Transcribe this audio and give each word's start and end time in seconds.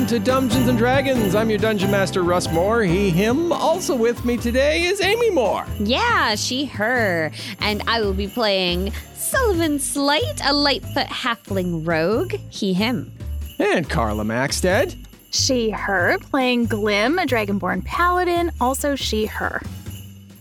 Welcome 0.00 0.24
to 0.24 0.30
Dumbgeons 0.30 0.66
and 0.66 0.78
Dragons. 0.78 1.34
I'm 1.34 1.50
your 1.50 1.58
dungeon 1.58 1.90
master, 1.90 2.22
Russ 2.22 2.50
More. 2.50 2.82
He, 2.82 3.10
him. 3.10 3.52
Also 3.52 3.94
with 3.94 4.24
me 4.24 4.38
today 4.38 4.84
is 4.84 4.98
Amy 5.02 5.28
More. 5.28 5.66
Yeah, 5.78 6.36
she, 6.36 6.64
her. 6.64 7.30
And 7.60 7.82
I 7.86 8.00
will 8.00 8.14
be 8.14 8.26
playing 8.26 8.94
Sullivan 9.12 9.78
Slight, 9.78 10.40
a 10.42 10.54
Lightfoot 10.54 11.08
halfling 11.08 11.86
rogue. 11.86 12.32
He, 12.48 12.72
him. 12.72 13.12
And 13.58 13.90
Carla 13.90 14.24
Maxted. 14.24 14.96
She, 15.32 15.68
her, 15.68 16.16
playing 16.18 16.64
Glim, 16.64 17.18
a 17.18 17.26
Dragonborn 17.26 17.84
paladin, 17.84 18.52
also 18.58 18.96
she, 18.96 19.26
her. 19.26 19.60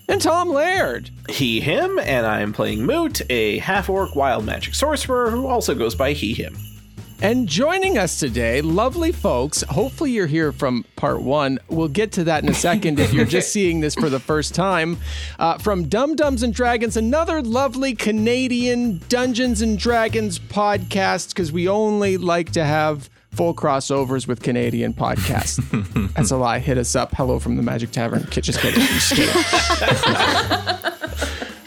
And 0.08 0.22
Tom 0.22 0.48
Laird. 0.48 1.10
He, 1.28 1.60
him, 1.60 2.00
and 2.00 2.26
I'm 2.26 2.54
playing 2.54 2.86
Moot, 2.86 3.22
a 3.30 3.58
half 3.58 3.90
orc 3.90 4.16
wild 4.16 4.46
magic 4.46 4.74
sorcerer 4.74 5.30
who 5.30 5.48
also 5.48 5.76
goes 5.76 5.96
by 5.96 6.14
he, 6.14 6.34
him. 6.34 6.56
And 7.22 7.50
joining 7.50 7.98
us 7.98 8.18
today, 8.18 8.62
lovely 8.62 9.12
folks. 9.12 9.62
Hopefully, 9.64 10.12
you're 10.12 10.26
here 10.26 10.54
from 10.54 10.86
part 10.96 11.22
one. 11.22 11.60
We'll 11.68 11.90
get 11.90 12.14
to 12.14 12.24
that 12.26 12.44
in 12.44 12.50
a 12.50 12.54
second 12.54 12.98
if 12.98 13.12
you're 13.12 13.26
just 13.26 13.52
seeing 13.54 13.82
this 13.82 13.94
for 13.94 14.10
the 14.10 14.22
first 14.22 14.56
time. 14.56 14.98
Uh, 15.38 15.58
from 15.58 15.90
Dumb-Dumbs 15.90 16.44
and 16.44 16.54
Dragons, 16.54 16.96
another 16.96 17.42
lovely 17.42 17.94
Canadian 17.94 19.02
Dungeons 19.10 19.62
and 19.62 19.78
Dragons 19.78 20.40
podcast, 20.40 21.30
because 21.30 21.52
we 21.52 21.68
only 21.68 22.16
like 22.16 22.54
to 22.54 22.64
have 22.64 23.10
full 23.32 23.54
crossovers 23.54 24.26
with 24.26 24.42
Canadian 24.42 24.94
podcasts. 24.94 25.60
That's 26.14 26.32
a 26.32 26.38
lie. 26.38 26.60
Hit 26.60 26.78
us 26.78 26.96
up. 26.96 27.14
Hello 27.16 27.38
from 27.38 27.58
the 27.58 27.64
Magic 27.64 27.92
Tavern. 27.92 28.26
Just 28.30 28.60
kidding. 28.62 28.80
Just 28.80 29.14
kidding. 29.14 30.94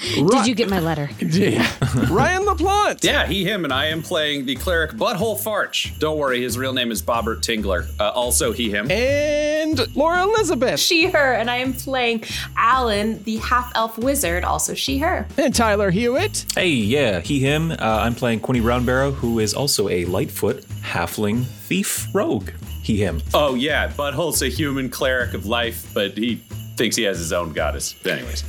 Did 0.03 0.47
you 0.47 0.55
get 0.55 0.69
my 0.69 0.81
letter? 0.81 1.11
Yeah. 1.33 1.67
Ryan 2.11 2.43
LaPlante. 2.43 3.05
Yeah, 3.05 3.27
he, 3.27 3.45
him, 3.45 3.65
and 3.65 3.73
I 3.73 3.87
am 3.87 4.03
playing 4.03 4.45
the 4.45 4.55
cleric 4.55 4.93
Butthole 4.93 5.39
Farch. 5.41 5.95
Don't 5.99 6.19
worry, 6.19 6.43
his 6.43 6.59
real 6.59 6.73
name 6.73 6.91
is 6.91 7.01
Bobbert 7.01 7.41
Tingler. 7.41 7.89
Uh, 7.99 8.11
also, 8.11 8.53
he, 8.53 8.71
him. 8.71 8.91
And 8.91 9.95
Laura 9.97 10.23
Elizabeth. 10.25 10.79
she, 10.79 11.07
her, 11.07 11.33
and 11.35 11.51
I 11.51 11.57
am 11.57 11.73
playing 11.73 12.21
Alyn, 12.57 13.23
the 13.25 13.39
half 13.39 13.73
elf 13.75 13.97
wizard, 13.99 14.45
also 14.45 14.75
she, 14.75 14.99
her. 14.99 15.27
And 15.39 15.55
Tyler 15.55 15.91
Hewitt. 15.91 16.45
Hey, 16.55 16.69
yeah, 16.69 17.21
he, 17.21 17.41
him. 17.41 17.73
Uh, 17.73 17.77
I'm 17.81 18.15
playing 18.15 18.41
Quinny 18.41 18.61
Roundbarrow, 18.61 19.15
who 19.15 19.39
is 19.39 19.55
also 19.55 19.89
a 19.89 20.05
Lightfoot 20.05 20.63
halfling 20.83 21.45
thief 21.45 22.09
rogue. 22.15 22.51
He, 22.83 22.97
him. 22.99 23.23
Oh, 23.33 23.55
yeah, 23.55 23.89
Butthole's 23.89 24.43
a 24.43 24.49
human 24.49 24.91
cleric 24.91 25.35
of 25.35 25.47
life, 25.47 25.91
but 25.95 26.17
he 26.19 26.43
thinks 26.77 26.97
he 26.97 27.05
has 27.05 27.19
his 27.19 27.33
own 27.33 27.53
goddess. 27.53 27.95
Anyways. 28.05 28.45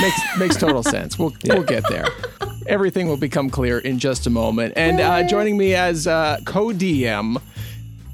Makes 0.00 0.20
makes 0.38 0.56
total 0.56 0.82
sense. 0.94 1.18
We'll 1.18 1.34
we'll 1.44 1.62
get 1.62 1.84
there. 1.88 2.06
Everything 2.66 3.08
will 3.08 3.16
become 3.16 3.48
clear 3.48 3.78
in 3.78 3.98
just 3.98 4.26
a 4.26 4.30
moment. 4.30 4.74
And 4.76 5.00
uh, 5.00 5.22
joining 5.28 5.56
me 5.56 5.74
as 5.74 6.06
uh, 6.06 6.38
co-DM, 6.44 7.40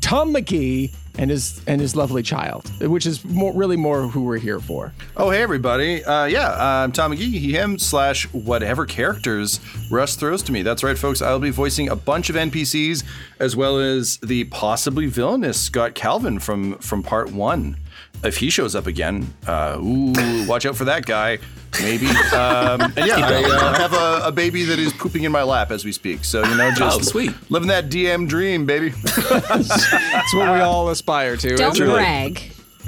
Tom 0.00 0.34
McGee 0.34 0.94
and 1.18 1.30
his 1.30 1.62
and 1.66 1.80
his 1.80 1.94
lovely 1.94 2.22
child, 2.22 2.70
which 2.80 3.06
is 3.06 3.24
more 3.24 3.52
really 3.52 3.76
more 3.76 4.08
who 4.08 4.22
we're 4.24 4.38
here 4.38 4.60
for. 4.60 4.92
Oh, 5.16 5.30
hey, 5.30 5.42
everybody. 5.42 6.04
Uh, 6.04 6.24
yeah, 6.24 6.82
I'm 6.82 6.92
Tom 6.92 7.12
McGee, 7.12 7.32
he, 7.32 7.52
him, 7.52 7.78
slash 7.78 8.26
whatever 8.32 8.86
characters 8.86 9.60
Russ 9.90 10.16
throws 10.16 10.42
to 10.44 10.52
me. 10.52 10.62
That's 10.62 10.82
right, 10.82 10.98
folks. 10.98 11.20
I'll 11.22 11.38
be 11.38 11.50
voicing 11.50 11.88
a 11.88 11.96
bunch 11.96 12.30
of 12.30 12.36
NPCs 12.36 13.04
as 13.38 13.56
well 13.56 13.78
as 13.78 14.18
the 14.18 14.44
possibly 14.44 15.06
villainous 15.06 15.60
Scott 15.60 15.94
Calvin 15.94 16.38
from, 16.38 16.78
from 16.78 17.02
part 17.02 17.32
one. 17.32 17.76
If 18.24 18.36
he 18.36 18.50
shows 18.50 18.74
up 18.76 18.86
again, 18.86 19.32
uh, 19.46 19.78
ooh, 19.82 20.46
watch 20.46 20.64
out 20.64 20.76
for 20.76 20.84
that 20.84 21.06
guy. 21.06 21.38
Maybe. 21.80 22.06
Um, 22.06 22.80
and 22.82 22.96
yeah, 23.06 23.16
I 23.18 23.42
uh, 23.44 23.72
have 23.74 23.94
a, 23.94 24.26
a 24.28 24.32
baby 24.32 24.62
that 24.64 24.78
is 24.78 24.92
pooping 24.92 25.24
in 25.24 25.32
my 25.32 25.42
lap 25.42 25.70
as 25.70 25.84
we 25.84 25.90
speak. 25.92 26.22
So, 26.24 26.44
you 26.44 26.54
know, 26.56 26.70
just 26.70 27.00
Oh, 27.00 27.02
sweet. 27.02 27.32
living 27.50 27.68
that 27.68 27.88
DM 27.88 28.28
dream, 28.28 28.64
baby. 28.66 28.90
That's 29.50 30.34
what 30.34 30.52
we 30.52 30.60
all 30.60 30.90
aspire 30.90 31.36
to. 31.38 31.56
Don't 31.56 31.70
It's 31.70 31.80
really- 31.80 31.94
brag. 31.94 32.42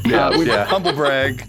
yeah, 0.04 0.30
yeah. 0.40 0.64
Humble 0.66 0.92
brag. 0.92 1.44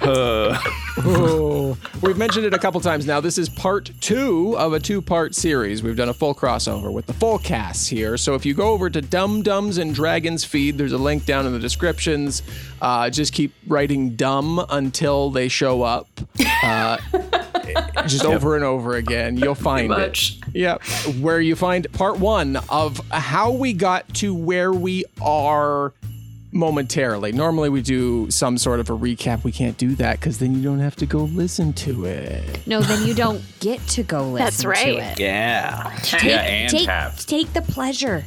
Uh, 0.00 0.58
Oh, 0.98 1.76
we've 2.00 2.16
mentioned 2.16 2.46
it 2.46 2.54
a 2.54 2.58
couple 2.58 2.80
times 2.80 3.06
now. 3.06 3.20
This 3.20 3.36
is 3.36 3.50
part 3.50 3.90
two 4.00 4.56
of 4.56 4.72
a 4.72 4.80
two 4.80 5.02
part 5.02 5.34
series. 5.34 5.82
We've 5.82 5.96
done 5.96 6.08
a 6.08 6.14
full 6.14 6.34
crossover 6.34 6.90
with 6.90 7.04
the 7.06 7.12
full 7.12 7.38
cast 7.38 7.90
here. 7.90 8.16
So 8.16 8.34
if 8.34 8.46
you 8.46 8.54
go 8.54 8.70
over 8.72 8.88
to 8.88 9.02
Dumb-Dumbs 9.02 9.76
and 9.76 9.94
Dragons 9.94 10.42
feed, 10.44 10.78
there's 10.78 10.92
a 10.92 10.98
link 10.98 11.26
down 11.26 11.46
in 11.46 11.52
the 11.52 11.58
descriptions. 11.58 12.42
Uh, 12.80 13.10
just 13.10 13.34
keep 13.34 13.52
writing 13.66 14.16
dumb 14.16 14.64
until 14.70 15.30
they 15.30 15.48
show 15.48 15.82
up. 15.82 16.08
Uh, 16.62 16.96
just 18.06 18.24
over 18.24 18.56
and 18.56 18.64
over 18.64 18.96
again. 18.96 19.36
You'll 19.36 19.54
find 19.54 19.92
it. 19.92 20.54
Yep. 20.54 20.82
Where 21.20 21.40
you 21.40 21.54
find 21.56 21.90
part 21.92 22.18
one 22.18 22.56
of 22.70 23.00
how 23.10 23.52
we 23.52 23.74
got 23.74 24.12
to 24.14 24.34
where 24.34 24.72
we 24.72 25.04
are 25.20 25.92
momentarily. 26.52 27.32
Normally 27.32 27.68
we 27.68 27.82
do 27.82 28.30
some 28.30 28.58
sort 28.58 28.80
of 28.80 28.88
a 28.90 28.92
recap. 28.96 29.44
We 29.44 29.52
can't 29.52 29.76
do 29.76 29.94
that 29.96 30.20
because 30.20 30.38
then 30.38 30.54
you 30.54 30.62
don't 30.62 30.80
have 30.80 30.96
to 30.96 31.06
go 31.06 31.20
listen 31.24 31.72
to 31.74 32.04
it. 32.06 32.66
No, 32.66 32.80
then 32.80 33.06
you 33.06 33.14
don't 33.14 33.42
get 33.60 33.80
to 33.88 34.02
go 34.02 34.22
listen 34.30 34.44
That's 34.44 34.64
right. 34.64 34.84
to 34.96 34.98
it. 35.12 35.18
Yeah. 35.20 35.98
Take, 36.02 36.22
Yeah, 36.24 36.40
and 36.42 36.70
take, 36.70 36.86
have. 36.88 37.24
take 37.26 37.52
the 37.52 37.62
pleasure. 37.62 38.24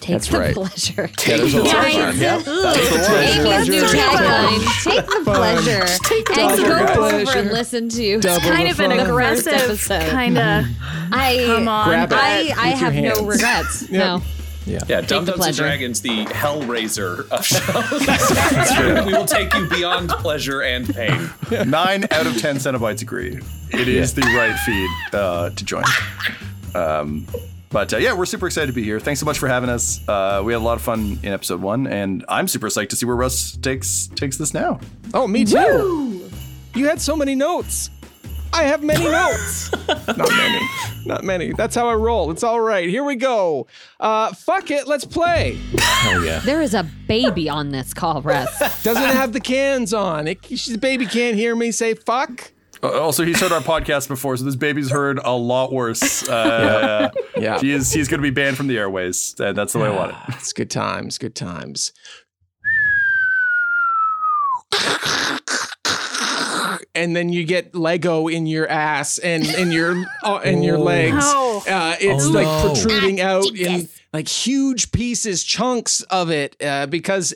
Take 0.00 0.14
That's 0.14 0.28
the 0.28 0.38
right. 0.40 0.54
pleasure. 0.54 1.08
there's 1.26 1.54
a 1.54 1.62
lot 1.62 1.86
of 1.94 2.16
Yep, 2.16 2.40
that's 2.42 2.44
the 2.44 2.98
one. 3.08 3.46
Amy's 3.46 3.68
new 3.68 3.82
Pleasure. 5.24 5.86
Take 6.02 6.26
the 6.26 6.32
pleasure. 6.34 6.72
and 6.72 6.86
double 6.88 6.94
go 6.94 7.04
over 7.04 7.22
pleasure. 7.24 7.38
and 7.38 7.50
listen 7.52 7.88
to 7.88 8.18
Double 8.20 8.40
Kind 8.40 8.68
of 8.68 8.80
an 8.80 8.90
aggressive 8.92 9.86
kind 10.10 10.36
of. 10.38 10.64
I, 11.12 11.44
Come 11.46 11.68
on, 11.68 11.88
Grab 11.88 12.10
it 12.12 12.16
I, 12.18 12.52
I 12.58 12.68
your 12.70 12.76
have 12.78 12.92
hands. 12.92 13.20
no 13.20 13.26
regrets. 13.26 13.90
No. 13.90 14.22
Yeah, 14.66 15.00
Dum 15.00 15.24
the 15.24 15.32
Dums 15.32 15.46
and. 15.46 15.56
Dragons, 15.56 16.00
the 16.02 16.24
Hellraiser 16.26 17.28
of 17.30 17.44
shows. 17.46 19.06
we 19.06 19.12
will 19.12 19.24
take 19.24 19.52
you 19.54 19.68
beyond 19.68 20.08
pleasure 20.10 20.62
and 20.62 20.92
pain. 20.94 21.30
Nine 21.68 22.04
out 22.10 22.26
of 22.26 22.36
ten 22.38 22.56
Cenobites 22.56 23.02
agree. 23.02 23.38
It 23.70 23.88
is 23.88 24.14
the 24.14 24.22
right 24.22 24.56
feed 24.60 24.90
uh, 25.18 25.50
to 25.50 25.64
join. 25.64 25.84
Um, 26.74 27.26
but 27.70 27.92
uh, 27.94 27.96
yeah, 27.96 28.12
we're 28.12 28.26
super 28.26 28.46
excited 28.46 28.66
to 28.68 28.72
be 28.72 28.82
here. 28.82 29.00
Thanks 29.00 29.18
so 29.18 29.26
much 29.26 29.38
for 29.38 29.48
having 29.48 29.70
us. 29.70 30.06
Uh, 30.06 30.42
we 30.44 30.52
had 30.52 30.60
a 30.60 30.64
lot 30.64 30.74
of 30.74 30.82
fun 30.82 31.18
in 31.22 31.32
episode 31.32 31.60
one, 31.60 31.86
and 31.86 32.24
I'm 32.28 32.46
super 32.46 32.68
psyched 32.68 32.90
to 32.90 32.96
see 32.96 33.06
where 33.06 33.16
Russ 33.16 33.56
takes 33.56 34.08
takes 34.14 34.36
this 34.36 34.52
now. 34.54 34.78
Oh, 35.14 35.26
me 35.26 35.44
too. 35.44 36.30
You 36.74 36.86
had 36.88 37.00
so 37.00 37.16
many 37.16 37.34
notes. 37.34 37.90
I 38.52 38.64
have 38.64 38.82
many 38.82 39.04
notes. 39.10 39.70
Not 39.88 40.18
many. 40.30 40.60
Not 41.06 41.24
many. 41.24 41.52
That's 41.52 41.74
how 41.74 41.88
I 41.88 41.94
roll. 41.94 42.30
It's 42.30 42.42
all 42.42 42.60
right. 42.60 42.88
Here 42.88 43.02
we 43.04 43.16
go. 43.16 43.66
Uh, 43.98 44.32
fuck 44.34 44.70
it. 44.70 44.86
Let's 44.86 45.04
play. 45.04 45.58
Hell 45.78 46.24
yeah. 46.24 46.40
There 46.40 46.60
is 46.62 46.74
a 46.74 46.84
baby 47.08 47.48
on 47.48 47.70
this 47.70 47.92
call, 47.94 48.22
Russ. 48.22 48.82
Doesn't 48.82 49.02
have 49.02 49.32
the 49.32 49.40
cans 49.40 49.92
on. 49.94 50.28
It, 50.28 50.42
the 50.42 50.76
baby 50.78 51.06
can't 51.06 51.36
hear 51.36 51.56
me 51.56 51.72
say 51.72 51.94
fuck. 51.94 52.52
Uh, 52.82 52.88
Also, 53.00 53.24
he's 53.24 53.40
heard 53.40 53.52
our 53.52 53.60
podcast 53.60 54.08
before, 54.08 54.36
so 54.36 54.44
this 54.44 54.56
baby's 54.56 54.90
heard 54.90 55.18
a 55.24 55.32
lot 55.36 55.72
worse. 55.72 56.28
Uh, 56.28 57.10
Yeah. 57.36 57.58
he 57.60 57.72
is. 57.72 57.92
He's 57.92 58.08
going 58.08 58.18
to 58.20 58.22
be 58.22 58.30
banned 58.30 58.56
from 58.56 58.66
the 58.68 58.76
airways. 58.78 59.34
and 59.38 59.56
that's 59.56 59.72
the 59.72 59.78
way 59.78 59.88
I 59.88 59.96
want 59.96 60.10
it. 60.12 60.16
It's 60.36 60.52
good 60.52 60.70
times, 60.70 61.16
good 61.18 61.34
times. 61.34 61.92
And 66.94 67.16
then 67.16 67.30
you 67.30 67.44
get 67.44 67.74
Lego 67.74 68.28
in 68.28 68.46
your 68.46 68.68
ass 68.68 69.18
and 69.18 69.46
in 69.46 69.72
your 69.72 70.04
uh, 70.22 70.40
in 70.44 70.62
your 70.62 70.76
legs. 70.78 71.16
No. 71.16 71.62
Uh, 71.66 71.96
it's 72.00 72.26
Oh, 72.26 72.30
like 72.30 72.46
no. 72.46 72.66
protruding 72.66 73.20
Ah, 73.20 73.24
out 73.24 73.46
in 73.54 73.88
like 74.12 74.28
huge 74.28 74.92
pieces, 74.92 75.42
chunks 75.42 76.02
of 76.02 76.30
it, 76.30 76.54
uh, 76.62 76.86
because 76.86 77.32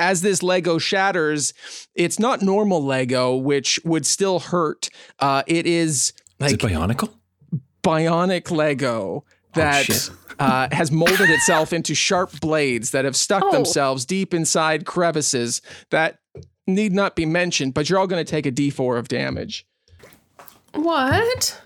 as 0.00 0.22
this 0.22 0.42
Lego 0.42 0.78
shatters, 0.78 1.52
it's 1.94 2.18
not 2.18 2.40
normal 2.40 2.82
Lego, 2.82 3.36
which 3.36 3.78
would 3.84 4.06
still 4.06 4.38
hurt. 4.40 4.88
Uh, 5.18 5.42
it 5.46 5.66
is 5.66 6.14
Is 6.40 6.52
like 6.52 6.52
it 6.52 6.60
Bionicle? 6.60 7.10
bionic 7.82 8.50
Lego 8.50 9.24
that 9.54 9.84
shit. 9.84 10.10
uh, 10.38 10.68
has 10.72 10.90
molded 10.90 11.30
itself 11.30 11.72
into 11.72 11.94
sharp 11.94 12.40
blades 12.40 12.90
that 12.90 13.04
have 13.04 13.16
stuck 13.16 13.42
Oh. 13.44 13.52
themselves 13.52 14.04
deep 14.04 14.34
inside 14.34 14.84
crevices 14.86 15.62
that 15.90 16.18
need 16.66 16.92
not 16.92 17.16
be 17.16 17.26
mentioned, 17.26 17.74
but 17.74 17.88
you're 17.88 17.98
all 17.98 18.06
going 18.06 18.24
to 18.24 18.30
take 18.30 18.46
a 18.46 18.52
d4 18.52 18.98
of 18.98 19.08
damage. 19.08 19.66
What? 20.74 21.60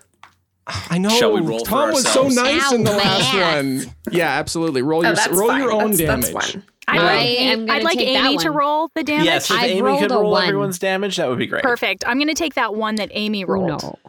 I 0.67 0.97
know. 0.97 1.09
Shall 1.09 1.33
we 1.33 1.41
roll 1.41 1.59
for 1.59 1.65
Tom 1.65 1.89
was 1.91 2.07
so 2.07 2.27
nice 2.29 2.71
Ow, 2.71 2.75
in 2.75 2.83
the 2.83 2.91
my 2.91 2.97
last 2.97 3.33
ass. 3.33 3.85
one. 3.85 3.95
Yeah, 4.11 4.29
absolutely. 4.29 4.81
Roll 4.81 5.05
Oh, 5.05 5.09
your 5.13 5.33
roll 5.39 5.47
fine. 5.49 5.61
your 5.61 5.71
own 5.71 5.91
that's, 5.91 5.97
damage. 5.99 6.33
That's. 6.33 6.55
Um, 6.55 6.63
I'd 6.87 6.99
I 6.99 7.03
like, 7.15 7.39
am 7.39 7.71
I'd 7.71 7.83
like 7.83 7.97
Amy 7.99 8.37
to 8.39 8.51
roll 8.51 8.89
the 8.95 9.03
damage. 9.03 9.25
Yes, 9.25 9.49
if 9.51 9.57
I've 9.57 9.69
Amy 9.71 9.99
could 9.99 10.11
roll 10.11 10.31
one. 10.31 10.43
everyone's 10.47 10.79
damage, 10.79 11.17
that 11.17 11.29
would 11.29 11.39
be 11.39 11.47
great. 11.47 11.63
Perfect. 11.63 12.05
I'm 12.07 12.17
going 12.17 12.27
to 12.27 12.33
take 12.33 12.55
that 12.55 12.75
one 12.75 12.95
that 12.95 13.09
Amy 13.11 13.43
rolled. 13.45 13.83
no. 13.83 13.99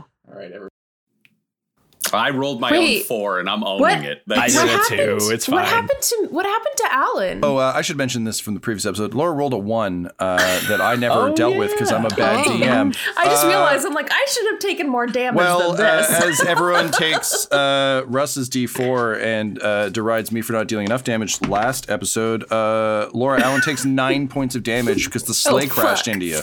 I 2.15 2.31
rolled 2.31 2.61
my 2.61 2.71
Wait, 2.73 2.99
own 3.01 3.05
four 3.05 3.41
and 3.41 3.49
I'm 3.49 3.65
owning 3.65 3.81
what? 3.81 3.99
it. 4.05 4.23
I 4.31 4.35
That's 4.49 4.55
did 4.55 4.59
What 4.61 4.69
it 4.69 4.71
happened? 5.01 5.21
too. 5.21 5.31
It's 5.31 5.49
What 5.49 5.65
happened 5.65 6.01
to 6.03 6.27
What 6.31 6.47
happened 6.47 6.75
to 6.77 6.83
Alyn? 6.85 7.41
Oh, 7.43 7.57
uh, 7.57 7.73
I 7.75 7.83
should 7.83 7.97
mention 7.97 8.25
this 8.25 8.41
from 8.41 8.55
the 8.55 8.61
previous 8.61 8.87
episode. 8.87 9.15
Laura 9.15 9.33
rolled 9.33 9.53
a 9.53 9.59
one 9.59 10.11
uh, 10.19 10.37
that 10.69 10.81
I 10.81 10.97
never 10.97 11.15
Oh, 11.31 11.35
dealt 11.35 11.57
with 11.57 11.71
because 11.73 11.91
I'm 11.93 12.05
a 12.07 12.11
bad 12.11 12.47
Oh. 12.47 12.51
DM. 12.51 12.97
I 13.17 13.25
just 13.27 13.45
Uh, 13.45 13.49
realized 13.49 13.87
I'm 13.87 13.95
like 13.95 14.11
I 14.11 14.27
should 14.29 14.47
have 14.53 14.59
taken 14.61 14.89
more 14.89 15.07
damage 15.07 15.37
Well, 15.39 15.73
than 15.75 15.87
uh, 15.87 16.21
as 16.25 16.41
everyone 16.47 16.91
takes 16.93 17.51
uh, 17.53 18.03
Russ's 18.07 18.49
D4 18.51 19.21
and 19.23 19.63
uh, 19.63 19.89
derides 19.91 20.33
me 20.33 20.41
for 20.43 20.53
not 20.53 20.69
dealing 20.69 20.87
enough 20.87 21.05
damage 21.05 21.41
last 21.43 21.91
episode, 21.91 22.51
uh, 22.53 23.09
Laura 23.13 23.41
Alyn 23.41 23.63
takes 23.63 23.85
nine 23.85 24.29
points 24.37 24.55
of 24.55 24.63
damage 24.63 25.05
because 25.07 25.25
the 25.25 25.35
sleigh 25.35 25.67
Oh, 25.67 25.69
crashed 25.69 26.09
into 26.09 26.27
you. 26.27 26.41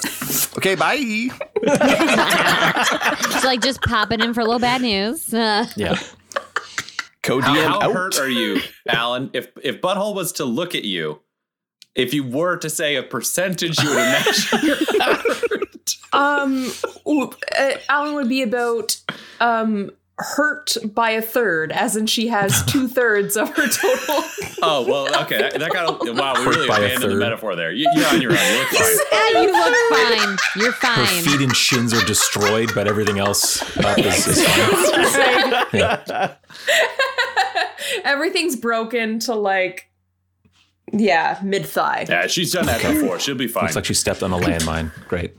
Okay, 0.57 0.75
bye. 0.75 1.29
It's 3.31 3.43
like 3.45 3.61
just 3.61 3.81
popping 3.81 4.21
in 4.21 4.33
for 4.33 4.41
a 4.41 4.43
little 4.45 4.59
bad 4.59 4.81
news. 4.81 5.33
Yeah. 5.75 5.99
Co 7.23 7.41
How, 7.41 7.53
DM 7.55 7.67
how 7.67 7.81
out. 7.81 7.93
hurt 7.93 8.19
are 8.19 8.29
you, 8.29 8.59
Alyn? 8.87 9.29
If 9.33 9.49
if 9.61 9.81
Butthole 9.81 10.15
was 10.15 10.31
to 10.33 10.45
look 10.45 10.73
at 10.73 10.85
you, 10.85 11.19
if 11.93 12.13
you 12.13 12.23
were 12.23 12.55
to 12.57 12.69
say 12.69 12.95
a 12.95 13.03
percentage, 13.03 13.77
you 13.79 13.89
would 13.89 13.97
imagine 13.97 14.59
you're 14.63 14.75
hurt. 15.01 15.95
um, 16.13 16.65
uh, 17.05 17.71
Alyn 17.89 18.15
would 18.15 18.29
be 18.29 18.41
about 18.41 18.97
um 19.41 19.91
hurt 20.19 20.75
by 20.93 21.11
a 21.11 21.21
third, 21.21 21.71
as 21.71 21.95
in 21.95 22.05
she 22.05 22.27
has 22.27 22.63
two 22.67 22.87
thirds 22.87 23.37
of 23.37 23.49
her 23.55 23.67
total. 23.67 24.23
Oh 24.61 24.85
well, 24.87 25.23
okay. 25.23 25.39
That, 25.39 25.59
that 25.59 25.71
got 25.71 25.99
wow. 26.15 26.33
We 26.35 26.39
Hurt 26.43 26.55
really 26.55 26.67
by 26.67 26.79
abandoned 26.79 27.13
the 27.13 27.17
metaphor 27.17 27.55
there. 27.55 27.71
You, 27.71 27.89
you're 27.95 28.07
on 28.07 28.21
your 28.21 28.31
own. 28.31 28.37
You 28.37 28.59
look 28.59 28.67
fine. 28.67 28.97
yeah, 29.11 29.41
you 29.41 29.51
look 29.51 29.85
fine. 29.89 30.37
You're 30.55 30.71
Her 30.71 31.05
feet 31.05 31.41
and 31.41 31.55
shins 31.55 31.93
are 31.93 32.05
destroyed, 32.05 32.71
but 32.75 32.87
everything 32.87 33.19
else 33.19 33.61
up 33.77 33.97
is, 33.97 34.27
is 34.27 34.45
fine. 34.45 35.65
Yeah. 35.73 36.35
Everything's 38.03 38.55
broken 38.55 39.19
to 39.19 39.33
like, 39.33 39.89
yeah, 40.91 41.39
mid 41.43 41.65
thigh. 41.65 42.05
Yeah, 42.07 42.27
she's 42.27 42.51
done 42.51 42.65
that 42.65 42.81
before. 42.81 43.19
She'll 43.19 43.35
be 43.35 43.47
fine. 43.47 43.63
Looks 43.63 43.75
like 43.75 43.85
she 43.85 43.93
stepped 43.93 44.21
on 44.23 44.31
a 44.31 44.37
landmine. 44.37 44.91
Great. 45.07 45.33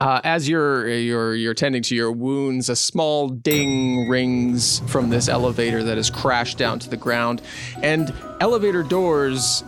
Uh, 0.00 0.20
as 0.22 0.48
you're 0.48 0.88
you're 0.88 1.34
you're 1.34 1.54
tending 1.54 1.82
to 1.82 1.96
your 1.96 2.12
wounds, 2.12 2.68
a 2.68 2.76
small 2.76 3.28
ding 3.28 4.08
rings 4.08 4.78
from 4.86 5.10
this 5.10 5.28
elevator 5.28 5.82
that 5.82 5.96
has 5.96 6.08
crashed 6.08 6.56
down 6.56 6.78
to 6.78 6.88
the 6.88 6.96
ground, 6.96 7.42
and 7.82 8.14
elevator 8.40 8.84
doors 8.84 9.64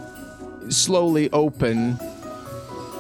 slowly 0.69 1.29
open 1.33 1.99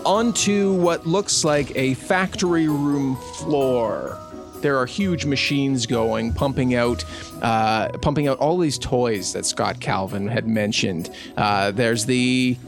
onto 0.04 0.74
what 0.74 1.06
looks 1.06 1.44
like 1.44 1.70
a 1.76 1.94
factory 1.94 2.66
room 2.66 3.14
floor. 3.36 4.18
There 4.60 4.76
are 4.76 4.86
huge 4.86 5.24
machines 5.24 5.86
going, 5.86 6.32
pumping 6.32 6.74
out, 6.74 7.04
uh, 7.42 7.90
pumping 7.98 8.26
out 8.26 8.38
all 8.38 8.58
these 8.58 8.76
toys 8.76 9.32
that 9.34 9.46
Scott 9.46 9.78
Calvin 9.78 10.26
had 10.26 10.48
mentioned. 10.48 11.10
Uh, 11.36 11.70
there's 11.70 12.06
the, 12.06 12.58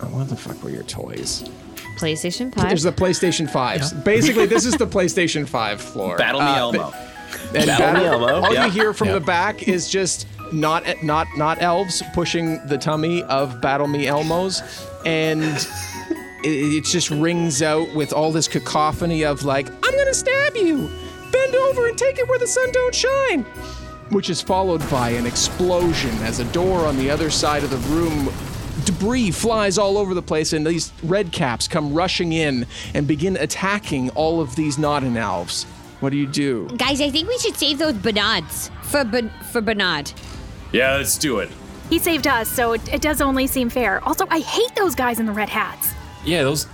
oh, 0.00 0.06
what 0.06 0.28
the 0.30 0.36
fuck 0.36 0.62
were 0.64 0.70
your 0.70 0.84
toys? 0.84 1.44
PlayStation 2.00 2.54
5. 2.54 2.68
There's 2.68 2.82
the 2.82 2.92
PlayStation 2.92 3.48
5s. 3.48 4.04
Basically, 4.04 4.46
this 4.46 4.64
is 4.64 4.74
the 4.74 4.86
PlayStation 4.96 5.46
5 5.46 5.80
floor. 5.80 6.16
Battle 6.16 6.40
me 6.40 6.46
Uh, 6.46 6.56
Elmo. 6.56 6.92
and 7.54 7.66
Battle 7.66 8.00
me 8.02 8.06
Elmo, 8.08 8.34
all 8.42 8.52
yeah. 8.54 8.66
you 8.66 8.70
hear 8.72 8.92
from 8.92 9.08
Yeah. 9.08 9.14
the 9.14 9.20
back 9.20 9.68
is 9.68 9.88
just 9.90 10.26
not 10.52 10.82
not 11.04 11.26
not 11.36 11.62
elves 11.62 12.02
pushing 12.14 12.64
the 12.66 12.76
tummy 12.78 13.22
of 13.24 13.60
Battle 13.60 13.86
Me 13.86 14.06
Elmos, 14.06 14.62
and 15.06 15.42
it, 16.44 16.48
it 16.78 16.84
just 16.84 17.10
rings 17.10 17.62
out 17.62 17.92
with 17.94 18.12
all 18.12 18.32
this 18.32 18.48
cacophony 18.48 19.24
of 19.24 19.44
like, 19.44 19.68
"I'm 19.68 19.96
gonna 19.96 20.12
stab 20.14 20.56
you! 20.56 20.90
Bend 21.30 21.54
over 21.54 21.86
and 21.86 21.96
take 21.96 22.18
it 22.18 22.28
where 22.28 22.38
the 22.40 22.48
sun 22.48 22.72
don't 22.72 22.94
shine." 22.94 23.44
Which 24.10 24.28
is 24.28 24.42
followed 24.42 24.82
by 24.90 25.10
an 25.10 25.24
explosion 25.24 26.10
as 26.24 26.40
a 26.40 26.44
door 26.46 26.84
on 26.86 26.96
the 26.98 27.08
other 27.08 27.30
side 27.30 27.62
of 27.62 27.70
the 27.70 27.76
room 27.94 28.28
debris 28.90 29.30
flies 29.30 29.78
all 29.78 29.96
over 29.96 30.14
the 30.14 30.22
place, 30.22 30.52
and 30.52 30.66
these 30.66 30.92
red 31.02 31.30
caps 31.32 31.68
come 31.68 31.94
rushing 31.94 32.32
in 32.32 32.66
and 32.94 33.06
begin 33.06 33.36
attacking 33.36 34.10
all 34.10 34.40
of 34.40 34.56
these 34.56 34.76
Nodden 34.76 35.16
elves. 35.16 35.64
What 36.00 36.10
do 36.10 36.16
you 36.16 36.26
do? 36.26 36.68
Guys, 36.76 37.00
I 37.00 37.10
think 37.10 37.28
we 37.28 37.38
should 37.38 37.56
save 37.56 37.78
those 37.78 37.94
Bernards 37.94 38.70
for 38.82 39.04
ben- 39.04 39.30
for 39.52 39.60
Bernard. 39.60 40.12
Yeah, 40.72 40.96
let's 40.96 41.18
do 41.18 41.38
it. 41.38 41.50
He 41.88 41.98
saved 41.98 42.26
us, 42.26 42.48
so 42.48 42.72
it, 42.72 42.94
it 42.94 43.02
does 43.02 43.20
only 43.20 43.46
seem 43.46 43.68
fair. 43.68 44.02
Also, 44.04 44.26
I 44.30 44.40
hate 44.40 44.74
those 44.76 44.94
guys 44.94 45.20
in 45.20 45.26
the 45.26 45.32
red 45.32 45.48
hats. 45.48 45.92
Yeah, 46.24 46.42
those 46.42 46.66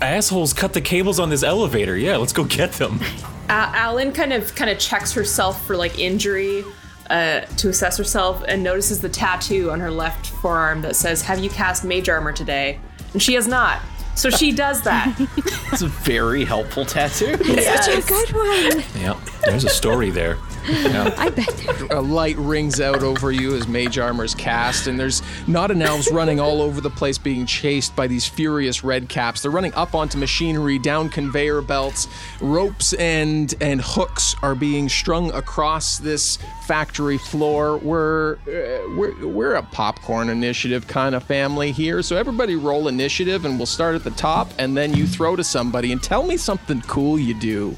assholes 0.00 0.52
cut 0.52 0.72
the 0.72 0.80
cables 0.80 1.20
on 1.20 1.30
this 1.30 1.42
elevator. 1.42 1.96
Yeah, 1.96 2.16
let's 2.16 2.32
go 2.32 2.44
get 2.44 2.72
them. 2.72 3.00
Uh, 3.48 3.72
Alyn 3.74 4.12
kind 4.12 4.32
of 4.32 4.52
kind 4.56 4.68
of 4.68 4.76
checks 4.76 5.12
herself 5.12 5.64
for 5.68 5.76
like 5.76 6.00
injury 6.00 6.64
uh, 7.10 7.40
to 7.40 7.68
assess 7.68 7.96
herself 7.98 8.42
and 8.48 8.62
notices 8.62 9.00
the 9.00 9.08
tattoo 9.08 9.70
on 9.70 9.80
her 9.80 9.90
left 9.90 10.26
forearm 10.26 10.82
that 10.82 10.96
says 10.96 11.22
"Have 11.22 11.38
you 11.38 11.50
cast 11.50 11.84
Mage 11.84 12.08
Armor 12.08 12.32
today?" 12.32 12.78
And 13.12 13.22
she 13.22 13.34
has 13.34 13.46
not. 13.46 13.80
So 14.14 14.30
she 14.30 14.52
does 14.52 14.82
that. 14.82 15.14
It's 15.72 15.82
a 15.82 15.88
very 15.88 16.44
helpful 16.44 16.86
tattoo. 16.86 17.36
It's 17.38 17.84
Such 17.84 17.98
a 17.98 18.06
good 18.06 18.30
one. 18.34 18.84
Yeah, 19.02 19.20
there's 19.44 19.64
a 19.64 19.68
story 19.68 20.10
there. 20.10 20.38
Yeah. 20.68 21.14
I 21.16 21.30
bet. 21.30 21.46
there- 21.48 21.76
a 21.90 22.00
light 22.00 22.36
rings 22.36 22.80
out 22.80 23.02
over 23.02 23.30
you 23.30 23.54
as 23.56 23.68
mage 23.68 23.98
armor's 23.98 24.34
cast, 24.34 24.86
and 24.86 24.98
there's 24.98 25.22
not 25.46 25.70
an 25.70 25.80
elves 25.82 26.10
running 26.10 26.40
all 26.40 26.60
over 26.60 26.80
the 26.80 26.90
place 26.90 27.16
being 27.18 27.46
chased 27.46 27.94
by 27.94 28.06
these 28.06 28.26
furious 28.26 28.82
red 28.82 29.08
caps. 29.08 29.42
They're 29.42 29.50
running 29.50 29.72
up 29.74 29.94
onto 29.94 30.18
machinery, 30.18 30.78
down 30.78 31.08
conveyor 31.08 31.62
belts, 31.62 32.08
ropes 32.40 32.92
and 32.94 33.54
and 33.60 33.80
hooks 33.80 34.34
are 34.42 34.54
being 34.54 34.88
strung 34.88 35.30
across 35.32 35.98
this 35.98 36.38
factory 36.66 37.18
floor. 37.18 37.78
We're 37.78 38.34
uh, 38.48 38.96
we're 38.96 39.26
we're 39.26 39.54
a 39.54 39.62
popcorn 39.62 40.28
initiative 40.28 40.86
kind 40.88 41.14
of 41.14 41.22
family 41.24 41.70
here, 41.72 42.02
so 42.02 42.16
everybody 42.16 42.56
roll 42.56 42.88
initiative, 42.88 43.44
and 43.44 43.58
we'll 43.58 43.66
start 43.66 43.94
at 43.94 44.02
the 44.04 44.10
top, 44.12 44.48
and 44.58 44.76
then 44.76 44.94
you 44.94 45.06
throw 45.06 45.36
to 45.36 45.44
somebody 45.44 45.92
and 45.92 46.02
tell 46.02 46.24
me 46.26 46.36
something 46.36 46.80
cool 46.82 47.18
you 47.18 47.34
do. 47.34 47.76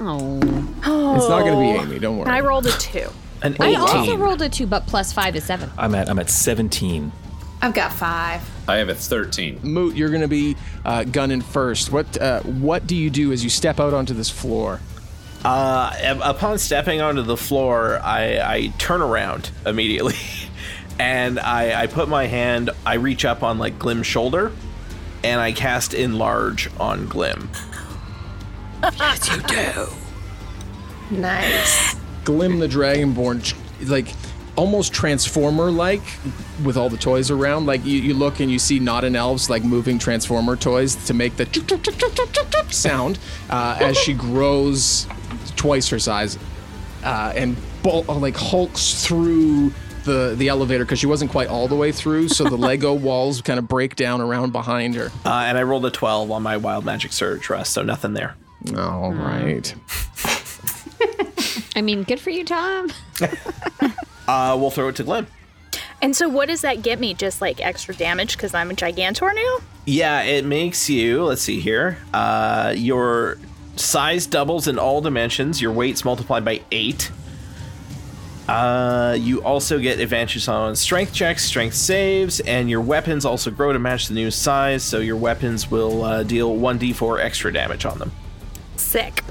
Oh. 0.00 0.38
It's 1.16 1.28
not 1.28 1.42
going 1.44 1.52
to 1.52 1.60
be 1.60 1.84
Amy, 1.84 1.98
don't 1.98 2.18
worry. 2.18 2.30
I 2.30 2.40
rolled 2.40 2.66
a 2.66 2.72
two. 2.72 3.08
An 3.42 3.56
I 3.60 3.74
also 3.74 4.16
rolled 4.16 4.42
a 4.42 4.48
two, 4.48 4.66
but 4.66 4.86
plus 4.86 5.12
five 5.12 5.36
is 5.36 5.44
seven. 5.44 5.70
I'm 5.76 5.94
at 5.94 6.08
I'm 6.08 6.18
at 6.18 6.30
17. 6.30 7.12
I've 7.62 7.74
got 7.74 7.92
five. 7.92 8.42
I 8.68 8.76
have 8.76 8.88
a 8.88 8.94
13. 8.94 9.60
Moot, 9.62 9.96
you're 9.96 10.10
going 10.10 10.22
to 10.22 10.28
be 10.28 10.56
uh, 10.84 11.04
gunning 11.04 11.40
first. 11.40 11.90
What 11.92 12.20
uh, 12.20 12.40
what 12.42 12.86
do 12.86 12.96
you 12.96 13.10
do 13.10 13.32
as 13.32 13.42
you 13.42 13.50
step 13.50 13.80
out 13.80 13.94
onto 13.94 14.14
this 14.14 14.30
floor? 14.30 14.80
Uh, 15.44 16.18
upon 16.24 16.58
stepping 16.58 17.00
onto 17.00 17.22
the 17.22 17.36
floor, 17.36 18.00
I, 18.02 18.40
I 18.40 18.66
turn 18.78 19.00
around 19.00 19.50
immediately, 19.64 20.16
and 20.98 21.38
I, 21.38 21.82
I 21.82 21.86
put 21.86 22.08
my 22.08 22.26
hand. 22.26 22.70
I 22.84 22.94
reach 22.94 23.24
up 23.24 23.42
on 23.42 23.58
like 23.58 23.78
Glim's 23.78 24.06
shoulder, 24.06 24.50
and 25.22 25.40
I 25.40 25.52
cast 25.52 25.94
enlarge 25.94 26.68
on 26.80 27.06
Glim. 27.06 27.48
Nice. 31.10 31.94
Glim 32.24 32.58
the 32.58 32.66
Dragonborn, 32.68 33.54
like 33.88 34.08
almost 34.56 34.92
transformer 34.92 35.70
like 35.70 36.00
with 36.64 36.76
all 36.78 36.88
the 36.88 36.96
toys 36.96 37.30
around 37.30 37.66
like 37.66 37.84
you, 37.84 37.98
you 38.00 38.14
look 38.14 38.40
and 38.40 38.50
you 38.50 38.58
see 38.58 38.78
not 38.78 39.04
an 39.04 39.14
elves 39.14 39.50
like 39.50 39.62
moving 39.62 39.98
transformer 39.98 40.56
toys 40.56 40.94
to 41.06 41.12
make 41.12 41.36
the 41.36 41.44
sound 42.70 43.18
uh, 43.50 43.76
as 43.80 43.98
she 43.98 44.14
grows 44.14 45.06
twice 45.56 45.90
her 45.90 45.98
size 45.98 46.38
uh, 47.04 47.34
and 47.36 47.54
bul- 47.82 48.04
like 48.04 48.34
hulks 48.34 49.04
through 49.06 49.70
the, 50.04 50.34
the 50.38 50.48
elevator 50.48 50.84
because 50.86 50.98
she 50.98 51.06
wasn't 51.06 51.30
quite 51.30 51.48
all 51.48 51.68
the 51.68 51.76
way 51.76 51.92
through 51.92 52.26
so 52.28 52.44
the 52.44 52.56
lego 52.68 52.94
walls 52.94 53.42
kind 53.42 53.58
of 53.58 53.68
break 53.68 53.94
down 53.94 54.22
around 54.22 54.52
behind 54.52 54.94
her 54.94 55.10
Uh, 55.26 55.44
and 55.46 55.58
I 55.58 55.64
rolled 55.64 55.84
a 55.84 55.90
12 55.90 56.30
on 56.30 56.42
my 56.42 56.56
wild 56.56 56.86
magic 56.86 57.12
surge 57.12 57.50
rest, 57.50 57.74
so 57.74 57.82
nothing 57.82 58.14
there. 58.14 58.34
All 58.74 59.12
right 59.12 59.74
I 61.76 61.82
mean, 61.82 62.04
good 62.04 62.18
for 62.18 62.30
you, 62.30 62.44
Tom. 62.44 62.90
Uh, 64.28 64.56
we'll 64.58 64.72
throw 64.72 64.88
it 64.88 64.96
to 64.96 65.04
Glim. 65.04 65.28
And 66.02 66.14
so, 66.16 66.28
what 66.28 66.48
does 66.48 66.62
that 66.62 66.82
get 66.82 66.98
me? 66.98 67.14
Just 67.14 67.40
like 67.40 67.64
extra 67.64 67.94
damage 67.94 68.36
because 68.36 68.54
I'm 68.54 68.70
a 68.70 68.74
Gigantor 68.74 69.32
now? 69.32 69.58
Yeah, 69.84 70.22
it 70.22 70.44
makes 70.44 70.90
you, 70.90 71.22
let's 71.22 71.42
see 71.42 71.60
here, 71.60 71.98
uh, 72.12 72.74
your 72.76 73.38
size 73.76 74.26
doubles 74.26 74.66
in 74.66 74.80
all 74.80 75.00
dimensions, 75.00 75.62
your 75.62 75.70
weight's 75.70 76.04
multiplied 76.04 76.44
by 76.44 76.60
eight. 76.72 77.10
Uh, 78.48 79.16
you 79.18 79.42
also 79.42 79.78
get 79.78 79.98
advantages 80.00 80.48
on 80.48 80.74
strength 80.76 81.12
checks, 81.12 81.44
strength 81.44 81.74
saves, 81.74 82.40
and 82.40 82.68
your 82.68 82.80
weapons 82.80 83.24
also 83.24 83.50
grow 83.50 83.72
to 83.72 83.78
match 83.78 84.08
the 84.08 84.14
new 84.14 84.30
size, 84.30 84.82
so 84.82 84.98
your 84.98 85.16
weapons 85.16 85.70
will 85.70 86.04
uh, 86.04 86.22
deal 86.22 86.56
1d4 86.56 87.20
extra 87.20 87.52
damage 87.52 87.84
on 87.84 87.98
them. 87.98 88.12
Sick. 88.86 89.22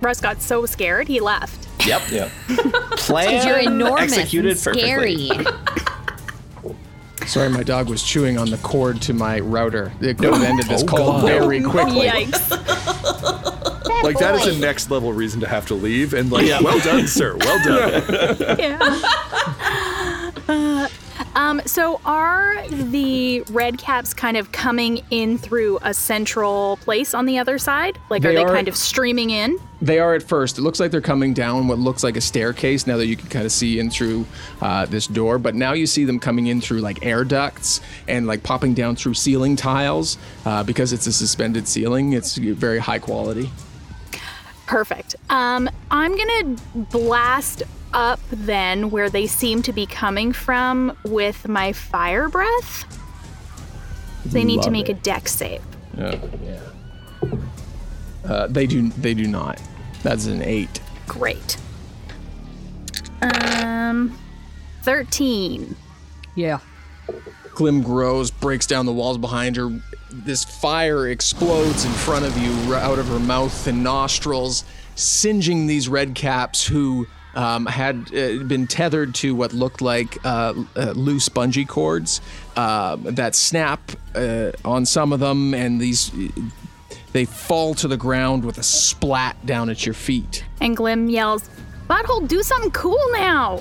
Russ 0.00 0.20
got 0.20 0.40
so 0.40 0.66
scared 0.66 1.08
he 1.08 1.18
left. 1.20 1.66
Yep. 1.86 2.02
Yeah. 2.10 2.30
Plan 2.96 3.46
You're 3.46 3.58
enormous 3.58 4.16
executed 4.16 4.50
and 4.52 4.58
scary. 4.60 5.28
perfectly. 5.28 5.54
sorry 7.26 7.48
my 7.48 7.62
dog 7.62 7.88
was 7.88 8.02
chewing 8.02 8.36
on 8.38 8.50
the 8.50 8.58
cord 8.58 9.00
to 9.00 9.14
my 9.14 9.40
router 9.40 9.90
it 10.02 10.18
could 10.18 10.30
have 10.34 10.42
ended 10.42 10.66
this 10.66 10.82
Oh, 10.82 10.86
call 10.86 11.06
God. 11.22 11.24
very 11.24 11.62
quickly 11.62 12.06
Yikes. 12.06 12.50
Like 14.02 14.18
that 14.18 14.34
is 14.46 14.54
a 14.54 14.60
next 14.60 14.90
level 14.90 15.12
reason 15.14 15.40
to 15.40 15.48
have 15.48 15.66
to 15.68 15.74
leave, 15.74 16.12
and 16.12 16.30
like, 16.30 16.44
well 16.62 16.78
done, 16.80 17.06
sir. 17.06 17.34
Well 17.38 17.64
done. 17.64 18.58
yeah. 18.58 18.78
Uh, 20.46 20.88
um, 21.34 21.60
so 21.66 22.00
are 22.04 22.66
the 22.68 23.42
red 23.50 23.78
caps 23.78 24.12
kind 24.14 24.36
of 24.36 24.52
coming 24.52 25.02
in 25.10 25.38
through 25.38 25.78
a 25.82 25.92
central 25.94 26.76
place 26.78 27.14
on 27.14 27.26
the 27.26 27.38
other 27.38 27.58
side? 27.58 27.98
Like, 28.10 28.22
They 28.22 28.30
are 28.30 28.32
they 28.34 28.44
are- 28.44 28.54
kind 28.54 28.68
of 28.68 28.76
streaming 28.76 29.30
in? 29.30 29.58
They 29.82 29.98
are 29.98 30.14
at 30.14 30.22
first. 30.22 30.56
It 30.56 30.62
looks 30.62 30.80
like 30.80 30.90
they're 30.90 31.02
coming 31.02 31.34
down 31.34 31.68
what 31.68 31.78
looks 31.78 32.02
like 32.02 32.16
a 32.16 32.20
staircase 32.22 32.86
now 32.86 32.96
that 32.96 33.06
you 33.06 33.16
can 33.16 33.28
kind 33.28 33.44
of 33.44 33.52
see 33.52 33.78
in 33.78 33.90
through 33.90 34.24
uh, 34.62 34.86
this 34.86 35.06
door. 35.06 35.38
But 35.38 35.54
now 35.54 35.72
you 35.74 35.86
see 35.86 36.04
them 36.06 36.18
coming 36.18 36.46
in 36.46 36.62
through 36.62 36.80
like 36.80 37.04
air 37.04 37.22
ducts 37.22 37.82
and 38.08 38.26
like 38.26 38.42
popping 38.42 38.72
down 38.72 38.96
through 38.96 39.12
ceiling 39.14 39.56
tiles 39.56 40.16
uh, 40.46 40.62
because 40.62 40.94
it's 40.94 41.06
a 41.06 41.12
suspended 41.12 41.68
ceiling. 41.68 42.14
It's 42.14 42.36
very 42.36 42.78
high 42.78 42.98
quality. 42.98 43.50
Perfect. 44.66 45.16
Um, 45.28 45.68
I'm 45.90 46.16
gonna 46.16 46.56
blast 46.74 47.62
up 47.94 48.20
then 48.30 48.90
where 48.90 49.08
they 49.08 49.26
seem 49.26 49.62
to 49.62 49.72
be 49.72 49.86
coming 49.86 50.32
from 50.32 50.96
with 51.04 51.48
my 51.48 51.72
fire 51.72 52.28
breath. 52.28 52.84
They 54.26 54.44
need 54.44 54.62
to 54.62 54.70
make 54.70 54.88
it. 54.88 54.98
a 54.98 55.00
dex 55.00 55.32
save. 55.32 55.62
Yeah. 55.96 56.18
Uh, 58.24 58.46
they 58.48 58.66
do. 58.66 58.88
They 58.90 59.14
do 59.14 59.26
not. 59.26 59.60
That's 60.02 60.26
an 60.26 60.42
eight. 60.42 60.80
Great. 61.06 61.56
Um, 63.22 64.18
thirteen. 64.82 65.76
Yeah. 66.34 66.58
Glim 67.54 67.82
grows, 67.82 68.30
breaks 68.30 68.66
down 68.66 68.86
the 68.86 68.92
walls 68.92 69.18
behind 69.18 69.56
her. 69.56 69.78
This 70.10 70.42
fire 70.42 71.08
explodes 71.08 71.84
in 71.84 71.92
front 71.92 72.24
of 72.24 72.36
you, 72.38 72.74
out 72.74 72.98
of 72.98 73.06
her 73.08 73.20
mouth 73.20 73.66
and 73.66 73.84
nostrils, 73.84 74.64
singeing 74.96 75.66
these 75.66 75.88
red 75.88 76.14
caps 76.14 76.66
who 76.66 77.06
um, 77.36 77.66
had 77.66 78.10
uh, 78.14 78.42
been 78.44 78.66
tethered 78.66 79.14
to 79.16 79.34
what 79.34 79.52
looked 79.52 79.80
like 79.80 80.18
uh, 80.24 80.54
uh, 80.76 80.92
loose 80.92 81.28
bungee 81.28 81.66
cords 81.66 82.20
uh, 82.56 82.96
that 83.00 83.34
snap 83.34 83.92
uh, 84.14 84.52
on 84.64 84.86
some 84.86 85.12
of 85.12 85.20
them, 85.20 85.54
and 85.54 85.80
these 85.80 86.10
they 87.12 87.24
fall 87.24 87.74
to 87.74 87.88
the 87.88 87.96
ground 87.96 88.44
with 88.44 88.58
a 88.58 88.62
splat 88.62 89.36
down 89.46 89.70
at 89.70 89.86
your 89.86 89.94
feet. 89.94 90.44
And 90.60 90.76
Glim 90.76 91.08
yells, 91.08 91.48
"Butthole, 91.88 92.26
do 92.26 92.42
something 92.42 92.70
cool 92.70 93.00
now!" 93.12 93.60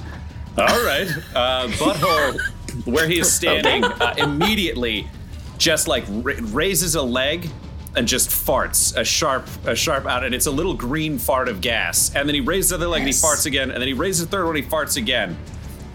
All 0.58 0.84
right. 0.86 1.08
Uh, 1.34 1.68
Butthole, 1.70 2.40
where 2.86 3.08
he 3.08 3.20
is 3.20 3.32
standing, 3.40 3.84
uh, 3.84 4.14
immediately 4.18 5.08
just 5.58 5.88
like 5.88 6.04
ra- 6.08 6.34
raises 6.52 6.96
a 6.96 7.02
leg 7.02 7.50
and 7.96 8.08
just 8.08 8.30
farts 8.30 8.96
a 8.98 9.04
sharp, 9.04 9.48
a 9.66 9.76
sharp 9.76 10.06
out, 10.06 10.24
and 10.24 10.34
it's 10.34 10.48
a 10.48 10.52
little 10.52 10.74
green 10.74 11.18
fart 11.18 11.48
of 11.48 11.62
gas. 11.62 12.14
And 12.16 12.28
then 12.28 12.36
he 12.36 12.42
raises 12.42 12.70
the 12.70 12.76
other 12.76 12.88
leg 12.88 13.02
and 13.02 13.08
he 13.08 13.14
farts 13.14 13.46
again, 13.46 13.72
and 13.72 13.80
then 13.80 13.88
he 13.88 13.94
raises 13.94 14.26
the 14.26 14.32
third 14.32 14.46
one, 14.46 14.56
he 14.56 14.64
farts 14.64 14.98
again. 14.98 15.38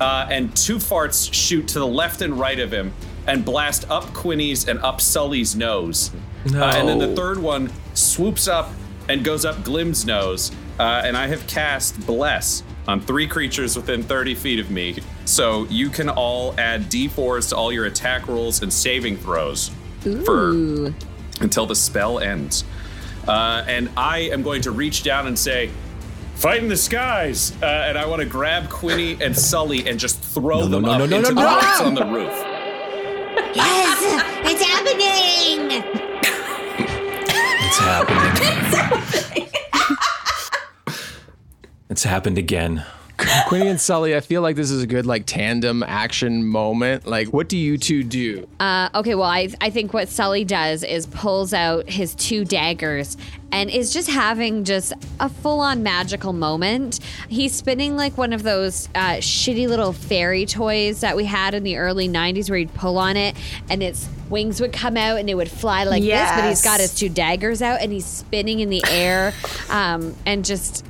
Uh, 0.00 0.28
and 0.30 0.54
two 0.56 0.76
farts 0.76 1.32
shoot 1.32 1.66
to 1.68 1.80
the 1.80 1.86
left 1.86 2.22
and 2.22 2.38
right 2.38 2.60
of 2.60 2.72
him 2.72 2.92
and 3.26 3.44
blast 3.44 3.88
up 3.90 4.04
Quinny's 4.14 4.68
and 4.68 4.78
up 4.80 5.00
Sully's 5.00 5.56
nose. 5.56 6.12
No. 6.50 6.62
Uh, 6.62 6.72
and 6.76 6.88
then 6.88 6.98
the 6.98 7.14
third 7.16 7.38
one 7.38 7.70
swoops 7.94 8.46
up 8.46 8.70
and 9.08 9.24
goes 9.24 9.44
up 9.44 9.64
Glim's 9.64 10.06
nose. 10.06 10.52
Uh, 10.78 11.02
and 11.04 11.16
I 11.16 11.26
have 11.26 11.44
cast 11.48 12.06
Bless 12.06 12.62
on 12.86 13.00
three 13.00 13.26
creatures 13.26 13.76
within 13.76 14.02
30 14.02 14.34
feet 14.34 14.60
of 14.60 14.70
me. 14.70 14.96
So 15.24 15.64
you 15.66 15.90
can 15.90 16.08
all 16.08 16.54
add 16.58 16.82
d4s 16.84 17.50
to 17.50 17.56
all 17.56 17.72
your 17.72 17.86
attack 17.86 18.28
rolls 18.28 18.62
and 18.62 18.72
saving 18.72 19.16
throws 19.18 19.70
for 20.24 20.52
until 21.40 21.66
the 21.66 21.74
spell 21.74 22.18
ends. 22.18 22.64
Uh, 23.26 23.64
and 23.66 23.90
I 23.96 24.20
am 24.20 24.42
going 24.42 24.62
to 24.62 24.70
reach 24.70 25.02
down 25.02 25.26
and 25.26 25.38
say, 25.38 25.70
Fight 26.34 26.62
in 26.62 26.68
the 26.68 26.76
skies! 26.76 27.52
Uh, 27.60 27.66
and 27.66 27.98
I 27.98 28.06
want 28.06 28.20
to 28.20 28.26
grab 28.26 28.70
Quinny 28.70 29.20
and 29.20 29.36
Sully 29.36 29.88
and 29.88 29.98
just 29.98 30.20
throw 30.22 30.60
No, 30.60 30.68
them 30.68 30.82
no, 30.82 30.90
up 30.92 30.98
no, 31.00 31.06
no, 31.06 31.16
into 31.16 31.34
no, 31.34 31.34
the 31.34 31.40
no. 31.40 31.56
lights 31.56 31.80
on 31.80 31.94
the 31.94 32.04
roof. 32.06 32.32
Yes, 33.56 33.98
it's 34.44 34.62
happening. 34.62 35.82
It's 37.60 37.78
happening. 37.78 39.48
it's 41.90 42.04
happened 42.04 42.38
again. 42.38 42.84
Quinny 43.46 43.68
and 43.68 43.80
Sully, 43.80 44.14
I 44.14 44.20
feel 44.20 44.42
like 44.42 44.56
this 44.56 44.70
is 44.70 44.82
a 44.82 44.86
good 44.86 45.06
like 45.06 45.24
tandem 45.26 45.82
action 45.82 46.46
moment. 46.46 47.06
Like, 47.06 47.28
what 47.28 47.48
do 47.48 47.56
you 47.56 47.76
two 47.76 48.04
do? 48.04 48.46
Uh, 48.60 48.88
okay, 48.94 49.14
well, 49.14 49.28
I, 49.28 49.48
I 49.60 49.70
think 49.70 49.92
what 49.92 50.08
Sully 50.08 50.44
does 50.44 50.82
is 50.82 51.06
pulls 51.06 51.52
out 51.52 51.88
his 51.88 52.14
two 52.14 52.44
daggers 52.44 53.16
and 53.50 53.70
is 53.70 53.92
just 53.92 54.08
having 54.08 54.64
just 54.64 54.92
a 55.20 55.28
full 55.28 55.60
on 55.60 55.82
magical 55.82 56.32
moment. 56.32 57.00
He's 57.28 57.54
spinning 57.54 57.96
like 57.96 58.16
one 58.16 58.32
of 58.32 58.42
those 58.42 58.88
uh, 58.94 59.16
shitty 59.16 59.68
little 59.68 59.92
fairy 59.92 60.44
toys 60.46 61.00
that 61.00 61.16
we 61.16 61.24
had 61.24 61.54
in 61.54 61.62
the 61.62 61.76
early 61.78 62.08
90s 62.08 62.50
where 62.50 62.58
you'd 62.58 62.74
pull 62.74 62.98
on 62.98 63.16
it 63.16 63.36
and 63.70 63.82
its 63.82 64.08
wings 64.28 64.60
would 64.60 64.72
come 64.72 64.96
out 64.98 65.18
and 65.18 65.30
it 65.30 65.34
would 65.34 65.50
fly 65.50 65.84
like 65.84 66.02
this, 66.02 66.30
but 66.30 66.48
he's 66.48 66.62
got 66.62 66.78
his 66.80 66.94
two 66.94 67.08
daggers 67.08 67.62
out 67.62 67.80
and 67.80 67.90
he's 67.90 68.04
spinning 68.04 68.60
in 68.60 68.68
the 68.68 68.82
air 68.88 69.32
um, 69.70 70.14
and 70.26 70.44
just, 70.44 70.84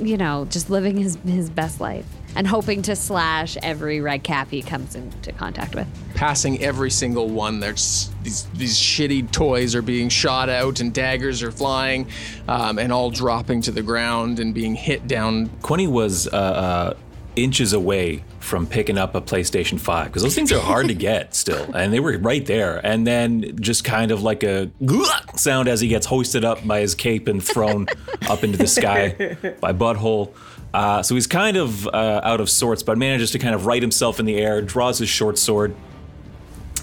you 0.00 0.16
know, 0.16 0.46
just 0.46 0.70
living 0.70 0.96
his, 0.96 1.16
his 1.26 1.50
best 1.50 1.80
life. 1.80 2.06
And 2.36 2.46
hoping 2.46 2.82
to 2.82 2.94
slash 2.94 3.56
every 3.62 4.00
red 4.00 4.22
cap 4.22 4.50
he 4.50 4.62
comes 4.62 4.94
into 4.94 5.32
contact 5.32 5.74
with. 5.74 5.88
Passing 6.14 6.62
every 6.62 6.90
single 6.90 7.28
one. 7.28 7.58
There's 7.58 8.10
these 8.22 8.44
these 8.54 8.76
shitty 8.76 9.30
toys 9.32 9.74
are 9.74 9.82
being 9.82 10.08
shot 10.08 10.48
out 10.48 10.78
and 10.80 10.92
daggers 10.92 11.42
are 11.42 11.50
flying, 11.50 12.06
um, 12.46 12.78
and 12.78 12.92
all 12.92 13.10
dropping 13.10 13.62
to 13.62 13.72
the 13.72 13.82
ground 13.82 14.38
and 14.38 14.54
being 14.54 14.74
hit 14.74 15.08
down. 15.08 15.48
Quinny 15.62 15.86
was 15.86 16.28
uh, 16.28 16.36
uh, 16.36 16.94
inches 17.42 17.72
away 17.72 18.24
from 18.40 18.66
picking 18.66 18.98
up 18.98 19.14
a 19.14 19.20
PlayStation 19.20 19.78
5 19.78 20.06
because 20.06 20.22
those 20.22 20.34
things 20.34 20.52
are 20.52 20.60
hard 20.60 20.88
to 20.88 20.94
get 21.08 21.34
still, 21.34 21.74
and 21.74 21.92
they 21.92 22.00
were 22.00 22.16
right 22.18 22.44
there. 22.46 22.84
And 22.84 23.06
then 23.06 23.56
just 23.60 23.84
kind 23.84 24.10
of 24.10 24.22
like 24.22 24.42
a 24.42 24.70
sound 25.36 25.68
as 25.68 25.80
he 25.80 25.88
gets 25.88 26.06
hoisted 26.06 26.44
up 26.44 26.66
by 26.66 26.80
his 26.80 26.94
cape 26.94 27.28
and 27.28 27.42
thrown 27.42 27.86
up 28.28 28.44
into 28.44 28.58
the 28.58 28.66
sky 28.66 29.36
by 29.60 29.72
Butthole. 29.72 30.34
Uh, 30.72 31.02
so 31.02 31.14
he's 31.14 31.26
kind 31.26 31.56
of 31.56 31.86
uh, 31.88 32.20
out 32.22 32.40
of 32.40 32.50
sorts, 32.50 32.82
but 32.82 32.98
manages 32.98 33.30
to 33.30 33.38
kind 33.38 33.54
of 33.54 33.66
right 33.66 33.82
himself 33.82 34.20
in 34.20 34.26
the 34.26 34.36
air, 34.36 34.60
draws 34.60 34.98
his 34.98 35.08
short 35.08 35.38
sword, 35.38 35.74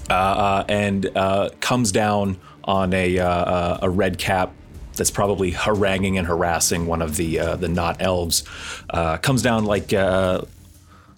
uh, 0.09 0.13
uh, 0.13 0.65
and 0.67 1.05
uh, 1.15 1.49
comes 1.59 1.91
down 1.91 2.37
on 2.63 2.93
a 2.93 3.19
uh, 3.19 3.27
uh, 3.27 3.79
a 3.83 3.89
red 3.89 4.17
cap 4.17 4.53
that's 4.95 5.11
probably 5.11 5.51
haranguing 5.51 6.17
and 6.17 6.27
harassing 6.27 6.87
one 6.87 7.01
of 7.01 7.15
the 7.17 7.39
uh, 7.39 7.55
the 7.55 7.67
not 7.67 8.01
elves. 8.01 8.43
Uh, 8.89 9.17
comes 9.17 9.41
down 9.41 9.65
like 9.65 9.93
uh, 9.93 10.41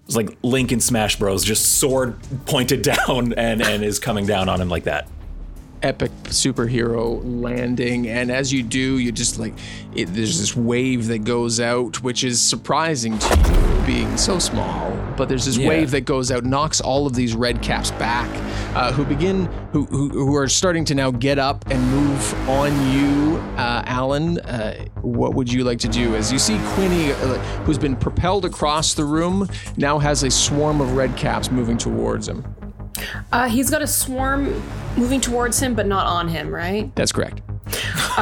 it's 0.05 0.15
like 0.15 0.37
Link 0.43 0.71
in 0.71 0.79
Smash 0.79 1.17
Bros. 1.17 1.43
Just 1.43 1.79
sword 1.79 2.15
pointed 2.45 2.81
down 3.07 3.33
and 3.33 3.61
and 3.61 3.83
is 3.83 3.99
coming 3.99 4.25
down 4.25 4.49
on 4.49 4.59
him 4.61 4.69
like 4.69 4.85
that. 4.85 5.07
epic 5.83 6.11
superhero 6.23 7.21
landing 7.23 8.07
and 8.07 8.31
as 8.31 8.51
you 8.51 8.63
do 8.63 8.97
you 8.97 9.11
just 9.11 9.37
like 9.37 9.53
it, 9.95 10.05
there's 10.07 10.39
this 10.39 10.55
wave 10.55 11.05
that 11.05 11.19
goes 11.23 11.59
out 11.59 12.01
which 12.01 12.23
is 12.23 12.41
surprising 12.41 13.15
to 13.19 13.37
you 13.37 13.85
being 13.85 14.17
so 14.17 14.39
small 14.39 14.91
but 15.15 15.29
there's 15.29 15.45
this 15.45 15.55
Yeah. 15.55 15.69
wave 15.69 15.91
that 15.91 16.01
goes 16.01 16.31
out 16.31 16.43
knocks 16.43 16.81
all 16.81 17.05
of 17.05 17.13
these 17.13 17.35
red 17.35 17.61
caps 17.61 17.91
back 17.91 18.27
uh, 18.75 18.91
who 18.91 19.05
begin 19.05 19.45
who, 19.71 19.85
who 19.85 20.09
who 20.09 20.35
are 20.35 20.49
starting 20.49 20.83
to 20.85 20.95
now 20.95 21.11
get 21.11 21.37
up 21.37 21.63
and 21.69 21.79
move 21.91 22.06
on 22.47 22.71
you 22.91 23.37
uh, 23.57 23.83
Alyn 23.83 24.39
uh, 24.45 24.85
what 25.01 25.33
would 25.35 25.51
you 25.51 25.63
like 25.63 25.79
to 25.79 25.87
do 25.87 26.15
as 26.15 26.31
you 26.31 26.39
see 26.39 26.59
quinny 26.75 27.11
uh, 27.11 27.37
who's 27.65 27.77
been 27.77 27.95
propelled 27.95 28.45
across 28.45 28.93
the 28.93 29.03
room 29.03 29.47
now 29.77 29.99
has 29.99 30.23
a 30.23 30.29
swarm 30.31 30.81
of 30.81 30.93
red 30.95 31.15
caps 31.15 31.51
moving 31.51 31.77
towards 31.77 32.27
him 32.27 32.43
Uh, 33.31 33.47
he's 33.47 33.69
got 33.69 33.81
a 33.81 33.87
swarm 33.87 34.45
moving 34.97 35.21
towards 35.21 35.59
him, 35.59 35.75
but 35.75 35.85
not 35.85 36.07
on 36.07 36.27
him, 36.27 36.49
right? 36.49 36.93
that's 36.95 37.11
correct 37.11 37.41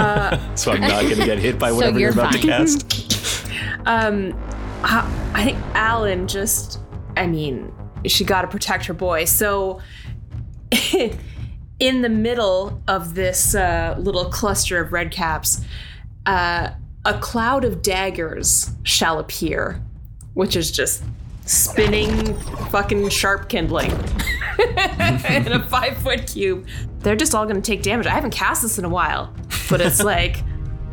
So 0.55 0.71
I'm 0.71 0.81
not 0.81 1.03
going 1.03 1.15
to 1.17 1.25
get 1.25 1.37
hit 1.39 1.57
by 1.57 1.69
So 1.69 1.75
whatever 1.75 1.99
you're, 1.99 2.11
you're 2.11 2.19
about 2.19 2.33
to 2.33 2.39
cast. 2.39 2.91
Um, 3.87 4.33
I, 4.83 5.31
I 5.35 5.43
think 5.43 5.57
Alyn 5.75 6.25
just, 6.27 6.79
I 7.15 7.27
mean, 7.27 7.71
she 8.05 8.23
got 8.23 8.41
to 8.41 8.47
protect 8.47 8.85
her 8.87 8.95
boy. 8.95 9.25
So, 9.25 9.79
in 11.79 12.01
the 12.01 12.09
middle 12.09 12.81
of 12.87 13.15
this 13.15 13.55
uh, 13.55 13.95
little 13.99 14.25
cluster 14.25 14.79
of 14.79 14.93
red 14.93 15.11
caps, 15.11 15.61
uh, 16.25 16.69
a 17.03 17.19
cloud 17.19 17.65
of 17.65 17.81
daggers 17.81 18.71
shall 18.83 19.19
appear, 19.19 19.81
which 20.33 20.55
is 20.55 20.71
just 20.71 21.03
spinning 21.45 22.33
fucking 22.69 23.07
sharp 23.09 23.49
kindling 23.49 23.91
in 24.59 25.51
a 25.51 25.65
five 25.69 25.97
foot 25.97 26.27
cube. 26.27 26.67
They're 26.99 27.15
just 27.15 27.35
all 27.35 27.45
gonna 27.45 27.61
take 27.61 27.83
damage. 27.83 28.07
I 28.07 28.11
haven't 28.11 28.31
cast 28.31 28.63
this 28.63 28.79
in 28.79 28.85
a 28.85 28.89
while, 28.89 29.33
but 29.69 29.81
it's 29.81 30.03
like, 30.03 30.43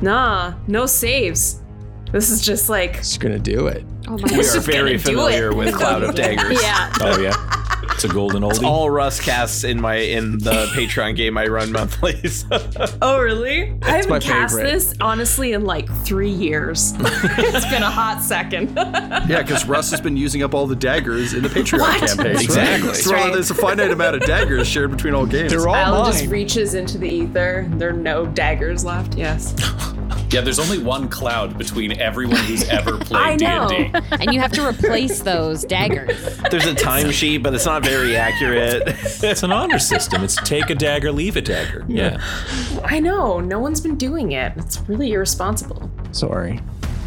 nah, 0.00 0.54
no 0.66 0.86
saves. 0.86 1.62
This 2.10 2.30
is 2.30 2.44
just 2.44 2.68
like 2.68 2.98
just 2.98 3.20
gonna 3.20 3.38
do 3.38 3.68
it 3.68 3.86
Oh 4.08 4.18
my 4.18 4.36
we 4.36 4.46
are 4.46 4.60
very 4.60 4.98
familiar 4.98 5.54
with 5.54 5.74
Cloud 5.74 6.02
of 6.02 6.14
Daggers. 6.14 6.60
Yeah. 6.62 6.92
Oh 7.00 7.18
yeah, 7.20 7.61
it's 7.92 8.04
a 8.04 8.08
golden 8.08 8.42
oldie. 8.42 8.50
It's 8.56 8.62
All 8.62 8.90
Russ 8.90 9.20
casts 9.20 9.64
in 9.64 9.80
my 9.80 9.96
in 9.96 10.38
the 10.38 10.66
Patreon 10.74 11.16
game 11.16 11.36
I 11.38 11.46
run 11.46 11.72
monthly. 11.72 12.26
so- 12.28 12.68
Oh, 13.00 13.20
really? 13.20 13.74
I 13.82 13.90
haven't 13.98 14.22
cast 14.22 14.54
favorite. 14.54 14.70
this 14.70 14.94
honestly 15.00 15.52
in 15.52 15.64
like 15.64 15.88
three 16.04 16.30
years. 16.30 16.92
it's 17.00 17.66
been 17.70 17.82
a 17.82 17.90
hot 17.90 18.22
second. 18.22 18.72
Yeah, 18.76 19.42
because 19.42 19.66
Russ 19.66 19.90
has 19.90 20.00
been 20.00 20.16
using 20.16 20.42
up 20.42 20.54
all 20.54 20.66
the 20.66 20.76
daggers 20.76 21.34
in 21.34 21.42
the 21.42 21.48
Patreon 21.48 21.80
What? 21.80 22.08
campaign. 22.08 22.36
Exactly. 22.36 22.94
So 22.94 23.12
right. 23.12 23.32
there's 23.32 23.50
a 23.50 23.54
finite 23.54 23.90
amount 23.90 24.16
of 24.16 24.22
daggers 24.22 24.66
shared 24.66 24.90
between 24.90 25.14
all 25.14 25.26
games. 25.26 25.50
they're 25.52 25.68
all 25.68 25.74
Alyn 25.74 26.02
mine 26.04 26.12
just 26.12 26.26
reaches 26.26 26.74
into 26.74 26.98
the 26.98 27.08
ether. 27.08 27.66
There 27.72 27.90
are 27.90 27.92
no 27.92 28.26
daggers 28.26 28.84
left. 28.84 29.14
Yes. 29.16 29.54
Yeah, 30.30 30.40
there's 30.40 30.58
only 30.58 30.78
one 30.78 31.08
cloud 31.08 31.58
between 31.58 32.00
everyone 32.00 32.38
who's 32.44 32.66
ever 32.70 32.94
I 33.12 33.36
played 33.36 33.40
know. 33.42 33.68
D&D. 33.68 33.90
and 34.12 34.32
you 34.32 34.40
have 34.40 34.50
to 34.52 34.66
replace 34.66 35.20
those 35.20 35.62
daggers. 35.62 36.38
There's 36.50 36.64
a 36.64 36.74
timesheet, 36.74 37.42
but 37.42 37.52
it's 37.54 37.66
not 37.66 37.81
very 37.82 38.16
accurate. 38.16 38.82
It's 39.24 39.42
an 39.44 39.52
honor 39.52 39.78
system. 39.78 40.24
It's 40.24 40.36
take 40.36 40.68
a 40.68 40.74
dagger, 40.74 41.12
leave 41.12 41.36
a 41.36 41.40
dagger. 41.40 41.84
Yeah. 41.88 42.20
I 42.84 42.98
know. 42.98 43.40
No 43.40 43.60
one's 43.60 43.80
been 43.80 43.96
doing 43.96 44.32
it. 44.32 44.52
It's 44.56 44.80
really 44.88 45.12
irresponsible. 45.12 45.90
Sorry. 46.10 46.60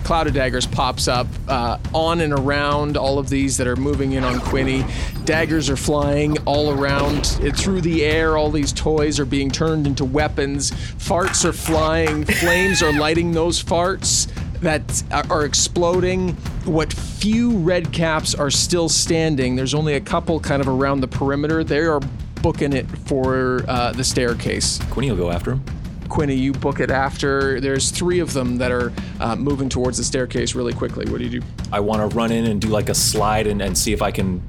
Cloud 0.06 0.28
of 0.28 0.34
Daggers 0.34 0.68
pops 0.68 1.08
up 1.08 1.26
uh, 1.48 1.80
on 1.94 2.22
and 2.22 2.32
around 2.32 2.96
all 2.96 3.18
of 3.18 3.28
these 3.28 3.58
that 3.58 3.66
are 3.66 3.76
moving 3.76 4.12
in 4.14 4.24
on 4.24 4.40
Quinny. 4.40 4.86
Daggers 5.26 5.68
are 5.68 5.76
flying 5.76 6.38
all 6.46 6.72
around 6.72 7.38
it, 7.42 7.56
through 7.58 7.82
the 7.82 8.06
air. 8.06 8.38
All 8.38 8.52
these 8.52 8.72
toys 8.72 9.20
are 9.20 9.26
being 9.26 9.50
turned 9.50 9.88
into 9.88 10.06
weapons. 10.06 10.70
Farts 10.72 11.44
are 11.44 11.54
flying. 11.54 12.24
Flames 12.24 12.84
are 12.84 12.94
lighting 12.94 13.32
those 13.32 13.62
farts 13.64 14.32
that 14.66 15.04
are 15.30 15.46
exploding. 15.46 16.30
What 16.66 16.92
few 16.92 17.52
red 17.58 17.94
caps 17.94 18.34
are 18.34 18.50
still 18.50 18.90
standing, 18.90 19.56
there's 19.56 19.76
only 19.76 19.94
a 19.94 20.02
couple 20.02 20.40
kind 20.40 20.62
of 20.62 20.68
around 20.68 21.02
the 21.02 21.08
perimeter. 21.08 21.64
They 21.64 21.80
are 21.80 22.00
booking 22.42 22.74
it 22.74 22.90
for 23.08 23.64
uh, 23.68 23.92
the 23.94 24.04
staircase. 24.04 24.80
Quinny 24.90 25.12
will 25.12 25.18
go 25.18 25.32
after 25.32 25.52
him. 25.52 25.64
Quinny, 26.10 26.36
you 26.36 26.52
book 26.52 26.80
it 26.80 26.90
after. 26.90 27.60
There's 27.60 27.92
three 27.92 28.20
of 28.20 28.34
them 28.34 28.58
that 28.58 28.72
are 28.72 28.92
uh, 29.20 29.36
moving 29.36 29.70
towards 29.70 29.98
the 29.98 30.04
staircase 30.04 30.56
really 30.56 30.74
quickly. 30.74 31.10
What 31.12 31.20
do 31.20 31.26
you 31.26 31.42
do? 31.42 31.48
I 31.72 31.80
want 31.80 32.10
to 32.10 32.16
run 32.16 32.32
in 32.32 32.46
and 32.46 32.60
do 32.60 32.68
like 32.68 32.90
a 32.90 32.96
slide 32.96 33.48
and, 33.48 33.62
and 33.62 33.78
see 33.78 33.94
if 33.94 34.02
I 34.02 34.12
can 34.12 34.42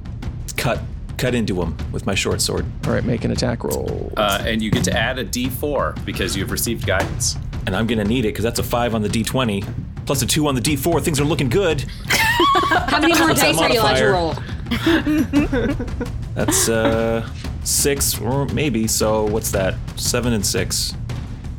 cut 0.57 0.81
cut 1.19 1.35
into 1.35 1.61
him 1.61 1.77
with 1.93 2.07
my 2.07 2.15
short 2.15 2.41
sword. 2.41 2.65
All 2.87 2.93
right, 2.93 3.05
make 3.05 3.25
an 3.25 3.31
attack 3.31 3.65
roll. 3.65 4.13
Uh, 4.17 4.43
and 4.47 4.61
you 4.63 4.71
get 4.71 4.85
to 4.85 4.93
add 4.97 5.19
a 5.19 5.25
D4 5.25 6.05
because 6.05 6.37
you've 6.37 6.51
received 6.51 6.87
guidance. 6.87 7.37
And 7.67 7.75
I'm 7.75 7.87
gonna 7.87 8.05
need 8.05 8.25
it 8.25 8.29
because 8.29 8.45
that's 8.45 8.59
a 8.61 8.63
five 8.63 8.95
on 8.95 9.03
the 9.03 9.09
D20 9.09 9.65
plus 10.07 10.23
a 10.23 10.27
two 10.27 10.47
on 10.47 10.55
the 10.55 10.61
D4. 10.61 11.03
Things 11.03 11.19
are 11.21 11.25
looking 11.25 11.49
good. 11.49 11.81
How 12.09 13.01
many 13.01 13.19
more 13.19 13.29
dice 13.35 13.59
are 13.59 13.73
you 13.73 13.81
allowed 13.81 13.97
to 13.97 14.07
roll? 14.07 14.35
That's 16.35 16.69
uh 16.69 17.29
six 17.65 18.21
or 18.21 18.47
maybe. 18.47 18.87
So 18.87 19.25
what's 19.25 19.51
that? 19.53 19.75
Seven 19.97 20.33
and 20.33 20.45
six. 20.47 20.95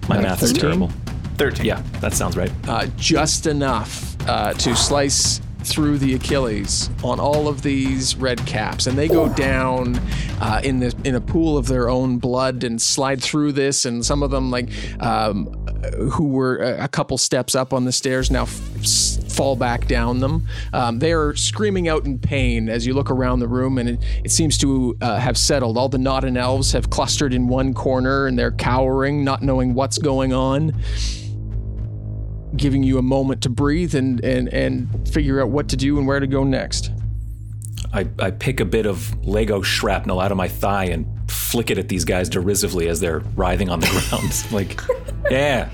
My 0.08 0.18
Uh, 0.18 0.22
math 0.22 0.44
is 0.44 0.54
terrible. 0.54 0.92
13. 1.38 1.66
Yeah, 1.66 1.82
that 2.00 2.14
sounds 2.14 2.38
right. 2.38 2.52
Uh, 2.68 2.88
just 2.96 3.46
enough 3.48 4.16
uh, 4.28 4.54
to 4.54 4.76
slice 4.76 5.42
through 5.68 5.98
the 5.98 6.14
Achilles 6.16 6.90
on 7.04 7.20
all 7.20 7.48
of 7.48 7.62
these 7.62 8.16
red 8.16 8.46
caps, 8.46 8.88
and 8.88 8.98
they 8.98 9.08
go 9.08 9.28
down 9.34 9.98
uh, 10.42 10.62
in 10.64 10.80
the 10.80 10.96
in 11.04 11.16
a 11.16 11.22
pool 11.22 11.58
of 11.58 11.68
their 11.68 11.90
own 11.90 12.18
blood 12.18 12.64
and 12.64 12.82
slide 12.82 13.22
through 13.22 13.52
this. 13.52 13.86
And 13.86 14.06
some 14.06 14.24
of 14.24 14.32
them, 14.32 14.50
like 14.50 14.70
um, 15.02 15.48
who 16.12 16.26
were 16.30 16.58
a 16.58 16.88
couple 16.88 17.18
steps 17.18 17.56
up 17.56 17.74
on 17.74 17.86
the 17.86 17.92
stairs, 17.92 18.32
now 18.32 18.44
f- 18.44 18.50
fall 19.32 19.56
back 19.56 19.88
down 19.88 20.20
them. 20.20 20.48
Um, 20.74 21.00
they 21.00 21.12
are 21.14 21.36
screaming 21.36 21.88
out 21.88 22.06
in 22.06 22.18
pain 22.18 22.70
as 22.70 22.88
you 22.88 22.94
look 22.94 23.12
around 23.12 23.40
the 23.40 23.48
room, 23.48 23.78
and 23.78 23.90
it, 23.90 24.00
it 24.24 24.32
seems 24.32 24.58
to 24.60 24.98
uh, 25.02 25.20
have 25.20 25.38
settled. 25.38 25.78
All 25.78 25.90
the 25.90 26.00
Nodden 26.00 26.38
elves 26.38 26.72
have 26.72 26.90
clustered 26.90 27.34
in 27.34 27.48
one 27.48 27.74
corner, 27.74 28.28
and 28.28 28.40
they're 28.40 28.52
cowering, 28.52 29.24
not 29.24 29.42
knowing 29.42 29.74
what's 29.74 29.98
going 29.98 30.34
on 30.34 30.74
giving 32.56 32.84
you 32.84 32.98
a 32.98 33.02
moment 33.02 33.42
to 33.44 33.50
breathe 33.50 33.94
and 33.96 34.24
and 34.24 34.48
and 34.54 35.10
figure 35.10 35.42
out 35.42 35.50
what 35.50 35.68
to 35.70 35.78
do 35.78 35.98
and 35.98 36.08
where 36.08 36.20
to 36.20 36.28
go 36.28 36.44
next. 36.44 36.92
I, 37.94 38.08
I 38.20 38.32
pick 38.32 38.60
a 38.60 38.66
bit 38.66 38.86
of 38.86 39.26
Lego 39.26 39.62
shrapnel 39.62 40.20
out 40.20 40.32
of 40.32 40.38
my 40.38 40.48
thigh 40.48 40.86
and 40.86 41.08
flick 41.32 41.72
it 41.72 41.78
at 41.78 41.88
these 41.88 42.04
guys 42.06 42.28
derisively 42.28 42.90
as 42.90 43.00
they're 43.00 43.20
writhing 43.36 43.70
on 43.70 43.80
the 43.80 43.88
ground. 44.10 44.52
like, 44.52 44.82
yeah, 45.32 45.70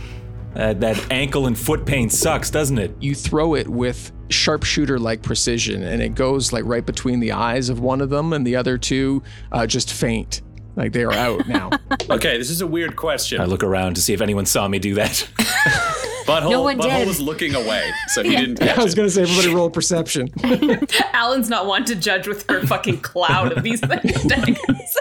that, 0.53 0.79
that 0.81 1.11
ankle 1.11 1.47
and 1.47 1.57
foot 1.57 1.85
pain 1.85 2.09
sucks, 2.09 2.49
doesn't 2.51 2.77
it? 2.77 2.95
You 2.99 3.15
throw 3.15 3.55
it 3.55 3.67
with 3.67 4.11
sharpshooter 4.29 4.99
like 4.99 5.21
precision 5.21 5.83
and 5.83 6.01
it 6.01 6.15
goes 6.15 6.53
like 6.53 6.63
right 6.65 6.85
between 6.85 7.19
the 7.19 7.31
eyes 7.31 7.69
of 7.69 7.79
one 7.79 8.01
of 8.01 8.09
them 8.09 8.33
and 8.33 8.45
the 8.45 8.55
other 8.55 8.77
two 8.77 9.23
uh, 9.51 9.65
just 9.65 9.91
faint. 9.91 10.41
Like 10.75 10.91
they 10.91 11.03
are 11.03 11.13
out 11.13 11.47
now. 11.47 11.69
Okay, 12.09 12.37
this 12.37 12.49
is 12.49 12.59
a 12.61 12.67
weird 12.67 12.95
question. 12.97 13.39
I 13.39 13.45
look 13.45 13.63
around 13.63 13.95
to 13.95 14.01
see 14.01 14.13
if 14.13 14.19
anyone 14.19 14.45
saw 14.45 14.67
me 14.67 14.77
do 14.77 14.95
that. 14.95 15.27
Butthole, 16.25 16.49
No 16.51 16.61
one 16.61 16.77
Butthole 16.77 16.99
did. 16.99 17.07
was 17.07 17.19
looking 17.19 17.55
away, 17.55 17.91
so 18.07 18.23
he 18.23 18.35
didn't 18.35 18.59
catch 18.59 18.77
I 18.77 18.83
was 18.83 18.95
gonna 18.95 19.09
say 19.09 19.23
everybody 19.23 19.53
roll 19.53 19.69
perception. 19.69 20.29
Alyn's 21.13 21.49
not 21.49 21.65
one 21.65 21.85
to 21.85 21.95
judge 21.95 22.27
with 22.27 22.49
her 22.49 22.65
fucking 22.65 23.01
cloud 23.01 23.51
of 23.51 23.63
these 23.63 23.79
things. 23.81 24.23
daggers. 24.23 24.97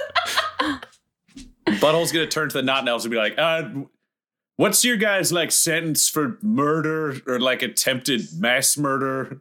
Butthole's 1.66 2.12
gonna 2.12 2.26
turn 2.26 2.48
to 2.48 2.54
the 2.54 2.62
not 2.62 2.86
elves 2.88 3.04
and 3.04 3.10
be 3.12 3.16
like, 3.18 3.34
uh, 3.38 3.68
what's 4.56 4.84
your 4.84 4.96
guys 4.96 5.32
like 5.32 5.50
sentence 5.52 6.08
for 6.08 6.38
murder 6.42 7.16
or 7.26 7.38
like 7.40 7.62
attempted 7.62 8.22
mass 8.38 8.76
murder? 8.76 9.40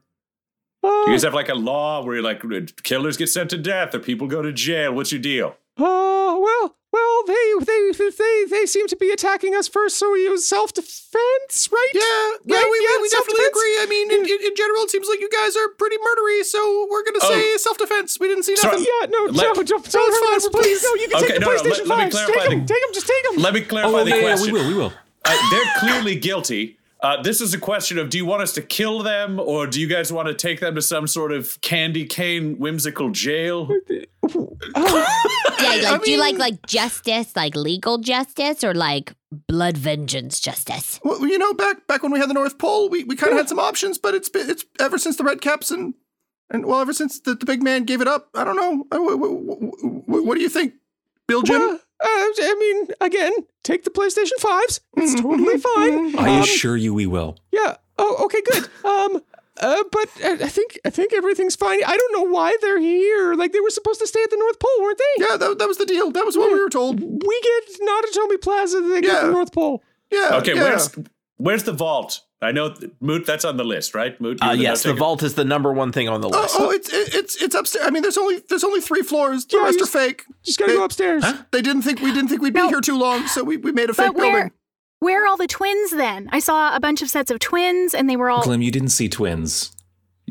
Do 0.84 0.90
you 0.90 1.08
guys 1.10 1.24
have 1.24 1.34
like 1.36 1.50
a 1.50 1.54
law 1.56 2.04
where 2.04 2.16
you're 2.16 2.24
like 2.24 2.42
killers 2.84 3.18
get 3.18 3.28
sent 3.28 3.50
to 3.52 3.58
death 3.58 3.94
or 3.94 4.00
people 4.00 4.28
go 4.28 4.42
to 4.42 4.52
jail? 4.52 4.94
What's 4.94 5.12
your 5.12 5.22
deal? 5.22 5.56
Oh 5.78 6.40
well, 6.62 6.76
well 6.92 7.24
they 7.28 7.44
they 7.64 7.92
they 7.96 8.46
they 8.50 8.66
seem 8.66 8.88
to 8.88 8.96
be 8.96 9.12
attacking 9.12 9.56
us 9.56 9.68
first, 9.68 9.98
so 9.98 10.12
we 10.12 10.24
use 10.24 10.46
self 10.48 10.74
defense, 10.74 11.70
right? 11.72 11.92
Yeah, 11.94 12.02
yeah, 12.46 12.58
Right? 12.58 12.66
we, 12.70 12.78
we, 12.80 12.88
Yeah, 12.92 13.02
we 13.02 13.10
definitely 13.10 13.46
agree. 13.46 13.76
I 13.82 13.86
mean, 13.90 14.12
in, 14.12 14.22
in, 14.26 14.40
in 14.52 14.56
general, 14.56 14.84
it 14.84 14.90
seems 14.92 15.08
like 15.08 15.20
you 15.20 15.30
guys 15.30 15.56
are 15.56 15.70
pretty 15.78 15.98
murdery, 15.98 16.44
so 16.44 16.88
we're 16.90 17.04
gonna 17.04 17.22
say 17.22 17.54
Oh. 17.54 17.58
self-defense. 17.58 18.20
We 18.20 18.28
didn't 18.28 18.44
see 18.44 18.56
Sorry. 18.56 18.78
nothing. 18.78 18.88
Yeah, 19.02 19.08
no, 19.08 19.20
Let- 19.32 19.56
don't, 19.56 19.68
don't, 19.68 19.68
don't 19.68 19.86
it's 19.86 19.94
fine, 19.96 20.12
hurt 20.12 20.36
us, 20.38 20.44
we're 20.52 20.62
please. 20.62 20.84
No, 20.84 20.94
you 20.96 21.08
can 21.08 21.18
Okay, 21.18 21.28
take 21.28 21.36
the 21.36 21.40
no, 21.42 21.48
no, 21.48 21.54
let- 21.54 21.66
PlayStation 21.66 21.88
let 21.88 21.98
me 21.98 22.04
5. 22.04 22.12
clarify 22.12 22.34
Take 22.42 22.50
them, 22.50 22.66
take 22.66 22.82
them, 22.82 22.92
just 22.94 23.08
take 23.08 23.24
them. 23.32 23.36
Let 23.42 23.54
me 23.54 23.62
clarify 23.62 23.98
oh, 24.00 24.04
the 24.04 24.10
yeah, 24.12 24.16
yeah, 24.36 24.42
we 24.42 24.52
will, 24.52 24.68
we 24.68 24.74
will. 24.74 24.94
Uh, 25.24 25.38
they're 25.52 25.72
clearly 25.80 26.16
guilty. 26.16 26.78
Uh, 27.04 27.22
this 27.24 27.42
is 27.42 27.54
a 27.54 27.58
question 27.58 27.98
of 27.98 28.10
do 28.10 28.18
you 28.18 28.26
want 28.26 28.44
us 28.44 28.54
to 28.54 28.62
kill 28.62 29.02
them 29.02 29.40
or 29.40 29.66
do 29.66 29.82
you 29.82 29.88
guys 29.88 30.14
want 30.14 30.28
to 30.28 30.34
take 30.36 30.60
them 30.60 30.76
to 30.76 30.82
some 30.82 31.08
sort 31.08 31.32
of 31.32 31.60
candy 31.62 32.06
cane 32.06 32.58
whimsical 32.60 33.10
jail? 33.10 33.68
Yeah, 35.60 35.92
like 35.92 36.04
do 36.04 36.12
you 36.12 36.20
like 36.20 36.38
like 36.38 36.66
justice, 36.68 37.36
like 37.36 37.56
legal 37.56 37.98
justice, 37.98 38.64
or 38.64 38.74
like 38.74 39.14
blood 39.48 39.78
vengeance 39.78 40.40
justice? 40.40 41.00
Well, 41.04 41.26
you 41.28 41.38
know, 41.38 41.54
back 41.54 41.88
back 41.88 42.04
when 42.04 42.12
we 42.12 42.20
had 42.20 42.30
the 42.30 42.34
North 42.34 42.58
Pole, 42.58 42.90
we, 42.90 43.04
we 43.04 43.16
kind 43.16 43.32
of 43.32 43.38
had 43.38 43.50
some 43.50 43.60
options, 43.60 43.98
but 43.98 44.14
it's 44.14 44.30
been 44.30 44.50
it's 44.50 44.66
ever 44.80 44.98
since 44.98 45.18
the 45.18 45.24
Red 45.24 45.42
Caps 45.42 45.72
and 45.72 45.94
and 46.50 46.66
well, 46.66 46.80
ever 46.80 46.94
since 46.94 47.20
the, 47.20 47.34
the 47.36 47.46
big 47.46 47.64
man 47.64 47.84
gave 47.86 48.02
it 48.02 48.08
up. 48.08 48.30
I 48.36 48.44
don't 48.44 48.56
know. 48.56 48.86
Uh, 48.92 49.00
wh- 49.00 49.18
wh- 49.20 49.82
wh- 49.82 50.06
wh- 50.06 50.26
What, 50.26 50.36
do 50.36 50.42
you 50.42 50.50
think, 50.50 50.74
Bill 51.28 51.42
Jim? 51.42 51.80
Well, 52.04 52.32
I 52.42 52.56
mean, 52.60 52.88
again, 53.02 53.32
take 53.64 53.84
the 53.84 53.90
PlayStation 53.90 54.38
5s. 54.40 54.80
It's 54.98 55.22
totally 55.22 55.58
fine. 55.76 56.18
I 56.18 56.36
Um, 56.38 56.42
assure 56.42 56.78
you 56.78 56.94
we 56.94 57.06
will. 57.06 57.38
Yeah. 57.52 57.76
Oh, 57.98 58.26
okay, 58.26 58.42
good. 58.42 58.64
Um, 58.84 59.22
uh, 59.62 59.84
but 59.92 60.08
uh, 60.24 60.38
I 60.44 60.48
think 60.48 60.80
I 60.86 60.90
think 60.90 61.14
everything's 61.14 61.56
fine. 61.56 61.80
I 61.86 61.96
don't 61.96 62.14
know 62.14 62.24
why 62.34 62.56
they're 62.62 62.80
here. 62.80 63.36
Like 63.36 63.52
they 63.52 63.60
were 63.60 63.70
supposed 63.70 64.00
to 64.00 64.08
stay 64.08 64.24
at 64.24 64.30
the 64.32 64.38
North 64.38 64.60
Pole, 64.60 64.82
weren't 64.82 64.98
they? 64.98 65.26
Yeah, 65.26 65.38
that, 65.38 65.60
that 65.60 65.68
was 65.68 65.78
the 65.78 65.86
deal. 65.86 66.10
That 66.12 66.26
was 66.26 66.36
what 66.36 66.52
we 66.52 66.60
were 66.60 66.70
told. 66.70 67.00
We 67.00 67.42
get 67.42 67.64
Nakatomi 67.88 68.42
Plaza. 68.42 68.82
They 68.82 69.02
get 69.02 69.12
Yeah. 69.14 69.26
the 69.28 69.32
North 69.34 69.52
Pole. 69.54 69.84
Yeah. 70.12 70.38
Okay, 70.40 70.56
yeah. 70.56 70.64
where's 70.64 70.96
where's 71.38 71.64
the 71.64 71.74
vault? 71.74 72.22
I 72.44 72.52
know 72.52 72.74
Moot. 73.00 73.26
That's 73.28 73.46
on 73.46 73.58
the 73.58 73.64
list, 73.64 73.94
right? 73.94 74.20
Moot. 74.20 74.40
Uh, 74.42 74.52
yes, 74.58 74.82
the 74.84 74.94
vault 74.96 75.22
is 75.22 75.36
the 75.36 75.46
number 75.46 75.72
one 75.72 75.92
thing 75.92 76.10
on 76.10 76.22
the 76.22 76.28
Oh, 76.30 76.42
list. 76.42 76.56
oh, 76.58 76.72
it's 76.72 76.90
it's 76.92 77.42
it's 77.42 77.54
upstairs. 77.54 77.86
I 77.86 77.92
mean, 77.92 78.02
there's 78.02 78.18
only 78.18 78.42
there's 78.50 78.64
only 78.64 78.82
three 78.82 79.04
floors. 79.04 79.46
The 79.46 79.58
Yeah, 79.58 79.64
rest 79.66 79.78
you 79.78 79.84
are 79.84 79.88
fake. 79.88 80.24
Just 80.44 80.58
gotta 80.58 80.72
They- 80.72 80.78
go 80.78 80.84
upstairs. 80.84 81.24
They 81.52 81.62
didn't 81.62 81.84
think 81.84 82.00
we 82.02 82.12
didn't 82.12 82.30
think 82.30 82.42
we'd 82.42 82.54
be 82.54 82.68
here 82.68 82.82
too 82.82 82.98
long, 82.98 83.28
so 83.28 83.44
we, 83.44 83.58
we 83.58 83.72
made 83.72 83.90
a 83.92 83.94
fake 83.94 84.08
But 84.08 84.16
where 84.16 84.32
building. 84.32 84.52
where 85.00 85.24
are 85.24 85.28
all 85.28 85.38
the 85.38 85.46
twins 85.48 85.92
then? 85.92 86.30
I 86.32 86.40
saw 86.40 86.76
a 86.76 86.80
bunch 86.80 87.02
of 87.04 87.10
sets 87.10 87.30
of 87.30 87.38
twins 87.40 87.94
and 87.94 88.10
they 88.10 88.16
were 88.16 88.30
all 88.32 88.42
Glim, 88.44 88.62
you 88.64 88.72
didn't 88.72 88.90
see 88.90 89.08
twins. 89.08 89.72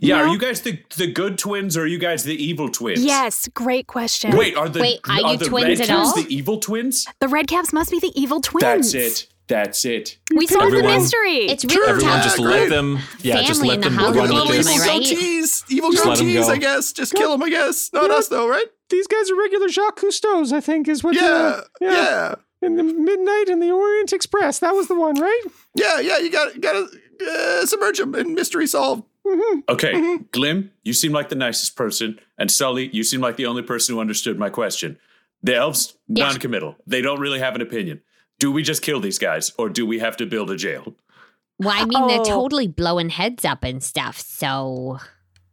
Yeah, 0.02 0.16
No. 0.18 0.24
are 0.24 0.28
you 0.32 0.38
guys 0.38 0.62
the 0.62 0.80
the 0.96 1.06
good 1.12 1.38
twins 1.38 1.76
or 1.76 1.82
are 1.82 1.86
you 1.86 1.98
guys 1.98 2.24
the 2.24 2.34
evil 2.34 2.70
twins? 2.70 3.04
Yes, 3.04 3.48
great 3.54 3.86
question. 3.86 4.36
Wait, 4.36 4.56
are 4.56 4.68
the 4.68 4.80
Wait, 4.80 5.00
are 5.08 5.32
you 5.32 5.36
the 5.36 5.44
twins 5.44 5.78
red 5.78 5.80
at 5.82 5.86
caps 5.88 6.08
all? 6.08 6.14
the 6.22 6.34
evil 6.34 6.58
twins? 6.58 7.06
The 7.20 7.28
red 7.28 7.46
caps 7.46 7.72
must 7.72 7.90
be 7.92 8.00
the 8.00 8.10
evil 8.20 8.40
twins. 8.40 8.92
That's 8.92 9.22
it. 9.22 9.28
That's 9.50 9.84
it. 9.84 10.18
We 10.34 10.46
solved 10.46 10.72
the 10.72 10.82
mystery. 10.82 11.38
It's 11.50 11.64
really 11.64 11.90
Everyone 11.90 12.14
tough. 12.14 12.24
just 12.24 12.38
Yeah, 12.38 12.46
let 12.46 12.68
them. 12.70 12.98
Yeah, 13.20 13.42
just 13.42 13.60
Family 13.60 13.68
let 13.68 13.74
in 13.74 13.80
the 13.80 13.88
them 13.90 13.98
house. 13.98 14.14
run 14.16 14.22
with 14.22 14.30
Evil 14.30 14.40
Am 14.52 14.56
this. 14.56 14.66
I 14.68 14.86
right? 14.88 15.02
goatees, 15.02 15.64
evil 15.68 15.90
Just 15.92 16.06
let 16.06 16.20
'em 16.20 16.26
goatees. 16.26 16.46
go. 16.46 16.52
I 16.52 16.56
guess. 16.58 16.92
Just 16.92 17.14
kill 17.14 17.30
them. 17.32 17.42
I 17.42 17.50
guess. 17.50 17.90
Not 17.92 18.10
Yeah. 18.10 18.16
us 18.16 18.28
though, 18.28 18.48
right? 18.48 18.66
These 18.90 19.06
guys 19.08 19.30
are 19.30 19.36
regular 19.36 19.68
Jacques 19.68 19.98
Cousteau's, 20.00 20.52
I 20.52 20.60
think, 20.60 20.88
is 20.88 21.02
what. 21.04 21.14
Yeah, 21.16 21.62
the- 21.80 21.86
yeah, 21.86 22.34
In 22.62 22.76
the 22.76 22.82
Midnight 22.84 23.48
and 23.48 23.60
the 23.62 23.70
Orient 23.72 24.12
Express. 24.12 24.58
That 24.60 24.74
was 24.74 24.86
the 24.88 24.94
one, 24.94 25.16
right? 25.20 25.42
yeah, 25.74 25.98
yeah. 26.00 26.18
You 26.18 26.30
got 26.30 26.60
got 26.60 26.72
to 26.72 27.60
uh, 27.62 27.66
submerge 27.66 27.98
them 27.98 28.14
and 28.14 28.34
mystery 28.34 28.66
solved. 28.66 29.02
Okay, 29.68 29.92
Mm-hmm. 29.92 30.24
Glim, 30.32 30.70
you 30.82 30.92
seem 30.92 31.12
like 31.12 31.28
the 31.28 31.34
nicest 31.36 31.76
person, 31.76 32.18
and 32.38 32.50
Sully, 32.50 32.88
you 32.92 33.04
seem 33.04 33.20
like 33.20 33.36
the 33.36 33.46
only 33.46 33.62
person 33.62 33.94
who 33.94 34.00
understood 34.00 34.38
my 34.38 34.48
question. 34.50 34.98
The 35.42 35.54
elves 35.56 35.94
Yeah. 36.08 36.24
non-committal; 36.26 36.76
they 36.86 37.00
don't 37.02 37.20
really 37.20 37.38
have 37.40 37.54
an 37.54 37.60
opinion. 37.60 38.00
Do 38.40 38.50
we 38.50 38.62
just 38.62 38.80
kill 38.82 39.00
these 39.00 39.18
guys, 39.18 39.52
or 39.58 39.68
do 39.68 39.84
we 39.86 39.98
have 40.00 40.16
to 40.16 40.26
build 40.26 40.50
a 40.50 40.56
jail? 40.56 40.94
Well, 41.58 41.74
I 41.76 41.84
mean, 41.84 42.08
they're 42.08 42.20
Oh. 42.20 42.24
totally 42.24 42.66
blowing 42.66 43.10
heads 43.10 43.44
up 43.44 43.62
and 43.64 43.82
stuff. 43.84 44.18
So 44.18 44.98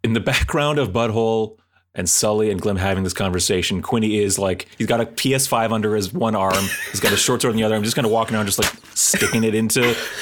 In 0.04 0.14
the 0.14 0.22
background 0.22 0.80
of 0.80 0.94
Butthole 0.94 1.58
and 1.94 2.08
Sully 2.10 2.50
and 2.50 2.62
Glim 2.62 2.78
having 2.78 3.04
this 3.04 3.12
conversation, 3.14 3.82
Quinny 3.82 4.20
is 4.20 4.40
like, 4.40 4.68
he's 4.78 4.88
got 4.88 5.02
a 5.02 5.06
PS5 5.06 5.74
under 5.74 5.96
his 5.98 6.14
one 6.14 6.34
arm. 6.34 6.64
He's 6.92 7.02
got 7.02 7.12
a 7.12 7.18
short 7.18 7.42
sword 7.42 7.52
in 7.56 7.58
the 7.58 7.64
other. 7.66 7.76
I'm 7.76 7.84
just 7.84 7.96
kind 7.98 8.06
of 8.06 8.12
walking 8.12 8.36
around, 8.38 8.46
just 8.46 8.58
like 8.60 8.72
sticking 8.96 9.44
it 9.44 9.54
into 9.54 9.82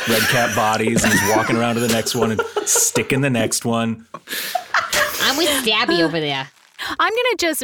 red 0.09 0.21
cap 0.31 0.55
bodies 0.55 1.03
and 1.03 1.13
he's 1.13 1.29
walking 1.35 1.57
around 1.57 1.75
to 1.75 1.81
the 1.81 1.87
next 1.89 2.15
one 2.15 2.31
and 2.31 2.41
sticking 2.65 3.21
the 3.21 3.29
next 3.29 3.63
one. 3.63 4.07
I'm 5.21 5.37
with 5.37 5.49
Stabby 5.63 6.01
over 6.01 6.19
there. 6.19 6.49
I'm 6.79 7.09
gonna 7.11 7.35
just 7.37 7.63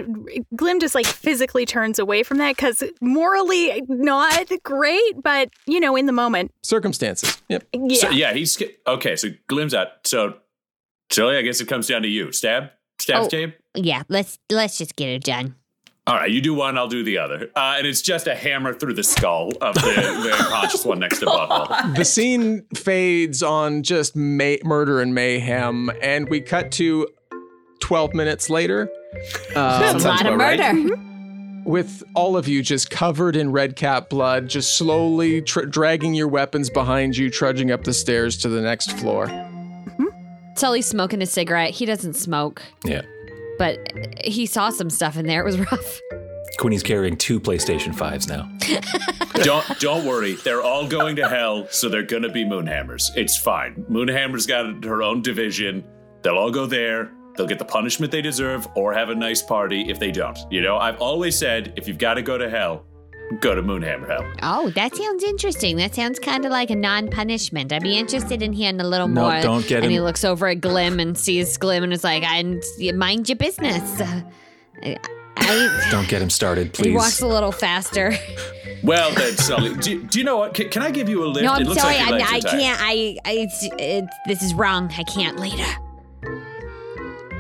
Glim 0.56 0.80
just 0.80 0.96
like 0.96 1.06
physically 1.06 1.66
turns 1.66 2.00
away 2.00 2.24
from 2.24 2.38
that 2.38 2.56
because 2.56 2.84
morally 3.02 3.82
not 3.88 4.50
great, 4.64 5.22
but 5.22 5.50
you 5.66 5.80
know, 5.80 5.96
in 5.96 6.06
the 6.06 6.12
moment, 6.14 6.52
Circumstances. 6.64 7.42
Yep. 7.50 7.64
yeah. 7.74 7.98
So, 7.98 8.10
yeah, 8.10 8.34
he's 8.34 8.62
okay. 8.88 9.16
So 9.16 9.30
Glim's 9.48 9.74
out. 9.74 9.88
So, 10.06 10.36
Sully, 11.12 11.38
I 11.38 11.42
guess 11.42 11.60
it 11.62 11.68
comes 11.68 11.88
down 11.88 12.04
to 12.04 12.08
you. 12.08 12.32
Stab, 12.32 12.70
stab, 13.00 13.24
Oh. 13.24 13.28
Jabe. 13.28 13.54
Yeah, 13.76 14.04
let's 14.10 14.40
let's 14.50 14.78
just 14.78 14.96
get 14.96 15.10
it 15.10 15.24
done. 15.24 15.56
All 16.08 16.16
right, 16.16 16.32
you 16.32 16.42
do 16.42 16.56
one, 16.56 16.80
I'll 16.80 16.88
do 16.88 17.04
the 17.04 17.20
other, 17.20 17.52
uh, 17.56 17.76
and 17.78 17.86
it's 17.86 18.02
just 18.02 18.26
a 18.26 18.34
hammer 18.34 18.74
through 18.74 18.96
the 18.96 19.04
skull 19.04 19.52
of 19.62 19.76
the, 19.76 19.82
the 19.82 20.34
unconscious 20.40 20.84
one 20.84 20.98
next 21.00 21.20
to 21.20 21.28
Butthole. 21.28 21.96
The 21.96 22.04
scene 22.04 22.66
fades 22.76 23.44
on 23.44 23.84
just 23.84 24.16
ma- 24.16 24.56
murder 24.64 25.00
and 25.00 25.14
mayhem, 25.14 25.92
and 26.02 26.28
we 26.28 26.42
cut 26.42 26.72
to 26.74 27.08
12 27.82 28.16
minutes 28.16 28.50
later. 28.50 28.90
A 29.56 29.60
Um, 29.60 29.98
lot 30.00 30.26
of 30.26 30.34
about 30.36 30.38
right. 30.38 30.60
murder. 30.76 30.96
with 31.66 32.04
all 32.16 32.38
of 32.38 32.48
you 32.48 32.62
just 32.64 32.90
covered 32.90 33.36
in 33.36 33.52
red 33.52 33.76
cap 33.76 34.10
blood, 34.10 34.48
just 34.48 34.78
slowly 34.78 35.42
tr- 35.42 35.66
dragging 35.66 36.14
your 36.14 36.28
weapons 36.28 36.70
behind 36.70 37.16
you, 37.18 37.30
trudging 37.30 37.72
up 37.72 37.84
the 37.84 37.94
stairs 37.94 38.38
to 38.38 38.50
the 38.50 38.62
next 38.62 38.92
floor. 38.94 39.28
Sully's 40.56 40.86
smoking 40.86 41.22
a 41.22 41.26
cigarette. 41.26 41.72
He 41.72 41.86
doesn't 41.86 42.14
smoke, 42.14 42.62
Yeah. 42.86 43.02
but 43.58 43.78
he 44.24 44.46
saw 44.46 44.70
some 44.70 44.90
stuff 44.90 45.18
in 45.18 45.26
there. 45.28 45.42
It 45.42 45.46
was 45.46 45.60
rough. 45.72 46.00
Quinny's 46.58 46.84
carrying 46.84 47.16
two 47.18 47.40
PlayStation 47.40 47.94
5s 47.96 48.28
now. 48.28 48.50
don't 49.44 49.66
don't 49.80 50.06
worry, 50.06 50.34
they're 50.44 50.62
all 50.62 50.88
going 50.88 51.16
to 51.16 51.28
hell, 51.28 51.68
so 51.72 51.90
they're 51.90 52.04
gonna 52.04 52.30
be 52.30 52.44
Moonhammers. 52.46 53.16
It's 53.16 53.38
fine. 53.38 53.86
Moonhammer's 53.90 54.46
got 54.46 54.84
her 54.86 55.02
own 55.02 55.22
division. 55.22 55.84
They'll 56.22 56.38
all 56.38 56.52
go 56.52 56.66
there. 56.66 57.12
They'll 57.36 57.48
get 57.48 57.60
the 57.60 57.66
punishment 57.66 58.12
they 58.12 58.22
deserve, 58.22 58.68
or 58.76 58.94
have 58.94 59.10
a 59.10 59.16
nice 59.16 59.42
party 59.42 59.90
if 59.90 60.00
they 60.00 60.12
don't. 60.12 60.38
You 60.50 60.62
know, 60.62 60.78
I've 60.78 61.00
always 61.02 61.38
said 61.38 61.74
if 61.78 61.88
you've 61.88 61.98
got 61.98 62.16
to 62.16 62.22
go 62.22 62.38
to 62.38 62.50
hell, 62.50 62.86
go 63.40 63.56
to 63.56 63.64
Moonhammer 63.64 64.08
hell. 64.08 64.30
Oh, 64.44 64.70
that 64.72 64.94
sounds 64.96 65.24
interesting. 65.24 65.78
That 65.78 65.96
sounds 65.96 66.20
kind 66.20 66.44
of 66.46 66.52
like 66.52 66.70
a 66.70 66.76
non-punishment. 66.76 67.72
I'd 67.72 67.84
be 67.84 67.98
interested 67.98 68.42
in 68.44 68.52
hearing 68.52 68.82
a 68.82 68.88
little 68.88 69.08
No, 69.08 69.22
more. 69.30 69.42
don't 69.42 69.66
get 69.66 69.84
And 69.84 69.92
he 69.92 70.02
looks 70.02 70.26
over 70.26 70.48
at 70.48 70.60
Glim 70.62 71.00
and 71.00 71.18
sees 71.18 71.58
Glim 71.58 71.84
and 71.84 71.94
is 71.94 72.04
like, 72.04 72.24
"And 72.24 72.62
Mind 72.96 73.30
your 73.30 73.38
business. 73.38 74.02
Uh, 74.02 74.22
I, 74.84 74.98
I 75.38 75.88
Don't 75.90 76.08
get 76.10 76.22
him 76.22 76.30
started, 76.30 76.74
please. 76.74 76.88
he 76.88 76.94
walks 76.96 77.22
a 77.22 77.28
little 77.28 77.52
faster." 77.54 78.14
Well 78.84 79.14
then, 79.14 79.38
Sully, 79.38 79.76
do, 79.76 80.04
do 80.04 80.20
you 80.20 80.26
know 80.26 80.38
what? 80.38 80.54
Can, 80.54 80.70
can 80.70 80.82
I 80.82 80.92
give 80.92 81.08
you 81.08 81.24
a 81.24 81.28
lift? 81.28 81.46
no, 81.46 81.54
I'm 81.54 81.64
looks 81.64 81.82
sorry. 81.82 81.96
like 81.98 82.14
I'm, 82.14 82.36
I 82.36 82.40
can't. 82.42 82.80
I. 82.82 83.18
I 83.24 83.32
it's, 83.32 83.60
it's, 83.78 84.14
this 84.28 84.42
is 84.42 84.54
wrong. 84.54 84.92
I 84.98 85.04
can't 85.04 85.38
later. 85.40 85.64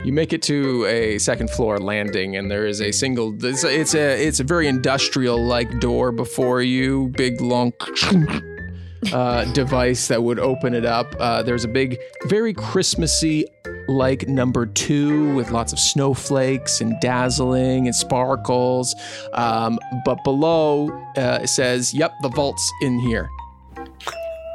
You 0.04 0.14
make 0.14 0.34
it 0.34 0.42
to 0.44 0.86
a 0.88 1.20
second 1.20 1.52
floor 1.52 1.78
landing, 1.78 2.36
and 2.36 2.50
there 2.50 2.66
is 2.66 2.82
a 2.82 2.92
single. 2.92 3.36
It's 3.46 3.64
a 3.64 3.80
it's 3.80 3.94
a, 3.94 4.28
it's 4.28 4.40
a 4.40 4.44
very 4.44 4.68
industrial 4.68 5.44
like 5.44 5.80
door 5.80 6.12
before 6.12 6.64
you. 6.64 7.10
Big 7.10 7.40
long 7.40 7.72
uh, 9.14 9.46
device 9.54 10.08
that 10.08 10.24
would 10.24 10.40
open 10.40 10.74
it 10.74 10.86
up. 10.86 11.16
Uh, 11.20 11.44
there's 11.44 11.66
a 11.66 11.68
big, 11.68 12.00
very 12.26 12.52
Christmassy 12.52 13.46
like 13.88 14.28
number 14.28 14.66
two 14.66 15.36
with 15.36 15.52
lots 15.52 15.72
of 15.72 15.80
snowflakes 15.80 16.82
and 16.82 17.00
dazzling 17.00 17.86
and 17.86 17.96
sparkles. 17.96 18.96
Um, 19.34 19.80
but 20.04 20.24
below 20.24 20.90
uh, 21.16 21.40
it 21.44 21.50
says, 21.50 21.94
"Yep, 21.94 22.12
the 22.24 22.30
vault's 22.30 22.72
in 22.82 22.98
here." 23.00 23.30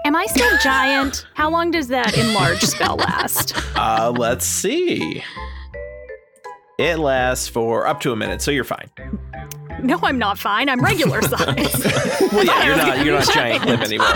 Am 0.06 0.14
I 0.14 0.26
still 0.26 0.56
giant? 0.62 1.26
How 1.34 1.50
long 1.50 1.72
does 1.72 1.88
that 1.88 2.16
enlarge 2.16 2.60
spell 2.60 2.94
last? 2.94 3.54
Uh, 3.76 4.12
let's 4.16 4.46
see. 4.46 5.20
It 6.78 7.00
lasts 7.00 7.48
for 7.48 7.88
up 7.88 8.00
to 8.02 8.12
a 8.12 8.16
minute, 8.16 8.40
so 8.40 8.52
you're 8.52 8.62
fine. 8.62 8.88
No, 9.82 9.98
I'm 10.04 10.16
not 10.16 10.38
fine. 10.38 10.68
I'm 10.68 10.80
regular 10.80 11.22
size. 11.22 11.84
Well, 12.32 12.44
yeah, 12.44 12.66
you're 12.66 12.76
not 12.76 13.04
you're 13.04 13.18
not 13.18 13.28
giant 13.34 13.64
Glim 13.64 13.80
anymore. 13.80 14.06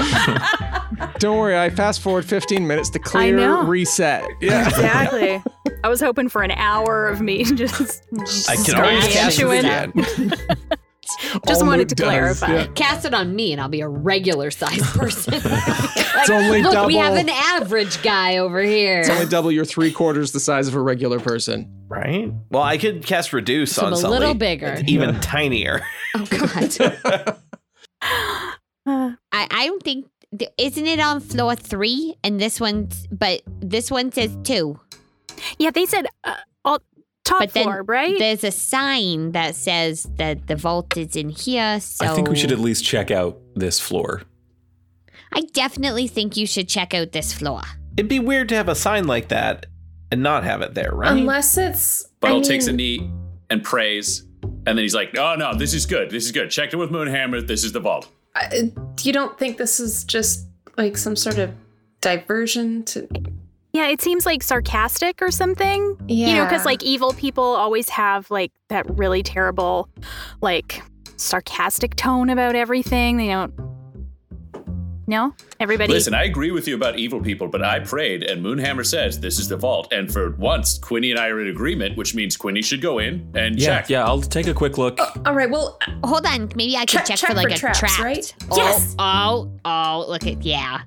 Don't 1.18 1.36
worry, 1.36 1.58
I 1.58 1.70
fast 1.70 2.02
forward 2.02 2.24
15 2.24 2.64
minutes 2.68 2.90
to 2.90 3.00
clear 3.00 3.36
know. 3.36 3.64
reset. 3.64 4.24
Yeah. 4.40 4.68
exactly. 4.68 5.42
I 5.82 5.88
was 5.88 6.00
hoping 6.00 6.28
for 6.28 6.42
an 6.42 6.52
hour 6.52 7.08
of 7.08 7.20
me 7.20 7.42
just. 7.56 8.04
I 8.48 8.54
can 8.54 8.76
always 8.76 9.02
Scratch 9.06 9.12
cast 9.12 9.38
it 9.38 9.42
you 9.42 9.50
in. 9.50 9.64
again. 9.64 10.32
Just 11.46 11.62
All 11.62 11.66
wanted 11.68 11.88
to 11.90 11.94
does, 11.94 12.06
clarify. 12.06 12.52
yeah. 12.52 12.66
Cast 12.74 13.04
it 13.04 13.14
on 13.14 13.34
me, 13.34 13.52
and 13.52 13.60
I'll 13.60 13.68
be 13.68 13.80
a 13.80 13.88
regular 13.88 14.50
sized 14.50 14.84
person. 14.98 15.34
It's 16.20 16.28
only 16.28 16.60
Look, 16.62 16.72
double. 16.74 16.86
we 16.88 16.96
have 16.96 17.14
an 17.16 17.30
average 17.30 18.02
guy 18.02 18.38
over 18.38 18.60
here. 18.60 19.00
It's 19.00 19.08
only 19.08 19.24
double. 19.26 19.50
You're 19.50 19.64
three 19.64 19.90
quarters 19.90 20.32
the 20.32 20.40
size 20.40 20.68
of 20.68 20.74
a 20.74 20.80
regular 20.80 21.18
person. 21.18 21.72
Right? 21.88 22.30
Well, 22.50 22.62
I 22.62 22.76
could 22.76 23.06
cast 23.06 23.32
reduce 23.32 23.72
So 23.76 23.86
on 23.86 23.94
I'm 23.94 24.04
a 24.04 24.10
little 24.10 24.34
bigger. 24.34 24.66
It's 24.66 24.82
even 24.90 25.18
tinier. 25.20 25.80
Oh 26.14 26.26
God. 26.26 27.38
I, 28.86 29.16
I 29.32 29.66
don't 29.66 29.82
think. 29.82 30.06
Isn't 30.58 30.86
it 30.86 31.00
on 31.00 31.20
floor 31.20 31.54
three? 31.56 32.16
And 32.22 32.40
this 32.40 32.60
one's. 32.60 33.06
But 33.10 33.42
this 33.46 33.90
one 33.90 34.12
says 34.12 34.36
two. 34.44 34.78
yeah, 35.58 35.70
they 35.70 35.86
said 35.86 36.06
uh, 36.24 36.34
all, 36.34 36.36
top 37.30 37.38
But 37.38 37.52
then 37.52 37.64
floor, 37.64 37.82
right? 37.82 38.18
There's 38.18 38.44
a 38.44 38.50
sign 38.50 39.32
that 39.32 39.54
says 39.54 40.08
that 40.16 40.46
the 40.46 40.56
vault 40.56 40.96
is 40.96 41.16
in 41.16 41.28
here. 41.28 41.78
So 41.80 42.06
I 42.06 42.14
think 42.14 42.28
we 42.28 42.36
should 42.36 42.52
at 42.52 42.58
least 42.58 42.84
check 42.84 43.10
out 43.10 43.38
this 43.54 43.78
floor. 43.78 44.22
I 45.32 45.42
definitely 45.52 46.08
think 46.08 46.36
you 46.36 46.46
should 46.46 46.68
check 46.68 46.92
out 46.92 47.12
this 47.12 47.32
floor. 47.32 47.62
It'd 47.96 48.08
be 48.08 48.18
weird 48.18 48.48
to 48.48 48.56
have 48.56 48.68
a 48.68 48.74
sign 48.74 49.06
like 49.06 49.28
that 49.28 49.66
and 50.10 50.22
not 50.22 50.42
have 50.44 50.60
it 50.62 50.74
there, 50.74 50.90
right? 50.92 51.12
Unless 51.12 51.56
it's. 51.56 52.08
Butthole 52.20 52.28
I 52.28 52.32
mean, 52.32 52.42
takes 52.42 52.66
a 52.66 52.72
knee 52.72 53.10
and 53.48 53.62
prays, 53.62 54.26
and 54.42 54.66
then 54.66 54.78
he's 54.78 54.94
like, 54.94 55.16
"Oh 55.16 55.36
no, 55.36 55.54
this 55.54 55.72
is 55.72 55.86
good. 55.86 56.10
This 56.10 56.24
is 56.24 56.32
good. 56.32 56.50
Checked 56.50 56.74
it 56.74 56.76
with 56.76 56.90
Moonhammer. 56.90 57.46
This 57.46 57.64
is 57.64 57.72
the 57.72 57.80
vault." 57.80 58.08
I- 58.34 58.72
you 59.02 59.12
don't 59.12 59.38
think 59.38 59.56
this 59.56 59.80
is 59.80 60.04
just 60.04 60.46
like 60.76 60.96
some 60.96 61.16
sort 61.16 61.38
of 61.38 61.54
diversion 62.00 62.84
to. 62.84 63.08
Yeah, 63.72 63.88
it 63.88 64.00
seems 64.00 64.26
like 64.26 64.42
sarcastic 64.42 65.20
or 65.22 65.30
something. 65.30 65.96
Yeah. 66.08 66.28
You 66.28 66.34
know, 66.36 66.44
because 66.44 66.64
like 66.64 66.82
evil 66.82 67.12
people 67.12 67.44
always 67.44 67.88
have 67.90 68.30
like 68.30 68.52
that 68.68 68.88
really 68.98 69.22
terrible, 69.22 69.88
like 70.40 70.82
sarcastic 71.16 71.94
tone 71.96 72.30
about 72.30 72.54
everything. 72.54 73.16
They 73.16 73.28
don't. 73.28 73.52
No, 75.06 75.34
everybody. 75.58 75.92
Listen, 75.92 76.14
I 76.14 76.22
agree 76.22 76.52
with 76.52 76.68
you 76.68 76.76
about 76.76 76.96
evil 76.96 77.20
people, 77.20 77.48
but 77.48 77.64
I 77.64 77.80
prayed, 77.80 78.22
and 78.22 78.44
Moonhammer 78.44 78.86
says 78.86 79.18
this 79.18 79.40
is 79.40 79.48
the 79.48 79.56
vault. 79.56 79.92
And 79.92 80.12
for 80.12 80.30
once, 80.36 80.78
Quinny 80.78 81.10
and 81.10 81.18
I 81.18 81.26
are 81.30 81.40
in 81.40 81.48
agreement, 81.48 81.96
which 81.96 82.14
means 82.14 82.36
Quinny 82.36 82.62
should 82.62 82.80
go 82.80 83.00
in 83.00 83.28
and 83.34 83.58
Yeah, 83.58 83.66
check. 83.80 83.90
yeah. 83.90 84.04
I'll 84.04 84.20
take 84.20 84.46
a 84.46 84.54
quick 84.54 84.78
look. 84.78 84.98
Oh, 85.00 85.12
all 85.26 85.34
right, 85.34 85.50
well, 85.50 85.80
Hold 86.04 86.26
on, 86.26 86.48
maybe 86.54 86.76
I 86.76 86.84
Check- 86.84 87.06
could 87.06 87.08
check, 87.08 87.18
check 87.18 87.30
for 87.30 87.34
like 87.34 87.48
for 87.48 87.54
a 87.54 87.58
traps, 87.74 87.78
trap. 87.96 87.98
right? 87.98 88.34
Oh, 88.52 88.56
Yes. 88.56 88.94
Oh, 89.00 89.50
oh, 89.64 90.04
look 90.08 90.28
at 90.28 90.44
yeah. 90.44 90.82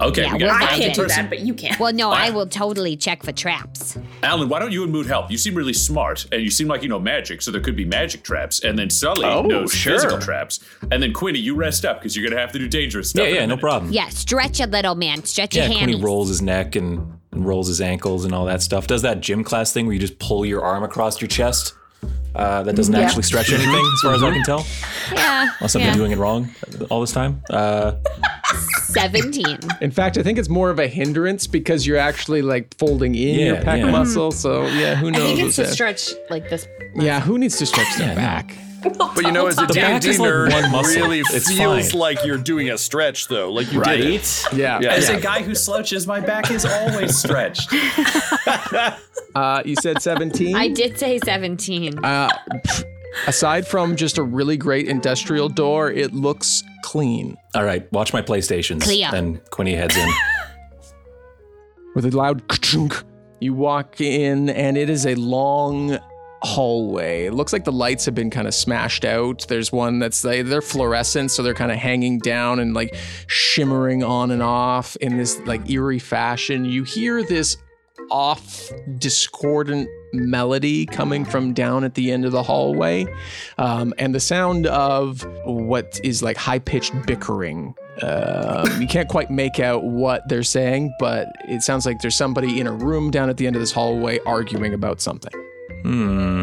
Okay, 0.00 0.22
yeah, 0.24 0.32
we 0.34 0.42
we'll 0.42 0.50
I 0.52 0.66
can't 0.66 0.94
do 0.94 1.06
that, 1.06 1.30
but 1.30 1.40
you 1.40 1.54
can. 1.54 1.76
Well, 1.78 1.92
no, 1.92 2.10
I 2.10 2.30
will 2.30 2.48
totally 2.48 2.96
check 2.96 3.22
for 3.22 3.30
traps. 3.30 3.96
Alyn, 4.22 4.48
why 4.48 4.58
don't 4.58 4.72
you 4.72 4.82
and 4.82 4.90
Moon 4.90 5.06
help? 5.06 5.30
You 5.30 5.38
seem 5.38 5.54
really 5.54 5.72
smart, 5.72 6.26
and 6.32 6.42
you 6.42 6.50
seem 6.50 6.66
like 6.66 6.82
you 6.82 6.88
know 6.88 6.98
magic, 6.98 7.40
so 7.40 7.52
there 7.52 7.60
could 7.60 7.76
be 7.76 7.84
magic 7.84 8.24
traps. 8.24 8.64
And 8.64 8.76
then 8.76 8.90
Sully 8.90 9.24
Oh, 9.24 9.42
knows 9.42 9.72
sure. 9.72 9.92
physical 9.94 10.18
traps. 10.18 10.58
And 10.90 11.00
then 11.00 11.12
Quinny, 11.12 11.38
you 11.38 11.54
rest 11.54 11.84
up 11.84 12.00
because 12.00 12.16
you're 12.16 12.28
gonna 12.28 12.40
have 12.40 12.50
to 12.52 12.58
do 12.58 12.66
dangerous 12.66 13.10
stuff. 13.10 13.28
Yeah, 13.28 13.34
yeah, 13.34 13.46
no 13.46 13.56
problem. 13.56 13.92
Yeah, 13.92 14.08
stretch 14.08 14.58
a 14.60 14.66
little, 14.66 14.96
man. 14.96 15.22
Stretch 15.24 15.54
Yeah, 15.54 15.68
your 15.68 15.78
Quinny 15.78 15.94
hammies. 15.94 16.02
rolls 16.02 16.28
his 16.30 16.42
neck 16.42 16.74
and, 16.74 17.18
and 17.30 17.46
rolls 17.46 17.68
his 17.68 17.80
ankles 17.80 18.24
and 18.24 18.34
all 18.34 18.46
that 18.46 18.62
stuff. 18.62 18.88
Does 18.88 19.02
that 19.02 19.20
gym 19.20 19.44
class 19.44 19.72
thing 19.72 19.86
where 19.86 19.94
you 19.94 20.00
just 20.00 20.18
pull 20.18 20.44
your 20.44 20.62
arm 20.64 20.82
across 20.82 21.20
your 21.20 21.28
chest. 21.28 21.74
Uh, 22.34 22.62
that 22.62 22.76
doesn't 22.76 22.94
Yeah. 22.94 23.00
actually 23.00 23.22
stretch 23.22 23.50
anything, 23.52 23.74
as 23.94 24.00
far 24.02 24.14
as 24.14 24.22
I 24.22 24.30
can 24.32 24.42
tell. 24.44 24.66
Yeah. 25.12 25.48
Unless 25.60 25.76
I've 25.76 25.82
yeah. 25.82 25.90
been 25.90 25.98
doing 25.98 26.12
it 26.12 26.18
wrong 26.18 26.50
all 26.90 27.00
this 27.00 27.12
time. 27.12 27.42
Uh, 27.50 27.92
17. 28.70 29.58
In 29.80 29.90
fact, 29.90 30.16
I 30.18 30.22
think 30.22 30.38
it's 30.38 30.48
more 30.48 30.70
of 30.70 30.78
a 30.78 30.86
hindrance 30.86 31.46
because 31.46 31.86
you're 31.86 31.96
actually 31.98 32.42
like 32.42 32.74
folding 32.78 33.14
in 33.14 33.38
your 33.38 33.54
Yeah, 33.56 33.62
pec 33.62 33.78
yeah. 33.78 33.90
muscle. 33.90 34.32
So 34.32 34.66
yeah, 34.66 34.94
who 34.94 35.08
I 35.08 35.10
knows? 35.10 35.22
think 35.22 35.40
it's 35.40 35.56
to 35.56 35.66
stretch 35.66 36.10
like 36.30 36.48
this. 36.50 36.66
Yeah, 36.94 37.20
who 37.20 37.38
needs 37.38 37.56
to 37.58 37.66
stretch 37.66 37.96
their 37.96 38.14
back? 38.14 38.56
But 38.90 39.24
you 39.24 39.32
know, 39.32 39.46
as 39.46 39.58
a 39.58 39.66
The 39.66 39.74
back 39.74 40.00
D&D 40.02 40.14
is 40.14 40.20
like 40.20 40.30
nerd, 40.30 40.52
one 40.52 40.64
it 40.64 40.70
muscle. 40.70 41.02
really 41.02 41.20
It's 41.20 41.50
feels 41.52 41.90
fine. 41.92 42.00
like 42.00 42.24
you're 42.24 42.38
doing 42.38 42.70
a 42.70 42.78
stretch, 42.78 43.28
though. 43.28 43.52
Like 43.52 43.72
you 43.72 43.82
did 43.82 44.00
it. 44.00 44.46
Right? 44.52 44.58
Yeah. 44.58 44.80
Yeah. 44.80 44.92
As 44.92 45.08
yeah. 45.08 45.16
a 45.16 45.20
guy 45.20 45.42
who 45.42 45.54
slouches, 45.54 46.06
my 46.06 46.20
back 46.20 46.50
is 46.50 46.64
always 46.64 47.16
stretched. 47.16 47.72
Uh, 49.34 49.62
you 49.66 49.74
said 49.82 50.00
17. 50.00 50.56
I 50.56 50.68
did 50.68 50.98
say 50.98 51.18
17. 51.18 52.02
Uh, 52.02 52.26
aside 53.26 53.66
from 53.68 53.94
just 53.94 54.16
a 54.16 54.22
really 54.22 54.56
great 54.56 54.88
industrial 54.88 55.50
door, 55.50 55.90
it 55.90 56.14
looks 56.14 56.62
clean. 56.82 57.36
all 57.54 57.62
right, 57.64 57.90
watch 57.92 58.14
my 58.14 58.22
PlayStations. 58.22 58.80
Cleo. 58.80 59.10
Then 59.10 59.42
Quinny 59.50 59.74
heads 59.74 59.94
in. 59.94 60.08
With 61.94 62.06
a 62.06 62.16
loud 62.16 62.48
ka-chunk, 62.48 63.02
you 63.40 63.52
walk 63.52 64.00
in, 64.00 64.48
and 64.48 64.78
it 64.78 64.88
is 64.88 65.04
a 65.04 65.14
long 65.16 65.98
hallway. 66.42 67.26
It 67.26 67.34
looks 67.34 67.52
like 67.52 67.64
the 67.64 67.72
lights 67.72 68.04
have 68.04 68.14
been 68.14 68.30
kind 68.30 68.46
of 68.46 68.54
smashed 68.54 69.04
out. 69.04 69.46
There's 69.48 69.72
one 69.72 69.98
that's 69.98 70.24
like 70.24 70.46
they're 70.46 70.62
fluorescent, 70.62 71.30
so 71.30 71.42
they're 71.42 71.54
kind 71.54 71.72
of 71.72 71.78
hanging 71.78 72.18
down 72.18 72.60
and 72.60 72.74
like 72.74 72.94
shimmering 73.26 74.02
on 74.02 74.30
and 74.30 74.42
off 74.42 74.96
in 74.96 75.16
this 75.16 75.38
like 75.40 75.68
eerie 75.70 75.98
fashion. 75.98 76.64
You 76.64 76.84
hear 76.84 77.22
this 77.22 77.56
off 78.10 78.70
discordant 78.98 79.88
melody 80.12 80.86
coming 80.86 81.24
from 81.24 81.52
down 81.52 81.84
at 81.84 81.94
the 81.94 82.12
end 82.12 82.24
of 82.24 82.32
the 82.32 82.42
hallway 82.42 83.06
um, 83.58 83.92
and 83.98 84.14
the 84.14 84.20
sound 84.20 84.66
of 84.66 85.26
what 85.44 86.00
is 86.04 86.22
like 86.22 86.36
high-pitched 86.36 86.92
bickering 87.06 87.74
um, 88.02 88.80
you 88.80 88.86
can't 88.86 89.08
quite 89.08 89.30
make 89.30 89.58
out 89.58 89.82
what 89.82 90.22
they're 90.28 90.42
saying 90.42 90.94
but 90.98 91.26
it 91.48 91.62
sounds 91.62 91.84
like 91.84 91.98
there's 92.00 92.14
somebody 92.14 92.60
in 92.60 92.66
a 92.66 92.72
room 92.72 93.10
down 93.10 93.28
at 93.28 93.36
the 93.38 93.46
end 93.46 93.56
of 93.56 93.60
this 93.60 93.72
hallway 93.72 94.18
arguing 94.26 94.72
about 94.72 95.00
something 95.00 95.32
Hmm. 95.82 96.42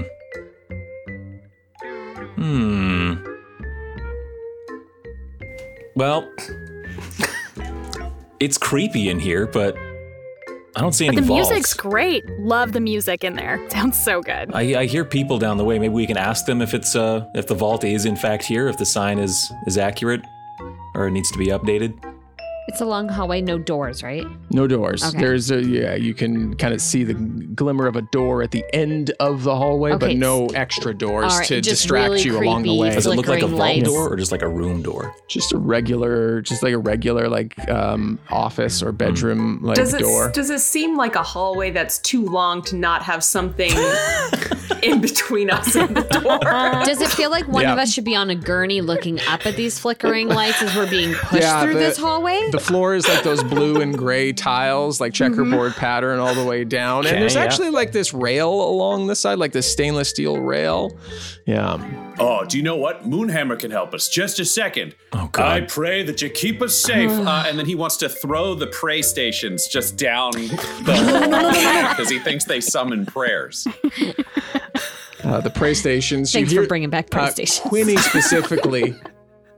Hmm. 2.36 3.14
Well, 5.96 6.30
it's 8.40 8.58
creepy 8.58 9.10
in 9.10 9.20
here, 9.20 9.46
but 9.46 9.76
I 10.76 10.82
don't 10.82 10.94
see 10.94 11.06
But 11.06 11.14
any 11.18 11.22
the 11.22 11.28
vaults. 11.28 11.50
music's 11.50 11.74
great. 11.74 12.28
Love 12.40 12.72
the 12.72 12.80
music 12.80 13.24
in 13.24 13.36
there. 13.36 13.60
Sounds 13.70 14.02
so 14.02 14.22
good. 14.22 14.52
I, 14.54 14.82
I 14.82 14.86
hear 14.86 15.06
people 15.06 15.38
down 15.38 15.58
the 15.58 15.64
way. 15.64 15.78
Maybe 15.78 15.94
we 15.94 16.08
can 16.08 16.18
ask 16.18 16.46
them 16.46 16.62
if 16.62 16.74
it's 16.74 16.96
uh 16.96 17.26
if 17.36 17.48
the 17.48 17.56
vault 17.56 17.84
is 17.84 18.06
in 18.06 18.16
fact 18.16 18.44
here, 18.44 18.68
if 18.68 18.78
the 18.78 18.86
sign 18.86 19.20
is 19.20 19.52
is 19.68 19.78
accurate, 19.78 20.22
or 20.96 21.08
it 21.08 21.12
needs 21.12 21.32
to 21.32 21.38
be 21.38 21.48
updated. 21.48 21.94
It's 22.68 22.80
a 22.82 22.86
long 22.86 23.10
hallway, 23.10 23.42
no 23.42 23.58
doors, 23.58 24.02
right? 24.04 24.26
no 24.52 24.68
doors 24.68 25.04
Okay. 25.04 25.18
there's 25.20 25.50
a 25.50 25.64
yeah 25.64 25.96
you 25.96 26.14
can 26.14 26.56
kind 26.58 26.74
of 26.76 26.80
see 26.82 27.04
the 27.04 27.16
glimmer 27.16 27.88
of 27.88 27.96
a 27.96 28.04
door 28.12 28.44
at 28.44 28.52
the 28.52 28.64
end 28.72 29.12
of 29.20 29.42
the 29.44 29.56
hallway 29.56 29.98
but 29.98 30.16
no 30.16 30.46
extra 30.48 30.94
doors 30.94 31.32
all 31.32 31.40
right, 31.40 31.48
to 31.48 31.60
just 31.60 31.82
distract 31.82 32.10
really 32.12 32.22
you 32.22 32.38
along 32.38 32.62
the 32.62 32.76
way 32.78 32.92
Does 32.92 33.08
it 33.08 33.16
look 33.16 33.28
like 33.28 33.42
a 33.42 33.48
vault 33.48 33.60
lights. 33.60 33.90
door 33.90 34.14
or 34.14 34.16
just 34.16 34.32
like 34.32 34.44
a 34.44 34.48
room 34.48 34.84
door? 34.84 35.16
just 35.28 35.54
a 35.54 35.58
regular 35.58 36.42
just 36.42 36.62
like 36.62 36.74
a 36.74 36.78
regular 36.78 37.28
like 37.30 37.58
um 37.68 38.20
office 38.30 38.84
or 38.84 38.92
bedroom 38.92 39.60
like 39.64 39.76
Does 39.76 39.94
it 39.96 40.02
door 40.02 40.30
does 40.32 40.52
it 40.52 40.60
seem 40.60 40.96
like 40.96 41.16
a 41.16 41.24
hallway 41.24 41.72
that's 41.72 41.98
too 42.00 42.24
long 42.26 42.62
to 42.64 42.76
not 42.76 43.02
have 43.02 43.24
something 43.24 43.72
in 44.84 45.02
between 45.02 45.50
us 45.50 45.76
and 45.76 45.96
the 45.98 46.02
door? 46.04 46.40
Does 46.86 47.02
it 47.02 47.10
feel 47.10 47.32
like 47.32 47.48
one 47.48 47.66
of 47.66 47.78
us 47.80 47.92
should 47.92 48.04
be 48.06 48.16
on 48.16 48.30
a 48.30 48.36
gurney 48.36 48.82
looking 48.82 49.20
up 49.22 49.46
at 49.48 49.56
these 49.56 49.80
flickering 49.80 50.28
lights 50.28 50.62
as 50.62 50.76
we're 50.76 50.90
being 50.90 51.14
pushed 51.14 51.42
Yeah, 51.44 51.64
through 51.64 51.74
the- 51.74 51.80
this 51.80 51.98
hallway? 51.98 52.52
The 52.54 52.60
floor 52.60 52.94
is 52.94 53.08
like 53.08 53.24
those 53.24 53.44
blue 53.44 53.82
and 53.82 53.98
gray 53.98 54.32
tiles, 54.32 55.02
like 55.02 55.12
checkerboard 55.12 55.74
pattern 55.74 56.20
all 56.20 56.36
the 56.36 56.44
way 56.44 56.64
down. 56.64 57.08
and 57.08 57.20
there's 57.20 57.34
yeah. 57.34 57.44
actually 57.44 57.72
like 57.72 57.92
this 57.92 58.14
rail 58.14 58.52
along 58.52 59.08
the 59.08 59.16
side, 59.16 59.40
like 59.40 59.54
this 59.54 59.70
stainless 59.70 60.10
steel 60.10 60.38
rail. 60.38 60.96
Yeah. 61.48 61.84
Oh, 62.20 62.46
do 62.46 62.58
you 62.58 62.64
know 62.64 62.76
what? 62.76 63.10
Moonhammer 63.10 63.58
can 63.58 63.72
help 63.72 63.96
us. 63.96 64.08
Just 64.08 64.40
a 64.40 64.46
second. 64.46 64.94
Oh, 65.14 65.30
God. 65.32 65.64
I 65.64 65.66
pray 65.66 66.04
that 66.04 66.22
you 66.22 66.30
keep 66.30 66.62
us 66.62 66.76
safe. 66.76 67.10
uh, 67.28 67.46
and 67.48 67.58
then 67.58 67.66
he 67.66 67.74
wants 67.74 67.98
to 67.98 68.08
throw 68.08 68.54
the 68.54 68.68
pray 68.68 69.02
stations 69.02 69.66
just 69.66 69.98
down 69.98 70.32
the 70.34 71.90
because 71.90 72.10
he 72.10 72.20
thinks 72.20 72.46
they 72.46 72.62
summon 72.62 73.06
prayers. 73.08 73.68
Uh, 75.24 75.40
the 75.40 75.50
pray 75.50 75.74
stations. 75.74 76.34
you 76.34 76.40
Thanks 76.40 76.52
hear- 76.52 76.64
for 76.64 76.68
bringing 76.68 76.90
back 76.90 77.10
pray 77.10 77.24
uh, 77.24 77.30
stations. 77.30 77.62
Quinny 77.70 77.96
specifically 77.96 78.94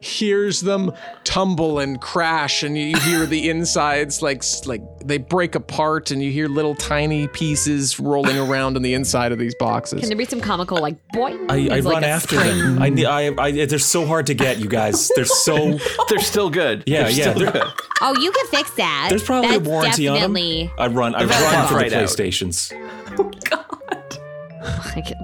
hears 0.06 0.62
them 0.62 0.92
tumble 1.24 1.80
and 1.80 2.00
crash, 2.00 2.64
and 2.64 2.78
you 2.78 2.96
hear 3.00 3.26
the 3.26 3.50
insides 3.50 4.22
like 4.22 4.44
like 4.66 4.82
they 5.04 5.18
break 5.18 5.56
apart, 5.56 6.12
and 6.12 6.22
you 6.22 6.32
hear 6.32 6.48
little 6.48 6.76
tiny 6.76 7.28
pieces 7.28 8.00
rolling 8.00 8.38
around 8.38 8.76
on 8.76 8.82
the 8.84 8.94
inside 8.94 9.32
of 9.32 9.40
these 9.40 9.56
boxes. 9.56 10.00
Can 10.02 10.10
there 10.10 10.18
be 10.18 10.26
some 10.26 10.42
comical 10.42 10.78
like 10.80 10.96
boy? 11.10 11.36
I, 11.50 11.56
I 11.56 11.58
It's 11.78 11.86
like 11.86 11.94
run 11.96 12.04
after 12.04 12.36
spring. 12.38 12.58
them. 12.58 12.82
I, 12.82 12.90
ne- 12.90 13.06
I, 13.06 13.28
I, 13.38 13.66
they're 13.66 13.80
so 13.80 14.06
hard 14.06 14.28
to 14.28 14.34
get, 14.34 14.60
you 14.60 14.68
guys. 14.70 15.10
They're 15.16 15.26
so. 15.26 15.78
They're 16.10 16.20
still 16.20 16.50
good. 16.50 16.84
Yeah, 16.86 17.04
They're 17.04 17.12
yeah. 17.12 17.34
they're- 17.34 17.52
good. 17.52 17.64
Oh, 18.02 18.16
you 18.20 18.32
can 18.32 18.46
fix 18.48 18.72
that. 18.76 19.08
There's 19.10 19.24
probably 19.24 19.52
That's 19.52 19.66
a 19.68 19.70
warranty 19.70 20.08
on 20.08 20.34
them. 20.34 20.72
I 20.78 20.88
run. 20.88 21.16
I 21.16 21.22
The 21.24 21.28
vet 21.30 21.42
run 21.54 21.68
for 21.68 21.74
the 21.90 21.98
out. 21.98 22.04
PlayStations. 22.04 22.72
Like, 23.18 23.35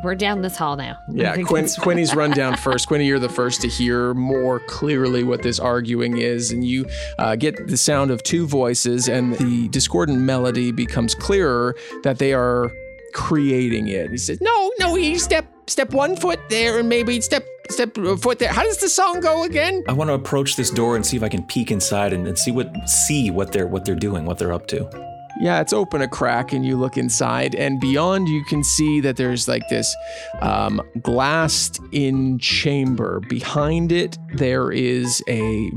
we're 0.04 0.16
down 0.16 0.42
this 0.42 0.56
hall 0.58 0.76
now. 0.76 0.98
Yeah, 1.10 1.34
think 1.36 1.48
Quinn, 1.48 1.66
it's- 1.66 1.80
Quinny's 1.84 2.16
run 2.16 2.32
down 2.32 2.56
first. 2.58 2.88
Quinny, 2.88 3.06
you're 3.06 3.20
the 3.20 3.30
first 3.30 3.62
to 3.62 3.68
hear 3.68 4.14
more 4.14 4.60
clearly 4.62 5.24
what 5.24 5.42
this 5.44 5.60
arguing 5.60 6.18
is, 6.18 6.52
and 6.52 6.64
you 6.66 6.86
uh, 7.20 7.36
get 7.36 7.68
the 7.68 7.78
sound 7.78 8.12
of 8.12 8.24
two 8.24 8.48
voices, 8.48 9.08
and 9.08 9.36
the 9.36 9.68
discordant 9.70 10.20
melody 10.20 10.72
becomes 10.72 11.16
clearer 11.16 11.76
that 12.04 12.18
they 12.20 12.34
are 12.34 12.72
creating 13.14 13.88
it. 13.88 14.10
He 14.12 14.18
says, 14.18 14.40
"No, 14.42 14.72
no, 14.80 14.96
he 14.96 15.18
step 15.18 15.46
step 15.68 15.92
one 15.94 16.16
foot 16.16 16.40
there, 16.50 16.80
and 16.80 16.88
maybe 16.90 17.20
step 17.22 17.46
step 17.70 17.96
foot 18.20 18.40
there." 18.40 18.52
How 18.52 18.64
does 18.64 18.78
the 18.80 18.90
song 18.90 19.20
go 19.20 19.44
again? 19.44 19.84
I 19.88 19.94
want 19.94 20.10
to 20.10 20.14
approach 20.14 20.56
this 20.56 20.70
door 20.70 20.96
and 20.96 21.06
see 21.06 21.18
if 21.18 21.24
I 21.24 21.30
can 21.30 21.44
peek 21.44 21.72
inside 21.72 22.14
and, 22.14 22.28
and 22.28 22.38
see 22.38 22.52
what 22.52 22.72
see 22.88 23.30
what 23.32 23.52
they're 23.52 23.68
what 23.68 23.86
they're 23.86 23.96
doing, 23.96 24.26
what 24.26 24.38
they're 24.38 24.54
up 24.54 24.68
to. 24.68 25.11
Yeah, 25.42 25.60
it's 25.60 25.74
open 25.74 26.04
a 26.04 26.08
crack, 26.08 26.54
and 26.54 26.64
you 26.64 26.78
look 26.78 26.98
inside, 26.98 27.56
and 27.56 27.80
beyond, 27.80 28.30
you 28.30 28.46
can 28.46 28.64
see 28.64 29.00
that 29.00 29.18
there's 29.18 29.48
like 29.48 29.68
this 29.70 29.96
um, 30.40 30.80
glassed 31.02 31.80
in 31.92 32.38
chamber. 32.38 33.22
Behind 33.22 33.92
it, 33.92 34.20
there 34.36 34.72
is 34.72 35.24
a 35.28 35.72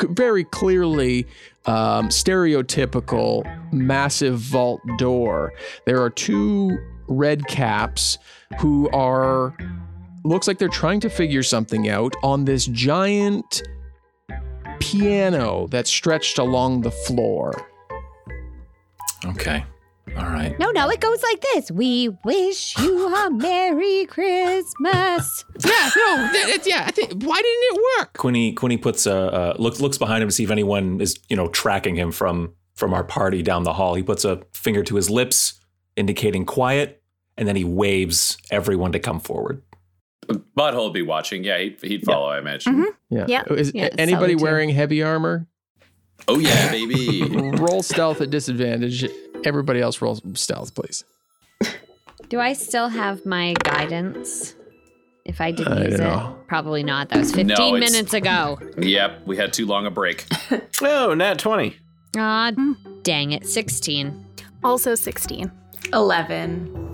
very 0.00 0.44
clearly 0.44 1.26
um, 1.66 2.08
stereotypical 2.08 3.44
massive 3.70 4.38
vault 4.38 4.80
door. 4.96 5.52
There 5.84 6.00
are 6.00 6.08
two 6.08 6.78
red 7.06 7.46
caps 7.48 8.16
who 8.60 8.88
are 8.94 9.54
looks 10.24 10.48
like 10.48 10.56
they're 10.56 10.68
trying 10.68 11.00
to 11.00 11.10
figure 11.10 11.42
something 11.42 11.90
out 11.90 12.14
on 12.22 12.46
this 12.46 12.64
giant 12.64 13.62
piano 14.80 15.66
that's 15.68 15.90
stretched 15.90 16.38
along 16.38 16.80
the 16.80 16.90
floor. 16.90 17.52
Okay. 19.24 19.64
All 20.16 20.24
right. 20.24 20.58
No, 20.58 20.70
no, 20.72 20.88
it 20.90 21.00
goes 21.00 21.22
like 21.22 21.40
this. 21.54 21.70
We 21.70 22.08
wish 22.24 22.76
you 22.78 23.14
a 23.14 23.30
Merry 23.30 24.04
Christmas. 24.06 25.44
Yeah, 25.64 25.90
no, 25.96 26.16
that, 26.16 26.32
that- 26.32 26.66
yeah. 26.66 26.84
I 26.86 26.90
think, 26.90 27.12
why 27.22 27.36
didn't 27.36 27.76
it 27.76 27.80
work? 28.00 28.12
Quinny 28.14 28.52
Quinny 28.52 28.76
puts 28.78 29.06
a 29.06 29.14
uh, 29.14 29.54
looks 29.58 29.80
looks 29.80 29.98
behind 29.98 30.22
him 30.22 30.28
to 30.28 30.34
see 30.34 30.42
if 30.44 30.50
anyone 30.50 31.00
is 31.00 31.18
you 31.28 31.36
know 31.36 31.48
tracking 31.48 31.94
him 31.94 32.10
from 32.10 32.52
from 32.74 32.92
our 32.92 33.04
party 33.04 33.42
down 33.42 33.62
the 33.62 33.72
hall. 33.74 33.94
He 33.94 34.02
puts 34.02 34.24
a 34.24 34.42
finger 34.52 34.82
to 34.82 34.96
his 34.96 35.08
lips, 35.08 35.60
indicating 35.94 36.44
quiet, 36.46 37.00
and 37.38 37.46
then 37.46 37.54
he 37.54 37.64
waves 37.64 38.36
everyone 38.50 38.90
to 38.92 38.98
come 38.98 39.20
forward. 39.20 39.62
Butthole 40.56 40.84
would 40.84 40.92
be 40.94 41.02
watching. 41.02 41.44
Yeah, 41.44 41.58
he'd, 41.58 41.80
he'd 41.82 42.04
follow, 42.04 42.26
I 42.28 42.38
imagine. 42.38 42.86
Yeah. 43.10 43.26
Yep. 43.28 43.50
Is 43.52 43.72
Yeah, 43.74 43.88
anybody 43.98 44.32
Sally 44.32 44.36
too. 44.36 44.42
wearing 44.42 44.70
heavy 44.70 45.02
armor? 45.02 45.46
Oh, 46.28 46.38
yeah, 46.38 46.70
baby. 46.70 47.22
Roll 47.30 47.82
stealth 47.82 48.20
at 48.20 48.30
disadvantage. 48.30 49.04
Everybody 49.44 49.80
else 49.80 50.00
rolls 50.00 50.22
stealth, 50.34 50.74
please. 50.74 51.04
Do 52.28 52.40
I 52.40 52.52
still 52.52 52.88
have 52.88 53.26
my 53.26 53.54
guidance? 53.64 54.54
If 55.24 55.40
I 55.40 55.50
didn't 55.52 55.72
I 55.78 55.84
use 55.84 56.00
it, 56.00 56.46
probably 56.48 56.82
not. 56.82 57.08
That 57.10 57.18
was 57.18 57.32
15 57.32 57.46
No, 57.46 57.72
minutes 57.72 58.12
ago. 58.14 58.58
yep, 58.78 59.20
we 59.26 59.36
had 59.36 59.52
too 59.52 59.66
long 59.66 59.86
a 59.86 59.90
break. 59.90 60.26
Oh, 60.84 61.14
nat 61.14 61.38
20. 61.38 61.76
Ah, 62.16 62.50
dang 63.02 63.30
it, 63.32 63.46
16. 63.46 64.26
Also 64.64 64.94
16. 64.96 65.50
11. 65.92 66.92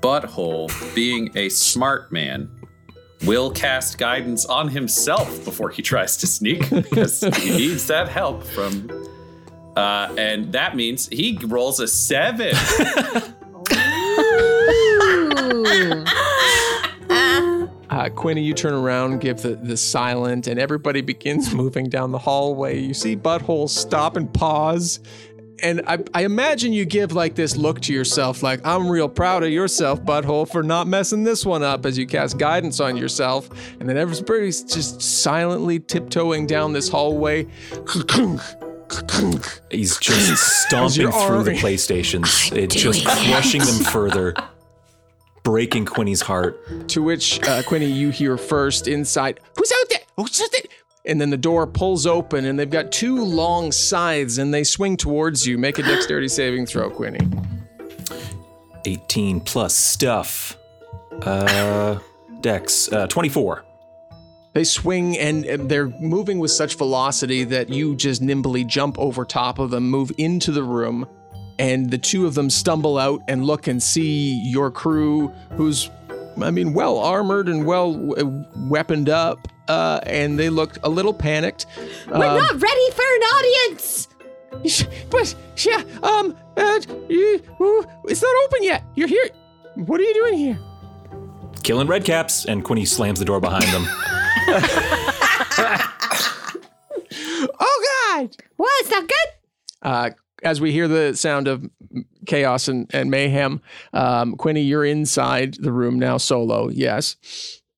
Butthole, 0.00 0.94
being 0.94 1.30
a 1.36 1.48
smart 1.48 2.12
man, 2.12 2.48
will 3.24 3.50
cast 3.50 3.98
guidance 3.98 4.44
on 4.46 4.68
himself 4.68 5.44
before 5.44 5.70
he 5.70 5.82
tries 5.82 6.16
to 6.18 6.26
sneak 6.26 6.68
because 6.70 7.20
he 7.20 7.50
needs 7.50 7.86
that 7.86 8.08
help 8.08 8.44
from. 8.44 8.90
Uh, 9.76 10.14
and 10.18 10.52
that 10.52 10.74
means 10.76 11.08
he 11.08 11.38
rolls 11.46 11.80
a 11.80 11.86
seven. 11.86 12.54
Uh, 17.90 18.08
Quinny, 18.10 18.42
you 18.42 18.54
turn 18.54 18.74
around, 18.74 19.20
give 19.20 19.42
the, 19.42 19.56
the 19.56 19.76
silent, 19.76 20.46
and 20.46 20.60
everybody 20.60 21.00
begins 21.00 21.52
moving 21.54 21.88
down 21.88 22.12
the 22.12 22.18
hallway. 22.18 22.78
You 22.78 22.94
see 22.94 23.16
Butthole 23.16 23.68
stop 23.68 24.16
and 24.16 24.32
pause. 24.32 25.00
And 25.62 25.82
I, 25.86 25.98
I 26.14 26.24
imagine 26.24 26.72
you 26.72 26.84
give 26.84 27.12
like 27.12 27.34
this 27.34 27.56
look 27.56 27.80
to 27.82 27.92
yourself, 27.92 28.42
like, 28.42 28.60
I'm 28.64 28.88
real 28.88 29.08
proud 29.08 29.42
of 29.42 29.50
yourself, 29.50 30.00
Butthole, 30.02 30.50
for 30.50 30.62
not 30.62 30.86
messing 30.86 31.24
this 31.24 31.44
one 31.44 31.62
up 31.62 31.84
as 31.84 31.98
you 31.98 32.06
cast 32.06 32.38
guidance 32.38 32.80
on 32.80 32.96
yourself. 32.96 33.48
And 33.80 33.88
then 33.88 33.96
everybody's 33.96 34.62
just 34.62 35.02
silently 35.02 35.80
tiptoeing 35.80 36.46
down 36.46 36.72
this 36.72 36.88
hallway. 36.88 37.46
He's 39.70 39.98
just 39.98 40.62
stomping 40.66 41.10
through 41.10 41.44
the 41.44 41.58
PlayStations. 41.60 42.56
It's 42.56 42.74
just 42.74 43.04
crushing 43.04 43.60
them 43.60 43.84
further, 43.84 44.34
breaking 45.42 45.86
Quinny's 45.86 46.22
heart. 46.22 46.88
To 46.90 47.02
which, 47.02 47.42
uh, 47.46 47.62
Quinny, 47.64 47.86
you 47.86 48.10
hear 48.10 48.36
first 48.36 48.88
inside, 48.88 49.40
Who's 49.56 49.72
out 49.72 49.88
there? 49.90 50.00
Who's 50.16 50.40
out 50.40 50.50
there? 50.52 50.62
And 51.08 51.20
then 51.20 51.30
the 51.30 51.38
door 51.38 51.66
pulls 51.66 52.06
open, 52.06 52.44
and 52.44 52.58
they've 52.58 52.70
got 52.70 52.92
two 52.92 53.24
long 53.24 53.72
scythes, 53.72 54.38
and 54.38 54.54
they 54.54 54.62
swing 54.62 54.96
towards 54.96 55.46
you. 55.46 55.58
Make 55.58 55.78
a 55.78 55.82
dexterity 55.82 56.28
saving 56.28 56.66
throw, 56.66 56.90
Quinny. 56.90 57.18
18 58.84 59.40
plus 59.40 59.74
stuff. 59.74 60.56
Uh, 61.22 61.98
Dex, 62.40 62.92
uh, 62.92 63.06
24. 63.08 63.64
They 64.52 64.64
swing, 64.64 65.18
and 65.18 65.44
and 65.44 65.68
they're 65.68 65.88
moving 65.88 66.38
with 66.38 66.50
such 66.50 66.76
velocity 66.76 67.44
that 67.44 67.68
you 67.68 67.94
just 67.96 68.22
nimbly 68.22 68.64
jump 68.64 68.98
over 68.98 69.24
top 69.24 69.58
of 69.58 69.70
them, 69.70 69.90
move 69.90 70.12
into 70.18 70.52
the 70.52 70.62
room, 70.62 71.06
and 71.58 71.90
the 71.90 71.98
two 71.98 72.26
of 72.26 72.34
them 72.34 72.50
stumble 72.50 72.98
out 72.98 73.22
and 73.28 73.44
look 73.44 73.66
and 73.66 73.82
see 73.82 74.40
your 74.44 74.70
crew, 74.70 75.28
who's, 75.52 75.90
I 76.42 76.50
mean, 76.50 76.72
well 76.72 76.98
armored 76.98 77.48
and 77.48 77.64
well 77.66 77.92
w- 77.92 78.44
weaponed 78.68 79.08
up, 79.08 79.48
uh, 79.68 80.00
and 80.04 80.38
they 80.38 80.48
look 80.50 80.76
a 80.82 80.88
little 80.88 81.12
panicked. 81.14 81.66
We're 82.08 82.14
Um, 82.26 82.36
not 82.38 82.60
ready 82.60 82.90
for 82.92 83.02
an 83.02 83.22
audience. 83.22 84.08
But 85.10 85.34
yeah, 85.58 85.82
um, 86.02 86.36
uh, 86.56 86.80
it's 86.80 88.22
not 88.22 88.34
open 88.44 88.62
yet. 88.62 88.82
You're 88.96 89.08
here. 89.08 89.28
What 89.74 90.00
are 90.00 90.04
you 90.04 90.14
doing 90.14 90.34
here? 90.38 90.58
Killing 91.62 91.86
redcaps, 91.86 92.46
and 92.46 92.64
Quinny 92.64 92.84
slams 92.84 93.18
the 93.18 93.24
door 93.24 93.40
behind 93.40 93.64
them. 93.66 93.86
Oh 97.60 98.14
God! 98.16 98.36
What? 98.56 98.70
It's 98.80 98.90
not 98.90 99.02
good. 99.08 99.28
Uh, 99.82 100.10
as 100.42 100.60
we 100.60 100.72
hear 100.72 100.88
the 100.88 101.14
sound 101.14 101.48
of 101.48 101.68
chaos 102.26 102.68
and, 102.68 102.90
and 102.94 103.10
mayhem, 103.10 103.60
um, 103.92 104.36
Quinny, 104.36 104.62
you're 104.62 104.84
inside 104.84 105.54
the 105.60 105.72
room 105.72 105.98
now, 105.98 106.16
solo. 106.16 106.68
Yes. 106.68 107.16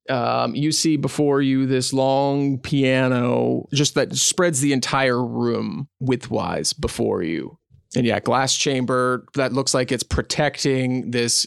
Um, 0.09 0.55
you 0.55 0.73
see 0.73 0.97
before 0.97 1.41
you 1.41 1.67
this 1.67 1.93
long 1.93 2.59
piano, 2.59 3.69
just 3.73 3.95
that 3.95 4.15
spreads 4.17 4.61
the 4.61 4.73
entire 4.73 5.25
room 5.25 5.89
widthwise 6.03 6.79
before 6.79 7.23
you. 7.23 7.59
And 7.97 8.07
yeah, 8.07 8.21
glass 8.21 8.55
chamber 8.55 9.27
that 9.35 9.53
looks 9.53 9.75
like 9.75 9.91
it's 9.91 10.03
protecting 10.03 11.11
this 11.11 11.47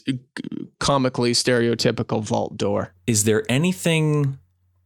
comically 0.78 1.32
stereotypical 1.32 2.22
vault 2.22 2.56
door. 2.56 2.94
Is 3.06 3.24
there 3.24 3.44
anything 3.48 4.38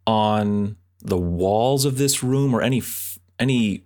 on 0.07 0.77
the 1.01 1.19
walls 1.19 1.85
of 1.85 1.99
this 1.99 2.23
room 2.23 2.55
or 2.55 2.62
any 2.62 2.79
f- 2.79 3.19
any 3.38 3.85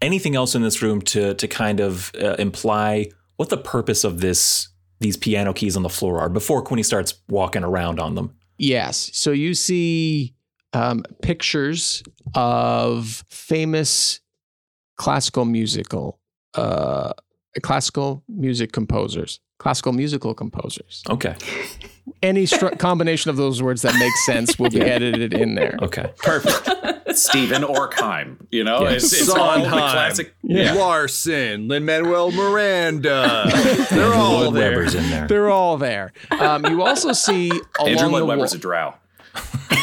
anything 0.00 0.36
else 0.36 0.54
in 0.54 0.62
this 0.62 0.82
room 0.82 1.00
to 1.02 1.34
to 1.34 1.48
kind 1.48 1.80
of 1.80 2.12
uh, 2.20 2.34
imply 2.38 3.10
what 3.36 3.48
the 3.48 3.56
purpose 3.56 4.04
of 4.04 4.20
this 4.20 4.68
these 5.00 5.16
piano 5.16 5.52
keys 5.52 5.76
on 5.76 5.82
the 5.82 5.88
floor 5.88 6.20
are 6.20 6.28
before 6.28 6.62
Quinny 6.62 6.82
starts 6.82 7.14
walking 7.28 7.62
around 7.62 8.00
on 8.00 8.14
them? 8.14 8.34
Yes. 8.58 9.10
So 9.12 9.30
you 9.30 9.54
see 9.54 10.34
um, 10.72 11.04
pictures 11.22 12.02
of 12.34 13.24
famous 13.28 14.20
classical 14.96 15.44
musical, 15.44 16.18
uh, 16.54 17.12
classical 17.62 18.22
music 18.28 18.72
composers, 18.72 19.40
classical 19.58 19.92
musical 19.92 20.34
composers. 20.34 21.02
Okay. 21.10 21.36
Any 22.22 22.44
stru- 22.44 22.78
combination 22.78 23.30
of 23.30 23.36
those 23.36 23.62
words 23.62 23.82
that 23.82 23.94
makes 23.98 24.24
sense 24.24 24.58
will 24.58 24.70
be 24.70 24.80
edited 24.80 25.34
in 25.34 25.54
there. 25.54 25.76
Okay. 25.82 26.12
Perfect. 26.18 26.94
Stephen 27.16 27.62
Orkheim. 27.62 28.36
You 28.50 28.64
know, 28.64 28.82
Yeah. 28.82 28.90
it's, 28.92 29.12
it's 29.12 29.28
all 29.28 29.58
the 29.58 29.64
Sondheim, 29.64 29.90
classic. 29.90 30.34
Larson, 30.42 31.68
Lin 31.68 31.84
Manuel 31.84 32.30
Miranda. 32.32 33.50
They're 33.90 34.14
all 34.14 34.40
Lloyd 34.44 34.54
there. 34.54 34.70
Webber's 34.70 34.94
in 34.94 35.08
there. 35.10 35.26
They're 35.28 35.50
all 35.50 35.76
there. 35.76 36.12
Um, 36.30 36.64
you 36.66 36.82
also 36.82 37.12
see 37.12 37.50
along 37.78 37.90
Andrew 37.90 38.08
Lloyd 38.08 38.22
the 38.22 38.26
Webber's 38.26 38.50
wall- 38.52 38.56
a 38.56 38.58
drow. 38.58 38.94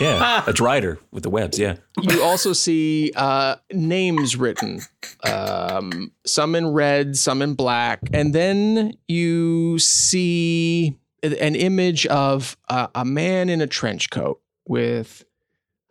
Yeah, 0.00 0.42
a 0.48 0.52
rider 0.60 0.98
with 1.12 1.22
the 1.22 1.30
webs. 1.30 1.60
Yeah. 1.60 1.76
you 2.00 2.24
also 2.24 2.52
see 2.52 3.12
uh, 3.14 3.56
names 3.72 4.34
written, 4.34 4.80
um, 5.22 6.10
some 6.26 6.56
in 6.56 6.66
red, 6.72 7.16
some 7.16 7.40
in 7.40 7.54
black, 7.54 8.00
and 8.12 8.34
then 8.34 8.94
you 9.06 9.78
see 9.78 10.98
an 11.22 11.54
image 11.54 12.04
of 12.06 12.56
a, 12.68 12.88
a 12.96 13.04
man 13.04 13.48
in 13.48 13.60
a 13.60 13.68
trench 13.68 14.10
coat 14.10 14.40
with 14.66 15.24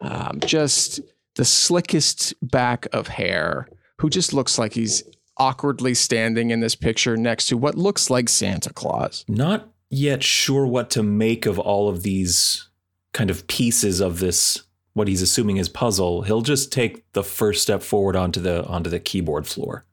um, 0.02 0.40
just 0.46 1.00
the 1.36 1.46
slickest 1.46 2.34
back 2.42 2.88
of 2.92 3.08
hair, 3.08 3.68
who 4.00 4.10
just 4.10 4.34
looks 4.34 4.58
like 4.58 4.74
he's 4.74 5.04
awkwardly 5.38 5.94
standing 5.94 6.52
in 6.52 6.60
this 6.60 6.76
picture 6.76 7.16
next 7.18 7.48
to 7.48 7.58
what 7.58 7.76
looks 7.76 8.10
like 8.10 8.30
Santa 8.30 8.74
Claus. 8.74 9.26
Not 9.28 9.70
yet 9.90 10.24
sure 10.24 10.66
what 10.66 10.90
to 10.92 11.04
make 11.04 11.46
of 11.46 11.58
all 11.60 11.90
of 11.90 12.04
these 12.04 12.70
kind 13.14 13.30
of 13.30 13.48
pieces 13.48 14.00
of 14.00 14.20
this 14.20 14.64
what 14.94 15.08
he's 15.08 15.22
assuming 15.22 15.58
is 15.58 15.70
puzzle. 15.70 16.24
He'll 16.24 16.42
just 16.42 16.72
take 16.72 17.10
the 17.14 17.24
first 17.24 17.62
step 17.62 17.82
forward 17.82 18.16
onto 18.16 18.42
the 18.42 18.66
onto 18.66 18.90
the 18.90 19.00
keyboard 19.00 19.48
floor. 19.48 19.86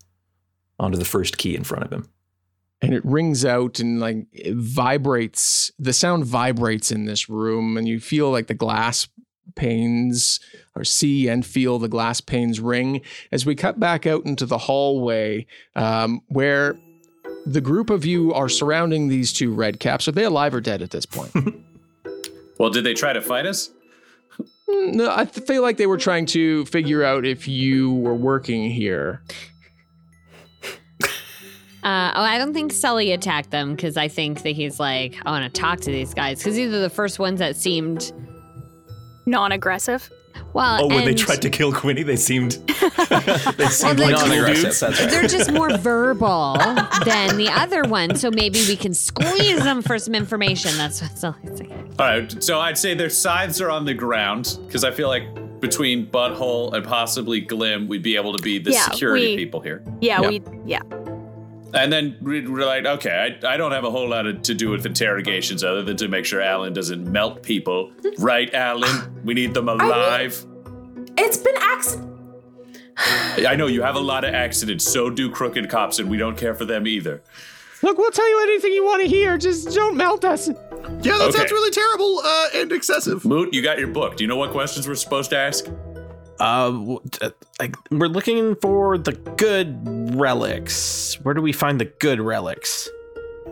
Onto 0.80 0.98
the 0.98 1.04
first 1.04 1.38
key 1.38 1.54
in 1.56 1.64
front 1.64 1.84
of 1.84 1.92
him. 1.92 2.08
and 2.80 2.94
it 2.94 3.04
rings 3.04 3.44
out 3.44 3.80
and 3.80 3.98
like 4.00 4.26
it 4.32 4.54
vibrates 4.54 5.72
the 5.78 5.92
sound 5.92 6.24
vibrates 6.24 6.92
in 6.92 7.04
this 7.04 7.28
room 7.28 7.76
and 7.76 7.88
you 7.88 7.98
feel 8.00 8.30
like 8.30 8.46
the 8.46 8.54
glass 8.54 9.08
panes 9.58 10.40
or 10.74 10.84
see 10.84 11.28
and 11.28 11.44
feel 11.44 11.78
the 11.78 11.88
glass 11.88 12.22
panes 12.22 12.60
ring. 12.60 13.02
As 13.30 13.44
we 13.44 13.54
cut 13.54 13.78
back 13.78 14.06
out 14.06 14.24
into 14.24 14.46
the 14.46 14.56
hallway 14.56 15.46
um, 15.76 16.22
where 16.28 16.78
the 17.44 17.60
group 17.60 17.90
of 17.90 18.06
you 18.06 18.32
are 18.32 18.48
surrounding 18.48 19.08
these 19.08 19.32
two 19.32 19.52
red 19.52 19.80
caps 19.80 20.08
are 20.08 20.12
they 20.12 20.24
alive 20.24 20.54
or 20.54 20.60
dead 20.62 20.80
at 20.80 20.90
this 20.90 21.04
point? 21.04 21.32
Well, 22.58 22.70
did 22.70 22.82
they 22.82 22.94
try 22.94 23.12
to 23.12 23.22
fight 23.22 23.46
us? 23.46 23.70
no 24.68 25.10
i 25.10 25.24
feel 25.24 25.62
like 25.62 25.78
they 25.78 25.86
were 25.86 25.96
trying 25.96 26.26
to 26.26 26.64
figure 26.66 27.02
out 27.02 27.24
if 27.24 27.48
you 27.48 27.94
were 27.94 28.14
working 28.14 28.70
here. 28.70 29.22
Uh, 31.82 32.12
oh, 32.16 32.22
I 32.22 32.38
don't 32.38 32.52
think 32.52 32.72
Sully 32.72 33.12
attacked 33.12 33.50
them 33.50 33.74
because 33.74 33.96
I 33.96 34.08
think 34.08 34.42
that 34.42 34.50
he's 34.50 34.80
like, 34.80 35.14
I 35.24 35.30
want 35.30 35.54
to 35.54 35.60
talk 35.60 35.80
to 35.80 35.90
these 35.90 36.12
guys 36.12 36.38
because 36.38 36.56
these 36.56 36.74
are 36.74 36.80
the 36.80 36.90
first 36.90 37.20
ones 37.20 37.38
that 37.38 37.56
seemed 37.56 38.12
Non 39.28 39.52
aggressive. 39.52 40.10
well. 40.52 40.84
Oh, 40.84 40.86
when 40.88 41.04
they 41.04 41.14
tried 41.14 41.42
to 41.42 41.50
kill 41.50 41.72
Quinny, 41.72 42.02
they 42.02 42.16
seemed 42.16 42.52
they 43.56 43.66
seemed 43.66 43.98
they- 43.98 44.12
like 44.12 44.16
cool 44.16 44.28
Non-aggressive, 44.28 44.62
dudes. 44.64 44.80
that's 44.80 45.00
right. 45.00 45.10
They're 45.10 45.26
just 45.28 45.52
more 45.52 45.76
verbal 45.78 46.54
than 47.04 47.36
the 47.36 47.50
other 47.52 47.82
one, 47.84 48.14
so 48.16 48.30
maybe 48.30 48.60
we 48.66 48.76
can 48.76 48.94
squeeze 48.94 49.62
them 49.62 49.82
for 49.82 49.98
some 49.98 50.14
information. 50.14 50.70
That's 50.76 51.02
what 51.02 51.18
Sully's 51.18 51.58
saying. 51.58 51.94
All 51.98 52.06
right, 52.06 52.42
so 52.42 52.60
I'd 52.60 52.78
say 52.78 52.94
their 52.94 53.10
scythes 53.10 53.60
are 53.60 53.70
on 53.70 53.84
the 53.84 53.94
ground 53.94 54.58
because 54.66 54.84
I 54.84 54.90
feel 54.92 55.08
like 55.08 55.60
between 55.60 56.06
Butthole 56.06 56.72
and 56.72 56.84
possibly 56.86 57.40
Glim, 57.40 57.88
we'd 57.88 58.02
be 58.04 58.14
able 58.16 58.36
to 58.36 58.42
be 58.42 58.58
the 58.58 58.70
Yeah, 58.70 58.82
security 58.90 59.28
we- 59.28 59.36
people 59.36 59.60
here. 59.60 59.82
Yeah, 60.00 60.20
Yeah. 60.22 60.28
we 60.28 60.42
yeah. 60.64 60.80
And 61.74 61.92
then 61.92 62.16
we- 62.22 62.46
we're 62.46 62.64
like, 62.64 62.86
okay, 62.86 63.38
I, 63.42 63.54
I 63.54 63.56
don't 63.58 63.72
have 63.72 63.84
a 63.84 63.90
whole 63.90 64.08
lot 64.08 64.26
of, 64.26 64.42
to 64.42 64.54
do 64.54 64.70
with 64.70 64.86
interrogations 64.86 65.62
other 65.62 65.82
than 65.82 65.96
to 65.98 66.08
make 66.08 66.24
sure 66.24 66.40
Alyn 66.40 66.72
doesn't 66.74 67.10
melt 67.10 67.42
people. 67.42 67.92
Right, 68.18 68.50
Alyn? 68.52 69.22
We 69.24 69.34
need 69.34 69.54
them 69.54 69.68
alive. 69.68 70.44
It's 71.16 71.36
been 71.36 71.54
accident. 71.58 72.06
I 73.46 73.54
know 73.56 73.66
you 73.68 73.82
have 73.82 73.94
a 73.94 74.00
lot 74.00 74.24
of 74.24 74.34
accidents, 74.34 74.84
so 74.84 75.08
do 75.10 75.30
crooked 75.30 75.68
cops, 75.70 75.98
and 76.00 76.10
we 76.10 76.16
don't 76.16 76.36
care 76.36 76.54
for 76.54 76.64
them 76.64 76.86
either. 76.86 77.22
Look, 77.82 77.96
we'll 77.96 78.10
tell 78.10 78.28
you 78.28 78.40
anything 78.42 78.72
you 78.72 78.84
want 78.84 79.02
to 79.02 79.08
hear. 79.08 79.38
Just 79.38 79.72
don't 79.72 79.96
melt 79.96 80.24
us. 80.24 80.48
Yeah, 80.48 80.54
that 81.18 81.20
Okay. 81.28 81.30
sounds 81.38 81.52
really 81.52 81.70
terrible 81.70 82.18
uh, 82.24 82.46
and 82.56 82.72
excessive. 82.72 83.24
Moot, 83.24 83.54
you 83.54 83.62
got 83.62 83.78
your 83.78 83.86
book. 83.88 84.16
Do 84.16 84.24
you 84.24 84.28
know 84.28 84.36
what 84.36 84.50
questions 84.50 84.88
we're 84.88 84.96
supposed 84.96 85.30
to 85.30 85.38
ask? 85.38 85.66
Uh, 86.40 86.96
like 87.60 87.76
we're 87.90 88.06
looking 88.08 88.54
for 88.56 88.96
the 88.98 89.12
good 89.12 90.14
relics. 90.14 91.14
Where 91.22 91.34
do 91.34 91.42
we 91.42 91.52
find 91.52 91.80
the 91.80 91.86
good 91.86 92.20
relics? 92.20 92.88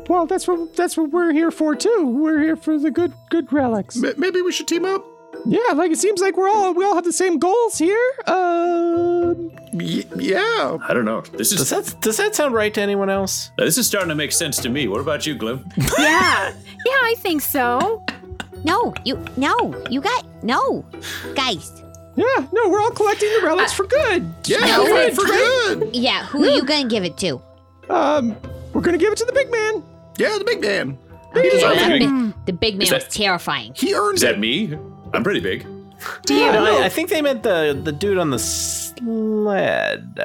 Well, 0.09 0.27
that's 0.27 0.47
what 0.47 0.77
that's 0.77 0.97
what 0.97 1.11
we're 1.11 1.33
here 1.33 1.51
for 1.51 1.75
too. 1.75 2.07
We're 2.07 2.41
here 2.41 2.57
for 2.57 2.79
the 2.79 2.91
good 2.91 3.13
good 3.31 3.53
relics. 3.53 4.03
M- 4.03 4.15
maybe 4.19 4.41
we 4.43 4.53
should 4.53 4.69
team 4.69 4.85
up. 4.85 5.05
Yeah, 5.45 5.73
like 5.75 5.91
it 5.91 5.99
seems 5.99 6.21
like 6.21 6.37
we're 6.37 6.49
all 6.49 6.75
we 6.75 6.85
all 6.85 6.95
have 6.95 7.05
the 7.05 7.13
same 7.13 7.39
goals 7.39 7.77
here. 7.79 8.11
Uh, 8.27 9.35
Y- 9.73 10.05
yeah. 10.17 10.79
I 10.89 10.95
don't 10.95 11.05
know. 11.05 11.21
This 11.21 11.53
is 11.53 11.59
Does 11.59 11.71
that 11.71 12.01
does 12.01 12.17
that 12.19 12.35
sound 12.35 12.55
right 12.55 12.73
to 12.75 12.81
anyone 12.81 13.11
else? 13.11 13.51
this 13.59 13.77
is 13.79 13.87
starting 13.87 14.09
to 14.11 14.15
make 14.15 14.33
sense 14.33 14.59
to 14.59 14.69
me. 14.69 14.87
What 14.89 15.01
about 15.01 15.27
you, 15.27 15.35
Glim? 15.35 15.65
Yeah. 15.99 16.53
Yeah, 16.87 17.01
I 17.03 17.15
think 17.19 17.43
so. 17.43 18.05
No, 18.65 18.95
you 19.05 19.23
no, 19.37 19.75
you 19.91 20.01
got 20.01 20.25
no, 20.43 20.85
guys. 21.35 21.83
Yeah, 22.17 22.47
no, 22.53 22.69
we're 22.69 22.81
all 22.81 22.91
collecting 22.91 23.29
the 23.35 23.41
relics 23.45 23.73
for 23.73 23.85
good. 23.87 24.33
Yeah, 24.47 24.59
No, 24.61 24.91
right, 24.91 25.15
for 25.15 25.25
good. 25.25 25.95
Yeah, 25.95 26.25
who 26.27 26.45
are 26.45 26.51
you 26.51 26.65
gonna 26.65 26.89
give 26.89 27.05
it 27.05 27.17
to? 27.19 27.41
Um, 27.89 28.37
we're 28.73 28.81
gonna 28.83 28.99
give 28.99 29.13
it 29.13 29.19
to 29.19 29.25
the 29.25 29.33
big 29.33 29.51
man. 29.51 29.83
Yeah, 30.19 30.37
the 30.39 30.45
big 30.45 30.61
man. 30.61 30.99
Okay, 31.37 31.61
that 31.61 31.75
that 31.77 31.89
big? 31.89 32.01
big- 32.01 32.47
the 32.47 32.53
big 32.53 32.75
man 32.77 32.83
Is 32.83 32.91
that- 32.91 33.05
was 33.07 33.15
terrifying. 33.15 33.73
He 33.77 33.95
earned 33.95 34.17
Is 34.17 34.23
it. 34.23 34.27
that 34.27 34.39
me? 34.39 34.73
I'm 35.13 35.23
pretty 35.23 35.41
big. 35.41 35.67
Do 36.27 36.35
you? 36.35 36.53
No, 36.53 36.65
I, 36.81 36.85
I 36.85 36.89
think 36.89 37.09
they 37.11 37.23
meant 37.23 37.43
the 37.43 37.79
the 37.83 37.93
dude 37.93 38.19
on 38.19 38.31
the 38.31 38.39
sled. 38.39 40.19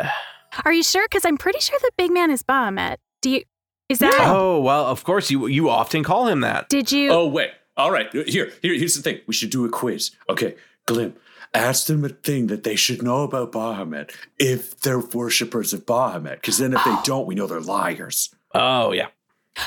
Are 0.65 0.73
you 0.73 0.83
sure? 0.83 1.05
Because 1.07 1.25
I'm 1.25 1.37
pretty 1.37 1.59
sure 1.59 1.77
the 1.81 1.91
big 1.97 2.11
man 2.11 2.29
is 2.31 2.43
Bahamut. 2.43 2.97
Do 3.21 3.29
you? 3.29 3.43
Is 3.89 3.99
that? 3.99 4.13
Oh 4.19 4.59
well, 4.61 4.85
of 4.85 5.03
course 5.03 5.29
you 5.31 5.47
you 5.47 5.69
often 5.69 6.03
call 6.03 6.27
him 6.27 6.41
that. 6.41 6.69
Did 6.69 6.91
you? 6.91 7.09
Oh 7.11 7.27
wait. 7.27 7.51
All 7.77 7.91
right. 7.91 8.11
Here, 8.11 8.51
here, 8.61 8.73
here's 8.75 8.95
the 8.95 9.01
thing. 9.01 9.19
We 9.27 9.33
should 9.33 9.49
do 9.49 9.65
a 9.65 9.69
quiz. 9.69 10.11
Okay, 10.29 10.55
Glim. 10.85 11.13
Ask 11.53 11.87
them 11.87 12.05
a 12.05 12.09
thing 12.09 12.47
that 12.47 12.63
they 12.63 12.75
should 12.77 13.03
know 13.03 13.23
about 13.23 13.51
Bahamut 13.51 14.11
if 14.39 14.79
they're 14.79 14.99
worshippers 14.99 15.73
of 15.73 15.85
Bahamut. 15.85 16.35
Because 16.35 16.57
then 16.57 16.73
if 16.73 16.83
they 16.85 16.95
don't, 17.03 17.27
we 17.27 17.35
know 17.35 17.45
they're 17.47 17.59
liars. 17.59 18.29
Oh 18.53 18.91
yeah. 18.93 19.07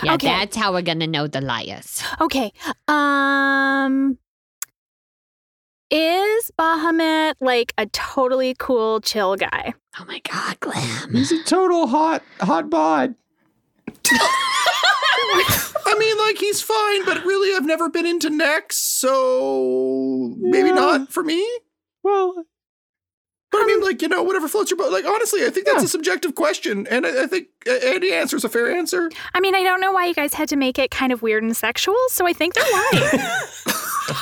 Yeah, 0.02 0.14
Okay. 0.14 0.28
that's 0.28 0.56
how 0.56 0.72
we're 0.72 0.80
gonna 0.82 1.06
know 1.06 1.26
the 1.26 1.42
liars. 1.42 2.02
Okay. 2.20 2.52
Um. 2.88 4.16
Is 5.90 6.50
Bahamut 6.58 7.34
like 7.40 7.74
a 7.76 7.84
totally 7.86 8.56
cool, 8.58 9.00
chill 9.00 9.36
guy? 9.36 9.74
Oh 10.00 10.04
my 10.06 10.20
god, 10.20 10.58
Glam. 10.60 11.12
He's 11.12 11.30
a 11.32 11.44
total 11.44 11.86
hot 11.86 12.22
hot 12.40 12.70
bod. 12.70 13.14
I 15.86 15.96
mean, 15.98 16.16
like 16.18 16.38
he's 16.38 16.62
fine, 16.62 17.04
but 17.04 17.24
really, 17.24 17.54
I've 17.54 17.66
never 17.66 17.88
been 17.90 18.06
into 18.06 18.30
necks, 18.30 18.76
so 18.76 20.34
maybe 20.38 20.68
Yeah. 20.70 20.74
not 20.74 21.12
for 21.12 21.22
me. 21.22 21.46
Well, 22.04 22.44
But 23.50 23.62
I 23.62 23.66
mean, 23.66 23.80
like 23.82 24.02
you 24.02 24.08
know, 24.08 24.22
whatever 24.22 24.46
floats 24.48 24.70
your 24.70 24.76
boat. 24.76 24.92
Like 24.92 25.04
honestly, 25.06 25.44
I 25.44 25.50
think 25.50 25.66
that's 25.66 25.78
Yeah. 25.78 25.84
a 25.86 25.88
subjective 25.88 26.34
question, 26.34 26.86
and 26.88 27.04
I, 27.06 27.24
I 27.24 27.26
think 27.26 27.48
uh, 27.66 27.72
any 27.82 28.12
answer 28.12 28.36
is 28.36 28.44
a 28.44 28.48
fair 28.48 28.70
answer. 28.70 29.10
I 29.32 29.40
mean, 29.40 29.54
I 29.54 29.62
don't 29.62 29.80
know 29.80 29.90
why 29.92 30.04
you 30.06 30.14
guys 30.14 30.34
had 30.34 30.48
to 30.50 30.56
make 30.56 30.78
it 30.78 30.90
kind 30.90 31.12
of 31.12 31.22
weird 31.22 31.42
and 31.42 31.56
sexual, 31.56 31.96
so 32.08 32.26
I 32.26 32.32
think 32.32 32.54
they're 32.54 32.64
lying. 32.72 33.20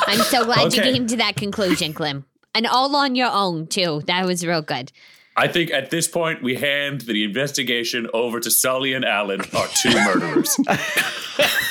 I'm 0.06 0.18
so 0.20 0.44
glad 0.44 0.72
you 0.72 0.80
came 0.82 1.06
to 1.08 1.16
that 1.16 1.36
conclusion, 1.36 1.92
Glim. 1.92 2.24
And 2.54 2.66
all 2.66 2.94
on 2.94 3.14
your 3.14 3.30
own 3.32 3.66
too. 3.66 4.02
That 4.06 4.26
was 4.26 4.46
real 4.46 4.62
good. 4.62 4.92
I 5.34 5.48
think 5.48 5.70
at 5.70 5.88
this 5.90 6.06
point 6.06 6.42
we 6.42 6.54
hand 6.56 7.00
the 7.02 7.24
investigation 7.24 8.06
over 8.12 8.38
to 8.38 8.50
Sully 8.50 8.92
and 8.92 9.02
Alyn, 9.04 9.40
our 9.54 9.66
two 9.68 9.90
murderers. 10.04 10.56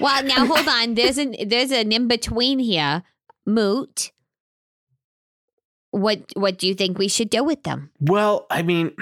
Well, 0.00 0.24
now 0.24 0.46
hold 0.46 0.66
on. 0.66 0.94
There's 0.94 1.16
an 1.16 1.36
there's 1.46 1.70
an 1.70 1.92
in 1.92 2.08
between 2.08 2.58
here. 2.58 3.04
Moot. 3.46 4.10
What 5.92 6.20
what 6.34 6.58
do 6.58 6.66
you 6.66 6.74
think 6.74 6.98
we 6.98 7.06
should 7.06 7.30
do 7.30 7.44
with 7.44 7.62
them? 7.62 7.90
Well, 8.00 8.46
I 8.50 8.62
mean, 8.62 8.92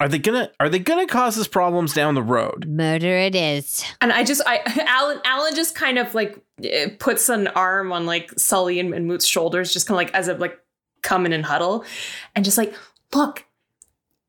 are 0.00 0.08
they 0.08 0.18
gonna 0.18 0.50
are 0.58 0.68
they 0.68 0.78
gonna 0.78 1.06
cause 1.06 1.38
us 1.38 1.46
problems 1.46 1.92
down 1.94 2.14
the 2.14 2.22
road? 2.22 2.66
Murder 2.66 3.16
it 3.18 3.34
is. 3.34 3.84
And 4.00 4.10
I 4.12 4.24
just, 4.24 4.40
I, 4.46 4.58
Alyn, 4.88 5.22
Alyn 5.24 5.54
just 5.54 5.74
kind 5.74 5.98
of 5.98 6.14
like 6.14 6.38
eh, 6.64 6.88
puts 6.98 7.28
an 7.28 7.48
arm 7.48 7.92
on 7.92 8.06
like 8.06 8.32
Sully 8.38 8.80
and, 8.80 8.94
and 8.94 9.06
Moot's 9.06 9.26
shoulders, 9.26 9.72
just 9.74 9.86
kind 9.86 9.94
of 9.96 10.06
like 10.06 10.14
as 10.14 10.26
a 10.28 10.34
like 10.34 10.58
come 11.02 11.26
in 11.26 11.32
and 11.34 11.44
huddle, 11.44 11.84
and 12.34 12.44
just 12.44 12.56
like, 12.58 12.74
Look, 13.14 13.44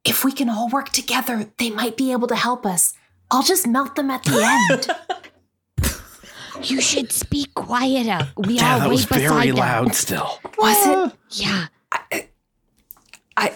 if 0.04 0.26
we 0.26 0.32
can 0.34 0.50
all 0.50 0.68
work 0.70 0.90
together, 0.90 1.50
they 1.58 1.70
might 1.70 1.96
be 1.98 2.12
able 2.12 2.28
to 2.28 2.36
help 2.36 2.66
us. 2.66 2.94
I'll 3.32 3.44
just 3.44 3.66
melt 3.66 3.96
them 3.96 4.12
at 4.12 4.24
the 4.24 4.42
end. 4.72 4.88
You 6.62 6.82
should 6.82 7.12
speak 7.14 7.54
quieter. 7.54 8.28
We 8.36 8.56
Yeah, 8.56 8.76
are 8.76 8.80
that 8.80 8.86
way 8.90 8.92
was 8.96 9.06
beside 9.06 9.30
very 9.30 9.48
them. 9.48 9.56
loud. 9.56 9.96
Still, 9.96 10.40
Was 10.58 11.12
it? 11.14 11.18
Yeah. 11.42 11.68
I. 13.38 13.54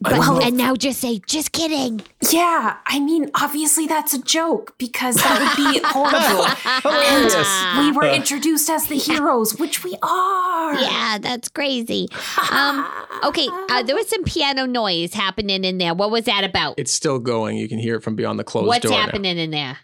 But, 0.00 0.12
Well, 0.12 0.40
and 0.40 0.56
now 0.56 0.76
just 0.76 1.00
say, 1.00 1.18
just 1.26 1.50
kidding. 1.50 2.02
yeah, 2.30 2.76
I 2.86 3.00
mean, 3.00 3.32
obviously 3.34 3.88
that's 3.88 4.14
a 4.14 4.22
joke 4.22 4.76
because 4.78 5.16
that 5.16 5.40
would 5.40 5.56
be 5.72 5.80
horrible. 5.84 6.46
and 6.88 7.80
we 7.84 7.90
were 7.90 8.06
introduced 8.06 8.70
as 8.70 8.86
the 8.86 8.94
heroes, 8.94 9.58
which 9.58 9.82
we 9.82 9.96
are. 10.04 10.74
Yeah, 10.80 11.18
that's 11.20 11.48
crazy. 11.48 12.06
Um, 12.52 12.86
okay, 13.24 13.48
uh, 13.70 13.82
there 13.82 13.96
was 13.96 14.08
some 14.08 14.22
piano 14.22 14.66
noise 14.66 15.14
happening 15.14 15.64
in 15.64 15.78
there. 15.78 15.94
What 15.94 16.12
was 16.12 16.26
that 16.26 16.44
about? 16.44 16.78
it's 16.78 16.92
still 16.92 17.18
going. 17.18 17.56
You 17.56 17.68
can 17.68 17.80
hear 17.80 17.96
it 17.96 18.04
from 18.04 18.14
beyond 18.14 18.38
the 18.38 18.44
closed 18.44 18.68
What's 18.68 18.82
door. 18.82 18.92
now. 18.92 18.98
happening 18.98 19.36
in 19.36 19.50
there? 19.50 19.78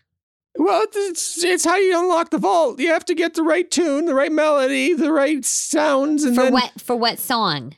Well, 0.56 0.84
it's 0.94 1.42
it's 1.42 1.64
how 1.64 1.74
you 1.76 1.98
unlock 1.98 2.30
the 2.30 2.38
vault. 2.38 2.78
You 2.78 2.90
have 2.90 3.04
to 3.06 3.16
get 3.16 3.34
the 3.34 3.42
right 3.42 3.68
tune, 3.68 4.04
the 4.04 4.14
right 4.14 4.30
melody, 4.30 4.92
the 4.94 5.10
right 5.10 5.44
sounds, 5.44 6.22
and 6.22 6.36
For 6.36 6.42
then 6.44 6.52
what 6.52 6.70
for 6.80 6.94
what 6.94 7.18
song? 7.18 7.74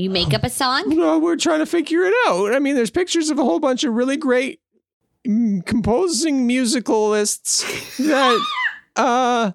You 0.00 0.08
make 0.08 0.32
up 0.32 0.44
a 0.44 0.48
song? 0.48 0.96
Well, 0.96 1.20
we're 1.20 1.36
trying 1.36 1.58
to 1.58 1.66
figure 1.66 2.00
it 2.04 2.14
out. 2.26 2.54
I 2.54 2.58
mean, 2.58 2.74
there's 2.74 2.90
pictures 2.90 3.28
of 3.28 3.38
a 3.38 3.44
whole 3.44 3.60
bunch 3.60 3.84
of 3.84 3.92
really 3.92 4.16
great 4.16 4.58
mm, 5.26 5.64
composing 5.66 6.48
musicalists 6.48 7.66
that 7.98 8.46
uh 8.96 9.52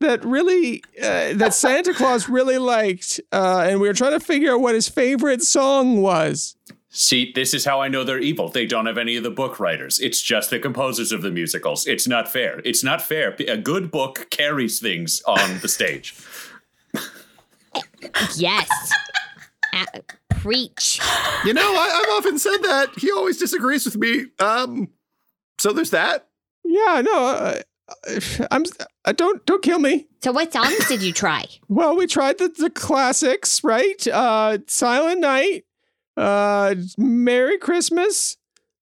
that 0.00 0.22
really 0.22 0.82
uh, 1.02 1.32
that 1.32 1.54
Santa 1.54 1.94
Claus 1.94 2.28
really 2.28 2.58
liked, 2.58 3.22
uh, 3.32 3.64
and 3.66 3.80
we 3.80 3.88
were 3.88 3.94
trying 3.94 4.12
to 4.12 4.20
figure 4.20 4.52
out 4.52 4.60
what 4.60 4.74
his 4.74 4.86
favorite 4.86 5.42
song 5.42 6.02
was. 6.02 6.56
See, 6.90 7.32
this 7.34 7.54
is 7.54 7.64
how 7.64 7.80
I 7.80 7.88
know 7.88 8.04
they're 8.04 8.18
evil. 8.18 8.50
They 8.50 8.66
don't 8.66 8.84
have 8.84 8.98
any 8.98 9.16
of 9.16 9.22
the 9.22 9.30
book 9.30 9.58
writers. 9.58 9.98
It's 9.98 10.20
just 10.20 10.50
the 10.50 10.58
composers 10.58 11.10
of 11.10 11.22
the 11.22 11.30
musicals. 11.30 11.86
It's 11.86 12.06
not 12.06 12.30
fair. 12.30 12.60
It's 12.66 12.84
not 12.84 13.00
fair. 13.00 13.34
A 13.48 13.56
good 13.56 13.90
book 13.90 14.26
carries 14.28 14.78
things 14.78 15.22
on 15.26 15.60
the 15.60 15.68
stage. 15.68 16.14
Yes. 18.36 18.68
Uh, 19.72 19.84
preach. 20.30 21.00
You 21.44 21.52
know, 21.54 21.62
I, 21.74 22.02
I've 22.02 22.18
often 22.18 22.38
said 22.38 22.58
that 22.58 22.90
he 22.98 23.10
always 23.10 23.38
disagrees 23.38 23.84
with 23.84 23.96
me. 23.96 24.26
Um, 24.38 24.88
so 25.58 25.72
there's 25.72 25.90
that. 25.90 26.28
Yeah, 26.64 27.02
no, 27.04 27.26
uh, 27.26 27.60
I'm. 28.50 28.64
Uh, 29.04 29.12
don't 29.12 29.44
don't 29.46 29.62
kill 29.62 29.78
me. 29.78 30.08
So 30.22 30.32
what 30.32 30.52
songs 30.52 30.88
did 30.88 31.02
you 31.02 31.12
try? 31.12 31.44
Well, 31.68 31.96
we 31.96 32.06
tried 32.06 32.38
the, 32.38 32.48
the 32.48 32.70
classics, 32.70 33.62
right? 33.62 34.06
Uh, 34.08 34.58
Silent 34.66 35.20
Night, 35.20 35.64
uh, 36.16 36.74
Merry 36.96 37.58
Christmas. 37.58 38.36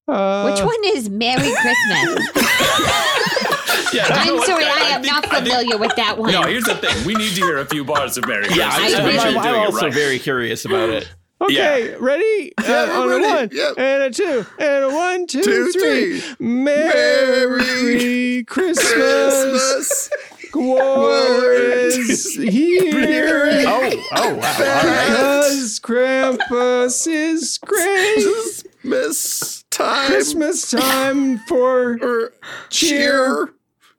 Uh, 0.06 0.50
Which 0.50 0.62
one 0.64 0.80
is 0.84 1.08
Merry 1.08 1.52
Christmas? 1.54 2.28
Yeah, 3.92 4.06
I'm 4.10 4.34
what? 4.36 4.46
sorry, 4.46 4.64
I 4.64 4.68
am 4.94 5.02
think- 5.02 5.12
not 5.12 5.24
I 5.26 5.28
think- 5.40 5.44
familiar 5.48 5.78
with 5.78 5.94
that 5.96 6.18
one. 6.18 6.32
No, 6.32 6.42
here's 6.42 6.64
the 6.64 6.74
thing. 6.74 7.04
We 7.06 7.14
need 7.14 7.34
to 7.34 7.40
hear 7.42 7.58
a 7.58 7.66
few 7.66 7.84
bars 7.84 8.16
of 8.16 8.26
Mary. 8.26 8.46
yeah, 8.54 8.70
I'm, 8.72 8.94
I 9.06 9.18
I'm, 9.18 9.38
I'm 9.38 9.54
also 9.66 9.86
right. 9.86 9.94
very 9.94 10.18
curious 10.18 10.64
about 10.64 10.88
it. 10.90 11.08
Okay, 11.40 11.94
ready? 11.98 12.52
Yeah, 12.62 12.82
Uh, 12.96 13.00
on 13.02 13.08
ready. 13.08 13.24
a 13.24 13.28
one, 13.28 13.48
Yep. 13.52 13.74
and 13.78 14.02
a 14.04 14.10
two, 14.10 14.46
and 14.58 14.84
a 14.84 14.88
one, 14.94 15.26
two, 15.26 15.42
Two, 15.42 15.72
three. 15.72 16.20
three. 16.20 16.46
Merry 16.46 18.44
Christmas. 18.44 18.88
Christmas. 18.92 20.10
War 20.54 21.52
is 21.52 22.36
here. 22.36 23.64
Oh, 23.66 23.90
oh, 24.12 24.34
wow. 24.36 24.56
All 24.56 24.86
right. 24.86 25.08
Because 25.08 25.80
Krampus 25.80 27.08
is 27.08 27.58
great. 27.58 28.22
Christmas 28.22 29.64
time. 29.70 30.06
Christmas 30.06 30.70
time 30.70 31.38
for 31.48 31.98
cheer. 31.98 32.30
cheer. 32.70 33.53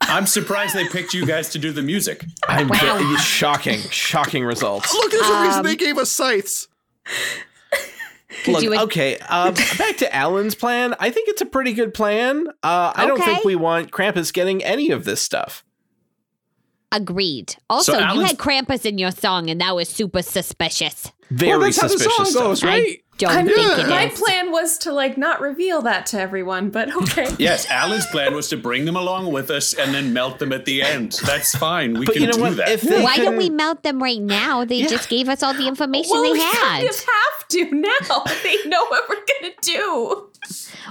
I'm 0.08 0.26
surprised 0.26 0.76
they 0.76 0.88
picked 0.88 1.14
you 1.14 1.26
guys 1.26 1.50
to 1.50 1.60
do 1.60 1.72
the 1.72 1.82
music. 1.82 2.26
I'm 2.48 2.70
ve- 2.70 3.18
shocking, 3.18 3.80
shocking 3.92 4.44
results. 4.46 4.94
Look, 4.94 5.12
there's 5.12 5.28
a 5.28 5.42
reason 5.42 5.60
Um, 5.60 5.66
they 5.66 5.76
gave 5.76 5.98
us 5.98 6.10
scythes. 6.12 6.68
Look, 8.48 8.62
would- 8.64 8.78
okay. 8.80 9.18
Um, 9.20 9.54
back 9.78 9.98
to 9.98 10.16
Alyn's 10.16 10.56
plan. 10.56 10.96
I 11.00 11.10
think 11.10 11.30
it's 11.30 11.42
a 11.42 11.46
pretty 11.46 11.74
good 11.74 11.94
plan. 11.94 12.48
Uh, 12.64 12.92
I 12.96 13.06
don't 13.06 13.22
think 13.22 13.44
we 13.44 13.56
want 13.56 13.92
Krampus 13.92 14.32
getting 14.34 14.64
any 14.64 14.92
of 14.92 15.06
this 15.06 15.22
stuff. 15.22 15.64
Agreed. 16.92 17.56
Also, 17.70 17.98
you 17.98 18.22
had 18.22 18.38
Krampus 18.38 18.86
in 18.86 18.98
your 18.98 19.12
song, 19.12 19.50
and 19.50 19.60
that 19.60 19.76
was 19.76 19.90
super 19.90 20.22
suspicious. 20.22 21.12
Very 21.32 21.52
well, 21.52 21.60
that's 21.62 21.82
how 21.82 21.88
the 21.88 21.98
suspicious 21.98 22.16
song 22.16 22.26
stuff. 22.28 22.44
goes, 22.44 22.64
right? 22.64 22.84
I 22.84 23.02
don't 23.18 23.32
I'm- 23.32 23.46
think 23.48 23.78
it 23.80 23.88
my 23.88 24.08
is. 24.08 24.20
plan 24.20 24.52
was 24.52 24.78
to 24.80 24.92
like 24.92 25.18
not 25.18 25.40
reveal 25.42 25.82
that 25.84 26.06
to 26.08 26.20
everyone, 26.20 26.70
but 26.70 26.94
okay. 26.96 27.28
Yes, 27.40 27.66
Alyn's 27.70 28.06
plan 28.08 28.34
was 28.34 28.50
to 28.50 28.58
bring 28.58 28.86
them 28.86 28.96
along 28.96 29.32
with 29.32 29.50
us 29.52 29.74
and 29.74 29.94
then 29.94 30.12
melt 30.14 30.40
them 30.40 30.52
at 30.52 30.66
the 30.66 30.82
end. 30.82 31.18
That's 31.26 31.56
fine. 31.56 31.94
We 32.00 32.06
But 32.06 32.14
can 32.14 32.22
you 32.24 32.28
know 32.30 32.34
do 32.34 32.42
what? 32.42 32.58
that. 32.58 32.70
If 32.70 32.82
they 32.82 33.02
Why 33.02 33.18
don't 33.18 33.38
we 33.38 33.50
melt 33.50 33.84
them 33.84 34.02
right 34.04 34.22
now? 34.22 34.66
They 34.66 34.84
just 34.84 35.08
gave 35.10 35.30
us 35.30 35.42
all 35.44 35.54
the 35.54 35.68
information 35.68 36.12
well, 36.12 36.24
they 36.24 36.32
we 36.34 36.40
had. 36.40 36.54
kind 36.56 36.90
of 36.90 36.96
have 36.96 37.48
to 37.50 37.72
now. 37.72 38.24
they 38.44 38.58
know 38.70 38.86
what 38.88 39.08
we're 39.10 39.26
gonna 39.42 39.54
do. 39.62 40.30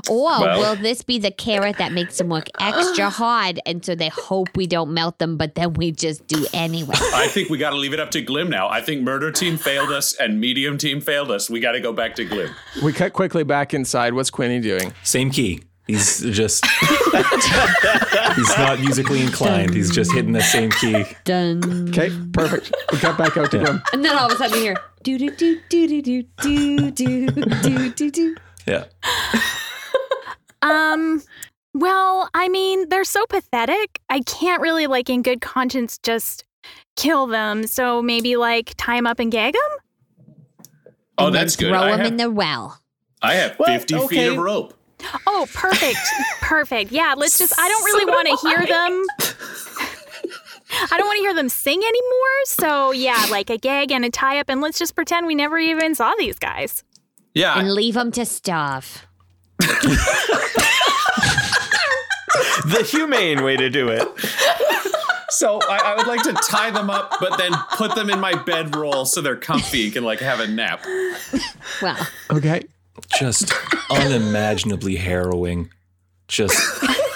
Or 0.08 0.40
Well- 0.40 0.58
will 0.60 0.76
this 0.76 1.02
be 1.02 1.18
the 1.18 1.30
carrot 1.30 1.78
that 1.78 1.92
makes 1.92 2.18
them 2.18 2.28
work 2.28 2.48
extra 2.60 3.10
hard, 3.10 3.60
and 3.66 3.84
so 3.84 3.94
they 3.94 4.08
hope 4.08 4.48
we 4.56 4.66
don't 4.66 4.92
melt 4.92 5.18
them, 5.18 5.36
but 5.36 5.54
then 5.54 5.74
we 5.74 5.92
just 5.92 6.26
do 6.26 6.46
anyway? 6.52 6.94
I 7.14 7.28
think 7.28 7.48
we 7.50 7.58
got 7.58 7.70
to 7.70 7.76
leave 7.76 7.92
it 7.92 8.00
up 8.00 8.10
to 8.12 8.20
Glim 8.22 8.50
now. 8.50 8.68
I 8.68 8.80
think 8.80 9.02
Murder 9.02 9.30
Team 9.30 9.56
failed 9.56 9.92
us 9.92 10.14
and 10.14 10.40
Medium 10.40 10.78
Team 10.78 11.00
failed 11.00 11.30
us. 11.30 11.48
We 11.48 11.60
got 11.60 11.72
to 11.72 11.80
go 11.80 11.92
back 11.92 12.14
to 12.16 12.24
Glim. 12.24 12.50
We 12.82 12.92
cut 12.92 13.12
quickly 13.12 13.44
back 13.44 13.72
inside. 13.74 14.14
What's 14.14 14.30
Quinny 14.30 14.60
doing? 14.60 14.92
Same 15.04 15.30
key. 15.30 15.62
He's 15.86 16.20
just 16.30 16.64
he's 18.36 18.56
not 18.56 18.80
musically 18.80 19.20
inclined. 19.20 19.74
He's 19.74 19.90
just 19.90 20.12
hitting 20.14 20.32
the 20.32 20.40
same 20.40 20.70
key. 20.70 21.04
Done. 21.24 21.88
Okay, 21.90 22.10
perfect. 22.32 22.74
We 22.90 22.96
cut 22.98 23.18
back 23.18 23.36
out 23.36 23.50
to 23.50 23.58
Glim. 23.58 23.82
And 23.92 24.02
then 24.04 24.16
all 24.16 24.26
of 24.26 24.32
a 24.32 24.36
sudden 24.36 24.56
you 24.56 24.62
hear 24.62 24.76
do 25.02 25.18
do 25.18 25.30
do 25.30 25.60
do 25.68 25.86
do 26.02 26.02
do 26.22 26.90
do 26.90 26.90
do 27.30 27.30
do 27.62 27.90
do 27.90 28.10
do. 28.10 28.36
Yeah. 28.66 28.84
Um, 30.62 31.22
well, 31.74 32.30
I 32.32 32.48
mean, 32.48 32.88
they're 32.88 33.04
so 33.04 33.26
pathetic. 33.26 34.00
I 34.08 34.20
can't 34.20 34.62
really, 34.62 34.86
like, 34.86 35.10
in 35.10 35.20
good 35.22 35.42
conscience, 35.42 35.98
just 35.98 36.44
kill 36.96 37.26
them. 37.26 37.66
So 37.66 38.00
maybe, 38.00 38.36
like, 38.36 38.72
tie 38.78 38.96
them 38.96 39.06
up 39.06 39.18
and 39.18 39.30
gag 39.30 39.52
them? 39.52 40.66
Oh, 41.18 41.26
And 41.26 41.34
that's 41.34 41.56
good. 41.56 41.68
Throw 41.68 41.82
them 41.82 41.98
have, 41.98 42.06
in 42.06 42.16
the 42.16 42.30
well. 42.30 42.80
I 43.20 43.34
have 43.34 43.58
Well, 43.58 43.78
50 43.78 44.08
feet 44.08 44.26
of 44.28 44.38
rope. 44.38 44.72
Oh, 45.26 45.46
perfect. 45.52 45.98
perfect. 46.40 46.90
Yeah, 46.92 47.14
let's 47.14 47.36
just, 47.36 47.52
I 47.58 47.68
don't 47.68 47.84
really 47.84 48.06
want 48.06 48.28
to 48.40 48.48
hear 48.48 48.66
them. 48.66 49.02
I 50.90 50.96
don't 50.96 51.06
want 51.06 51.18
to 51.18 51.22
hear 51.22 51.34
them 51.34 51.50
sing 51.50 51.78
anymore. 51.78 52.44
So, 52.46 52.90
yeah, 52.92 53.26
like 53.30 53.50
a 53.50 53.58
gag 53.58 53.92
and 53.92 54.04
a 54.04 54.10
tie 54.10 54.40
up, 54.40 54.48
and 54.48 54.60
let's 54.62 54.78
just 54.78 54.94
pretend 54.94 55.26
we 55.26 55.34
never 55.34 55.58
even 55.58 55.94
saw 55.94 56.12
these 56.18 56.38
guys. 56.38 56.82
Yeah. 57.34 57.58
And 57.58 57.72
leave 57.72 57.94
them 57.94 58.10
to 58.12 58.24
starve. 58.24 59.06
the 62.66 62.86
humane 62.88 63.42
way 63.44 63.56
to 63.56 63.68
do 63.70 63.88
it. 63.88 64.06
So 65.30 65.58
I, 65.68 65.78
I 65.78 65.96
would 65.96 66.06
like 66.06 66.22
to 66.22 66.32
tie 66.48 66.70
them 66.70 66.90
up, 66.90 67.14
but 67.20 67.36
then 67.38 67.52
put 67.76 67.94
them 67.96 68.08
in 68.08 68.20
my 68.20 68.34
bedroll 68.44 69.04
so 69.04 69.20
they're 69.20 69.34
comfy 69.36 69.84
and 69.84 69.92
can 69.92 70.04
like 70.04 70.20
have 70.20 70.38
a 70.40 70.46
nap. 70.46 70.84
Well, 71.82 72.06
Okay. 72.30 72.62
Just 73.18 73.52
unimaginably 73.90 74.94
harrowing. 74.96 75.70
Just 76.28 76.56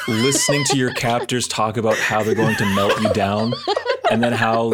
listening 0.08 0.64
to 0.64 0.76
your 0.76 0.92
captors 0.92 1.46
talk 1.46 1.76
about 1.76 1.96
how 1.96 2.22
they're 2.22 2.34
going 2.34 2.56
to 2.56 2.66
melt 2.74 3.00
you 3.00 3.12
down 3.12 3.54
and 4.10 4.22
then 4.22 4.32
how 4.32 4.72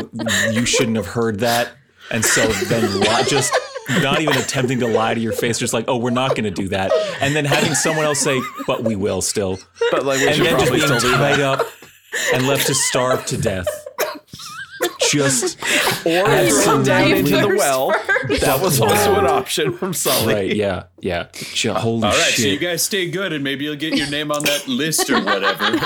you 0.50 0.64
shouldn't 0.64 0.96
have 0.96 1.06
heard 1.06 1.40
that. 1.40 1.70
And 2.10 2.24
so 2.24 2.46
then 2.46 3.00
li- 3.00 3.24
just 3.28 3.52
not 4.02 4.20
even 4.20 4.36
attempting 4.36 4.80
to 4.80 4.86
lie 4.86 5.14
to 5.14 5.20
your 5.20 5.32
face, 5.32 5.58
just 5.58 5.72
like, 5.74 5.84
oh, 5.88 5.96
we're 5.96 6.10
not 6.10 6.30
going 6.30 6.44
to 6.44 6.50
do 6.50 6.68
that. 6.68 6.90
And 7.20 7.34
then 7.36 7.44
having 7.44 7.74
someone 7.74 8.04
else 8.04 8.20
say, 8.20 8.40
but 8.66 8.82
we 8.84 8.96
will 8.96 9.20
still. 9.22 9.58
But 9.90 10.04
like 10.04 10.20
we 10.20 10.28
and 10.28 10.36
then 10.36 10.44
just 10.58 10.70
probably 10.70 10.78
being 10.86 10.98
still 11.00 11.12
tied 11.16 11.38
that. 11.40 11.60
up 11.60 11.66
and 12.32 12.46
left 12.46 12.66
to 12.68 12.74
starve 12.74 13.24
to 13.26 13.36
death. 13.36 13.66
Just 15.10 15.58
Or 16.06 16.26
throw 16.62 16.82
down 16.82 17.12
into 17.12 17.30
the 17.32 17.42
Divers 17.42 17.58
well. 17.58 17.88
That 18.40 18.58
was 18.60 18.80
also 18.80 19.14
an 19.18 19.26
option 19.26 19.72
from 19.76 19.92
Sully. 19.94 20.34
right, 20.34 20.56
yeah, 20.56 20.84
yeah. 21.00 21.28
Ju- 21.32 21.72
Holy 21.72 22.02
All 22.04 22.10
right, 22.10 22.20
shit! 22.32 22.42
so 22.42 22.48
you 22.48 22.58
guys 22.58 22.82
stay 22.82 23.08
good 23.10 23.32
and 23.32 23.44
maybe 23.44 23.64
you'll 23.64 23.76
get 23.76 23.96
your 23.96 24.08
name 24.10 24.32
on 24.32 24.42
that 24.44 24.66
list 24.66 25.08
or 25.10 25.22
whatever. 25.22 25.78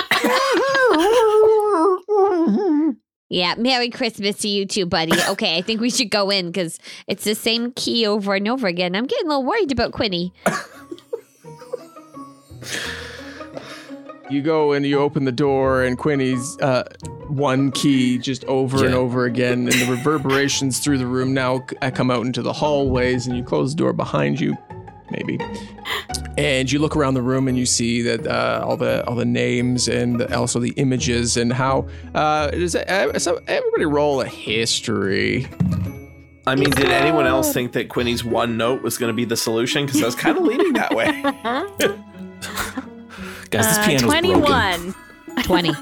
yeah. 3.28 3.54
Merry 3.56 3.90
Christmas 3.90 4.36
to 4.38 4.48
you 4.48 4.66
too, 4.66 4.86
buddy. 4.86 5.12
Okay, 5.30 5.56
I 5.58 5.62
think 5.62 5.80
we 5.80 5.90
should 5.90 6.10
go 6.10 6.30
in 6.30 6.46
because 6.46 6.78
it's 7.06 7.24
the 7.24 7.34
same 7.34 7.72
key 7.72 8.06
over 8.06 8.34
and 8.34 8.48
over 8.48 8.66
again. 8.66 8.94
I'm 8.94 9.06
getting 9.06 9.26
a 9.26 9.30
little 9.30 9.44
worried 9.44 9.72
about 9.72 9.92
Quinny. 9.92 10.32
You 14.30 14.42
go 14.42 14.72
and 14.72 14.84
you 14.84 14.98
open 15.00 15.24
the 15.24 15.32
door, 15.32 15.84
and 15.84 15.96
Quinny's 15.96 16.58
uh, 16.60 16.84
one 17.28 17.70
key 17.72 18.18
just 18.18 18.44
over 18.44 18.84
and 18.84 18.94
over 18.94 19.24
again, 19.24 19.60
and 19.60 19.72
the 19.72 19.86
reverberations 19.90 20.80
through 20.80 20.98
the 20.98 21.06
room 21.06 21.32
now 21.32 21.64
c- 21.66 21.76
uh, 21.80 21.90
come 21.90 22.10
out 22.10 22.26
into 22.26 22.42
the 22.42 22.52
hallways, 22.52 23.26
and 23.26 23.34
you 23.38 23.42
close 23.42 23.74
the 23.74 23.78
door 23.78 23.94
behind 23.94 24.38
you, 24.38 24.54
maybe. 25.10 25.38
And 26.36 26.70
you 26.70 26.78
look 26.78 26.94
around 26.96 27.14
the 27.14 27.22
room, 27.22 27.48
and 27.48 27.58
you 27.58 27.66
see 27.66 28.02
that 28.02 28.26
uh, 28.26 28.62
all 28.64 28.76
the 28.76 29.04
all 29.06 29.14
the 29.16 29.24
names 29.24 29.88
and 29.88 30.22
also 30.32 30.60
the 30.60 30.70
images, 30.76 31.36
and 31.36 31.52
how 31.52 31.88
uh, 32.14 32.48
does 32.50 32.76
uh, 32.76 33.18
so 33.18 33.40
everybody 33.48 33.84
roll 33.86 34.20
a 34.20 34.26
history? 34.26 35.48
I 36.46 36.54
mean, 36.54 36.70
did 36.70 36.88
anyone 36.90 37.26
else 37.26 37.52
think 37.52 37.72
that 37.72 37.88
Quinny's 37.90 38.24
one 38.24 38.56
note 38.56 38.82
was 38.82 38.96
going 38.98 39.10
to 39.10 39.14
be 39.16 39.24
the 39.26 39.36
solution? 39.36 39.84
Because 39.84 40.00
I 40.02 40.06
was 40.06 40.14
kind 40.14 40.38
of 40.38 40.44
leaning 40.44 40.72
that 40.74 40.94
way. 40.94 41.08
Guys, 43.50 43.66
this 43.66 43.78
Uh, 43.78 43.84
piano's 43.86 44.02
broken. 44.02 44.92
21. 44.92 44.94
20. 45.42 45.72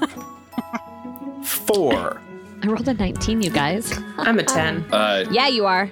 Four. 1.43 2.21
I 2.63 2.67
rolled 2.67 2.87
a 2.87 2.93
19, 2.93 3.41
you 3.41 3.49
guys. 3.49 3.93
I'm 4.17 4.39
a 4.39 4.43
10. 4.43 4.85
Uh, 4.91 5.25
Yeah, 5.31 5.47
you 5.47 5.65
are. 5.65 5.89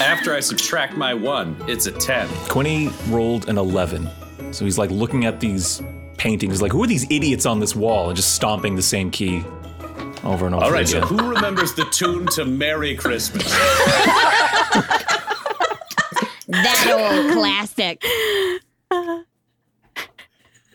After 0.00 0.34
I 0.34 0.40
subtract 0.40 0.96
my 0.96 1.14
one, 1.14 1.56
it's 1.68 1.86
a 1.86 1.92
10. 1.92 2.28
Quinny 2.48 2.90
rolled 3.08 3.48
an 3.48 3.58
11. 3.58 4.08
So 4.52 4.64
he's 4.64 4.78
like 4.78 4.90
looking 4.90 5.24
at 5.24 5.40
these 5.40 5.82
paintings, 6.16 6.54
He's 6.54 6.62
like, 6.62 6.72
who 6.72 6.82
are 6.82 6.86
these 6.86 7.10
idiots 7.10 7.44
on 7.46 7.58
this 7.60 7.74
wall? 7.74 8.08
And 8.08 8.16
just 8.16 8.34
stomping 8.34 8.76
the 8.76 8.82
same 8.82 9.10
key 9.10 9.42
over 10.22 10.46
and 10.46 10.54
over 10.54 10.64
All 10.64 10.70
right, 10.70 10.88
so 10.88 10.98
again. 10.98 11.08
who 11.18 11.28
remembers 11.30 11.74
the 11.74 11.84
tune 11.86 12.26
to 12.28 12.44
Merry 12.44 12.94
Christmas? 12.94 13.44
That 16.46 17.22
old 17.26 17.32
classic. 17.36 18.02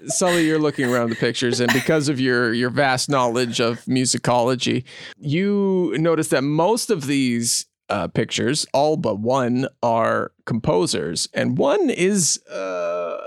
Sully, 0.07 0.45
you're 0.47 0.59
looking 0.59 0.89
around 0.91 1.09
the 1.09 1.15
pictures, 1.15 1.59
and 1.59 1.71
because 1.73 2.09
of 2.09 2.19
your 2.19 2.53
your 2.53 2.69
vast 2.69 3.09
knowledge 3.09 3.59
of 3.59 3.79
musicology, 3.85 4.83
you 5.19 5.93
notice 5.97 6.29
that 6.29 6.41
most 6.43 6.89
of 6.89 7.05
these 7.05 7.65
uh, 7.89 8.07
pictures, 8.07 8.65
all 8.73 8.97
but 8.97 9.19
one, 9.19 9.67
are 9.81 10.31
composers, 10.45 11.27
and 11.33 11.57
one 11.57 11.89
is, 11.89 12.43
uh, 12.47 13.25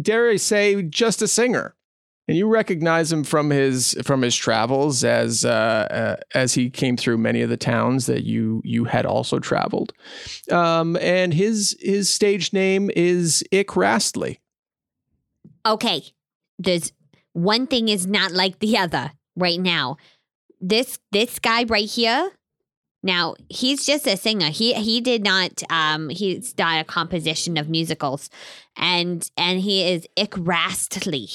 dare 0.00 0.30
I 0.30 0.36
say, 0.36 0.82
just 0.82 1.22
a 1.22 1.28
singer. 1.28 1.74
And 2.26 2.36
you 2.36 2.46
recognize 2.46 3.10
him 3.10 3.24
from 3.24 3.48
his 3.48 3.96
from 4.04 4.20
his 4.20 4.36
travels 4.36 5.02
as 5.02 5.46
uh, 5.46 5.48
uh, 5.90 6.16
as 6.34 6.52
he 6.52 6.68
came 6.68 6.94
through 6.94 7.16
many 7.16 7.40
of 7.40 7.48
the 7.48 7.56
towns 7.56 8.04
that 8.04 8.24
you 8.24 8.60
you 8.66 8.84
had 8.84 9.06
also 9.06 9.38
traveled. 9.38 9.94
Um, 10.50 10.98
and 11.00 11.32
his 11.32 11.74
his 11.80 12.12
stage 12.12 12.52
name 12.52 12.90
is 12.94 13.42
Ick 13.50 13.76
Rastley. 13.76 14.40
Okay, 15.64 16.02
there's 16.58 16.92
one 17.32 17.66
thing 17.66 17.88
is 17.88 18.06
not 18.06 18.32
like 18.32 18.58
the 18.58 18.76
other 18.76 19.12
right 19.34 19.60
now. 19.60 19.96
This 20.60 20.98
this 21.12 21.38
guy 21.38 21.64
right 21.64 21.88
here. 21.88 22.30
Now 23.02 23.36
he's 23.48 23.86
just 23.86 24.06
a 24.06 24.16
singer. 24.16 24.50
He 24.50 24.74
he 24.74 25.00
did 25.00 25.22
not. 25.22 25.62
Um, 25.70 26.08
he's 26.08 26.56
not 26.58 26.80
a 26.80 26.84
composition 26.84 27.56
of 27.56 27.68
musicals, 27.68 28.28
and 28.76 29.28
and 29.36 29.60
he 29.60 29.88
is 29.88 30.06
Ick 30.16 30.34
Rastley. 30.38 31.28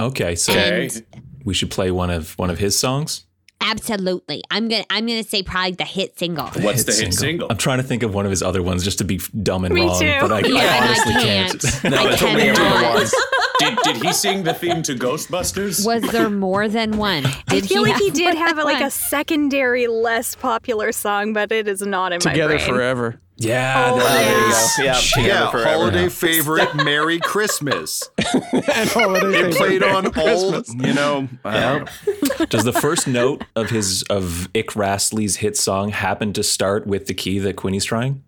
Okay, 0.00 0.34
so 0.34 0.52
And 0.52 1.04
we 1.44 1.54
should 1.54 1.70
play 1.70 1.90
one 1.90 2.10
of 2.10 2.38
one 2.38 2.50
of 2.50 2.58
his 2.58 2.78
songs. 2.78 3.26
Absolutely, 3.62 4.42
I'm 4.50 4.68
gonna 4.68 4.84
I'm 4.90 5.06
gonna 5.06 5.22
say 5.24 5.42
probably 5.42 5.72
the 5.72 5.84
hit 5.84 6.18
single. 6.18 6.46
What's 6.60 6.84
the 6.84 6.92
hit 6.92 7.14
single? 7.14 7.48
I'm 7.50 7.56
trying 7.56 7.78
to 7.78 7.84
think 7.84 8.02
of 8.02 8.14
one 8.14 8.24
of 8.26 8.30
his 8.30 8.42
other 8.42 8.62
ones 8.62 8.84
just 8.84 8.98
to 8.98 9.04
be 9.04 9.20
dumb 9.42 9.64
and 9.64 9.74
Me 9.74 9.82
wrong, 9.82 10.00
too. 10.00 10.16
but 10.20 10.32
I, 10.32 10.38
Yeah, 10.40 10.54
I 10.54 10.62
and 10.62 10.84
I 10.84 10.86
honestly 10.88 11.12
can't. 11.14 11.60
can't. 11.62 11.84
No, 11.92 11.96
I 12.08 12.12
it's 12.12 12.22
only 12.22 12.42
ever 12.48 12.58
the 12.58 13.22
Did, 13.58 13.78
did 13.84 13.96
he 14.04 14.12
sing 14.12 14.42
the 14.42 14.54
theme 14.54 14.82
to 14.82 14.94
Ghostbusters? 14.94 15.86
Was 15.86 16.02
there 16.10 16.28
more 16.30 16.68
than 16.68 16.96
one? 16.98 17.22
Did 17.48 17.64
I 17.64 17.66
feel 17.66 17.82
like 17.82 17.96
he 17.96 18.10
did 18.10 18.34
have 18.34 18.56
than 18.56 18.64
like 18.64 18.74
one? 18.80 18.82
a 18.84 18.90
secondary, 18.90 19.86
less 19.86 20.34
popular 20.34 20.90
song, 20.90 21.32
but 21.32 21.52
it 21.52 21.68
is 21.68 21.80
not 21.82 22.12
in 22.12 22.18
Together 22.20 22.40
my 22.42 22.46
brain. 22.48 22.58
Together 22.58 22.74
forever. 22.78 23.20
Yeah, 23.36 23.90
Oh, 23.92 23.98
there 23.98 24.06
yeah. 24.06 24.22
There 24.22 24.40
you 24.46 24.52
go. 24.52 24.82
Yeah, 24.84 24.92
Shit. 24.94 25.22
together 25.22 25.28
Yeah, 25.44 25.50
forever. 25.50 25.68
holiday 25.70 26.08
favorite, 26.08 26.74
Merry 26.76 27.18
Christmas. 27.18 28.08
and 28.52 28.88
holiday 28.90 29.48
It 29.48 29.56
played 29.56 29.82
on 29.82 30.12
Merry 30.14 30.14
all, 30.16 30.62
you 30.68 30.92
know. 30.94 31.28
I 31.44 31.60
don't 31.60 32.38
know. 32.38 32.46
Does 32.46 32.64
the 32.64 32.72
first 32.72 33.08
note 33.08 33.44
of 33.56 33.70
his 33.70 34.02
of 34.04 34.48
Ick 34.56 34.76
Rastley's 34.76 35.36
hit 35.36 35.56
song 35.56 35.90
happen 35.90 36.32
to 36.34 36.42
start 36.42 36.86
with 36.86 37.06
the 37.06 37.14
key 37.14 37.38
that 37.40 37.56
Quinny's 37.56 37.84
trying? 37.84 38.22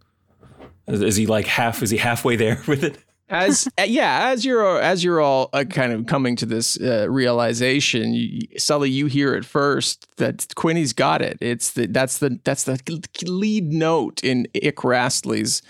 Is, 0.86 1.00
is 1.02 1.16
he 1.16 1.26
like 1.26 1.46
half? 1.46 1.82
Is 1.82 1.90
he 1.90 1.98
halfway 1.98 2.36
there 2.36 2.60
with 2.68 2.82
it? 2.84 2.98
As 3.28 3.68
yeah, 3.84 4.30
as 4.30 4.44
you're 4.44 4.80
as 4.80 5.02
you're 5.02 5.20
all 5.20 5.50
uh, 5.52 5.64
kind 5.64 5.92
of 5.92 6.06
coming 6.06 6.36
to 6.36 6.46
this 6.46 6.80
uh, 6.80 7.06
realization, 7.10 8.14
you, 8.14 8.40
Sully, 8.58 8.90
you 8.90 9.06
hear 9.06 9.34
it 9.34 9.44
first 9.44 10.06
that 10.16 10.46
Quinny's 10.54 10.92
got 10.92 11.22
it. 11.22 11.38
It's 11.40 11.72
the 11.72 11.86
that's 11.86 12.18
the 12.18 12.38
that's 12.44 12.64
the 12.64 12.78
lead 13.26 13.72
note 13.72 14.22
in 14.22 14.46
Ick 14.54 14.84
Rastley's 14.84 15.62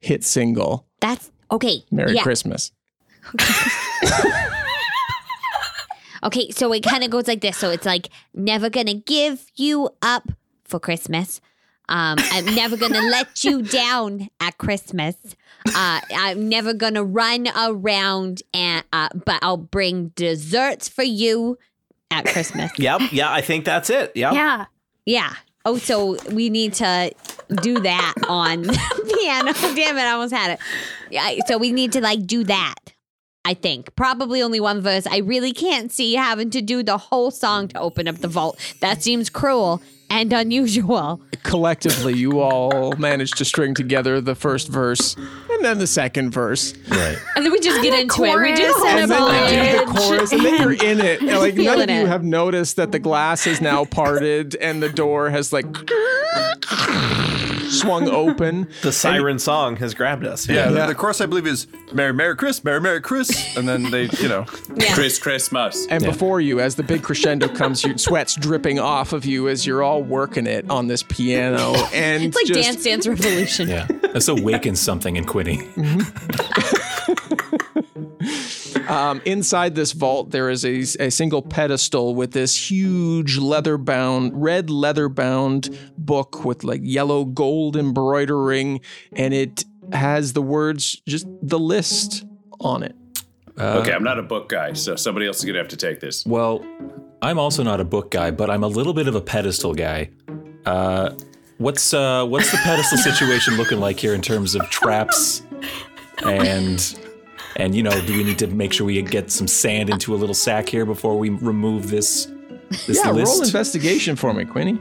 hit 0.00 0.24
single. 0.24 0.86
That's 1.00 1.30
okay. 1.50 1.84
Merry 1.90 2.14
yeah. 2.14 2.22
Christmas. 2.22 2.72
Okay, 6.22 6.50
so 6.50 6.72
it 6.72 6.82
kind 6.82 7.04
of 7.04 7.10
goes 7.10 7.28
like 7.28 7.40
this. 7.40 7.56
So 7.56 7.70
it's 7.70 7.86
like 7.86 8.08
never 8.34 8.70
gonna 8.70 8.94
give 8.94 9.46
you 9.54 9.90
up 10.02 10.28
for 10.64 10.80
Christmas. 10.80 11.40
Um, 11.88 12.18
I'm 12.18 12.54
never 12.54 12.76
gonna 12.76 13.00
let 13.00 13.44
you 13.44 13.62
down 13.62 14.28
at 14.40 14.58
Christmas. 14.58 15.16
Uh, 15.74 16.00
I'm 16.10 16.48
never 16.48 16.74
gonna 16.74 17.04
run 17.04 17.48
around 17.56 18.42
and 18.52 18.84
uh, 18.92 19.08
but 19.24 19.38
I'll 19.42 19.56
bring 19.56 20.08
desserts 20.08 20.88
for 20.88 21.02
you 21.02 21.58
at 22.10 22.26
Christmas. 22.26 22.72
Yep. 22.78 23.12
Yeah, 23.12 23.32
I 23.32 23.40
think 23.40 23.64
that's 23.64 23.90
it. 23.90 24.12
Yep. 24.14 24.32
Yeah. 24.34 24.66
Yeah. 25.06 25.32
Oh, 25.64 25.76
so 25.78 26.16
we 26.32 26.50
need 26.50 26.74
to 26.74 27.12
do 27.62 27.80
that 27.80 28.14
on 28.28 28.64
piano. 29.08 29.52
Damn 29.74 29.98
it, 29.98 30.02
I 30.02 30.12
almost 30.12 30.32
had 30.32 30.52
it. 30.52 30.60
Yeah, 31.10 31.38
so 31.46 31.58
we 31.58 31.72
need 31.72 31.92
to 31.92 32.00
like 32.00 32.26
do 32.26 32.44
that. 32.44 32.74
I 33.44 33.54
think 33.54 33.94
probably 33.96 34.42
only 34.42 34.60
one 34.60 34.80
verse. 34.82 35.06
I 35.06 35.18
really 35.18 35.52
can't 35.52 35.90
see 35.90 36.14
having 36.14 36.50
to 36.50 36.60
do 36.60 36.82
the 36.82 36.98
whole 36.98 37.30
song 37.30 37.68
to 37.68 37.80
open 37.80 38.06
up 38.06 38.16
the 38.16 38.28
vault. 38.28 38.58
That 38.80 39.02
seems 39.02 39.30
cruel 39.30 39.80
and 40.10 40.32
unusual. 40.32 41.20
Collectively, 41.42 42.14
you 42.14 42.40
all 42.40 42.92
managed 42.96 43.38
to 43.38 43.44
string 43.44 43.74
together 43.74 44.20
the 44.20 44.34
first 44.34 44.68
verse 44.68 45.16
and 45.16 45.64
then 45.64 45.78
the 45.78 45.86
second 45.86 46.30
verse. 46.30 46.74
Right. 46.88 47.18
And 47.36 47.44
then 47.44 47.52
we 47.52 47.60
just 47.60 47.82
get 47.82 47.98
into 47.98 48.24
it. 48.24 48.36
We 48.36 48.54
just 48.54 48.84
and 48.84 49.10
then 49.10 49.22
up 49.22 49.50
you 49.50 49.56
do 49.56 49.76
the 49.76 49.82
a 49.82 49.94
chorus, 49.94 50.32
and 50.32 50.44
then 50.44 50.60
you're 50.60 50.72
in 50.72 51.00
it. 51.00 51.20
And, 51.20 51.38
like 51.38 51.54
none 51.54 51.80
of 51.80 51.90
you 51.90 52.02
it. 52.02 52.08
have 52.08 52.24
noticed 52.24 52.76
that 52.76 52.92
the 52.92 52.98
glass 52.98 53.46
is 53.46 53.60
now 53.60 53.84
parted 53.90 54.54
and 54.56 54.82
the 54.82 54.88
door 54.88 55.30
has 55.30 55.52
like 55.52 55.66
swung 57.80 58.08
open. 58.24 58.68
The 58.82 58.92
siren 58.92 59.38
song 59.38 59.76
has 59.76 59.94
grabbed 59.94 60.24
us. 60.26 60.48
Yeah, 60.48 60.54
Yeah. 60.54 60.70
The, 60.70 60.86
the 60.88 60.94
chorus 60.94 61.20
I 61.20 61.26
believe 61.26 61.46
is 61.46 61.66
Merry 61.92 62.12
Merry 62.12 62.36
Chris, 62.36 62.62
Merry 62.64 62.80
Merry 62.80 63.00
Chris, 63.00 63.56
and 63.56 63.68
then 63.68 63.90
they, 63.90 64.04
you 64.20 64.28
know, 64.28 64.44
Chris 64.94 65.18
Christmas. 65.18 65.86
And 65.88 66.04
before 66.04 66.40
you, 66.40 66.60
as 66.60 66.74
the 66.76 66.82
big 66.82 67.02
crescendo 67.02 67.48
comes, 67.48 67.84
your 67.84 67.96
sweat's 67.98 68.34
dripping 68.36 68.78
off 68.78 69.12
of 69.12 69.24
you 69.24 69.48
as 69.48 69.66
you're 69.66 69.82
all 69.82 70.02
working 70.02 70.46
it 70.46 70.68
on 70.70 70.86
this 70.86 71.02
piano. 71.02 71.74
And 71.98 72.22
It's 72.24 72.36
like 72.36 72.46
just, 72.46 72.60
Dance 72.60 72.84
Dance 72.84 73.06
Revolution. 73.06 73.68
Yeah. 73.68 73.86
This 74.12 74.28
awakens 74.28 74.78
something 74.80 75.16
in 75.16 75.24
Quinny. 75.24 75.66
Um, 78.88 79.20
inside 79.26 79.74
this 79.74 79.92
vault, 79.92 80.30
there 80.30 80.48
is 80.48 80.64
a, 80.64 80.80
a 81.04 81.10
single 81.10 81.42
pedestal 81.42 82.14
with 82.14 82.32
this 82.32 82.70
huge 82.70 83.36
leather 83.36 83.76
bound, 83.76 84.32
red 84.34 84.70
leather 84.70 85.10
bound 85.10 85.78
book 85.98 86.44
with 86.44 86.64
like 86.64 86.80
yellow 86.82 87.26
gold 87.26 87.76
embroidering, 87.76 88.80
and 89.12 89.34
it 89.34 89.66
has 89.92 90.32
the 90.32 90.40
words, 90.40 91.02
just 91.06 91.26
the 91.42 91.58
list 91.58 92.24
on 92.60 92.82
it. 92.82 92.96
okay, 93.58 93.92
I'm 93.92 94.04
not 94.04 94.18
a 94.18 94.22
book 94.22 94.48
guy, 94.48 94.72
so 94.72 94.96
somebody 94.96 95.26
else 95.26 95.38
is 95.40 95.44
gonna 95.44 95.58
have 95.58 95.68
to 95.68 95.76
take 95.76 96.00
this. 96.00 96.24
Well, 96.24 96.64
I'm 97.20 97.38
also 97.38 97.62
not 97.62 97.80
a 97.80 97.84
book 97.84 98.10
guy, 98.10 98.30
but 98.30 98.48
I'm 98.48 98.64
a 98.64 98.68
little 98.68 98.94
bit 98.94 99.06
of 99.06 99.14
a 99.14 99.20
pedestal 99.20 99.74
guy. 99.74 100.08
Uh, 100.64 101.10
what's 101.58 101.92
uh, 101.92 102.24
what's 102.24 102.50
the 102.50 102.58
pedestal 102.58 102.96
situation 103.12 103.58
looking 103.58 103.80
like 103.80 104.00
here 104.00 104.14
in 104.14 104.22
terms 104.22 104.54
of 104.54 104.62
traps 104.70 105.42
and 106.24 106.98
and 107.58 107.74
you 107.74 107.82
know, 107.82 107.90
do 108.06 108.16
we 108.16 108.24
need 108.24 108.38
to 108.38 108.46
make 108.46 108.72
sure 108.72 108.86
we 108.86 109.00
get 109.02 109.30
some 109.30 109.48
sand 109.48 109.90
into 109.90 110.14
a 110.14 110.16
little 110.16 110.34
sack 110.34 110.68
here 110.68 110.86
before 110.86 111.18
we 111.18 111.30
remove 111.30 111.90
this 111.90 112.26
this 112.86 112.98
yeah, 113.04 113.10
roll 113.10 113.42
investigation 113.42 114.14
for 114.14 114.32
me, 114.32 114.44
Quinny. 114.44 114.78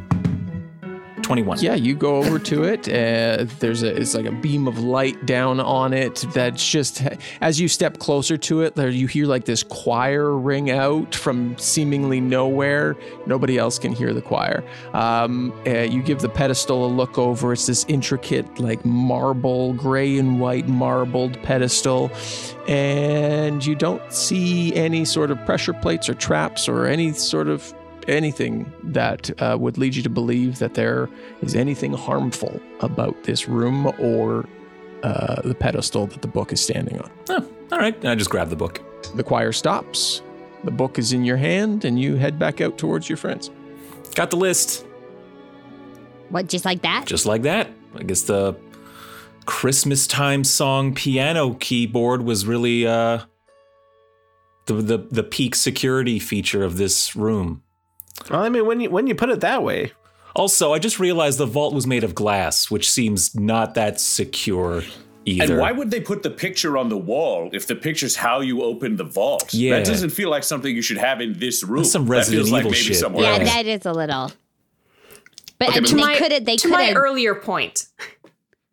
Twenty-one. 1.28 1.60
Yeah, 1.60 1.76
you 1.76 1.94
go 1.94 2.16
over 2.16 2.40
to 2.40 2.64
it. 2.64 2.88
Uh, 2.88 3.46
there's 3.60 3.84
a 3.84 3.94
it's 3.94 4.14
like 4.14 4.26
a 4.26 4.32
beam 4.32 4.66
of 4.66 4.80
light 4.80 5.26
down 5.26 5.60
on 5.60 5.92
it. 5.92 6.26
That's 6.34 6.66
just 6.66 7.04
as 7.42 7.60
you 7.60 7.68
step 7.68 8.00
closer 8.00 8.38
to 8.38 8.62
it, 8.62 8.76
there 8.76 8.88
you 8.88 9.08
hear 9.08 9.26
like 9.26 9.44
this 9.44 9.62
choir 9.62 10.38
ring 10.38 10.72
out 10.72 11.14
from 11.14 11.58
seemingly 11.58 12.22
nowhere. 12.22 12.96
Nobody 13.26 13.58
else 13.58 13.78
can 13.78 13.92
hear 13.92 14.14
the 14.14 14.22
choir. 14.22 14.64
Um, 14.94 15.52
uh, 15.68 15.82
you 15.82 16.02
give 16.02 16.22
the 16.22 16.30
pedestal 16.30 16.86
a 16.86 16.88
look 16.88 17.18
over. 17.18 17.52
It's 17.52 17.66
this 17.66 17.84
intricate 17.90 18.60
like 18.62 18.86
marble, 18.86 19.74
gray 19.74 20.18
and 20.18 20.40
white 20.40 20.70
marbled 20.70 21.44
pedestal, 21.44 22.10
and 22.70 23.66
you 23.66 23.76
don't 23.76 24.14
see 24.14 24.74
any 24.76 25.04
sort 25.04 25.30
of 25.30 25.46
pressure 25.46 25.74
plates 25.74 26.08
or 26.08 26.14
traps 26.14 26.70
or 26.70 26.86
any 26.86 27.12
sort 27.12 27.50
of 27.50 27.74
anything 28.08 28.72
that 28.84 29.30
uh, 29.42 29.58
would 29.60 29.78
lead 29.78 29.96
you 29.96 30.04
to 30.04 30.10
believe 30.10 30.60
that 30.60 30.74
there 30.74 31.10
is 31.42 31.56
anything 31.56 31.94
harmful 31.94 32.62
about 32.80 33.24
this 33.24 33.48
room 33.48 33.92
or 34.00 34.48
uh, 35.04 35.42
the 35.44 35.56
pedestal 35.56 36.08
that 36.08 36.22
the 36.22 36.28
book 36.28 36.52
is 36.52 36.62
standing 36.62 37.00
on. 37.00 37.12
Oh, 37.30 37.48
all 37.72 37.80
right. 37.80 38.06
I 38.06 38.16
just 38.16 38.30
grab 38.30 38.50
the 38.50 38.56
book. 38.56 38.82
The 39.16 39.24
choir 39.24 39.52
stops. 39.52 40.22
The 40.64 40.72
book 40.72 40.98
is 40.98 41.14
in 41.14 41.24
your 41.24 41.38
hand, 41.38 41.86
and 41.86 42.00
you 42.00 42.16
head 42.16 42.40
back 42.40 42.62
out 42.62 42.78
towards 42.78 43.08
your 43.08 43.18
friends. 43.18 43.52
Got 44.16 44.32
the 44.32 44.38
list. 44.38 44.86
What, 46.30 46.48
just 46.48 46.66
like 46.66 46.82
that? 46.82 47.06
Just 47.06 47.26
like 47.26 47.44
that. 47.44 47.70
I 47.96 48.04
guess 48.04 48.24
the 48.24 48.56
Christmas 49.46 50.08
time 50.08 50.44
song 50.44 50.94
piano 50.94 51.54
keyboard 51.54 52.24
was 52.24 52.46
really 52.46 52.86
uh, 52.86 53.20
the, 54.66 54.74
the 54.74 54.98
the 54.98 55.24
peak 55.24 55.56
security 55.56 56.20
feature 56.20 56.64
of 56.64 56.78
this 56.78 57.16
room. 57.16 57.64
Well, 58.30 58.42
I 58.42 58.50
mean, 58.50 58.66
when 58.66 58.80
you 58.82 58.90
when 58.90 59.08
you 59.08 59.16
put 59.16 59.30
it 59.30 59.42
that 59.42 59.64
way, 59.64 59.92
Also, 60.36 60.74
I 60.74 60.80
just 60.80 61.00
realized 61.00 61.38
the 61.40 61.46
vault 61.46 61.74
was 61.74 61.88
made 61.88 62.04
of 62.04 62.14
glass, 62.16 62.70
which 62.70 62.90
seems 62.90 63.34
not 63.36 63.74
that 63.76 64.00
secure 64.00 64.84
either. 65.26 65.54
And 65.54 65.62
why 65.62 65.72
would 65.72 65.90
they 65.92 66.00
put 66.02 66.24
the 66.24 66.30
picture 66.30 66.78
on 66.78 66.90
the 66.90 66.98
wall 66.98 67.50
if 67.54 67.66
the 67.68 67.76
picture's 67.76 68.16
how 68.18 68.42
you 68.42 68.62
open 68.64 68.96
the 68.98 69.04
vault? 69.04 69.54
Yeah. 69.54 69.78
That 69.78 69.86
doesn't 69.86 70.12
feel 70.12 70.30
like 70.30 70.44
something 70.44 70.76
you 70.76 70.82
should 70.82 70.98
have 71.00 71.22
in 71.22 71.40
this 71.40 71.64
room. 71.64 71.78
That's 71.84 71.92
some 71.92 72.06
that 72.06 72.12
Resident 72.12 72.40
feels 72.44 72.52
like 72.52 72.60
Evil 72.62 72.72
maybe 72.72 72.84
shit. 72.84 72.98
somewhere 72.98 73.24
yeah, 73.24 73.38
else. 73.40 73.50
that 73.54 73.66
is 73.66 73.86
a 73.86 73.94
little. 73.94 74.32
But 75.60 75.70
Okay, 75.70 75.78
I 75.78 75.80
but 75.82 75.90
to 75.90 75.96
they 75.96 76.02
my- 76.02 76.18
could 76.18 76.32
have. 76.32 76.46
They 76.46 76.56
to 76.58 76.68
could 76.68 76.74
my 76.74 76.94
earlier 76.94 77.34
point. 77.36 77.88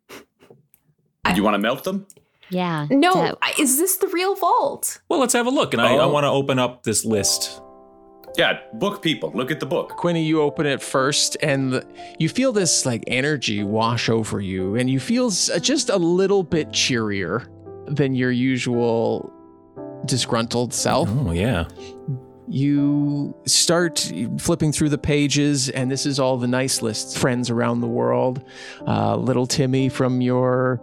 Do 0.09 1.35
you 1.35 1.43
want 1.43 1.55
to 1.55 1.59
melt 1.59 1.83
them? 1.83 2.05
Yeah. 2.49 2.85
No, 2.91 3.11
so- 3.13 3.37
I- 3.41 3.53
is 3.59 3.77
this 3.77 3.97
the 3.97 4.07
real 4.07 4.35
vault? 4.35 4.99
well, 5.09 5.19
let's 5.19 5.33
have 5.33 5.47
a 5.47 5.49
look. 5.49 5.73
And 5.73 5.81
I, 5.81 5.95
I 5.95 5.99
Oh. 6.03 6.09
want 6.09 6.23
to 6.25 6.29
open 6.29 6.59
up 6.59 6.83
this 6.83 7.03
list. 7.03 7.59
Yeah, 8.37 8.59
book 8.73 9.01
people. 9.01 9.31
Look 9.33 9.49
at 9.51 9.59
the 9.59 9.65
book. 9.65 9.89
Quinny, 9.97 10.23
you 10.23 10.41
open 10.41 10.65
it 10.65 10.81
first, 10.81 11.37
and 11.41 11.71
the, 11.73 11.87
you 12.19 12.27
feel 12.27 12.51
this 12.51 12.85
like 12.85 13.03
energy 13.07 13.63
wash 13.63 14.09
over 14.09 14.41
you, 14.41 14.75
and 14.75 14.89
you 14.89 14.99
feel 14.99 15.29
just 15.29 15.89
a 15.89 15.97
little 15.97 16.43
bit 16.43 16.73
cheerier 16.73 17.47
than 17.87 18.13
your 18.15 18.31
usual 18.31 19.31
disgruntled 20.05 20.73
self. 20.73 21.07
Oh 21.09 21.31
yeah. 21.31 21.65
you 22.47 23.35
start 23.45 24.11
flipping 24.37 24.71
through 24.71 24.89
the 24.89 24.97
pages, 24.97 25.69
and 25.69 25.89
this 25.89 26.05
is 26.05 26.19
all 26.19 26.37
the 26.37 26.47
nice 26.47 26.81
lists, 26.81 27.17
friends 27.17 27.49
around 27.49 27.81
the 27.81 27.87
world. 27.87 28.43
Uh, 28.85 29.15
little 29.15 29.47
Timmy 29.47 29.89
from 29.89 30.21
your 30.21 30.81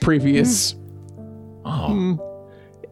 previous. 0.00 0.74
Oh. 1.64 1.88
Hmm. 1.88 2.14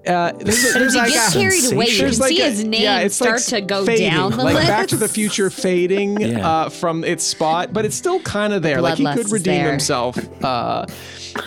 Uh, 0.06 0.32
there's, 0.32 0.72
But 0.72 0.78
there's 0.80 0.94
like 0.96 1.12
get 1.12 1.28
a- 1.30 1.38
carried 1.38 1.72
away, 1.72 1.86
you 1.86 1.98
there's 1.98 2.18
can 2.18 2.28
see 2.28 2.40
a- 2.40 2.50
his 2.50 2.64
name 2.64 2.82
yeah, 2.82 2.98
it's 3.00 3.14
start 3.14 3.34
like 3.34 3.44
to 3.44 3.60
go 3.60 3.86
fading, 3.86 4.10
down 4.10 4.32
the 4.32 4.38
like 4.38 4.54
list. 4.56 4.66
Back 4.66 4.86
to 4.88 4.96
the 4.96 5.06
Future 5.08 5.48
fading 5.48 6.20
Yeah. 6.20 6.48
uh, 6.48 6.68
from 6.70 7.04
its 7.04 7.22
spot, 7.24 7.72
but 7.72 7.84
it's 7.84 7.94
still 7.94 8.18
kind 8.20 8.52
of 8.52 8.62
there. 8.62 8.80
like 8.80 8.98
he 8.98 9.04
could 9.04 9.30
redeem 9.30 9.54
there. 9.62 9.70
himself. 9.70 10.18
Uh, 10.42 10.86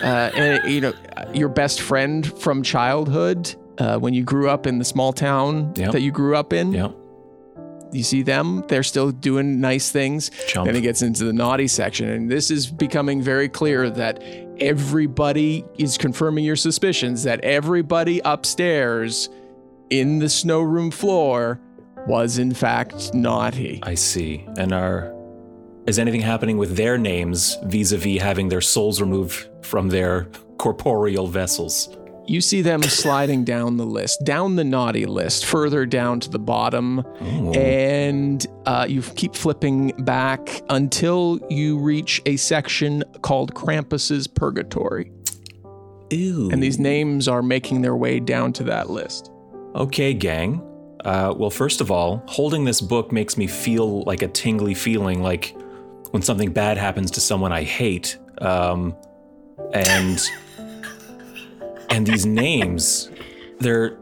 uh, 0.02 0.06
and 0.34 0.72
you 0.72 0.80
know, 0.80 0.94
your 1.34 1.48
best 1.50 1.82
friend 1.82 2.26
from 2.40 2.62
childhood, 2.62 3.54
uh, 3.78 3.98
when 3.98 4.14
you 4.14 4.22
grew 4.24 4.48
up 4.48 4.66
in 4.66 4.78
the 4.78 4.84
small 4.86 5.12
town 5.12 5.74
Yep. 5.76 5.92
that 5.92 6.00
you 6.00 6.10
grew 6.10 6.34
up 6.34 6.52
in. 6.54 6.72
Yeah. 6.72 6.88
You 7.92 8.02
see 8.02 8.22
them, 8.22 8.64
they're 8.68 8.82
still 8.82 9.10
doing 9.12 9.60
nice 9.60 9.90
things. 9.90 10.30
Chump. 10.48 10.66
Then 10.66 10.76
it 10.76 10.80
gets 10.80 11.02
into 11.02 11.24
the 11.24 11.32
naughty 11.32 11.68
section. 11.68 12.08
And 12.08 12.30
this 12.30 12.50
is 12.50 12.66
becoming 12.66 13.22
very 13.22 13.48
clear 13.48 13.88
that 13.90 14.22
everybody 14.60 15.64
is 15.78 15.98
confirming 15.98 16.44
your 16.44 16.56
suspicions 16.56 17.22
that 17.24 17.40
everybody 17.40 18.20
upstairs 18.24 19.28
in 19.90 20.18
the 20.18 20.28
snow 20.28 20.60
room 20.60 20.90
floor 20.90 21.60
was 22.06 22.38
in 22.38 22.54
fact 22.54 23.14
naughty. 23.14 23.80
I 23.82 23.94
see. 23.94 24.46
And 24.56 24.72
are 24.72 25.12
is 25.86 25.98
anything 25.98 26.20
happening 26.20 26.58
with 26.58 26.76
their 26.76 26.98
names 26.98 27.56
vis-a-vis 27.64 28.20
having 28.20 28.48
their 28.48 28.60
souls 28.60 29.00
removed 29.00 29.48
from 29.62 29.88
their 29.88 30.24
corporeal 30.58 31.28
vessels? 31.28 31.96
You 32.26 32.40
see 32.40 32.62
them 32.62 32.82
sliding 32.84 33.44
down 33.44 33.76
the 33.76 33.86
list, 33.86 34.24
down 34.24 34.56
the 34.56 34.64
naughty 34.64 35.06
list, 35.06 35.46
further 35.46 35.86
down 35.86 36.20
to 36.20 36.30
the 36.30 36.38
bottom, 36.38 37.04
and 37.54 38.46
uh, 38.66 38.86
you 38.88 39.02
keep 39.02 39.34
flipping 39.34 39.88
back 40.04 40.62
until 40.68 41.40
you 41.50 41.78
reach 41.78 42.20
a 42.26 42.36
section 42.36 43.04
called 43.22 43.54
Krampus's 43.54 44.26
Purgatory. 44.26 45.10
Ew. 46.10 46.50
And 46.50 46.62
these 46.62 46.78
names 46.78 47.26
are 47.26 47.42
making 47.42 47.82
their 47.82 47.96
way 47.96 48.20
down 48.20 48.52
to 48.54 48.64
that 48.64 48.90
list. 48.90 49.30
Okay, 49.74 50.14
gang. 50.14 50.62
Uh, 51.04 51.34
well, 51.36 51.50
first 51.50 51.80
of 51.80 51.90
all, 51.90 52.22
holding 52.26 52.64
this 52.64 52.80
book 52.80 53.12
makes 53.12 53.36
me 53.36 53.46
feel 53.46 54.02
like 54.02 54.22
a 54.22 54.28
tingly 54.28 54.74
feeling, 54.74 55.22
like 55.22 55.56
when 56.10 56.22
something 56.22 56.52
bad 56.52 56.78
happens 56.78 57.10
to 57.12 57.20
someone 57.20 57.52
I 57.52 57.62
hate. 57.62 58.18
Um, 58.38 58.96
and 59.72 60.20
and 61.90 62.06
these 62.06 62.26
names, 62.26 63.10
they're. 63.60 63.98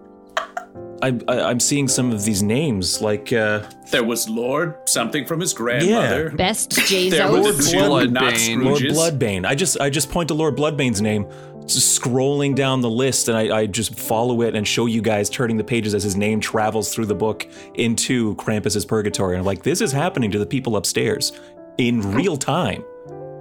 I, 1.02 1.18
I, 1.28 1.40
I'm 1.50 1.60
seeing 1.60 1.86
some 1.86 2.12
of 2.12 2.24
these 2.24 2.42
names, 2.42 3.02
like 3.02 3.30
uh, 3.32 3.68
There 3.90 4.04
was 4.04 4.26
Lord 4.28 4.76
something 4.88 5.26
from 5.26 5.40
his 5.40 5.52
grandmother. 5.52 6.28
Yeah. 6.30 6.36
Best 6.36 6.70
There 6.76 6.82
Jazo. 7.10 7.44
was 7.44 7.58
the 7.58 7.72
two 7.72 7.78
Bloodbane. 7.78 8.64
Lord 8.64 8.80
Bloodbane. 8.82 9.46
I 9.46 9.54
just 9.54 9.78
I 9.80 9.90
just 9.90 10.10
point 10.10 10.28
to 10.28 10.34
Lord 10.34 10.56
Bloodbane's 10.56 11.02
name, 11.02 11.26
scrolling 11.66 12.54
down 12.54 12.80
the 12.80 12.88
list, 12.88 13.28
and 13.28 13.36
I, 13.36 13.54
I 13.58 13.66
just 13.66 13.98
follow 13.98 14.40
it 14.42 14.54
and 14.54 14.66
show 14.66 14.86
you 14.86 15.02
guys 15.02 15.28
turning 15.28 15.56
the 15.58 15.64
pages 15.64 15.94
as 15.94 16.02
his 16.02 16.16
name 16.16 16.40
travels 16.40 16.94
through 16.94 17.06
the 17.06 17.14
book 17.14 17.46
into 17.74 18.34
Krampus's 18.36 18.86
Purgatory. 18.86 19.34
And 19.34 19.40
I'm 19.40 19.46
like, 19.46 19.62
this 19.62 19.80
is 19.80 19.92
happening 19.92 20.30
to 20.30 20.38
the 20.38 20.46
people 20.46 20.76
upstairs 20.76 21.32
in 21.76 22.00
real 22.12 22.36
time. 22.36 22.82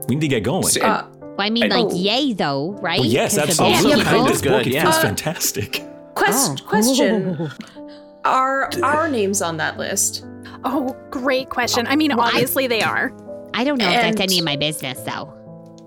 We 0.10 0.16
need 0.16 0.22
to 0.22 0.28
get 0.28 0.44
going. 0.44 0.66
Uh, 0.82 1.08
Well, 1.38 1.48
I 1.48 1.50
mean, 1.50 1.72
I- 1.72 1.76
like, 1.82 1.86
Oh. 1.92 1.96
yay, 1.96 2.34
though, 2.34 2.78
right? 2.82 3.00
well, 3.00 3.08
yes, 3.10 3.36
'Cause 3.38 3.58
the 3.58 3.64
absolutely. 3.64 4.04
band 4.04 4.06
Yeah, 4.06 4.14
Read 4.24 4.28
this 4.28 4.42
book. 4.42 4.52
Good, 4.64 4.68
It 4.68 4.74
yeah. 4.74 4.82
feels 4.84 4.96
Uh, 4.98 5.02
fantastic. 5.02 5.84
quest- 6.16 6.62
Oh. 6.64 6.68
Question: 6.68 7.50
Are 8.26 8.70
our 8.82 9.08
names 9.10 9.42
on 9.42 9.58
that 9.58 9.78
list? 9.78 10.26
Oh, 10.64 10.96
great 11.12 11.50
question. 11.50 11.86
I 11.88 11.96
mean, 11.96 12.12
Well, 12.16 12.22
I- 12.26 12.30
obviously 12.30 12.68
they 12.68 12.82
are. 12.82 13.12
I 13.54 13.64
don't 13.64 13.78
know 13.78 13.90
if 13.90 14.02
that's 14.02 14.22
any 14.22 14.40
of 14.40 14.46
my 14.46 14.56
business, 14.56 15.00
though. 15.02 15.34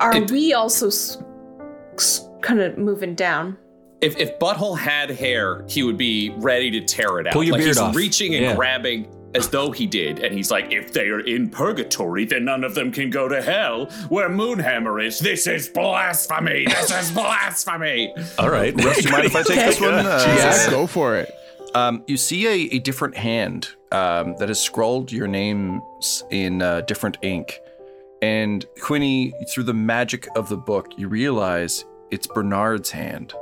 Are 0.01 0.15
It- 0.17 0.31
we 0.31 0.53
also 0.53 0.89
s- 0.89 1.19
s- 1.97 2.29
kind 2.43 2.61
of 2.61 2.77
moving 2.77 3.15
down? 3.15 3.57
If, 4.03 4.19
if 4.19 4.39
Butthole 4.39 4.77
had 4.79 5.11
hair, 5.11 5.65
he 5.69 5.83
would 5.83 5.97
be 5.97 6.35
ready 6.37 6.71
to 6.73 6.81
tear 6.83 7.19
it 7.21 7.27
out. 7.27 7.33
Pull 7.33 7.45
your 7.45 7.53
like 7.53 7.61
beard 7.61 7.69
he's 7.69 7.79
off. 7.79 7.97
reaching 7.97 8.35
and 8.35 8.45
Yeah. 8.45 8.55
grabbing 8.55 9.07
as 9.37 9.49
though 9.49 9.71
he 9.71 9.87
did, 9.87 10.19
and 10.21 10.35
he's 10.35 10.51
like, 10.51 10.73
"If 10.73 10.93
they 10.93 11.09
are 11.09 11.21
in 11.21 11.51
purgatory, 11.51 12.25
then 12.25 12.45
none 12.45 12.65
of 12.65 12.75
them 12.75 12.91
can 12.91 13.11
go 13.11 13.29
to 13.29 13.43
hell, 13.43 13.87
where 14.09 14.29
Moonhammer 14.29 15.05
is. 15.05 15.19
This 15.19 15.47
is 15.47 15.69
blasphemy. 15.69 16.67
This 16.67 16.91
is 16.91 17.11
blasphemy." 17.13 18.15
All 18.39 18.51
right. 18.51 18.75
Russ, 18.75 18.97
do 18.97 19.03
you 19.03 19.11
mind 19.11 19.27
if 19.27 19.37
I 19.37 19.43
take 19.43 19.61
this 19.61 19.81
one? 19.81 19.95
Uh, 19.95 20.25
yeah, 20.37 20.71
go 20.71 20.87
for 20.87 21.17
it. 21.17 21.31
Um, 21.75 22.03
you 22.07 22.17
see 22.17 22.47
a, 22.47 22.77
a 22.77 22.79
different 22.79 23.17
hand 23.17 23.69
um, 23.93 24.35
that 24.39 24.49
has 24.49 24.61
scrawled 24.61 25.13
your 25.13 25.29
names 25.29 26.25
in 26.31 26.63
uh, 26.63 26.81
different 26.83 27.19
ink. 27.23 27.61
And 28.23 28.65
Quinny, 28.81 29.33
through 29.51 29.65
the 29.65 29.75
magic 29.75 30.27
of 30.37 30.49
the 30.49 30.57
book, 30.57 30.93
you 30.97 31.09
realize 31.09 31.85
it's 32.11 32.27
Bernard's 32.27 32.91
hand. 32.91 33.35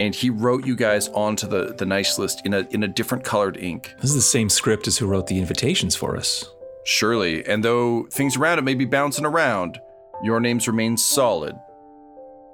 And 0.00 0.14
he 0.14 0.30
wrote 0.30 0.66
you 0.66 0.74
guys 0.74 1.08
onto 1.08 1.46
the, 1.46 1.74
the 1.74 1.86
nice 1.86 2.18
list 2.18 2.42
in 2.44 2.54
a 2.54 2.66
in 2.70 2.82
a 2.82 2.88
different 2.88 3.24
colored 3.24 3.56
ink. 3.56 3.94
This 4.00 4.10
is 4.10 4.16
the 4.16 4.22
same 4.22 4.48
script 4.48 4.88
as 4.88 4.98
who 4.98 5.06
wrote 5.06 5.26
the 5.28 5.38
invitations 5.38 5.94
for 5.94 6.16
us. 6.16 6.48
Surely. 6.84 7.46
And 7.46 7.64
though 7.64 8.04
things 8.10 8.36
around 8.36 8.58
it 8.58 8.62
may 8.62 8.74
be 8.74 8.84
bouncing 8.84 9.24
around, 9.24 9.78
your 10.22 10.40
names 10.40 10.66
remain 10.66 10.96
solid, 10.96 11.54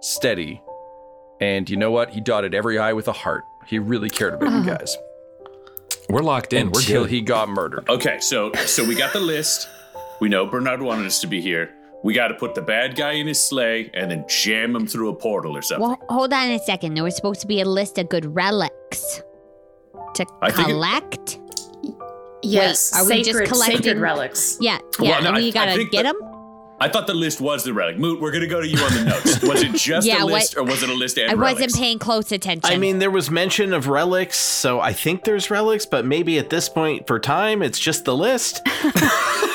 steady. 0.01 0.61
And 1.41 1.71
you 1.71 1.77
know 1.77 1.91
what? 1.91 2.11
He 2.11 2.21
dotted 2.21 2.55
every 2.55 2.79
I 2.79 2.93
with 2.93 3.09
a 3.09 3.13
heart. 3.13 3.45
He 3.67 3.79
really 3.79 4.11
cared 4.11 4.35
about 4.35 4.51
you 4.51 4.59
uh-huh. 4.59 4.77
guys. 4.77 4.97
We're 6.09 6.23
locked 6.23 6.53
in. 6.53 6.71
We're 6.71 6.81
Until 6.81 7.03
good. 7.03 7.11
he 7.11 7.21
got 7.21 7.49
murdered. 7.49 7.89
Okay, 7.89 8.19
so 8.21 8.53
so 8.55 8.85
we 8.85 8.95
got 8.95 9.13
the 9.13 9.21
list. 9.21 9.69
We 10.21 10.29
know 10.29 10.47
Bernard 10.47 10.83
wanted 10.83 11.07
us 11.07 11.21
to 11.21 11.27
be 11.27 11.41
here. 11.41 11.75
We 12.05 12.15
got 12.15 12.29
to 12.29 12.35
put 12.35 12.55
the 12.55 12.63
bad 12.63 12.95
guy 12.95 13.13
in 13.13 13.27
his 13.27 13.43
sleigh 13.45 13.91
and 13.93 14.11
then 14.11 14.25
jam 14.29 14.75
him 14.77 14.87
through 14.87 15.09
a 15.11 15.15
portal 15.17 15.57
or 15.57 15.63
something. 15.63 15.89
Well, 15.89 15.99
hold 16.09 16.33
on 16.33 16.51
a 16.51 16.59
second. 16.61 16.95
There 16.95 17.03
was 17.05 17.17
supposed 17.17 17.41
to 17.41 17.47
be 17.47 17.61
a 17.61 17.65
list 17.65 17.99
of 17.99 18.09
good 18.09 18.35
relics 18.35 19.21
to 20.15 20.25
I 20.41 20.51
collect. 20.53 21.41
Yes, 22.43 22.95
are 22.95 23.05
we 23.05 23.19
just 23.19 23.31
sacred, 23.31 23.49
collecting- 23.49 23.77
sacred 23.79 23.99
relics. 23.99 24.59
Yeah, 24.61 24.79
yeah. 25.01 25.11
Well, 25.11 25.23
no, 25.23 25.29
and 25.29 25.37
I- 25.37 25.41
we 25.41 25.51
gotta 25.53 25.73
think 25.75 25.91
get 25.91 26.05
them. 26.05 26.17
I 26.81 26.89
thought 26.89 27.09
the 27.09 27.15
list 27.15 27.41
was 27.41 27.65
the 27.65 27.73
relic. 27.75 27.99
Moot, 27.99 28.21
we're 28.21 28.31
gonna 28.31 28.47
go 28.47 28.61
to 28.61 28.69
you 28.69 28.79
on 28.79 28.95
the 28.95 29.05
notes. 29.07 29.43
Was 29.43 29.65
it 29.65 29.73
just 29.75 30.07
Yeah, 30.07 30.23
a 30.23 30.25
what- 30.25 30.35
list, 30.35 30.57
or 30.57 30.63
was 30.63 30.81
it 30.85 30.89
a 30.89 30.95
list 30.95 31.19
and 31.19 31.29
I 31.29 31.35
wasn't 31.35 31.75
paying 31.75 31.99
close 31.99 32.31
attention. 32.31 32.73
I 32.73 32.77
mean, 32.77 33.01
there 33.01 33.11
was 33.11 33.29
mention 33.33 33.73
of 33.73 33.89
relics, 33.89 34.39
so 34.39 34.79
I 34.79 34.93
think 34.93 35.25
there's 35.25 35.51
relics, 35.51 35.85
but 35.87 36.07
maybe 36.07 36.39
at 36.39 36.51
this 36.51 36.69
point 36.69 37.09
for 37.09 37.19
time, 37.19 37.63
it's 37.65 37.81
just 37.81 38.05
the 38.05 38.17
list. 38.17 38.61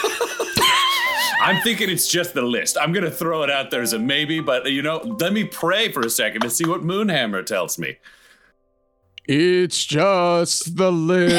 I'm 1.44 1.62
thinking 1.62 1.90
it's 1.90 2.08
just 2.08 2.34
the 2.34 2.42
list. 2.42 2.78
I'm 2.80 2.94
gonna 2.94 3.12
throw 3.12 3.44
it 3.44 3.50
out 3.52 3.70
there 3.70 3.82
as 3.82 3.92
a 3.92 4.00
maybe, 4.00 4.40
but 4.40 4.72
you 4.72 4.82
know, 4.82 5.00
let 5.20 5.34
me 5.34 5.44
pray 5.44 5.92
for 5.92 6.00
a 6.00 6.10
second 6.10 6.40
to 6.42 6.50
see 6.50 6.66
what 6.66 6.84
Moonhammer 6.84 7.46
tells 7.46 7.78
me. 7.78 7.98
It's 9.26 9.86
just 9.86 10.76
the 10.76 10.92
list. 10.92 11.36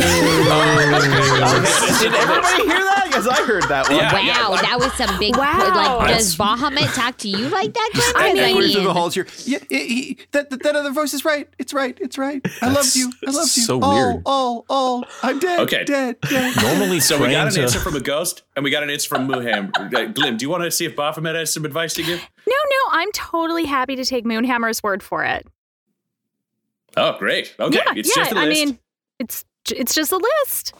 Did 2.01 2.15
everybody 2.15 2.63
hear 2.65 2.79
that? 2.81 3.03
Because 3.07 3.29
I 3.29 3.43
heard 3.45 3.65
that 3.65 3.89
one. 3.89 3.99
Yeah. 3.99 4.49
wow, 4.49 4.57
that 4.57 4.77
was 4.79 4.93
some 4.95 5.19
big. 5.19 5.37
Wow. 5.37 5.99
Like, 5.99 6.09
does 6.17 6.35
Bahamut 6.37 6.95
talk 6.95 7.19
to 7.19 7.29
you 7.29 7.49
like 7.51 7.75
that? 7.75 7.91
Chris? 7.93 8.13
I 8.17 8.31
'Cause 8.31 8.35
mean, 8.39 8.57
through 8.57 8.69
the 8.73 8.79
mean- 8.81 8.89
halls 8.89 9.15
here. 9.15 9.27
Yeah, 9.45 9.59
he, 9.69 9.87
he- 9.87 10.19
that, 10.33 10.49
that 10.51 10.63
that 10.63 10.77
other 10.77 10.93
voice 10.93 11.13
is 11.13 11.25
right. 11.27 11.47
It's 11.59 11.75
right. 11.75 11.97
It's 12.01 12.17
right. 12.17 12.41
I 12.63 12.73
love 12.73 12.87
you. 12.95 13.13
I 13.27 13.31
love 13.31 13.43
you. 13.55 13.63
so 13.63 13.81
all, 13.83 13.95
weird. 13.95 14.23
All, 14.25 14.65
all. 14.71 15.05
I'm 15.23 15.39
dead. 15.39 15.61
Okay. 15.61 15.85
Dead. 15.85 16.17
Dead. 16.23 16.57
Normally, 16.63 17.01
So 17.01 17.21
we 17.21 17.31
got 17.31 17.49
an 17.49 17.53
to- 17.55 17.63
answer 17.63 17.81
from 17.81 17.97
a 17.97 18.01
ghost, 18.01 18.43
and 18.57 18.65
we 18.65 18.71
got 18.71 18.83
an 18.83 18.89
answer 18.91 19.09
from 19.11 19.27
Mooham. 19.27 19.71
Uh, 19.75 20.05
Glim, 20.07 20.39
do 20.39 20.45
you 20.45 20.51
want 20.51 20.65
to 20.65 20.71
see 20.71 20.87
if 20.87 20.97
Baphomet 20.97 21.35
has 21.37 21.53
some 21.53 21.65
advice 21.67 21.93
to 21.95 22.03
give? 22.03 22.19
No, 22.47 22.55
no, 22.55 22.99
I'm 22.99 23.13
totally 23.13 23.67
happy 23.67 23.95
to 23.97 24.05
take 24.07 24.25
Moonhammer's 24.25 24.83
word 24.83 25.03
for 25.03 25.23
it. 25.25 25.47
Oh, 26.97 27.17
great. 27.19 27.55
Okay, 27.59 27.81
yeah, 27.85 27.93
it's 27.97 28.17
yeah. 28.17 28.25
just 28.25 28.33
a 28.33 28.35
list. 28.35 28.47
I 28.47 28.49
mean, 28.49 28.79
it's 29.19 29.45
it's 29.71 29.95
just 29.95 30.13
a 30.13 30.17
list. 30.17 30.75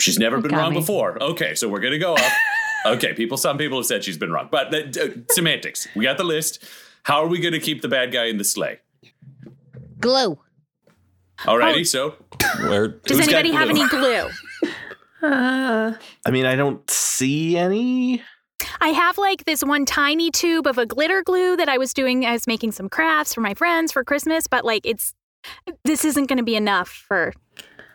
She's 0.00 0.18
never 0.18 0.40
been 0.40 0.54
wrong 0.54 0.72
me. 0.72 0.80
before. 0.80 1.22
Okay, 1.22 1.54
so 1.54 1.68
we're 1.68 1.80
gonna 1.80 1.98
go 1.98 2.14
up. 2.14 2.32
okay, 2.86 3.14
people. 3.14 3.36
Some 3.36 3.58
people 3.58 3.78
have 3.78 3.86
said 3.86 4.04
she's 4.04 4.18
been 4.18 4.32
wrong, 4.32 4.48
but 4.50 4.74
uh, 4.74 5.00
uh, 5.00 5.08
semantics. 5.30 5.88
We 5.94 6.04
got 6.04 6.18
the 6.18 6.24
list. 6.24 6.64
How 7.02 7.22
are 7.22 7.26
we 7.26 7.40
gonna 7.40 7.60
keep 7.60 7.82
the 7.82 7.88
bad 7.88 8.12
guy 8.12 8.26
in 8.26 8.38
the 8.38 8.44
sleigh? 8.44 8.80
glue. 10.00 10.38
Alrighty, 11.40 11.86
so 11.86 12.14
Where, 12.60 12.88
Does 12.88 13.18
Who's 13.18 13.28
got 13.28 13.40
anybody 13.40 13.52
have 13.52 13.70
any 13.70 13.88
glue? 13.88 14.28
Uh, 15.22 15.92
I 16.24 16.30
mean, 16.30 16.46
I 16.46 16.56
don't 16.56 16.90
see 16.90 17.58
any. 17.58 18.22
I 18.80 18.88
have 18.88 19.18
like 19.18 19.44
this 19.44 19.62
one 19.62 19.84
tiny 19.84 20.30
tube 20.30 20.66
of 20.66 20.78
a 20.78 20.86
glitter 20.86 21.22
glue 21.22 21.58
that 21.58 21.68
I 21.68 21.76
was 21.76 21.92
doing. 21.92 22.24
I 22.24 22.32
was 22.32 22.46
making 22.46 22.72
some 22.72 22.88
crafts 22.88 23.34
for 23.34 23.42
my 23.42 23.52
friends 23.52 23.92
for 23.92 24.02
Christmas, 24.02 24.46
but 24.46 24.64
like 24.64 24.86
it's 24.86 25.12
this 25.84 26.04
isn't 26.04 26.26
going 26.26 26.38
to 26.38 26.42
be 26.44 26.56
enough 26.56 26.88
for. 26.88 27.32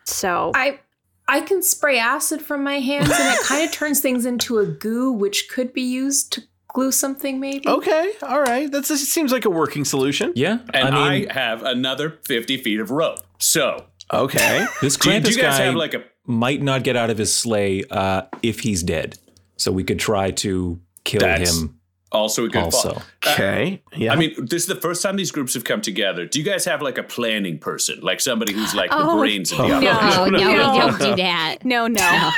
So 0.05 0.51
I 0.55 0.79
I 1.27 1.41
can 1.41 1.61
spray 1.63 1.97
acid 1.97 2.41
from 2.41 2.63
my 2.63 2.79
hands, 2.79 3.09
and 3.09 3.33
it 3.35 3.41
kind 3.45 3.65
of 3.65 3.71
turns 3.79 3.99
things 3.99 4.25
into 4.25 4.59
a 4.59 4.65
goo, 4.65 5.11
which 5.11 5.49
could 5.49 5.73
be 5.73 5.81
used 5.81 6.33
to 6.33 6.43
glue 6.73 6.91
something. 6.91 7.39
Maybe. 7.39 7.67
Okay, 7.67 8.11
all 8.21 8.41
right. 8.41 8.71
That 8.71 8.85
seems 8.85 9.31
like 9.31 9.45
a 9.45 9.49
working 9.49 9.85
solution. 9.85 10.33
yeah, 10.35 10.59
and 10.73 10.95
I, 10.95 11.25
I 11.29 11.33
have 11.33 11.63
another 11.63 12.19
fifty 12.25 12.57
feet 12.57 12.79
of 12.79 12.91
rope. 12.91 13.19
So 13.39 13.85
Okay. 14.13 14.65
this 14.81 14.97
do, 14.97 15.11
you- 15.11 15.19
do 15.19 15.31
you 15.31 15.37
guys 15.41 15.57
guy 15.57 15.65
have 15.65 15.75
like 15.75 15.93
a? 15.95 16.03
might 16.27 16.61
not 16.61 16.83
get 16.83 16.95
out 16.95 17.09
of 17.09 17.17
his 17.17 17.33
sleigh 17.33 17.83
uh, 17.89 18.23
if 18.43 18.59
he's 18.59 18.83
dead. 18.83 19.17
So 19.57 19.71
we 19.71 19.83
could 19.83 19.99
try 19.99 20.31
to 20.31 20.79
kill 21.03 21.21
That's 21.21 21.61
him. 21.61 21.79
Also 22.11 22.45
a 22.45 22.49
good 22.49 22.63
Also. 22.63 22.93
thought. 22.93 23.05
Okay. 23.27 23.81
Uh, 23.93 23.95
yeah. 23.97 24.13
I 24.13 24.15
mean, 24.15 24.33
this 24.45 24.61
is 24.61 24.67
the 24.67 24.75
first 24.75 25.01
time 25.01 25.15
these 25.17 25.31
groups 25.31 25.53
have 25.55 25.63
come 25.63 25.81
together. 25.81 26.25
Do 26.25 26.39
you 26.39 26.45
guys 26.45 26.63
have 26.65 26.81
like 26.81 26.97
a 26.97 27.03
planning 27.03 27.57
person, 27.59 27.99
like 28.01 28.21
somebody 28.21 28.53
who's 28.53 28.73
like 28.75 28.89
the 28.91 28.97
Oh, 28.97 29.17
brains 29.17 29.51
of 29.51 29.57
the 29.57 29.67
no. 29.67 29.75
operation? 29.89 30.19
Oh 30.19 30.25
no, 30.25 30.37
no. 30.37 30.49
we 30.49 30.55
don't 30.79 30.99
do 30.99 31.15
that. 31.17 31.57
no, 31.65 31.87
no. 31.87 32.31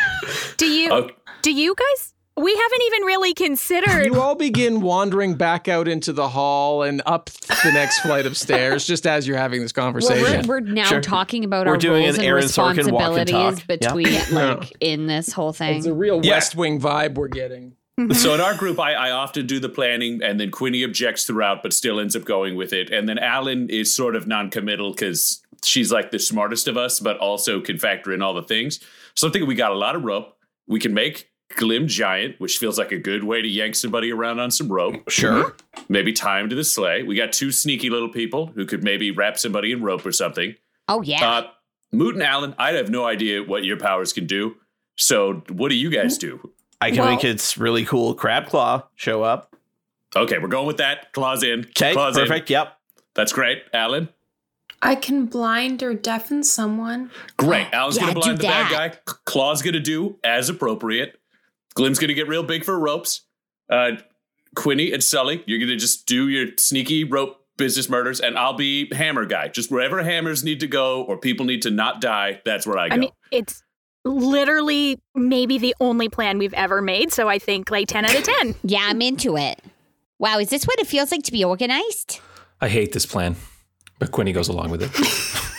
Do 0.58 0.66
you? 0.66 0.92
Okay. 0.92 1.14
Do 1.44 1.54
you 1.54 1.76
guys? 1.76 2.14
We 2.40 2.56
haven't 2.56 2.82
even 2.84 3.02
really 3.04 3.34
considered. 3.34 4.06
You 4.06 4.22
all 4.22 4.36
begin 4.36 4.82
wandering 4.82 5.34
back 5.34 5.68
out 5.68 5.88
into 5.88 6.14
the 6.14 6.30
hall 6.30 6.84
and 6.84 7.02
up 7.08 7.32
the 7.32 7.72
next 7.74 8.02
flight 8.02 8.28
of 8.28 8.38
stairs 8.38 8.86
just 8.86 9.08
as 9.08 9.28
you're 9.28 9.38
having 9.38 9.62
this 9.64 9.74
Well, 9.76 9.86
conversation. 9.88 10.48
we're, 10.48 10.58
we're 10.58 10.60
now 10.60 10.86
Sure. 10.86 11.02
talking 11.02 11.44
about 11.44 11.66
We're 11.66 11.72
our 11.74 11.78
doing 11.80 12.04
roles 12.04 12.16
an 12.18 12.22
and 12.22 12.28
Aaron 12.30 12.44
Sorkin 12.44 12.92
walk 12.92 13.18
and 13.18 13.28
responsibilities 13.32 13.60
talk. 13.60 13.70
Yeah. 13.70 13.76
between, 13.94 14.36
like, 14.60 14.72
in 14.80 15.08
this 15.08 15.32
whole 15.34 15.52
thing. 15.52 15.78
it's 15.78 15.88
a 15.88 15.94
real 15.96 16.24
Yeah. 16.24 16.34
West 16.34 16.56
Wing 16.56 16.80
vibe 16.80 17.16
we're 17.16 17.28
getting. 17.28 17.74
So 18.14 18.34
in 18.36 18.42
our 18.42 18.54
group, 18.54 18.80
I, 18.80 18.94
I 18.94 19.12
often 19.12 19.48
do 19.48 19.60
the 19.60 19.70
planning, 19.70 20.22
and 20.22 20.40
then 20.40 20.52
Quinny 20.52 20.84
objects 20.84 21.26
throughout, 21.26 21.64
but 21.64 21.74
still 21.74 22.00
ends 22.00 22.16
up 22.16 22.26
going 22.26 22.56
with 22.56 22.72
it. 22.72 22.92
And 22.92 23.10
then 23.10 23.18
Alyn 23.18 23.70
is 23.72 23.96
sort 23.96 24.16
of 24.16 24.28
non-committal 24.28 24.92
because 24.92 25.42
she's 25.64 25.92
like 25.92 26.12
the 26.12 26.20
smartest 26.20 26.68
of 26.68 26.78
us, 26.78 27.00
but 27.00 27.18
also 27.18 27.60
can 27.60 27.78
factor 27.80 28.14
in 28.14 28.22
all 28.22 28.36
the 28.36 28.44
things. 28.44 28.80
So 29.16 29.28
I'm 29.28 29.34
thinking 29.34 29.48
we 29.48 29.56
got 29.56 29.72
a 29.72 29.76
lot 29.78 29.96
of 29.96 30.04
rope. 30.04 30.38
We 30.68 30.80
can 30.80 30.94
make 30.94 31.32
Glim 31.56 31.88
Giant, 31.88 32.40
which 32.40 32.58
feels 32.58 32.78
like 32.78 32.92
a 32.92 32.98
good 33.00 33.24
way 33.24 33.42
to 33.42 33.48
yank 33.48 33.76
somebody 33.76 34.12
around 34.12 34.40
on 34.40 34.52
some 34.52 34.72
rope. 34.72 35.10
Sure. 35.10 35.56
Maybe 35.90 36.14
tie 36.14 36.40
him 36.40 36.50
to 36.50 36.56
the 36.56 36.64
sleigh. 36.64 37.04
We 37.04 37.16
got 37.16 37.32
two 37.32 37.52
sneaky 37.52 37.90
little 37.90 38.10
people 38.10 38.48
who 38.48 38.66
could 38.66 38.84
maybe 38.84 39.12
wrap 39.12 39.38
somebody 39.38 39.72
in 39.72 39.82
rope 39.82 40.06
or 40.06 40.12
something. 40.12 40.56
Oh 40.88 41.02
yeah. 41.02 41.28
Uh, 41.28 41.48
Moot 41.92 42.16
and 42.16 42.24
Alyn, 42.24 42.54
I 42.60 42.74
have 42.74 42.90
no 42.90 43.06
idea 43.06 43.42
what 43.42 43.64
your 43.64 43.78
powers 43.78 44.12
can 44.12 44.28
do. 44.28 44.58
So, 44.98 45.44
what 45.50 45.70
do 45.70 45.76
you 45.76 45.90
guys 45.90 46.18
do? 46.18 46.52
I 46.82 46.92
can 46.92 47.00
Well- 47.00 47.10
make 47.16 47.24
its 47.24 47.58
really 47.58 47.86
cool 47.86 48.14
crab 48.14 48.48
claw 48.48 48.84
show 48.96 49.24
up. 49.24 49.56
Okay, 50.16 50.38
we're 50.38 50.48
going 50.48 50.68
with 50.68 50.78
that. 50.78 51.12
Claws 51.14 51.44
in. 51.44 51.62
Okay, 51.62 51.94
Claws 51.94 52.18
in. 52.18 52.24
perfect. 52.28 52.50
Yep. 52.50 52.78
That's 53.14 53.34
great. 53.34 53.64
Alyn? 53.74 54.10
I 54.82 54.96
can 54.96 55.26
blind 55.26 55.82
or 55.82 55.94
deafen 55.96 56.44
someone. 56.44 57.10
Great. 57.36 57.68
Alyn's 57.72 57.96
Yeah, 57.98 58.02
gonna 58.04 58.14
do 58.14 58.20
blind 58.22 58.38
the 58.38 58.44
bad 58.44 58.72
that. 58.72 59.06
guy. 59.06 59.14
Claw's 59.26 59.62
gonna 59.64 59.80
do 59.80 60.18
as 60.24 60.50
appropriate. 60.50 61.20
Glim's 61.74 61.98
gonna 62.00 62.14
get 62.14 62.28
real 62.28 62.44
big 62.44 62.64
for 62.64 62.78
ropes. 62.80 63.22
Uh, 63.70 63.94
Quinny 64.56 64.92
and 64.94 65.04
Sully, 65.04 65.44
you're 65.48 65.60
gonna 65.60 65.76
just 65.76 66.06
do 66.06 66.28
your 66.30 66.48
sneaky 66.58 67.04
rope 67.04 67.44
business 67.58 67.90
murders, 67.90 68.20
and 68.20 68.38
I'll 68.38 68.54
be 68.54 68.88
hammer 68.94 69.26
guy. 69.26 69.48
Just 69.48 69.72
wherever 69.72 70.02
hammers 70.04 70.44
need 70.44 70.60
to 70.60 70.68
go 70.68 71.02
or 71.04 71.18
people 71.18 71.46
need 71.46 71.64
to 71.64 71.72
not 71.72 72.00
die, 72.02 72.42
that's 72.46 72.66
where 72.68 72.78
I 72.78 72.90
go. 72.90 72.96
I 72.96 72.98
mean, 73.00 73.12
it's 73.32 73.64
literally 74.08 75.00
maybe 75.16 75.58
the 75.58 75.76
only 75.80 76.10
plan 76.10 76.38
we've 76.38 76.54
ever 76.54 76.82
made. 76.82 77.12
So 77.14 77.28
I 77.28 77.40
think 77.40 77.70
like 77.72 77.88
10 77.88 78.06
out 78.06 78.16
of 78.16 78.24
10. 78.24 78.56
Yeah, 78.64 78.82
I'm 78.84 79.02
into 79.02 79.38
it. 79.38 79.60
Wow, 80.20 80.40
is 80.40 80.50
this 80.50 80.66
what 80.66 80.80
it 80.80 80.88
feels 80.88 81.12
like 81.12 81.24
to 81.24 81.32
be 81.32 81.44
organized? 81.44 82.20
I 82.60 82.70
hate 82.70 82.92
this 82.92 83.06
plan, 83.06 83.36
but 84.00 84.12
Quinny 84.12 84.34
goes 84.34 84.48
along 84.48 84.72
with 84.72 84.82
it. 84.82 84.92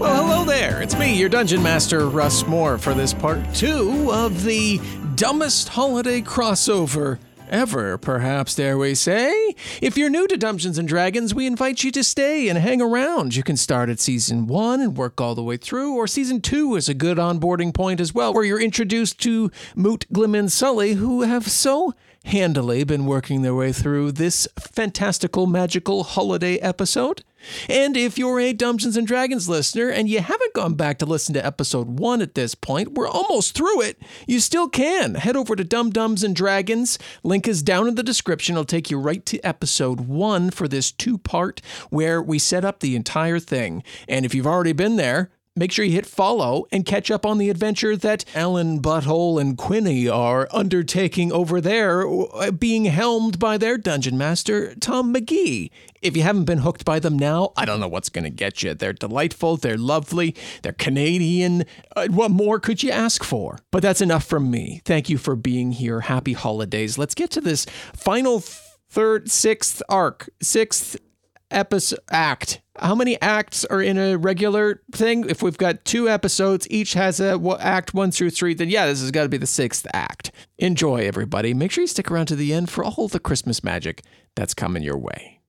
Well, 0.00 0.14
hello 0.24 0.44
there. 0.44 0.80
It's 0.80 0.96
me, 0.96 1.14
your 1.18 1.28
dungeon 1.28 1.60
master, 1.62 2.08
Russ 2.08 2.46
More, 2.46 2.78
for 2.78 2.94
this 2.94 3.12
part 3.12 3.40
two 3.52 4.10
of 4.12 4.44
the 4.44 4.80
dumbest 5.16 5.68
holiday 5.68 6.20
crossover 6.20 7.18
ever, 7.50 7.98
perhaps, 7.98 8.54
dare 8.54 8.78
we 8.78 8.94
say. 8.94 9.54
If 9.80 9.96
you're 9.96 10.10
new 10.10 10.26
to 10.28 10.36
Dumbgeons 10.36 10.78
and 10.78 10.86
Dragons, 10.86 11.34
we 11.34 11.46
invite 11.46 11.84
you 11.84 11.90
to 11.92 12.04
stay 12.04 12.48
and 12.48 12.58
hang 12.58 12.80
around. 12.80 13.34
You 13.36 13.42
can 13.42 13.56
start 13.56 13.88
at 13.88 14.00
season 14.00 14.46
one 14.46 14.80
and 14.80 14.96
work 14.96 15.20
all 15.20 15.34
the 15.34 15.42
way 15.42 15.56
through, 15.56 15.94
or 15.94 16.06
season 16.06 16.40
two 16.40 16.76
is 16.76 16.88
a 16.88 16.94
good 16.94 17.18
onboarding 17.18 17.74
point 17.74 18.00
as 18.00 18.14
well, 18.14 18.32
where 18.32 18.44
you're 18.44 18.60
introduced 18.60 19.20
to 19.22 19.50
Moot, 19.74 20.06
Glim, 20.12 20.34
and 20.34 20.50
Sully, 20.50 20.94
who 20.94 21.22
have 21.22 21.48
so 21.48 21.94
handily 22.28 22.84
been 22.84 23.06
working 23.06 23.42
their 23.42 23.54
way 23.54 23.72
through 23.72 24.12
this 24.12 24.46
fantastical, 24.58 25.46
magical 25.46 26.04
holiday 26.04 26.56
episode. 26.56 27.24
And 27.68 27.96
if 27.96 28.18
you're 28.18 28.40
a 28.40 28.52
Dumbgeons 28.52 28.96
and 28.96 29.06
Dragons 29.06 29.48
listener 29.48 29.88
and 29.88 30.08
you 30.08 30.20
haven't 30.20 30.54
gone 30.54 30.74
back 30.74 30.98
to 30.98 31.06
listen 31.06 31.34
to 31.34 31.46
episode 31.46 31.98
one 31.98 32.20
at 32.20 32.34
this 32.34 32.54
point, 32.54 32.92
we're 32.92 33.08
almost 33.08 33.54
through 33.54 33.80
it. 33.82 34.02
You 34.26 34.40
still 34.40 34.68
can. 34.68 35.14
Head 35.14 35.36
over 35.36 35.56
to 35.56 35.64
Dumb-Dumbs 35.64 36.22
and 36.22 36.34
Dragons. 36.34 36.98
Link 37.22 37.48
is 37.48 37.62
down 37.62 37.88
in 37.88 37.94
the 37.94 38.02
description. 38.02 38.54
It'll 38.54 38.64
take 38.64 38.90
you 38.90 38.98
right 38.98 39.24
to 39.26 39.40
episode 39.40 40.00
one 40.00 40.50
for 40.50 40.68
this 40.68 40.90
two 40.90 41.16
part 41.16 41.62
where 41.90 42.20
we 42.20 42.38
set 42.38 42.64
up 42.64 42.80
the 42.80 42.96
entire 42.96 43.38
thing. 43.38 43.82
And 44.08 44.26
if 44.26 44.34
you've 44.34 44.46
already 44.46 44.72
been 44.72 44.96
there, 44.96 45.30
Make 45.58 45.72
sure 45.72 45.84
you 45.84 45.90
hit 45.90 46.06
follow 46.06 46.66
and 46.70 46.86
catch 46.86 47.10
up 47.10 47.26
on 47.26 47.38
the 47.38 47.50
adventure 47.50 47.96
that 47.96 48.24
Alyn 48.32 48.80
Butthole 48.80 49.40
and 49.40 49.58
Quinny 49.58 50.08
are 50.08 50.46
undertaking 50.52 51.32
over 51.32 51.60
there, 51.60 52.06
uh, 52.06 52.52
being 52.52 52.84
helmed 52.84 53.40
by 53.40 53.58
their 53.58 53.76
dungeon 53.76 54.16
master, 54.16 54.76
Tom 54.76 55.12
McGee. 55.12 55.72
If 56.00 56.16
you 56.16 56.22
haven't 56.22 56.44
been 56.44 56.58
hooked 56.58 56.84
by 56.84 57.00
them 57.00 57.18
now, 57.18 57.52
I 57.56 57.64
don't 57.64 57.80
know 57.80 57.88
what's 57.88 58.08
going 58.08 58.22
to 58.22 58.30
get 58.30 58.62
you. 58.62 58.72
They're 58.72 58.92
delightful, 58.92 59.56
they're 59.56 59.76
lovely, 59.76 60.36
they're 60.62 60.72
Canadian. 60.72 61.64
Uh, 61.96 62.06
what 62.06 62.30
more 62.30 62.60
could 62.60 62.84
you 62.84 62.92
ask 62.92 63.24
for? 63.24 63.58
But 63.72 63.82
that's 63.82 64.00
enough 64.00 64.24
from 64.24 64.52
me. 64.52 64.80
Thank 64.84 65.10
you 65.10 65.18
for 65.18 65.34
being 65.34 65.72
here. 65.72 66.02
Happy 66.02 66.34
holidays. 66.34 66.98
Let's 66.98 67.16
get 67.16 67.32
to 67.32 67.40
this 67.40 67.64
final 67.96 68.44
third, 68.88 69.28
sixth 69.28 69.82
arc, 69.88 70.30
sixth 70.40 70.96
episode 71.50 71.98
act. 72.12 72.60
How 72.80 72.94
many 72.94 73.20
acts 73.20 73.64
are 73.64 73.82
in 73.82 73.98
a 73.98 74.16
regular 74.16 74.82
thing? 74.92 75.28
If 75.28 75.42
we've 75.42 75.58
got 75.58 75.84
two 75.84 76.08
episodes, 76.08 76.66
each 76.70 76.92
has 76.92 77.18
a 77.18 77.36
what, 77.36 77.60
act 77.60 77.92
one 77.92 78.12
through 78.12 78.30
three, 78.30 78.54
then 78.54 78.68
yeah, 78.70 78.86
this 78.86 79.00
has 79.00 79.10
got 79.10 79.24
to 79.24 79.28
be 79.28 79.36
the 79.36 79.46
sixth 79.46 79.84
act. 79.92 80.30
Enjoy, 80.58 81.06
everybody. 81.06 81.54
Make 81.54 81.72
sure 81.72 81.82
you 81.82 81.88
stick 81.88 82.08
around 82.08 82.26
to 82.26 82.36
the 82.36 82.52
end 82.52 82.70
for 82.70 82.84
all 82.84 83.08
the 83.08 83.18
Christmas 83.18 83.64
magic 83.64 84.02
that's 84.36 84.54
coming 84.54 84.84
your 84.84 84.96
way. 84.96 85.40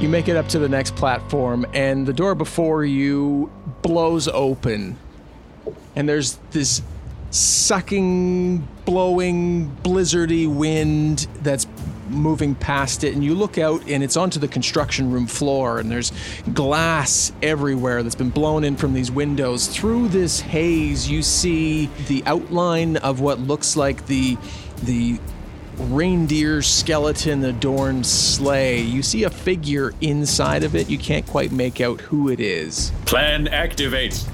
You 0.00 0.08
make 0.10 0.28
it 0.28 0.36
up 0.36 0.48
to 0.48 0.58
the 0.58 0.68
next 0.68 0.94
platform, 0.94 1.64
and 1.72 2.06
the 2.06 2.12
door 2.12 2.34
before 2.34 2.84
you 2.84 3.50
blows 3.80 4.28
open, 4.28 4.98
and 5.96 6.06
there's 6.06 6.34
this 6.50 6.82
sucking, 7.34 8.66
blowing, 8.84 9.76
blizzardy 9.82 10.52
wind 10.52 11.26
that's 11.42 11.66
moving 12.08 12.54
past 12.54 13.02
it. 13.02 13.14
And 13.14 13.24
you 13.24 13.34
look 13.34 13.58
out, 13.58 13.82
and 13.88 14.02
it's 14.02 14.16
onto 14.16 14.38
the 14.38 14.48
construction 14.48 15.10
room 15.10 15.26
floor, 15.26 15.78
and 15.78 15.90
there's 15.90 16.12
glass 16.52 17.32
everywhere 17.42 18.02
that's 18.02 18.14
been 18.14 18.30
blown 18.30 18.62
in 18.62 18.76
from 18.76 18.92
these 18.94 19.10
windows. 19.10 19.66
Through 19.66 20.08
this 20.08 20.40
haze, 20.40 21.10
you 21.10 21.22
see 21.22 21.86
the 22.06 22.22
outline 22.26 22.98
of 22.98 23.20
what 23.20 23.40
looks 23.40 23.76
like 23.76 24.06
the 24.06 24.36
the 24.84 25.18
reindeer 25.78 26.62
skeleton 26.62 27.44
adorned 27.44 28.06
sleigh. 28.06 28.80
You 28.80 29.02
see 29.02 29.24
a 29.24 29.30
figure 29.30 29.92
inside 30.00 30.64
of 30.64 30.74
it. 30.74 30.88
You 30.88 30.98
can't 30.98 31.26
quite 31.26 31.52
make 31.52 31.80
out 31.80 32.00
who 32.00 32.28
it 32.28 32.40
is. 32.40 32.92
Plan 33.06 33.48
activate. 33.48 34.24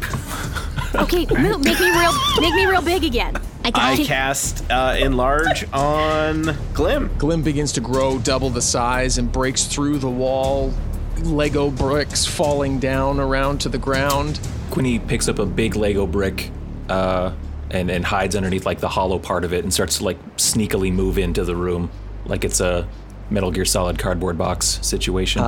Okay, 0.94 1.26
Moot, 1.26 1.64
make 1.64 1.78
me 1.78 1.90
real, 1.90 2.12
make 2.40 2.54
me 2.54 2.66
real 2.66 2.82
big 2.82 3.04
again. 3.04 3.36
I 3.64 4.02
cast 4.04 4.68
uh, 4.70 4.96
enlarge 4.98 5.64
on 5.72 6.56
Glim. 6.74 7.10
Glim 7.18 7.42
begins 7.42 7.72
to 7.72 7.80
grow 7.80 8.18
double 8.18 8.50
the 8.50 8.62
size 8.62 9.18
and 9.18 9.30
breaks 9.30 9.64
through 9.66 9.98
the 9.98 10.10
wall. 10.10 10.72
Lego 11.18 11.70
bricks 11.70 12.26
falling 12.26 12.80
down 12.80 13.20
around 13.20 13.60
to 13.60 13.68
the 13.68 13.78
ground. 13.78 14.40
Quinny 14.70 14.98
picks 14.98 15.28
up 15.28 15.38
a 15.38 15.46
big 15.46 15.76
Lego 15.76 16.06
brick 16.06 16.50
uh, 16.88 17.32
and, 17.70 17.90
and 17.90 18.04
hides 18.04 18.36
underneath 18.36 18.66
like 18.66 18.80
the 18.80 18.88
hollow 18.88 19.18
part 19.18 19.44
of 19.44 19.52
it 19.52 19.64
and 19.64 19.72
starts 19.72 19.98
to 19.98 20.04
like 20.04 20.18
sneakily 20.36 20.92
move 20.92 21.18
into 21.18 21.44
the 21.44 21.54
room 21.56 21.90
like 22.26 22.44
it's 22.44 22.60
a 22.60 22.88
Metal 23.30 23.50
Gear 23.50 23.64
Solid 23.64 23.98
cardboard 23.98 24.36
box 24.36 24.78
situation. 24.82 25.42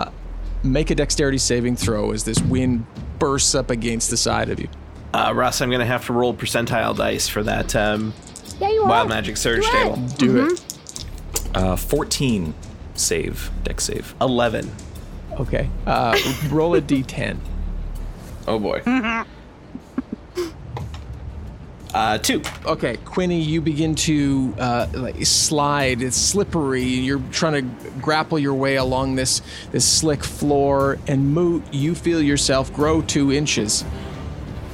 Make 0.63 0.91
a 0.91 0.95
dexterity 0.95 1.39
saving 1.39 1.77
throw 1.77 2.13
as 2.13 2.25
this 2.25 2.41
wind 2.41 2.87
bursts 3.19 3.55
up 3.55 3.71
against 3.71 4.11
the 4.11 4.17
side 4.17 4.49
of 4.49 4.61
you. 4.61 4.69
Uh, 5.13 5.33
Russ, 5.35 5.61
I'm 5.61 5.69
going 5.69 5.81
to 5.81 5.87
have 5.87 6.07
to 6.07 6.13
roll 6.13 6.33
percentile 6.33 6.97
dice 6.97 7.29
for 7.29 7.43
that 7.43 7.75
um, 7.77 8.15
Yeah, 8.61 8.71
you 8.71 8.85
Wild 8.85 9.09
Magic 9.09 9.37
Surge 9.37 9.67
table. 9.67 9.97
Do 10.17 10.47
it. 10.47 10.65
Uh, 11.55 11.77
14 11.77 12.55
save, 12.95 13.51
dex 13.65 13.85
save. 13.85 14.15
11. 14.21 14.71
Okay. 15.41 15.69
Uh, 15.87 16.17
roll 16.49 16.75
a 16.77 16.81
d10. 16.81 17.39
Oh 18.47 18.59
boy. 18.59 18.83
Uh, 21.95 22.17
two. 22.19 22.43
Okay, 22.65 22.97
Quinny, 23.05 23.41
you 23.41 23.61
begin 23.61 23.95
to 23.95 24.55
uh, 24.59 24.87
like 24.95 25.27
slide. 25.27 26.01
It's 26.01 26.17
slippery. 26.17 26.83
You're 26.85 27.23
trying 27.31 27.53
to 27.53 27.91
grapple 28.01 28.39
your 28.39 28.55
way 28.55 28.77
along 28.77 29.17
this 29.17 29.43
this 29.73 29.85
slick 29.85 30.25
floor, 30.25 30.99
and 31.07 31.35
Moot, 31.35 31.63
you 31.73 31.95
feel 31.95 32.23
yourself 32.23 32.73
grow 32.73 33.03
two 33.03 33.33
inches. 33.33 33.85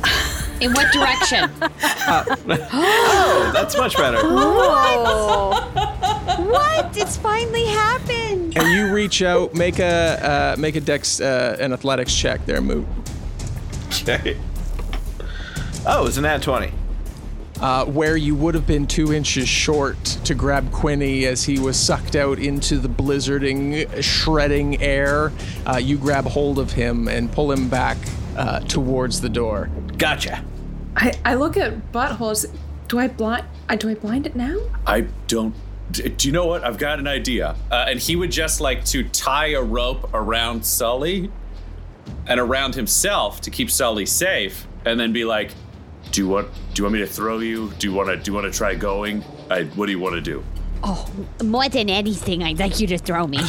In 0.60 0.72
what 0.72 0.92
direction? 0.92 1.50
Oh, 1.62 3.50
that's 3.54 3.76
much 3.76 3.96
better. 3.96 4.18
What? 6.38 6.96
It's 6.96 7.16
finally 7.16 7.64
happened. 7.64 8.56
And 8.56 8.68
you 8.72 8.92
reach 8.92 9.22
out, 9.22 9.54
make 9.54 9.78
a 9.78 10.54
uh, 10.54 10.56
make 10.58 10.76
a 10.76 10.80
dex 10.80 11.20
uh, 11.20 11.56
an 11.58 11.72
athletics 11.72 12.14
check 12.14 12.44
there, 12.46 12.60
Moot. 12.60 12.86
Okay. 14.02 14.36
Oh, 15.86 16.06
it's 16.06 16.16
an 16.16 16.24
at 16.24 16.42
20. 16.42 16.70
Uh, 17.60 17.84
where 17.86 18.16
you 18.16 18.34
would 18.34 18.54
have 18.54 18.66
been 18.66 18.86
two 18.86 19.12
inches 19.12 19.48
short 19.48 20.02
to 20.24 20.34
grab 20.34 20.70
Quinny 20.72 21.26
as 21.26 21.44
he 21.44 21.58
was 21.58 21.76
sucked 21.76 22.16
out 22.16 22.38
into 22.38 22.78
the 22.78 22.88
blizzarding, 22.88 24.02
shredding 24.02 24.80
air. 24.80 25.32
Uh, 25.66 25.76
you 25.76 25.98
grab 25.98 26.24
hold 26.24 26.58
of 26.58 26.72
him 26.72 27.08
and 27.08 27.30
pull 27.32 27.50
him 27.50 27.68
back 27.68 27.98
uh, 28.36 28.60
towards 28.60 29.20
the 29.20 29.28
door. 29.28 29.70
Gotcha. 29.96 30.44
I, 30.96 31.12
I 31.24 31.34
look 31.34 31.56
at 31.56 31.92
buttholes. 31.92 32.46
Do 32.88 32.98
I 32.98 33.08
blind? 33.08 33.44
Do 33.78 33.88
I 33.90 33.94
blind 33.94 34.26
it 34.26 34.34
now? 34.34 34.56
I 34.86 35.02
don't. 35.26 35.54
Do 35.90 36.28
you 36.28 36.32
know 36.32 36.46
what? 36.46 36.64
I've 36.64 36.78
got 36.78 36.98
an 36.98 37.06
idea. 37.06 37.56
Uh, 37.70 37.86
and 37.88 37.98
he 37.98 38.14
would 38.14 38.30
just 38.30 38.60
like 38.60 38.84
to 38.86 39.04
tie 39.08 39.48
a 39.48 39.62
rope 39.62 40.10
around 40.12 40.64
Sully 40.64 41.30
and 42.26 42.38
around 42.38 42.74
himself 42.74 43.40
to 43.42 43.50
keep 43.50 43.70
Sully 43.70 44.06
safe, 44.06 44.66
and 44.84 44.98
then 44.98 45.12
be 45.12 45.24
like, 45.24 45.52
"Do 46.12 46.20
you 46.22 46.28
want? 46.28 46.48
Do 46.74 46.80
you 46.80 46.84
want 46.84 46.94
me 46.94 47.00
to 47.00 47.06
throw 47.06 47.38
you? 47.38 47.72
Do 47.78 47.88
you 47.88 47.94
want 47.94 48.08
to? 48.08 48.16
Do 48.16 48.30
you 48.30 48.34
want 48.34 48.50
to 48.52 48.56
try 48.56 48.74
going? 48.74 49.24
I, 49.50 49.64
what 49.64 49.86
do 49.86 49.92
you 49.92 49.98
want 49.98 50.14
to 50.14 50.20
do?" 50.20 50.44
Oh, 50.82 51.08
more 51.42 51.68
than 51.68 51.90
anything, 51.90 52.42
I'd 52.44 52.58
like 52.58 52.78
you 52.80 52.86
to 52.88 52.98
throw 52.98 53.26
me. 53.26 53.40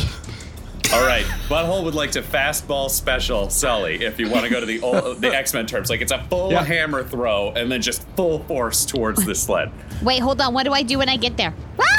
All 0.91 1.05
right, 1.05 1.23
Butthole 1.47 1.83
would 1.83 1.93
like 1.93 2.09
to 2.13 2.23
fastball 2.23 2.89
special 2.89 3.51
Sully 3.51 4.03
if 4.03 4.19
you 4.19 4.27
want 4.27 4.45
to 4.45 4.49
go 4.49 4.59
to 4.59 4.65
the 4.65 4.81
old, 4.81 5.17
the 5.21 5.27
X 5.35 5.53
Men 5.53 5.67
terms. 5.67 5.91
Like 5.91 6.01
it's 6.01 6.11
a 6.11 6.23
full 6.31 6.51
Yeah. 6.51 6.63
hammer 6.63 7.03
throw 7.03 7.51
and 7.51 7.71
then 7.71 7.83
just 7.83 8.01
full 8.15 8.39
force 8.45 8.85
towards 8.85 9.23
the 9.23 9.35
sled. 9.35 9.71
Wait, 10.01 10.17
hold 10.19 10.41
on. 10.41 10.51
What 10.55 10.63
do 10.63 10.73
I 10.73 10.81
do 10.81 10.97
when 10.97 11.07
I 11.07 11.17
get 11.17 11.37
there? 11.37 11.53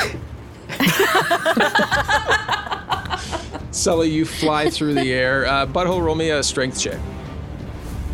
Sully, 3.73 4.11
you 4.11 4.25
fly 4.25 4.69
through 4.69 4.95
the 4.95 5.13
air. 5.13 5.47
Uh, 5.47 5.65
Butthole, 5.67 6.03
roll 6.03 6.17
me 6.17 6.31
a 6.31 6.43
strength 6.43 6.81
check. 6.81 6.99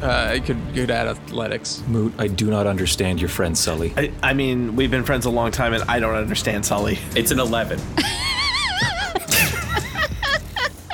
Uh, 0.03 0.33
you 0.35 0.43
could 0.43 0.75
good 0.75 0.91
at 0.91 1.07
athletics. 1.07 1.83
Moot, 1.89 2.13
I 2.19 2.29
do 2.29 2.51
not 2.51 2.67
understand 2.67 3.21
your 3.21 3.31
friend 3.31 3.57
Sully. 3.57 3.95
I, 3.97 4.13
I 4.23 4.35
mean, 4.35 4.77
we've 4.77 4.91
been 4.91 5.05
friends 5.05 5.25
a 5.25 5.31
long 5.31 5.51
time, 5.51 5.73
and 5.73 5.83
I 5.85 6.01
don't 6.01 6.15
understand 6.15 6.67
Sully. 6.67 6.99
It's 7.15 7.31
an 7.31 7.41
11. 7.41 7.81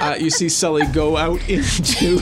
Uh, 0.03 0.17
you 0.17 0.31
see 0.31 0.49
Sully 0.49 0.85
go 0.87 1.17
out 1.17 1.39
into 1.49 2.21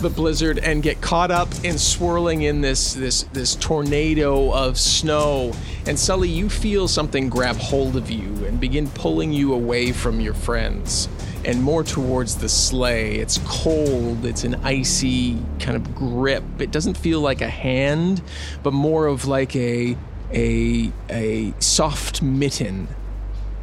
the 0.00 0.08
blizzard 0.08 0.58
and 0.58 0.82
get 0.82 1.02
caught 1.02 1.30
up 1.30 1.48
in 1.62 1.76
swirling 1.76 2.42
in 2.42 2.62
this 2.62 2.94
this 2.94 3.24
this 3.34 3.56
tornado 3.56 4.50
of 4.54 4.78
snow. 4.78 5.52
And 5.86 5.98
Sully, 5.98 6.30
you 6.30 6.48
feel 6.48 6.88
something 6.88 7.28
grab 7.28 7.56
hold 7.56 7.96
of 7.96 8.10
you 8.10 8.46
and 8.46 8.58
begin 8.58 8.88
pulling 8.88 9.34
you 9.34 9.52
away 9.52 9.92
from 9.92 10.18
your 10.18 10.32
friends 10.32 11.10
and 11.44 11.62
more 11.62 11.84
towards 11.84 12.36
the 12.36 12.48
sleigh. 12.48 13.16
It's 13.16 13.38
cold. 13.46 14.24
It's 14.24 14.44
an 14.44 14.56
icy 14.64 15.38
kind 15.60 15.76
of 15.76 15.94
grip. 15.94 16.44
It 16.58 16.70
doesn't 16.70 16.96
feel 16.96 17.20
like 17.20 17.40
a 17.40 17.48
hand, 17.48 18.22
but 18.62 18.72
more 18.72 19.06
of 19.06 19.26
like 19.26 19.54
a 19.56 19.96
a 20.32 20.92
a 21.10 21.54
soft 21.60 22.22
mitten 22.22 22.88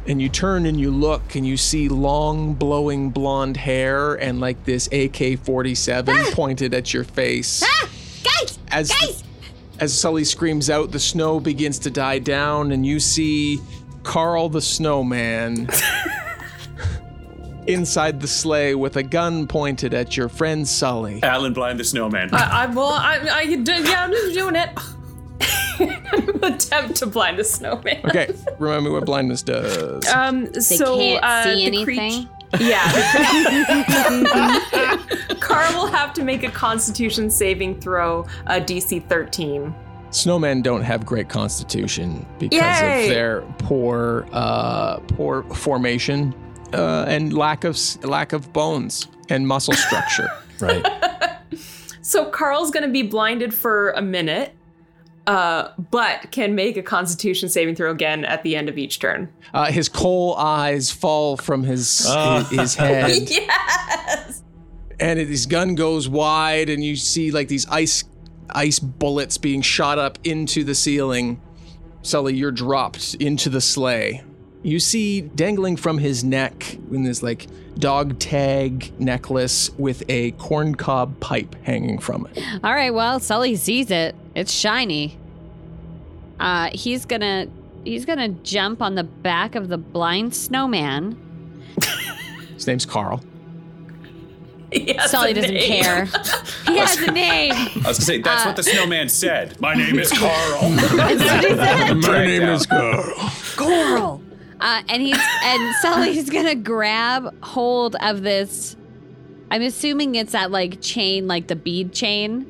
and 0.06 0.20
you 0.20 0.28
turn 0.28 0.66
and 0.66 0.80
you 0.80 0.90
look 0.90 1.34
and 1.36 1.46
you 1.46 1.56
see 1.56 1.88
long 1.88 2.54
blowing 2.54 3.10
blonde 3.10 3.56
hair 3.56 4.14
and 4.14 4.40
like 4.40 4.64
this 4.64 4.86
AK-47 4.88 6.32
pointed 6.32 6.74
at 6.74 6.92
your 6.92 7.04
face. 7.04 7.62
Ah! 7.64 7.88
Guys! 8.24 8.58
As 8.70 8.90
guys! 8.90 9.22
as 9.78 9.98
Sully 9.98 10.24
screams 10.24 10.70
out, 10.70 10.90
the 10.90 11.00
snow 11.00 11.40
begins 11.40 11.78
to 11.80 11.90
die 11.90 12.18
down 12.18 12.72
and 12.72 12.84
you 12.84 13.00
see 13.00 13.60
Carl 14.02 14.48
the 14.48 14.60
snowman 14.60 15.68
inside 17.66 18.20
the 18.20 18.28
sleigh 18.28 18.74
with 18.74 18.96
a 18.96 19.02
gun 19.02 19.46
pointed 19.46 19.94
at 19.94 20.16
your 20.16 20.28
friend 20.28 20.66
Sully. 20.66 21.20
Alyn 21.20 21.54
Blind 21.54 21.78
the 21.80 21.84
Snowman. 21.84 22.30
I, 22.32 22.64
I 22.64 22.66
well, 22.66 22.88
I, 22.88 23.18
I, 23.30 23.42
yeah, 23.42 24.04
I'm 24.04 24.10
just 24.10 24.34
doing 24.34 24.56
it. 24.56 24.70
Attempt 26.42 26.96
to 26.96 27.06
blind 27.06 27.38
the 27.38 27.44
snowman. 27.44 28.00
Okay, 28.04 28.32
remember 28.58 28.92
what 28.92 29.04
blindness 29.04 29.42
does. 29.42 30.06
Um. 30.08 30.52
so 30.54 30.96
can't 30.96 31.24
uh, 31.24 31.44
see 31.44 31.70
the 31.70 31.84
creat- 31.84 31.98
anything? 31.98 32.28
yeah. 32.60 32.92
the- 34.12 35.36
Carl 35.40 35.72
will 35.74 35.86
have 35.88 36.12
to 36.14 36.22
make 36.22 36.42
a 36.44 36.50
Constitution 36.50 37.30
saving 37.30 37.80
throw, 37.80 38.26
uh, 38.46 38.60
DC 38.60 39.06
13. 39.08 39.74
Snowmen 40.10 40.62
don't 40.62 40.82
have 40.82 41.06
great 41.06 41.30
constitution 41.30 42.26
because 42.38 42.60
Yay! 42.60 43.04
of 43.04 43.08
their 43.14 43.40
poor, 43.58 44.26
uh, 44.30 44.98
poor 44.98 45.42
formation 45.54 46.34
uh, 46.72 47.04
and 47.08 47.32
lack 47.32 47.64
of 47.64 47.78
lack 48.04 48.32
of 48.32 48.52
bones 48.52 49.08
and 49.28 49.46
muscle 49.46 49.74
structure. 49.74 50.28
Right. 50.60 50.86
So 52.02 52.26
Carl's 52.26 52.70
going 52.70 52.84
to 52.84 52.92
be 52.92 53.02
blinded 53.02 53.52
for 53.52 53.90
a 53.92 54.02
minute, 54.02 54.54
uh, 55.26 55.70
but 55.90 56.30
can 56.30 56.54
make 56.54 56.76
a 56.76 56.82
Constitution 56.82 57.48
saving 57.48 57.74
throw 57.74 57.90
again 57.90 58.24
at 58.24 58.42
the 58.42 58.54
end 58.54 58.68
of 58.68 58.76
each 58.76 59.00
turn. 59.00 59.32
Uh, 59.54 59.72
his 59.72 59.88
coal 59.88 60.36
eyes 60.36 60.90
fall 60.90 61.36
from 61.36 61.64
his 61.64 62.06
his, 62.06 62.48
his 62.50 62.74
head, 62.74 63.22
yes. 63.30 64.42
and 65.00 65.18
his 65.18 65.46
gun 65.46 65.74
goes 65.74 66.08
wide, 66.08 66.68
and 66.68 66.84
you 66.84 66.96
see 66.96 67.30
like 67.30 67.48
these 67.48 67.66
ice 67.68 68.04
ice 68.50 68.78
bullets 68.78 69.38
being 69.38 69.62
shot 69.62 69.98
up 69.98 70.18
into 70.22 70.64
the 70.64 70.74
ceiling. 70.74 71.40
Sully, 72.02 72.34
you're 72.34 72.50
dropped 72.50 73.14
into 73.14 73.48
the 73.48 73.60
sleigh. 73.60 74.22
You 74.62 74.78
see 74.78 75.22
dangling 75.22 75.76
from 75.76 75.98
his 75.98 76.22
neck 76.22 76.74
in 76.90 77.02
this 77.02 77.22
like 77.22 77.46
dog 77.78 78.18
tag 78.18 78.92
necklace 79.00 79.70
with 79.76 80.02
a 80.08 80.32
corncob 80.32 81.18
pipe 81.20 81.56
hanging 81.64 81.98
from 81.98 82.26
it. 82.32 82.42
All 82.62 82.72
right, 82.72 82.92
well, 82.94 83.18
Sully 83.18 83.56
sees 83.56 83.90
it. 83.90 84.14
It's 84.34 84.52
shiny. 84.52 85.18
Uh, 86.38 86.70
he's 86.72 87.04
gonna 87.06 87.48
he's 87.84 88.04
gonna 88.04 88.28
jump 88.28 88.82
on 88.82 88.94
the 88.94 89.04
back 89.04 89.54
of 89.54 89.68
the 89.68 89.78
blind 89.78 90.34
snowman. 90.34 91.16
His 92.54 92.66
name's 92.66 92.86
Carl. 92.86 93.20
He 94.70 94.96
Sully 95.06 95.34
doesn't 95.34 95.52
name. 95.52 95.82
care. 95.82 96.04
he 96.66 96.78
has 96.78 96.96
a 96.98 97.10
name. 97.10 97.52
I 97.52 97.64
was 97.74 97.82
gonna 97.82 97.94
say 97.94 98.18
that's 98.22 98.46
what 98.46 98.56
the 98.56 98.62
snowman 98.62 99.08
said. 99.08 99.60
My 99.60 99.74
name 99.74 99.98
is 99.98 100.10
Carl. 100.12 100.70
My 100.70 102.24
name 102.24 102.42
is 102.44 102.64
Carl. 102.66 103.30
Coral. 103.56 104.21
Uh, 104.62 104.80
and 104.88 105.02
he's 105.02 105.18
and 105.42 105.74
Sully's 105.76 106.30
gonna 106.36 106.54
grab 106.54 107.34
hold 107.42 107.96
of 107.96 108.22
this. 108.22 108.76
I'm 109.50 109.62
assuming 109.62 110.14
it's 110.14 110.32
that 110.32 110.50
like 110.50 110.80
chain, 110.80 111.26
like 111.26 111.48
the 111.48 111.56
bead 111.56 111.92
chain. 111.92 112.46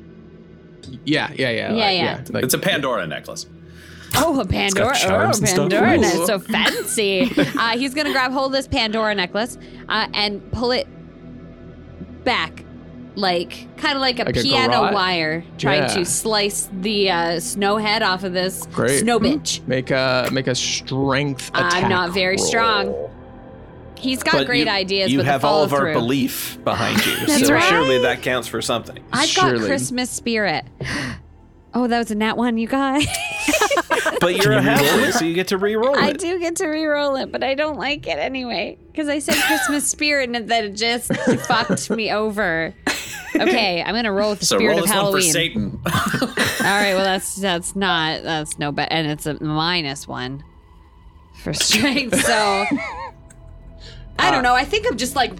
Yeah, 1.05 1.31
yeah, 1.33 1.49
yeah. 1.49 1.73
Yeah, 1.73 1.85
like, 1.85 1.97
yeah. 1.97 2.23
like- 2.33 2.43
It's 2.43 2.53
a 2.53 2.59
Pandora 2.59 3.07
necklace. 3.07 3.47
Oh, 4.15 4.39
a 4.39 4.45
Pandora! 4.45 4.89
Oh, 4.89 4.93
charms 4.93 5.39
and 5.39 5.49
stuff. 5.49 5.71
Pandora! 5.71 5.99
That's 5.99 6.27
so 6.27 6.37
fancy. 6.39 7.31
uh, 7.59 7.69
he's 7.77 7.95
gonna 7.95 8.11
grab 8.11 8.31
hold 8.31 8.47
of 8.47 8.51
this 8.51 8.67
Pandora 8.67 9.15
necklace 9.15 9.57
uh, 9.89 10.07
and 10.13 10.51
pull 10.51 10.69
it 10.71 10.87
back, 12.23 12.62
like 13.15 13.75
kind 13.77 13.95
of 13.95 14.01
like 14.01 14.19
a 14.19 14.23
Like 14.23 14.35
piano 14.35 14.71
garrote? 14.81 14.93
wire, 14.93 15.43
trying 15.57 15.83
Yeah. 15.83 15.87
to 15.95 16.05
slice 16.05 16.69
the 16.71 17.11
uh, 17.11 17.39
snow 17.39 17.77
head 17.77 18.01
off 18.01 18.23
of 18.23 18.33
this 18.33 18.65
Great. 18.73 18.99
snow 18.99 19.19
bitch. 19.19 19.65
Make 19.67 19.91
a 19.91 20.29
make 20.31 20.47
a 20.47 20.55
strength 20.55 21.49
attack. 21.49 21.83
I'm 21.83 21.89
not 21.89 22.11
very 22.13 22.37
roll. 22.37 22.45
strong. 22.45 23.09
He's 23.97 24.21
got 24.21 24.33
But 24.33 24.47
great 24.47 24.65
you, 24.67 24.71
ideas. 24.73 25.11
You 25.11 25.19
but 25.19 25.27
have 25.27 25.41
the 25.41 25.47
all 25.47 25.63
of 25.63 25.71
our 25.73 25.93
belief 25.93 26.57
behind 26.65 27.05
you, 27.05 27.15
That's 27.27 27.47
so 27.47 27.53
right. 27.53 27.63
surely 27.63 27.99
that 27.99 28.21
counts 28.21 28.47
for 28.49 28.61
something. 28.61 29.01
I've 29.13 29.33
got 29.35 29.57
Christmas 29.61 30.09
spirit. 30.09 30.65
Oh, 31.75 31.87
that 31.87 31.97
was 31.97 32.11
a 32.11 32.15
nat 32.15 32.37
one, 32.37 32.59
you 32.59 32.67
guys. 32.67 33.07
But 34.23 34.35
you're 34.43 34.53
a 34.53 34.61
halfling, 34.61 35.11
so 35.11 35.25
you 35.25 35.33
get 35.33 35.47
to 35.49 35.57
re-roll 35.57 35.95
it. 35.95 35.99
I 35.99 36.13
do 36.13 36.39
get 36.39 36.55
to 36.57 36.67
re-roll 36.67 37.17
it, 37.17 37.31
but 37.31 37.43
I 37.43 37.55
don't 37.55 37.77
like 37.77 38.07
it 38.07 38.17
anyway 38.17 38.77
because 38.91 39.09
I 39.09 39.19
said 39.19 39.35
Christmas 39.35 39.89
spirit 39.89 40.29
and 40.29 40.49
that 40.49 40.63
it 40.63 40.75
just 40.75 41.13
fucked 41.45 41.89
me 41.89 42.11
over. 42.11 42.73
Okay, 43.35 43.81
I'm 43.81 43.95
gonna 43.95 44.13
roll 44.13 44.31
with 44.31 44.39
the 44.39 44.45
So 44.45 44.57
spirit 44.57 44.73
roll 44.73 44.83
of 44.83 44.85
this 44.85 44.95
one 44.95 44.99
for 44.99 45.05
Halloween. 45.05 45.31
Satan. 45.31 45.81
All 45.85 46.81
right, 46.81 46.93
well 46.93 47.03
that's 47.03 47.35
that's 47.35 47.75
not 47.75 48.23
that's 48.23 48.59
no 48.59 48.71
bet, 48.71 48.89
and 48.91 49.07
it's 49.07 49.25
a 49.25 49.41
minus 49.43 50.07
one 50.07 50.43
for 51.41 51.53
strength. 51.53 52.19
So 52.21 52.65
I 54.19 54.31
don't 54.31 54.39
uh, 54.39 54.41
know. 54.41 54.55
I 54.55 54.63
think 54.63 54.87
I'm 54.87 54.97
just 54.97 55.15
like 55.15 55.33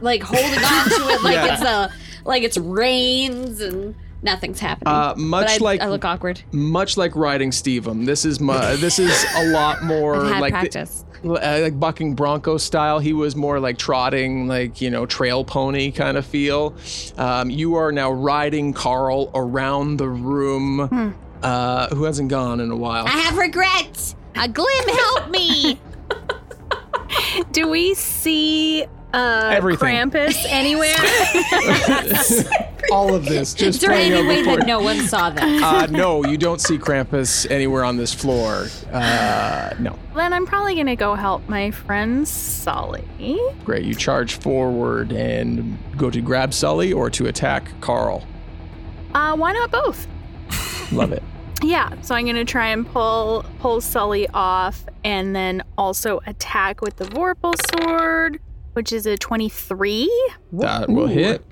like 0.00 0.22
holding 0.22 0.44
on 0.44 0.88
to 0.88 1.08
it 1.14 1.22
like 1.22 1.52
it's 1.52 1.62
a 1.62 1.92
like 2.24 2.42
it's 2.42 2.56
rains 2.56 3.60
and 3.60 3.94
nothing's 4.24 4.58
happening. 4.60 4.92
Uh, 4.92 5.14
much 5.16 5.46
but 5.46 5.50
I, 5.62 5.64
like 5.64 5.80
I 5.82 5.88
look 5.88 6.04
awkward. 6.04 6.42
much 6.52 6.96
like 6.96 7.14
riding 7.14 7.50
Stevem. 7.50 8.06
This 8.06 8.24
is 8.24 8.40
my 8.40 8.74
this 8.76 8.98
is 8.98 9.24
a 9.36 9.50
lot 9.50 9.82
more 9.84 10.16
like 10.16 10.52
the- 10.52 10.58
practice. 10.58 11.04
uh, 11.24 11.58
like 11.62 11.78
bucking 11.78 12.14
bronco 12.14 12.56
style. 12.58 12.98
He 12.98 13.12
was 13.12 13.36
more 13.36 13.60
like 13.60 13.78
trotting, 13.78 14.48
like 14.48 14.80
you 14.80 14.90
know, 14.90 15.06
trail 15.06 15.44
pony 15.44 15.92
kind 15.92 16.16
of 16.16 16.26
feel. 16.26 16.74
Um, 17.16 17.50
you 17.50 17.76
are 17.76 17.92
now 17.92 18.10
riding 18.10 18.72
Carl 18.72 19.30
around 19.34 19.98
the 19.98 20.08
room. 20.08 20.88
Hmm. 20.88 21.10
Uh, 21.42 21.88
who 21.94 22.04
hasn't 22.04 22.30
gone 22.30 22.58
in 22.58 22.70
a 22.70 22.76
while? 22.76 23.04
I 23.06 23.10
have 23.10 23.36
regrets. 23.36 24.16
Uh, 24.34 24.46
Glim, 24.46 24.88
help 24.88 25.30
me. 25.30 25.78
Do 27.52 27.68
we 27.68 27.94
see 27.94 28.86
uh, 29.14 29.50
Everything. 29.54 29.88
Krampus 29.88 30.44
anywhere? 30.48 30.96
All 32.92 33.14
of 33.14 33.24
this 33.24 33.54
just 33.54 33.76
Is 33.76 33.80
there 33.80 33.92
any 33.92 34.26
way 34.26 34.42
that 34.42 34.66
no 34.66 34.80
one 34.80 35.00
saw 35.06 35.30
that? 35.30 35.62
Uh, 35.62 35.86
no, 35.86 36.24
you 36.24 36.36
don't 36.36 36.60
see 36.60 36.76
Krampus 36.76 37.50
anywhere 37.50 37.84
on 37.84 37.96
this 37.96 38.12
floor. 38.12 38.66
Uh, 38.92 39.72
no. 39.78 39.98
then 40.14 40.32
I'm 40.32 40.44
probably 40.44 40.74
gonna 40.74 40.96
go 40.96 41.14
help 41.14 41.48
my 41.48 41.70
friend 41.70 42.26
Sully. 42.28 43.04
Great. 43.64 43.84
You 43.84 43.94
charge 43.94 44.34
forward 44.34 45.12
and 45.12 45.78
go 45.96 46.10
to 46.10 46.20
grab 46.20 46.52
Sully 46.52 46.92
or 46.92 47.08
to 47.10 47.26
attack 47.26 47.68
Carl. 47.80 48.26
Uh, 49.14 49.36
why 49.36 49.52
not 49.52 49.70
both? 49.70 50.06
Love 50.92 51.12
it. 51.12 51.22
Yeah, 51.66 51.90
so 52.02 52.14
I'm 52.14 52.26
gonna 52.26 52.44
try 52.44 52.68
and 52.68 52.86
pull 52.86 53.44
pull 53.58 53.80
Sully 53.80 54.28
off, 54.34 54.84
and 55.02 55.34
then 55.34 55.62
also 55.78 56.20
attack 56.26 56.82
with 56.82 56.96
the 56.96 57.06
Vorpal 57.06 57.54
sword, 57.70 58.38
which 58.74 58.92
is 58.92 59.06
a 59.06 59.16
23, 59.16 60.10
That 60.52 60.90
will 60.90 61.06
hit. 61.06 61.42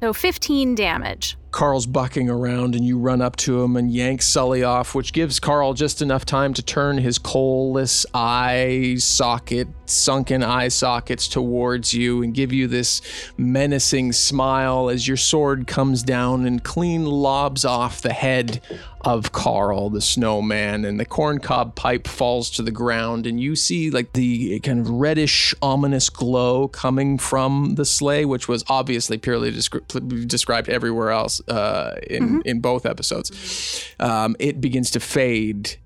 so 0.00 0.12
15 0.12 0.74
damage. 0.74 1.36
Carl's 1.52 1.86
bucking 1.86 2.30
around, 2.30 2.74
and 2.74 2.84
you 2.84 2.98
run 2.98 3.20
up 3.20 3.36
to 3.36 3.62
him 3.62 3.76
and 3.76 3.92
yank 3.92 4.22
Sully 4.22 4.64
off, 4.64 4.94
which 4.94 5.12
gives 5.12 5.38
Carl 5.38 5.74
just 5.74 6.00
enough 6.00 6.24
time 6.24 6.54
to 6.54 6.62
turn 6.62 6.96
his 6.96 7.18
coalless 7.18 8.06
eye 8.14 8.96
socket, 8.98 9.68
sunken 9.84 10.42
eye 10.42 10.68
sockets 10.68 11.28
towards 11.28 11.92
you 11.92 12.22
and 12.22 12.32
give 12.32 12.52
you 12.52 12.66
this 12.66 13.02
menacing 13.36 14.12
smile 14.12 14.88
as 14.88 15.06
your 15.06 15.18
sword 15.18 15.66
comes 15.66 16.02
down 16.02 16.46
and 16.46 16.64
clean 16.64 17.04
lobs 17.04 17.66
off 17.66 18.00
the 18.00 18.14
head 18.14 18.62
of 19.04 19.32
Carl, 19.32 19.90
the 19.90 20.00
snowman, 20.00 20.84
and 20.84 20.98
the 20.98 21.04
corncob 21.04 21.74
pipe 21.74 22.06
falls 22.06 22.48
to 22.50 22.62
the 22.62 22.70
ground, 22.70 23.26
and 23.26 23.40
you 23.40 23.56
see 23.56 23.90
like 23.90 24.12
the 24.12 24.58
kind 24.60 24.80
of 24.80 24.88
reddish, 24.88 25.54
ominous 25.60 26.08
glow 26.08 26.68
coming 26.68 27.18
from 27.18 27.74
the 27.74 27.84
sleigh, 27.84 28.24
which 28.24 28.48
was 28.48 28.64
obviously 28.68 29.18
purely 29.18 29.52
descri- 29.52 30.26
described 30.26 30.68
everywhere 30.68 31.10
else 31.10 31.41
uh, 31.48 31.94
in 32.08 32.42
in 32.44 32.60
both 32.60 32.86
episodes. 32.86 33.94
Um, 34.00 34.36
it 34.38 34.60
begins 34.60 34.90
to 34.92 35.00
fade, 35.00 35.76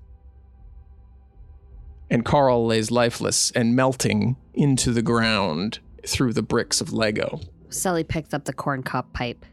and 2.09 2.23
Carl 2.25 2.65
lays 2.65 2.91
lifeless 2.91 3.51
and 3.51 3.75
melting 3.75 4.37
into 4.53 4.91
the 4.91 5.01
ground 5.01 5.79
through 6.05 6.33
the 6.33 6.41
bricks 6.41 6.79
of 6.81 6.93
Lego 6.93 7.39
Sully 7.69 8.03
picks 8.03 8.33
up 8.33 8.45
the 8.45 8.53
corn 8.53 8.81
cob 8.81 9.11
pipe. 9.13 9.45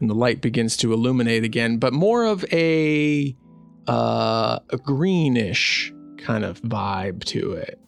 and 0.00 0.10
the 0.10 0.14
light 0.14 0.40
begins 0.42 0.76
to 0.78 0.92
illuminate 0.92 1.42
again, 1.42 1.78
but 1.78 1.92
more 1.92 2.24
of 2.26 2.44
a 2.52 3.34
uh, 3.88 4.58
a 4.70 4.76
greenish 4.76 5.92
kind 6.18 6.44
of 6.44 6.60
vibe 6.62 7.24
to 7.24 7.52
it. 7.52 7.80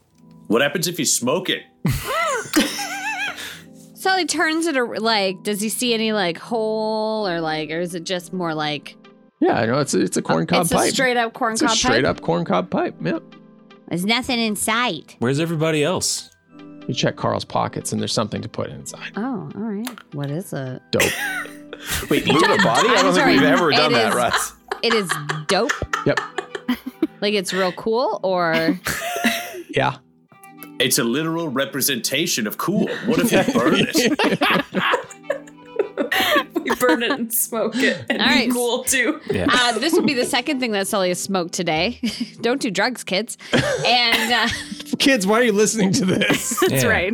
What 0.47 0.63
happens 0.63 0.87
if 0.89 0.99
you 0.99 1.05
smoke 1.05 1.51
it? 1.51 1.63
Sully 3.99 4.27
turns 4.27 4.67
it 4.67 4.77
ar- 4.77 4.99
like, 5.01 5.43
does 5.43 5.61
he 5.61 5.69
see 5.69 5.93
any 5.93 6.13
like 6.13 6.39
hole 6.39 7.27
or 7.27 7.41
like, 7.41 7.71
or 7.71 7.81
is 7.81 7.95
it 7.95 8.05
just 8.05 8.33
more 8.33 8.55
like 8.55 8.97
Yeah, 9.41 9.55
I 9.61 9.67
know 9.67 9.79
it's 9.81 9.93
a, 9.95 10.01
it's 10.01 10.17
a 10.17 10.23
corn 10.23 10.45
uh, 10.45 10.47
cob 10.47 10.61
it's 10.63 10.73
pipe. 10.73 10.89
a 10.89 10.93
straight 10.93 11.17
up 11.17 11.33
corn 11.35 11.55
it's 11.55 11.63
a 11.63 11.69
straight 11.69 12.05
pipe? 12.05 12.17
up 12.17 12.21
corn 12.23 12.45
cob 12.45 12.71
pipe. 12.71 12.95
Yep. 13.01 13.23
There's 13.89 14.05
nothing 14.05 14.39
in 14.39 14.55
sight. 14.55 15.17
Where's 15.19 15.41
everybody 15.41 15.83
else? 15.83 16.31
You 16.87 16.95
check 16.95 17.17
Carl's 17.17 17.45
pockets, 17.45 17.93
and 17.93 18.01
there's 18.01 18.13
something 18.13 18.41
to 18.43 18.49
put 18.49 18.71
inside. 18.71 19.13
Oh, 19.17 19.51
all 19.55 19.61
right. 19.61 20.15
What 20.15 20.31
is 20.31 20.53
it? 20.53 20.81
Dope. 20.91 21.03
Wait, 22.11 22.27
loot 22.27 22.43
a 22.43 22.63
body? 22.63 22.89
I 22.89 23.03
don't 23.03 23.15
think 23.15 23.27
we've 23.27 23.43
ever 23.43 23.71
it 23.73 23.77
done 23.77 23.93
that, 23.93 24.09
is- 24.11 24.15
Russ. 24.15 24.53
It 24.83 24.95
is 24.95 25.11
dope. 25.49 25.73
Yep. 26.07 26.21
Like 27.21 27.35
it's 27.35 27.53
real 27.53 27.73
cool, 27.73 28.21
or 28.23 28.79
Yeah. 29.71 29.97
It's 30.81 30.99
a 30.99 31.05
literal 31.05 31.49
representation 31.49 32.47
of 32.47 32.57
cool. 32.59 32.89
What 33.07 33.18
if 33.20 33.33
we 33.33 33.53
burn 33.59 33.74
it? 33.79 33.97
we 36.64 36.74
burn 36.76 37.03
it 37.03 37.11
and 37.11 37.33
smoke 37.35 37.74
it 37.76 38.05
and 38.09 38.20
All 38.22 38.29
be 38.29 38.35
right. 38.35 38.51
cool 38.53 38.85
too. 38.85 39.20
uh, 39.51 39.79
this 39.79 39.93
will 39.93 40.03
be 40.07 40.14
the 40.14 40.24
second 40.24 40.61
thing 40.61 40.72
that 40.72 40.87
Sully 40.87 41.09
has 41.09 41.20
smoked 41.20 41.53
today. 41.53 42.01
Don't 42.41 42.61
do 42.61 42.70
drugs, 42.70 43.03
kids. 43.05 43.37
And 43.53 44.33
uh, 44.33 44.49
Kids, 44.99 45.26
why 45.26 45.41
are 45.41 45.45
you 45.45 45.53
listening 45.53 45.93
to 45.95 46.05
this? 46.05 46.59
That's 46.61 46.85
Yeah. 46.85 46.89
right. 46.89 47.12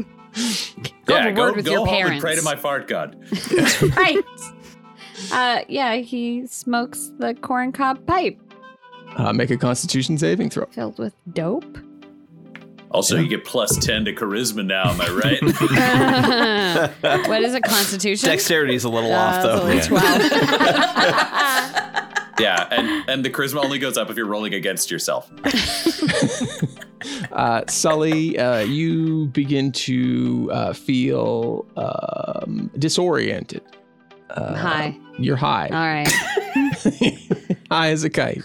Go 1.07 1.15
yeah, 1.17 1.23
have 1.23 1.33
a 1.33 1.37
go, 1.37 1.43
word 1.43 1.57
with 1.57 1.65
go 1.65 1.71
your 1.73 1.81
home 1.87 1.89
parents. 1.89 2.13
and 2.13 2.21
pray 2.21 2.35
to 2.37 2.43
my 2.43 2.57
fart 2.57 2.89
god. 2.89 3.17
right. 3.97 4.19
Uh, 5.33 5.61
yeah, 5.69 5.95
he 5.97 6.47
smokes 6.47 7.11
the 7.19 7.35
corn 7.35 7.73
cob 7.73 8.05
pipe 8.07 8.39
Uh, 9.17 9.33
make 9.33 9.51
a 9.51 9.57
Constitution 9.57 10.19
saving 10.19 10.51
throw. 10.51 10.67
filled 10.67 10.99
with 10.99 11.15
dope. 11.33 11.79
Also, 12.95 13.17
you 13.19 13.29
get 13.29 13.45
plus 13.45 13.77
10 13.85 14.05
to 14.07 14.13
charisma 14.15 14.65
now, 14.65 14.91
am 14.91 15.01
I 15.01 15.09
right? 15.09 15.43
what 17.29 17.43
is 17.43 17.55
it? 17.55 17.63
Constitution. 17.65 18.29
Dexterity 18.29 18.75
is 18.75 18.85
a 18.85 18.89
little 18.89 19.13
Uh, 19.13 19.17
off, 19.19 19.43
though. 19.43 19.63
only 19.63 19.81
twelve. 19.81 20.05
yeah, 22.41 22.67
and, 22.71 23.09
and 23.09 23.25
the 23.25 23.31
charisma 23.31 23.63
only 23.65 23.79
goes 23.79 23.97
up 23.97 24.11
if 24.11 24.17
you're 24.17 24.27
rolling 24.27 24.55
against 24.55 24.91
yourself. 24.91 25.31
Uh, 27.33 27.63
Sully, 27.69 28.39
uh, 28.39 28.61
you 28.61 29.27
begin 29.27 29.71
to 29.73 30.51
uh, 30.53 30.73
feel 30.73 31.67
um, 31.77 32.71
disoriented. 32.79 33.63
Uh, 34.31 34.55
Hi. 34.55 34.97
You're 35.19 35.37
high. 35.37 35.69
All 35.69 35.87
right. 35.87 36.11
High 37.75 37.91
as 37.91 38.05
a 38.05 38.11
kite. 38.11 38.43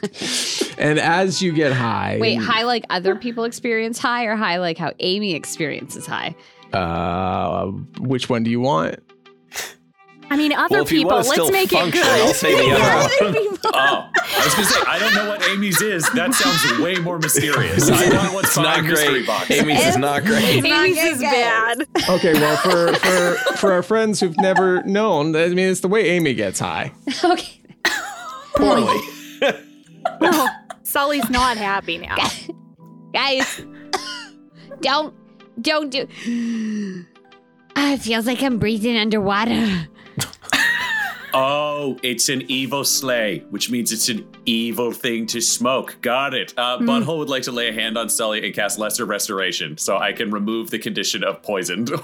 and 0.78 1.00
as 1.00 1.42
you 1.42 1.52
get 1.54 1.72
high, 1.74 2.18
Wait, 2.20 2.36
high 2.36 2.64
like 2.64 2.86
other 2.90 3.16
people 3.16 3.44
experience 3.44 3.98
high, 4.00 4.26
or 4.26 4.36
high 4.36 4.58
like 4.58 4.78
how 4.78 4.94
Amy 5.00 5.34
experiences 5.36 6.06
high? 6.06 6.36
uh, 6.74 7.66
which 8.00 8.30
one 8.30 8.44
do 8.44 8.52
you 8.52 8.60
want? 8.60 9.00
I 10.32 10.38
mean, 10.38 10.54
other 10.54 10.76
Well, 10.76 10.86
people. 10.86 11.10
Let's 11.18 11.52
make 11.52 11.72
function, 11.72 12.02
it 12.04 12.06
I'll 12.08 12.28
good. 12.28 12.36
say 12.36 12.54
the 12.54 12.76
other 12.76 13.40
one. 13.42 13.58
Oh, 13.72 14.10
I 14.16 14.46
was 14.46 14.54
going 14.56 14.68
to 14.68 14.74
say, 14.74 14.80
I 14.88 15.00
don't 15.00 15.14
know 15.16 15.28
what 15.30 15.48
Amy's 15.50 15.82
is. 15.82 16.08
That 16.12 16.34
sounds 16.34 16.80
way 16.80 16.96
more 16.96 17.18
mysterious. 17.20 17.90
I 17.90 18.10
want 18.16 18.34
what's 18.34 18.48
It's 18.50 18.58
not 18.58 18.84
mystery 18.84 19.14
great. 19.16 19.28
box. 19.28 19.52
Amy's 19.52 19.86
is 19.86 19.98
not 19.98 20.24
great. 20.24 20.64
Amy's 20.66 20.98
is 20.98 21.20
bad. 21.20 21.82
Okay, 22.10 22.34
well, 22.34 22.58
for, 22.58 22.94
for, 23.00 23.58
for 23.58 23.72
our 23.74 23.84
friends 23.84 24.20
who've 24.20 24.38
never 24.38 24.82
known, 24.84 25.36
I 25.36 25.50
mean, 25.50 25.60
it's 25.70 25.82
the 25.82 25.88
way 25.88 26.10
Amy 26.12 26.34
gets 26.36 26.60
high. 26.60 26.92
okay. 27.24 27.62
Poorly. 28.56 29.00
No, 30.22 30.48
Sully's 30.84 31.30
not 31.30 31.58
happy 31.58 31.98
now. 31.98 32.16
Guys, 33.14 33.62
don't, 34.82 35.14
don't 35.62 35.90
do. 35.90 37.06
Ah, 37.76 37.94
it 37.94 37.98
feels 38.02 38.26
like 38.26 38.42
I'm 38.44 38.58
breathing 38.60 38.98
underwater. 38.98 39.88
Oh, 41.32 42.00
it's 42.02 42.28
an 42.30 42.42
evil 42.48 42.84
sleigh, 42.84 43.44
which 43.52 43.70
means 43.70 43.92
it's 43.92 44.10
an 44.10 44.26
evil 44.48 44.92
thing 44.92 45.28
to 45.28 45.40
smoke. 45.40 45.96
Got 46.02 46.34
it. 46.34 46.56
Uh, 46.58 46.80
Hmm. 46.80 46.90
Butthole 46.90 47.20
would 47.20 47.30
like 47.30 47.44
to 47.44 47.52
lay 47.52 47.70
a 47.70 47.72
hand 47.72 48.00
on 48.00 48.10
Sully 48.10 48.44
and 48.44 48.54
cast 48.56 48.80
Lesser 48.80 49.06
Restoration, 49.06 49.78
so 49.78 49.96
I 49.96 50.12
can 50.12 50.32
remove 50.32 50.72
the 50.72 50.80
condition 50.80 51.24
of 51.24 51.44
poisoned. 51.44 51.92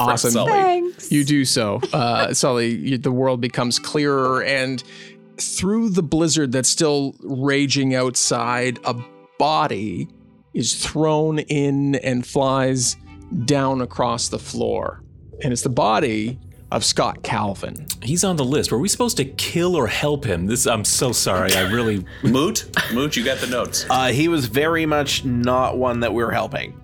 Awesome. 0.00 0.30
Sully. 0.32 0.50
Thanks. 0.50 1.12
You 1.12 1.24
do 1.24 1.44
so. 1.44 1.80
Uh, 1.92 2.32
Sully, 2.34 2.74
you, 2.74 2.98
the 2.98 3.12
world 3.12 3.40
becomes 3.40 3.78
clearer, 3.78 4.42
and 4.42 4.82
through 5.40 5.90
the 5.90 6.02
blizzard 6.02 6.52
that's 6.52 6.68
still 6.68 7.14
raging 7.20 7.94
outside, 7.94 8.78
a 8.84 8.96
body 9.38 10.08
is 10.54 10.84
thrown 10.84 11.38
in 11.38 11.94
and 11.96 12.26
flies 12.26 12.96
down 13.44 13.80
across 13.80 14.28
the 14.28 14.38
floor. 14.38 15.02
And 15.42 15.52
it's 15.52 15.62
the 15.62 15.68
body 15.68 16.38
of 16.70 16.84
Scott 16.84 17.22
Calvin. 17.22 17.86
He's 18.02 18.22
on 18.24 18.36
the 18.36 18.44
list. 18.44 18.70
Were 18.70 18.78
we 18.78 18.88
supposed 18.88 19.16
to 19.16 19.24
kill 19.24 19.74
or 19.76 19.86
help 19.86 20.24
him? 20.24 20.46
This 20.46 20.66
I'm 20.66 20.84
so 20.84 21.12
sorry. 21.12 21.52
I 21.54 21.70
really 21.70 22.04
Moot, 22.22 22.70
Moot, 22.92 23.16
you 23.16 23.24
got 23.24 23.38
the 23.38 23.46
notes. 23.46 23.86
Uh, 23.90 24.08
he 24.08 24.28
was 24.28 24.46
very 24.46 24.86
much 24.86 25.24
not 25.24 25.78
one 25.78 26.00
that 26.00 26.12
we 26.12 26.22
were 26.22 26.30
helping. 26.32 26.78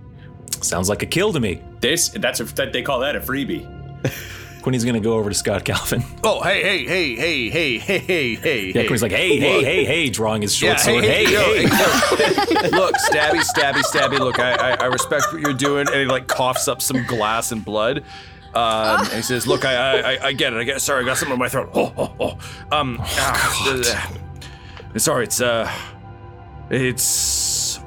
sounds 0.60 0.88
like 0.88 1.02
a 1.02 1.06
kill 1.06 1.32
to 1.32 1.40
me. 1.40 1.62
This 1.80 2.08
that's 2.08 2.40
a 2.40 2.44
that 2.44 2.72
they 2.72 2.82
call 2.82 3.00
that 3.00 3.16
a 3.16 3.20
freebie. 3.20 3.72
Quinny's 4.66 4.84
gonna 4.84 4.98
go 4.98 5.12
over 5.12 5.30
to 5.30 5.34
Scott 5.36 5.64
Calvin. 5.64 6.02
Oh, 6.24 6.42
hey, 6.42 6.60
hey, 6.60 6.84
hey, 6.84 7.14
hey, 7.14 7.48
hey, 7.48 7.78
hey, 7.78 7.98
hey, 8.00 8.34
hey. 8.34 8.66
Yeah, 8.74 8.82
Quinny's 8.82 9.00
like, 9.00 9.12
hey, 9.12 9.38
hey, 9.38 9.62
hey, 9.62 9.84
hey, 9.84 10.08
drawing 10.10 10.42
his 10.42 10.52
short 10.52 10.72
Yeah, 10.72 10.76
sword. 10.78 11.04
Hey, 11.04 11.22
yo, 11.32 11.40
hey, 11.54 11.66
hey, 11.68 12.62
yo. 12.64 12.68
look, 12.76 12.96
stabby, 12.96 13.42
stabby, 13.44 13.84
stabby. 13.84 14.18
Look, 14.18 14.40
I, 14.40 14.54
I, 14.54 14.70
I 14.72 14.84
respect 14.86 15.26
what 15.32 15.40
you're 15.40 15.54
doing, 15.54 15.86
and 15.86 15.94
he 16.00 16.04
like 16.06 16.26
coughs 16.26 16.66
up 16.66 16.82
some 16.82 17.04
glass 17.06 17.52
and 17.52 17.64
blood. 17.64 17.98
Um, 18.54 19.02
and 19.02 19.08
he 19.12 19.22
says, 19.22 19.46
"Look, 19.46 19.64
I, 19.64 19.76
I, 19.76 20.00
I- 20.14 20.26
I 20.26 20.32
get 20.32 20.52
it. 20.52 20.56
I 20.58 20.64
get. 20.64 20.80
Sorry, 20.80 21.04
I 21.04 21.06
got 21.06 21.16
something 21.16 21.34
in 21.34 21.38
my 21.38 21.48
throat. 21.48 21.70
Oh, 21.72 21.92
oh, 21.96 22.16
oh. 22.18 22.76
Um, 22.76 22.98
ah, 23.00 23.68
uh, 24.94 24.98
sorry. 24.98 25.26
It's 25.26 25.40
uh, 25.40 25.70
it's 26.70 27.04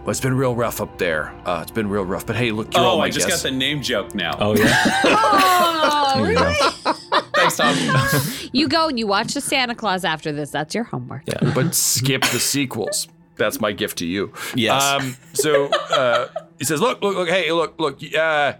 well, 0.01 0.09
it's 0.11 0.19
been 0.19 0.35
real 0.35 0.55
rough 0.55 0.81
up 0.81 0.97
there. 0.97 1.33
Uh, 1.45 1.59
it's 1.61 1.71
been 1.71 1.89
real 1.89 2.03
rough. 2.05 2.25
But 2.25 2.35
hey, 2.35 2.51
look, 2.51 2.73
you're 2.73 2.83
all 2.83 2.95
Oh, 2.95 2.99
my 2.99 3.05
I 3.05 3.09
just 3.09 3.27
guests. 3.27 3.43
got 3.43 3.49
the 3.51 3.55
name 3.55 3.81
joke 3.81 4.15
now. 4.15 4.35
Oh 4.39 4.55
yeah. 4.55 4.83
Oh, 5.03 6.13
There 6.23 6.31
you 6.31 6.37
go. 6.37 6.53
Thanks, 7.35 7.57
Tom. 7.57 7.75
You 8.51 8.67
go 8.67 8.87
and 8.87 8.97
you 8.97 9.05
watch 9.05 9.35
the 9.35 9.41
Santa 9.41 9.75
Claus 9.75 10.03
after 10.03 10.31
this. 10.31 10.49
That's 10.49 10.73
your 10.73 10.83
homework. 10.83 11.21
Yeah. 11.27 11.51
but 11.53 11.75
skip 11.75 12.21
the 12.23 12.39
sequels. 12.39 13.07
That's 13.35 13.61
my 13.61 13.71
gift 13.73 13.99
to 13.99 14.07
you. 14.07 14.33
Yes. 14.55 14.83
Um, 14.83 15.15
so 15.33 15.67
uh, 15.91 16.29
he 16.57 16.65
says, 16.65 16.81
"Look, 16.81 17.01
look, 17.03 17.15
look! 17.15 17.29
Hey, 17.29 17.51
look, 17.51 17.79
look! 17.79 17.99
Uh, 18.13 18.53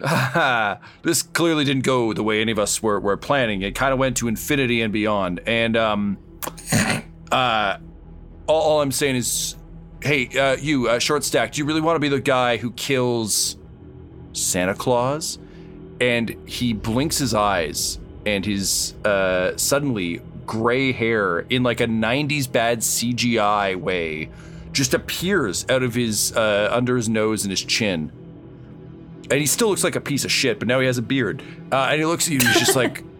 this 1.02 1.22
clearly 1.24 1.64
didn't 1.64 1.82
go 1.82 2.12
the 2.12 2.22
way 2.22 2.40
any 2.40 2.52
of 2.52 2.58
us 2.60 2.80
were, 2.82 3.00
were 3.00 3.16
planning. 3.16 3.62
It 3.62 3.74
kind 3.74 3.92
of 3.92 3.98
went 3.98 4.16
to 4.18 4.28
infinity 4.28 4.80
and 4.80 4.92
beyond. 4.92 5.40
And 5.46 5.76
um, 5.76 6.18
uh, 7.30 7.78
all, 8.46 8.60
all 8.62 8.80
I'm 8.80 8.92
saying 8.92 9.16
is, 9.16 9.56
hey, 10.02 10.28
uh, 10.38 10.56
you, 10.56 10.88
uh, 10.88 10.98
short 10.98 11.24
stack, 11.24 11.52
do 11.52 11.60
you 11.60 11.64
really 11.64 11.80
want 11.80 11.96
to 11.96 12.00
be 12.00 12.08
the 12.08 12.20
guy 12.20 12.56
who 12.56 12.72
kills 12.72 13.56
Santa 14.32 14.74
Claus?" 14.74 15.38
And 16.00 16.36
he 16.46 16.72
blinks 16.72 17.18
his 17.18 17.34
eyes, 17.34 17.98
and 18.26 18.44
his 18.44 18.94
uh, 19.04 19.56
suddenly 19.56 20.20
gray 20.46 20.92
hair 20.92 21.40
in 21.40 21.62
like 21.62 21.80
a 21.80 21.86
90s 21.86 22.50
bad 22.50 22.80
CGI 22.80 23.76
way 23.76 24.28
just 24.72 24.94
appears 24.94 25.64
out 25.68 25.82
of 25.82 25.94
his 25.94 26.32
uh, 26.36 26.68
under 26.72 26.96
his 26.96 27.08
nose 27.08 27.44
and 27.44 27.50
his 27.50 27.62
chin. 27.62 28.10
And 29.30 29.40
he 29.40 29.46
still 29.46 29.68
looks 29.68 29.84
like 29.84 29.96
a 29.96 30.00
piece 30.00 30.24
of 30.24 30.32
shit, 30.32 30.58
but 30.58 30.68
now 30.68 30.80
he 30.80 30.86
has 30.86 30.98
a 30.98 31.02
beard. 31.02 31.42
Uh, 31.70 31.88
and 31.90 32.00
he 32.00 32.06
looks 32.06 32.26
at 32.26 32.32
you 32.32 32.40
and 32.40 32.48
he's 32.48 32.58
just 32.58 32.76
like, 32.76 33.04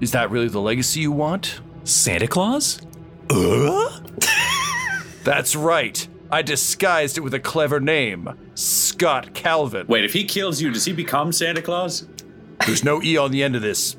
Is 0.00 0.12
that 0.12 0.30
really 0.30 0.48
the 0.48 0.60
legacy 0.60 1.00
you 1.00 1.12
want? 1.12 1.60
Santa 1.84 2.26
Claus? 2.26 2.80
Uh? 3.30 4.00
That's 5.26 5.56
right. 5.56 6.06
I 6.30 6.42
disguised 6.42 7.18
it 7.18 7.22
with 7.22 7.34
a 7.34 7.40
clever 7.40 7.80
name 7.80 8.32
Scott 8.54 9.34
Calvin. 9.34 9.88
Wait, 9.88 10.04
if 10.04 10.12
he 10.12 10.22
kills 10.22 10.60
you, 10.62 10.70
does 10.70 10.84
he 10.84 10.92
become 10.92 11.32
Santa 11.32 11.60
Claus? 11.60 12.06
There's 12.64 12.84
no 12.84 13.02
E 13.02 13.16
on 13.16 13.32
the 13.32 13.42
end 13.42 13.56
of 13.56 13.62
this. 13.62 13.96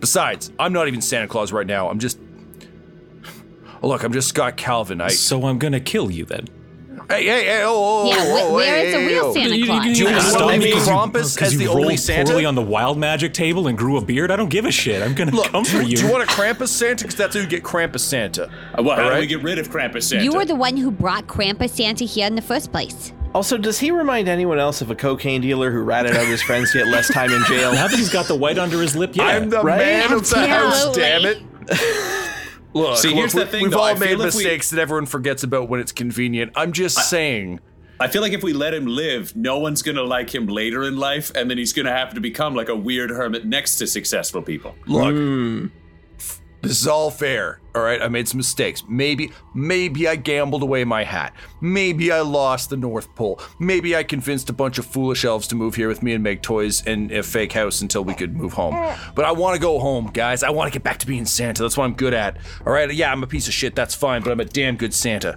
Besides, 0.00 0.50
I'm 0.58 0.72
not 0.72 0.88
even 0.88 1.02
Santa 1.02 1.28
Claus 1.28 1.52
right 1.52 1.66
now. 1.66 1.90
I'm 1.90 1.98
just. 1.98 2.18
Look, 3.82 4.02
I'm 4.02 4.14
just 4.14 4.28
Scott 4.28 4.56
Calvin. 4.56 5.02
I. 5.02 5.08
So 5.08 5.44
I'm 5.44 5.58
gonna 5.58 5.78
kill 5.78 6.10
you 6.10 6.24
then. 6.24 6.48
Hey, 7.08 7.24
hey, 7.24 7.44
hey, 7.44 7.62
oh, 7.64 7.74
oh, 7.74 8.08
Yeah, 8.08 8.14
oh, 8.18 8.48
oh, 8.50 8.54
where 8.54 8.74
hey, 8.74 8.86
is 8.88 8.94
the 8.94 9.06
real 9.06 9.24
oh. 9.26 9.34
Santa 9.34 9.56
You- 9.56 9.66
Claus? 9.66 9.84
you- 9.86 9.92
you 9.92 10.04
wanna 10.06 10.20
stop 10.22 10.32
stop 10.38 10.50
me 10.52 10.58
me 10.58 10.72
'cause 10.72 10.86
you- 10.88 10.92
Krampus 10.94 11.12
because 11.34 11.38
as 11.42 11.52
you 11.52 11.58
the 11.58 11.66
only 11.68 11.82
rolled 11.88 11.98
Santa? 12.00 12.24
poorly 12.32 12.44
on 12.46 12.54
the 12.54 12.62
wild 12.62 12.96
magic 12.98 13.34
table 13.34 13.68
and 13.68 13.76
grew 13.76 13.98
a 13.98 14.00
beard. 14.00 14.30
I 14.30 14.36
don't 14.36 14.48
give 14.48 14.64
a 14.64 14.72
shit. 14.72 15.02
I'm 15.02 15.14
gonna 15.14 15.32
Look, 15.32 15.46
come 15.52 15.64
do, 15.64 15.70
for 15.70 15.82
do 15.82 15.88
you. 15.90 15.98
you 15.98 16.08
want 16.10 16.24
a 16.24 16.26
Krampus 16.26 16.68
Santa? 16.68 17.04
Because 17.04 17.14
that's 17.16 17.34
how 17.36 17.42
you 17.42 17.46
get 17.46 17.62
Krampus 17.62 18.00
Santa. 18.00 18.44
Uh, 18.78 18.82
Well, 18.82 18.96
how 18.96 19.04
All 19.04 19.14
do 19.14 19.20
we 19.20 19.26
get 19.26 19.42
rid 19.42 19.58
of 19.58 19.70
Krampus 19.70 20.04
Santa? 20.04 20.24
You 20.24 20.32
were 20.32 20.46
the 20.46 20.54
one 20.54 20.76
who 20.78 20.90
brought 20.90 21.26
Krampus 21.26 21.70
Santa 21.76 22.04
here 22.04 22.26
in 22.26 22.36
the 22.36 22.42
first 22.42 22.72
place. 22.72 23.12
Also, 23.34 23.58
does 23.58 23.78
he 23.80 23.90
remind 23.90 24.28
anyone 24.28 24.58
else 24.58 24.80
of 24.80 24.90
a 24.90 24.94
cocaine 24.94 25.40
dealer 25.42 25.70
who 25.72 25.80
ratted 25.82 26.16
out 26.16 26.24
his 26.24 26.40
friends 26.42 26.70
to 26.72 26.78
get 26.78 26.86
less 26.88 27.08
time 27.12 27.32
in 27.32 27.44
jail? 27.44 27.72
now 27.74 27.86
that 27.88 27.96
he's 27.98 28.08
got 28.08 28.26
the 28.28 28.34
white 28.34 28.58
under 28.58 28.80
his 28.80 28.96
lip, 28.96 29.10
yeah. 29.14 29.24
I'm 29.26 29.50
the 29.50 29.60
right? 29.60 29.78
man 29.78 30.12
of 30.12 30.28
the 30.30 30.46
house, 30.46 30.94
damn 30.96 31.24
it. 31.26 31.42
Look, 32.74 32.98
See, 32.98 33.08
look, 33.08 33.16
here's 33.18 33.32
the 33.32 33.40
we- 33.40 33.46
thing, 33.46 33.62
We've 33.62 33.70
though. 33.72 33.80
I 33.82 33.92
all 33.92 33.98
made 33.98 34.08
feel 34.10 34.20
if 34.22 34.34
we- 34.34 34.42
mistakes 34.42 34.70
that 34.70 34.80
everyone 34.80 35.06
forgets 35.06 35.42
about 35.44 35.68
when 35.68 35.80
it's 35.80 35.92
convenient. 35.92 36.52
I'm 36.56 36.72
just 36.72 37.08
saying. 37.08 37.60
I 38.00 38.08
feel 38.08 38.20
like 38.22 38.32
if 38.32 38.42
we 38.42 38.52
let 38.52 38.74
him 38.74 38.86
live, 38.86 39.34
no 39.36 39.58
one's 39.58 39.80
gonna 39.82 40.02
like 40.02 40.34
him 40.34 40.46
later 40.48 40.82
in 40.82 40.96
life, 40.96 41.30
and 41.36 41.48
then 41.48 41.56
he's 41.58 41.72
gonna 41.72 41.92
have 41.92 42.12
to 42.14 42.20
become 42.20 42.54
like 42.54 42.68
a 42.68 42.74
weird 42.76 43.10
hermit 43.10 43.46
next 43.46 43.76
to 43.76 43.86
successful 43.86 44.42
people. 44.42 44.74
Look, 44.86 45.14
hmm. 45.14 45.66
This 46.64 46.80
is 46.80 46.86
all 46.86 47.10
fair. 47.10 47.60
All 47.74 47.82
right, 47.82 48.00
I 48.00 48.08
made 48.08 48.28
some 48.28 48.38
mistakes. 48.38 48.84
Maybe, 48.88 49.32
maybe 49.52 50.06
I 50.06 50.14
gambled 50.16 50.62
away 50.62 50.84
my 50.84 51.02
hat. 51.02 51.34
Maybe 51.60 52.12
I 52.12 52.20
lost 52.20 52.70
the 52.70 52.76
North 52.76 53.12
Pole. 53.16 53.40
Maybe 53.58 53.96
I 53.96 54.04
convinced 54.04 54.48
a 54.48 54.52
bunch 54.52 54.78
of 54.78 54.86
foolish 54.86 55.24
elves 55.24 55.48
to 55.48 55.56
move 55.56 55.74
here 55.74 55.88
with 55.88 56.02
me 56.02 56.12
and 56.12 56.22
make 56.22 56.40
toys 56.40 56.86
and 56.86 57.10
a 57.10 57.22
fake 57.22 57.52
house 57.52 57.80
until 57.80 58.04
we 58.04 58.14
could 58.14 58.36
move 58.36 58.52
home. 58.52 58.74
But 59.14 59.24
I 59.24 59.32
want 59.32 59.56
to 59.56 59.60
go 59.60 59.80
home, 59.80 60.06
guys. 60.06 60.42
I 60.42 60.50
want 60.50 60.72
to 60.72 60.78
get 60.78 60.84
back 60.84 60.98
to 60.98 61.06
being 61.06 61.26
Santa. 61.26 61.62
That's 61.62 61.76
what 61.76 61.84
I'm 61.84 61.94
good 61.94 62.14
at. 62.14 62.36
All 62.64 62.72
right, 62.72 62.92
yeah, 62.92 63.10
I'm 63.10 63.22
a 63.24 63.26
piece 63.26 63.48
of 63.48 63.54
shit. 63.54 63.74
That's 63.74 63.94
fine, 63.94 64.22
but 64.22 64.30
I'm 64.30 64.40
a 64.40 64.44
damn 64.44 64.76
good 64.76 64.94
Santa. 64.94 65.36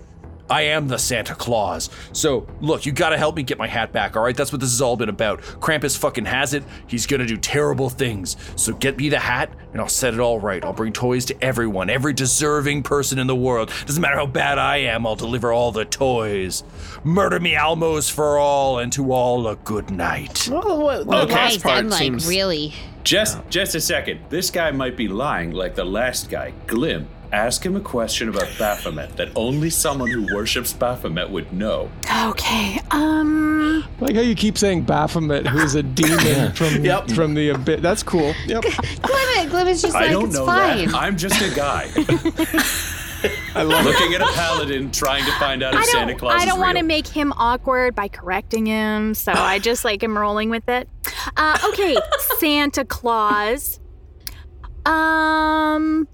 I 0.50 0.62
am 0.64 0.88
the 0.88 0.98
Santa 0.98 1.36
Claus. 1.36 1.90
So, 2.14 2.48
look, 2.62 2.86
you 2.86 2.92
gotta 2.92 3.18
help 3.18 3.36
me 3.36 3.44
get 3.44 3.58
my 3.58 3.68
hat 3.68 3.92
back, 3.92 4.16
alright? 4.16 4.36
That's 4.36 4.52
what 4.52 4.62
this 4.62 4.72
has 4.72 4.82
all 4.82 4.96
been 4.96 5.10
about. 5.10 5.42
Krampus 5.42 5.98
fucking 5.98 6.26
has 6.26 6.54
it. 6.54 6.64
He's 6.88 7.06
gonna 7.06 7.26
do 7.26 7.38
terrible 7.38 7.90
things. 7.90 8.38
So, 8.56 8.74
get 8.74 8.98
me 8.98 9.10
the 9.10 9.20
hat, 9.20 9.52
and 9.74 9.82
I'll 9.82 9.90
set 9.90 10.14
it 10.14 10.20
all 10.20 10.40
right. 10.40 10.64
I'll 10.64 10.74
bring 10.74 10.94
toys 10.94 11.26
to 11.26 11.44
everyone, 11.44 11.90
every 11.90 12.14
deserving 12.14 12.84
person 12.84 13.20
in 13.20 13.28
the 13.28 13.36
world. 13.36 13.72
Doesn't 13.86 14.02
matter 14.02 14.16
how 14.18 14.26
bad 14.26 14.58
I 14.58 14.78
am, 14.78 15.06
I'll 15.06 15.16
deliver 15.16 15.52
all 15.52 15.72
the 15.72 15.86
toys. 15.86 16.64
Murder 17.04 17.40
me, 17.40 17.54
Almos, 17.54 18.10
for 18.10 18.38
all, 18.38 18.80
and 18.80 18.92
to 18.94 19.12
all 19.12 19.48
a 19.48 19.56
good 19.58 19.90
night. 19.90 20.48
Well, 20.52 20.82
what, 20.82 21.08
the 21.08 21.16
Okay. 21.24 21.34
last 21.34 21.64
part 21.64 21.78
I'm 21.80 21.90
like 21.90 22.00
seems 22.00 22.28
really. 22.28 22.74
Just, 23.04 23.38
just 23.50 23.76
a 23.76 23.82
second. 23.82 24.20
This 24.30 24.52
guy 24.52 24.72
might 24.72 24.98
be 24.98 25.08
lying, 25.08 25.52
like 25.52 25.76
the 25.76 25.86
last 25.86 26.30
guy, 26.30 26.52
Glim. 26.68 27.08
Ask 27.32 27.66
him 27.66 27.76
a 27.76 27.80
question 27.82 28.30
about 28.30 28.48
Baphomet 28.58 29.18
that 29.18 29.30
only 29.36 29.70
someone 29.70 30.10
who 30.10 30.34
worships 30.34 30.72
Baphomet 30.74 31.30
would 31.30 31.52
know. 31.52 31.90
Okay. 32.28 32.80
Um. 32.92 33.84
Like 34.00 34.16
how 34.16 34.22
you 34.22 34.34
keep 34.36 34.58
saying 34.58 34.84
Baphomet, 34.84 35.46
who's 35.48 35.76
a 35.76 35.84
demon 35.84 36.54
from 36.54 36.84
Yep. 36.86 37.10
from 37.12 37.34
the 37.34 37.50
abyss. 37.50 37.82
That's 37.82 38.04
cool. 38.04 38.34
Yep. 38.46 38.64
Glim, 39.02 39.50
Glim 39.50 39.68
is 39.68 39.82
just 39.82 39.96
I 39.96 40.02
like, 40.04 40.12
don't 40.12 40.26
it's 40.26 40.36
know 40.36 40.46
fine. 40.46 40.88
that. 40.88 40.96
I'm 40.96 41.18
just 41.18 41.42
a 41.42 41.54
guy 41.56 41.90
I 43.56 43.64
love 43.64 43.86
it. 43.86 43.90
looking 43.90 44.14
at 44.14 44.22
a 44.22 44.32
paladin 44.34 44.92
trying 44.92 45.26
to 45.26 45.32
find 45.40 45.64
out 45.64 45.74
if 45.74 45.80
I 45.82 45.84
Santa 45.86 46.12
don't. 46.14 46.20
Claus 46.20 46.42
I 46.42 46.46
don't 46.46 46.60
want 46.60 46.78
to 46.78 46.84
make 46.84 47.08
him 47.08 47.34
awkward 47.36 47.96
by 47.96 48.08
correcting 48.08 48.68
him, 48.68 49.14
so 49.16 49.32
I 49.34 49.58
just 49.60 49.84
like 49.84 50.04
am 50.04 50.16
rolling 50.18 50.50
with 50.52 50.70
it. 50.70 50.88
Uh, 51.36 51.58
okay, 51.70 51.98
Santa 52.38 52.86
Claus. 52.86 53.80
Um, 54.86 56.08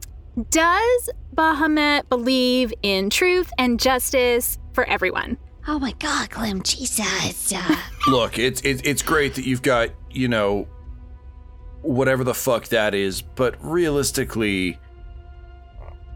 does 0.50 1.10
Bahamut 1.36 2.10
believe 2.10 2.74
in 2.82 3.10
truth 3.10 3.52
and 3.58 3.80
justice 3.80 4.58
for 4.74 4.84
everyone? 4.86 5.38
Oh 5.68 5.80
my 5.80 5.94
God, 6.00 6.30
Glim, 6.30 6.62
Jesus. 6.64 7.54
Uh, 7.54 7.76
Look, 8.08 8.38
it's 8.38 8.62
it's 8.62 8.82
it's 8.84 9.02
great 9.02 9.36
that 9.36 9.46
you've 9.46 9.62
got 9.62 9.90
you 10.12 10.28
know 10.28 10.68
whatever 11.82 12.24
the 12.24 12.34
fuck 12.34 12.68
that 12.70 12.94
is, 12.94 13.22
but 13.22 13.56
realistically, 13.62 14.80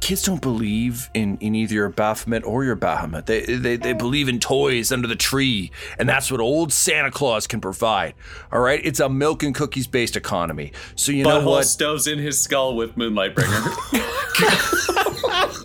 kids 0.07 0.21
don't 0.21 0.41
believe 0.41 1.09
in 1.13 1.37
in 1.41 1.53
either 1.53 1.73
your 1.73 1.89
Baphomet 1.89 2.45
or 2.45 2.63
your 2.63 2.77
Bahamut. 2.77 3.25
They 3.25 3.41
they 3.41 3.75
they 3.75 3.91
believe 3.91 4.29
in 4.29 4.39
toys 4.39 4.89
under 4.93 5.05
the 5.05 5.17
tree, 5.17 5.69
and 5.99 6.07
that's 6.07 6.31
what 6.31 6.39
old 6.39 6.71
Santa 6.71 7.11
Claus 7.11 7.45
can 7.45 7.59
provide. 7.59 8.13
All 8.53 8.61
right, 8.61 8.79
it's 8.85 9.01
a 9.01 9.09
milk 9.09 9.43
and 9.43 9.53
cookies 9.53 9.85
based 9.85 10.15
economy. 10.15 10.71
So 10.95 11.11
you 11.11 11.25
know 11.25 11.45
what? 11.45 11.65
stoves 11.65 12.07
in 12.07 12.19
his 12.19 12.39
skull 12.39 12.77
with 12.77 12.95
Moonlight 12.95 13.35
Bringer. 13.35 13.51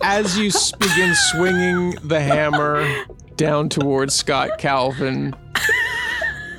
As 0.03 0.37
you 0.37 0.51
begin 0.77 1.15
swinging 1.15 1.91
the 2.03 2.19
hammer 2.19 3.05
down 3.37 3.69
towards 3.69 4.13
Scott 4.13 4.57
Calvin, 4.57 5.33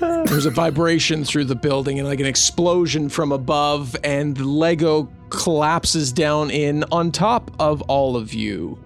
there's 0.01 0.47
a 0.47 0.51
vibration 0.51 1.23
through 1.23 1.45
the 1.45 1.55
building 1.55 1.99
and 1.99 2.09
like 2.09 2.21
an 2.21 2.27
explosion 2.27 3.11
from 3.11 3.31
above, 3.31 3.95
and 4.03 4.35
the 4.35 4.45
Lego 4.45 5.11
collapses 5.35 6.13
down 6.13 6.51
in 6.51 6.85
on 6.93 7.13
top 7.13 7.51
of 7.59 7.83
all 7.83 8.17
of 8.17 8.33
you. 8.35 8.79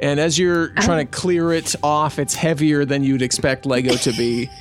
And 0.00 0.20
as 0.20 0.38
you're 0.38 0.68
trying 0.68 1.06
to 1.06 1.10
clear 1.10 1.52
it 1.52 1.74
off, 1.82 2.18
it's 2.18 2.34
heavier 2.34 2.84
than 2.84 3.04
you'd 3.04 3.22
expect 3.22 3.64
Lego 3.64 3.94
to 3.94 4.12
be. 4.12 4.50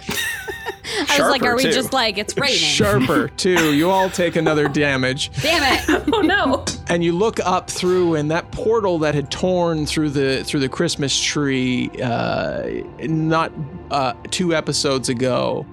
I 1.10 1.20
was 1.20 1.30
like, 1.30 1.44
are 1.44 1.56
we 1.56 1.64
too. 1.64 1.72
just 1.72 1.94
like, 1.94 2.18
it's 2.18 2.36
raining? 2.38 2.56
Sharper, 2.57 3.30
too. 3.30 3.74
You 3.74 3.90
all 3.90 4.10
take 4.10 4.36
another 4.36 4.68
damage. 4.68 5.32
Damn 5.41 5.64
it. 5.64 6.03
Oh 6.14 6.22
no. 6.22 6.65
and 6.88 7.03
you 7.03 7.14
look 7.14 7.40
up 7.40 7.70
through 7.70 8.15
and 8.15 8.30
that 8.32 8.52
portal 8.52 8.99
that 8.99 9.15
had 9.15 9.32
torn 9.32 9.86
through 9.86 10.10
the 10.10 10.44
through 10.44 10.60
the 10.60 10.70
christmas 10.70 11.20
tree 11.20 11.90
uh 12.02 12.68
not 13.02 13.52
uh 13.90 14.14
two 14.30 14.53
episodes 14.53 15.10
ago 15.10 15.65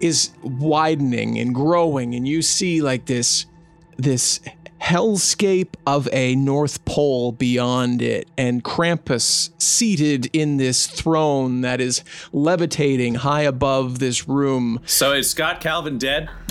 is 0.00 0.30
widening 0.42 1.38
and 1.38 1.54
growing 1.54 2.14
and 2.14 2.28
you 2.28 2.42
see 2.42 2.82
like 2.82 3.06
this 3.06 3.46
this 3.98 4.40
hellscape 4.80 5.74
of 5.86 6.08
a 6.12 6.34
north 6.36 6.84
pole 6.84 7.32
beyond 7.32 8.00
it 8.00 8.28
and 8.38 8.62
krampus 8.62 9.50
seated 9.60 10.30
in 10.32 10.56
this 10.56 10.86
throne 10.86 11.62
that 11.62 11.80
is 11.80 12.04
levitating 12.32 13.16
high 13.16 13.42
above 13.42 13.98
this 13.98 14.28
room 14.28 14.80
so 14.86 15.12
is 15.12 15.28
Scott 15.28 15.60
Calvin 15.60 15.98
dead? 15.98 16.30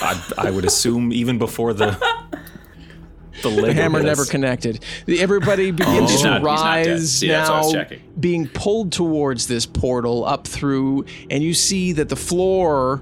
I, 0.00 0.20
I 0.36 0.50
would 0.50 0.64
assume 0.64 1.12
even 1.12 1.38
before 1.38 1.72
the 1.74 1.90
the, 3.42 3.50
The 3.50 3.72
hammer 3.72 4.02
never 4.02 4.24
connected. 4.24 4.84
Everybody 5.08 5.68
oh. 5.68 5.72
begins 5.72 6.10
He's 6.10 6.22
to 6.22 6.28
not- 6.28 6.40
he's 6.40 6.44
not 6.44 6.74
dead. 6.84 6.90
rise 6.90 7.12
See, 7.14 7.28
that's 7.28 7.48
what 7.48 7.56
I 7.56 7.60
was 7.62 7.74
now, 7.74 7.86
being 8.18 8.48
pulled 8.48 8.92
towards 8.92 9.46
this 9.46 9.64
portal 9.66 10.24
up 10.24 10.46
through, 10.46 11.04
and 11.30 11.42
you 11.42 11.54
see 11.54 11.92
that 11.92 12.08
the 12.08 12.16
floor 12.16 13.00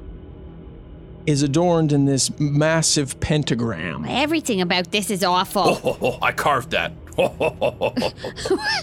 is 1.27 1.43
adorned 1.43 1.93
in 1.93 2.05
this 2.05 2.31
massive 2.39 3.19
pentagram. 3.21 4.05
everything 4.09 4.61
about 4.61 4.91
this 4.93 5.11
is 5.11 5.25
awful. 5.25 5.63
Oh, 5.67 5.81
oh, 5.85 5.99
oh, 6.03 6.19
I 6.23 6.33
carved 6.33 6.71
that. 6.71 6.93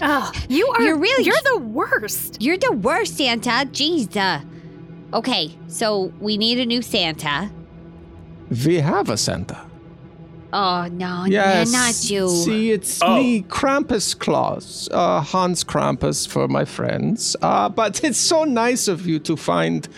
Oh, 0.02 0.32
you 0.48 0.66
are. 0.68 0.82
You're 0.82 0.98
really- 0.98 1.24
You're 1.24 1.36
the 1.52 1.58
worst. 1.58 2.42
You're 2.42 2.58
the 2.58 2.72
worst, 2.72 3.16
Santa. 3.16 3.66
Jeez. 3.72 4.14
Uh, 4.16 4.40
okay, 5.16 5.56
so 5.68 6.12
we 6.20 6.36
need 6.36 6.58
a 6.58 6.66
new 6.66 6.82
Santa. 6.82 7.50
We 8.64 8.80
have 8.80 9.08
a 9.08 9.16
Santa. 9.16 9.58
Oh 10.56 10.86
no, 10.92 11.24
Yes. 11.26 11.72
no, 11.72 11.78
not 11.80 12.10
you. 12.10 12.28
See, 12.44 12.70
it's 12.70 13.00
Oh. 13.02 13.16
me, 13.16 13.42
Krampus 13.42 14.16
Claus, 14.16 14.88
uh, 14.92 15.20
Hans 15.20 15.64
Krampus 15.64 16.28
for 16.28 16.46
my 16.46 16.64
friends. 16.64 17.34
Uh, 17.42 17.68
but 17.68 18.04
it's 18.04 18.18
so 18.18 18.44
nice 18.44 18.86
of 18.86 19.04
you 19.04 19.18
to 19.18 19.36
find. 19.36 19.88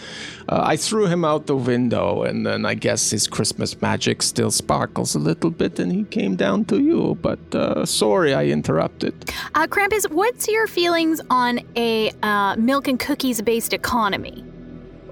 Uh, 0.48 0.62
I 0.72 0.76
threw 0.76 1.06
him 1.08 1.24
out 1.24 1.46
the 1.46 1.56
window, 1.56 2.22
and 2.22 2.46
then 2.46 2.64
I 2.64 2.74
guess 2.74 3.10
his 3.10 3.26
Christmas 3.28 3.80
magic 3.82 4.22
still 4.22 4.50
sparkles 4.50 5.14
a 5.14 5.18
little 5.18 5.50
bit, 5.50 5.78
and 5.78 5.92
he 5.92 6.04
came 6.04 6.36
down 6.36 6.64
to 6.66 6.78
you. 6.80 7.18
But 7.20 7.40
uh, 7.54 7.84
sorry, 7.84 8.32
I 8.32 8.44
interrupted. 8.46 9.12
Uh, 9.54 9.66
Krampus, 9.66 10.08
what's 10.10 10.48
your 10.48 10.66
feelings 10.66 11.20
on 11.28 11.60
a 11.76 12.10
uh, 12.22 12.56
milk 12.56 12.88
and 12.88 12.98
cookies 12.98 13.42
based 13.42 13.72
economy? 13.74 14.42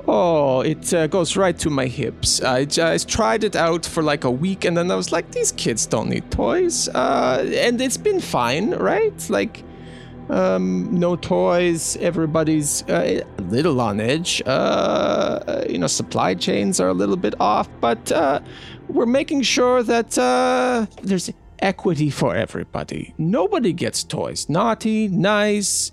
Oh, 0.07 0.61
it 0.61 0.93
uh, 0.93 1.07
goes 1.07 1.37
right 1.37 1.59
to 1.61 1.71
my 1.71 1.87
hips. 1.87 2.43
I 2.43 2.67
just 2.67 3.09
tried 3.09 3.43
it 3.43 3.57
out 3.57 3.87
for 3.87 4.03
like 4.03 4.25
a 4.25 4.31
week, 4.31 4.65
and 4.67 4.77
then 4.77 4.91
I 4.91 4.97
was 4.97 5.13
like, 5.13 5.31
these 5.31 5.53
kids 5.53 5.87
don't 5.87 6.11
need 6.11 6.31
toys. 6.31 6.89
Uh, 6.89 7.45
and 7.57 7.81
it's 7.81 7.97
been 7.97 8.21
fine, 8.21 8.71
right? 8.75 9.31
Like, 9.31 9.65
Um, 10.31 10.89
no 10.99 11.17
toys. 11.17 11.99
Everybody's 12.01 12.83
uh, 12.89 13.21
a 13.39 13.43
little 13.43 13.79
on 13.81 14.01
edge. 14.01 14.43
Uh, 14.47 15.65
you 15.69 15.77
know, 15.79 15.87
supply 15.87 16.35
chains 16.35 16.81
are 16.81 16.89
a 16.89 16.95
little 16.95 17.17
bit 17.17 17.35
off, 17.41 17.69
but 17.81 18.11
uh, 18.11 18.41
we're 18.89 19.05
making 19.21 19.43
sure 19.43 19.83
that 19.83 20.17
uh, 20.17 20.87
there's 21.03 21.31
equity 21.59 22.09
for 22.11 22.35
everybody. 22.35 23.13
Nobody 23.19 23.75
gets 23.75 24.03
toys. 24.03 24.49
Naughty, 24.49 25.09
nice. 25.09 25.93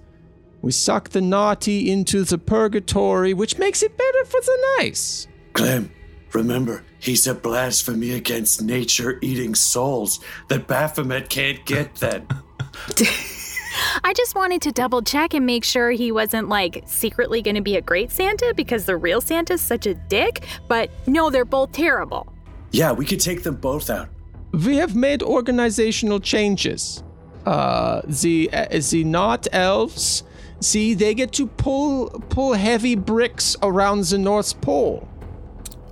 We 0.62 0.72
suck 0.72 1.10
the 1.10 1.22
naughty 1.22 1.92
into 1.92 2.24
the 2.24 2.38
purgatory, 2.38 3.34
which 3.34 3.58
makes 3.58 3.82
it 3.82 3.98
better 3.98 4.26
for 4.26 4.42
the 4.42 4.76
nice. 4.78 5.28
Glim, 5.54 5.92
remember, 6.34 6.84
he's 7.00 7.26
a 7.28 7.34
blasphemy 7.34 8.12
against 8.12 8.62
nature 8.62 9.18
eating 9.22 9.56
souls 9.56 10.20
that 10.50 10.68
Baphomet 10.68 11.30
can't 11.30 11.66
get 11.66 11.96
then. 11.96 12.28
I 14.04 14.14
just 14.14 14.36
wanted 14.36 14.62
to 14.64 14.72
double 14.72 15.02
check 15.02 15.34
and 15.34 15.46
make 15.46 15.64
sure 15.64 15.92
he 15.92 16.12
wasn't 16.12 16.50
like 16.50 16.84
secretly 16.86 17.42
going 17.42 17.56
to 17.56 17.62
be 17.62 17.78
a 17.78 17.82
great 17.82 18.12
Santa 18.12 18.54
because 18.56 18.86
the 18.86 18.98
real 18.98 19.22
Santa's 19.22 19.62
such 19.62 19.86
a 19.86 19.94
dick, 19.94 20.46
but 20.68 20.90
no, 21.08 21.30
they're 21.30 21.46
both 21.46 21.72
terrible. 21.72 22.32
Yeah, 22.72 22.92
we 22.92 23.06
could 23.06 23.20
take 23.20 23.44
them 23.44 23.56
both 23.56 23.90
out. 23.90 24.10
We 24.52 24.78
have 24.78 24.96
made 24.96 25.24
organizational 25.24 26.20
changes. 26.20 27.04
Uh, 27.46 28.02
the 28.06 28.50
uh, 28.54 28.68
the 28.92 29.04
not 29.04 29.48
elves, 29.52 30.24
see, 30.62 30.94
they 30.94 31.14
get 31.14 31.32
to 31.34 31.48
pull 31.48 32.10
pull 32.30 32.54
heavy 32.54 32.96
bricks 32.96 33.56
around 33.62 34.06
the 34.06 34.18
North 34.18 34.60
Pole. 34.62 35.08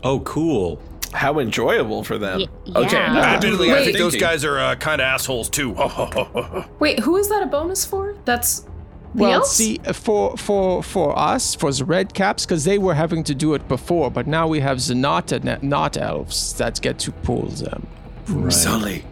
Oh, 0.04 0.22
cool. 0.22 0.82
How 1.14 1.40
enjoyable 1.40 2.04
for 2.04 2.18
them. 2.20 2.44
Okay, 2.76 2.96
Yeah. 2.96 3.34
admittedly, 3.36 3.72
I 3.72 3.74
Wait. 3.74 3.86
think 3.86 3.98
those 3.98 4.16
guys 4.16 4.46
are 4.46 4.60
uh, 4.60 4.76
kind 4.76 5.02
of 5.02 5.06
assholes 5.06 5.50
too. 5.50 5.72
Wait, 6.80 7.00
who 7.00 7.18
is 7.18 7.30
that 7.30 7.42
a 7.42 7.48
bonus 7.48 7.84
for? 7.84 8.16
That's 8.26 8.60
the 9.16 9.24
Well, 9.24 9.32
elves? 9.42 9.50
see, 9.50 9.80
for 9.94 10.38
for 10.38 10.84
for 10.84 11.18
us, 11.18 11.56
for 11.56 11.72
the 11.72 11.84
red 11.84 12.14
caps, 12.14 12.46
because 12.46 12.64
they 12.64 12.78
were 12.78 12.94
having 12.94 13.24
to 13.24 13.34
do 13.34 13.56
it 13.56 13.68
before, 13.68 14.12
but 14.12 14.28
now 14.28 14.48
we 14.48 14.60
have 14.60 14.86
the 14.86 14.94
not 14.96 15.34
not 15.64 15.98
elves 15.98 16.54
that 16.54 16.80
get 16.80 17.00
to 17.00 17.12
pull 17.12 17.48
them. 17.48 17.88
Sully, 18.52 19.04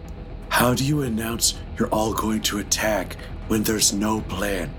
how 0.49 0.75
do 0.75 0.85
you 0.85 1.01
announce 1.01 1.55
you're 1.79 1.89
all 1.89 2.13
going 2.13 2.41
to 2.43 2.59
attack 2.59 3.17
when 3.47 3.63
there's 3.63 3.91
no 3.91 4.21
plan? 4.21 4.69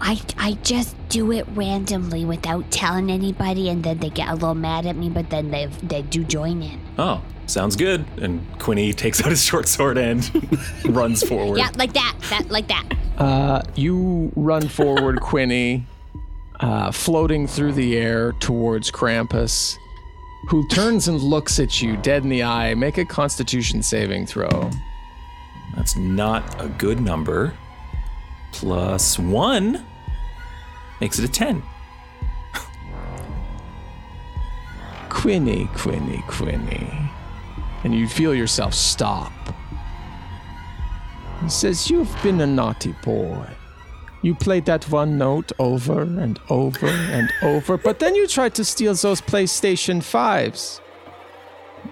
I, 0.00 0.20
I 0.36 0.52
just 0.62 0.96
do 1.08 1.32
it 1.32 1.46
randomly 1.54 2.24
without 2.24 2.70
telling 2.70 3.10
anybody, 3.10 3.68
and 3.68 3.82
then 3.82 3.98
they 3.98 4.10
get 4.10 4.28
a 4.28 4.34
little 4.34 4.54
mad 4.54 4.86
at 4.86 4.96
me, 4.96 5.08
but 5.08 5.30
then 5.30 5.50
they 5.50 5.66
they 5.82 6.02
do 6.02 6.24
join 6.24 6.62
in. 6.62 6.80
Oh, 6.98 7.22
sounds 7.46 7.76
good. 7.76 8.04
And 8.20 8.46
Quinny 8.58 8.92
takes 9.04 9.20
out 9.20 9.30
his 9.30 9.42
short 9.42 9.68
sword 9.68 9.98
and 9.98 10.28
runs 10.84 11.22
forward. 11.22 11.58
Yeah, 11.58 11.70
like 11.76 11.92
that, 11.94 12.14
that, 12.30 12.50
like 12.50 12.68
that. 12.68 12.84
Uh, 13.18 13.62
you 13.74 14.32
run 14.36 14.68
forward, 14.68 15.20
Quinny, 15.22 15.86
uh, 16.60 16.90
floating 16.92 17.46
through 17.46 17.72
the 17.72 17.96
air 17.96 18.32
towards 18.32 18.90
Krampus, 18.90 19.76
who 20.48 20.66
turns 20.68 21.08
and 21.08 21.20
looks 21.20 21.58
at 21.58 21.80
you 21.80 21.96
dead 21.96 22.22
in 22.22 22.28
the 22.28 22.42
eye. 22.42 22.74
Make 22.74 22.98
a 22.98 23.04
Constitution 23.04 23.82
saving 23.82 24.26
throw. 24.26 24.70
That's 25.74 25.96
not 25.96 26.62
a 26.62 26.68
good 26.68 27.00
number. 27.00 27.54
Plus 28.52 29.18
one 29.18 29.84
makes 31.00 31.18
it 31.18 31.24
a 31.24 31.28
10. 31.28 31.62
Quinny, 35.08 35.68
Quinny, 35.74 36.22
Quinny. 36.28 37.10
And 37.84 37.94
you 37.94 38.08
feel 38.08 38.34
yourself 38.34 38.74
stop. 38.74 39.32
He 41.42 41.48
says, 41.48 41.90
You've 41.90 42.14
been 42.22 42.40
a 42.40 42.46
naughty 42.46 42.94
boy. 43.04 43.48
You 44.22 44.34
played 44.34 44.64
that 44.64 44.90
one 44.90 45.18
note 45.18 45.52
over 45.58 46.02
and 46.02 46.40
over 46.48 46.86
and 46.86 47.30
over, 47.42 47.76
but 47.76 47.98
then 47.98 48.14
you 48.14 48.26
tried 48.26 48.54
to 48.56 48.64
steal 48.64 48.94
those 48.94 49.20
PlayStation 49.20 49.98
5s. 49.98 50.80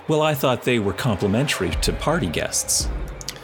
Well, 0.08 0.22
I 0.22 0.34
thought 0.34 0.62
they 0.62 0.78
were 0.78 0.92
complimentary 0.92 1.70
to 1.82 1.92
party 1.92 2.26
guests. 2.26 2.88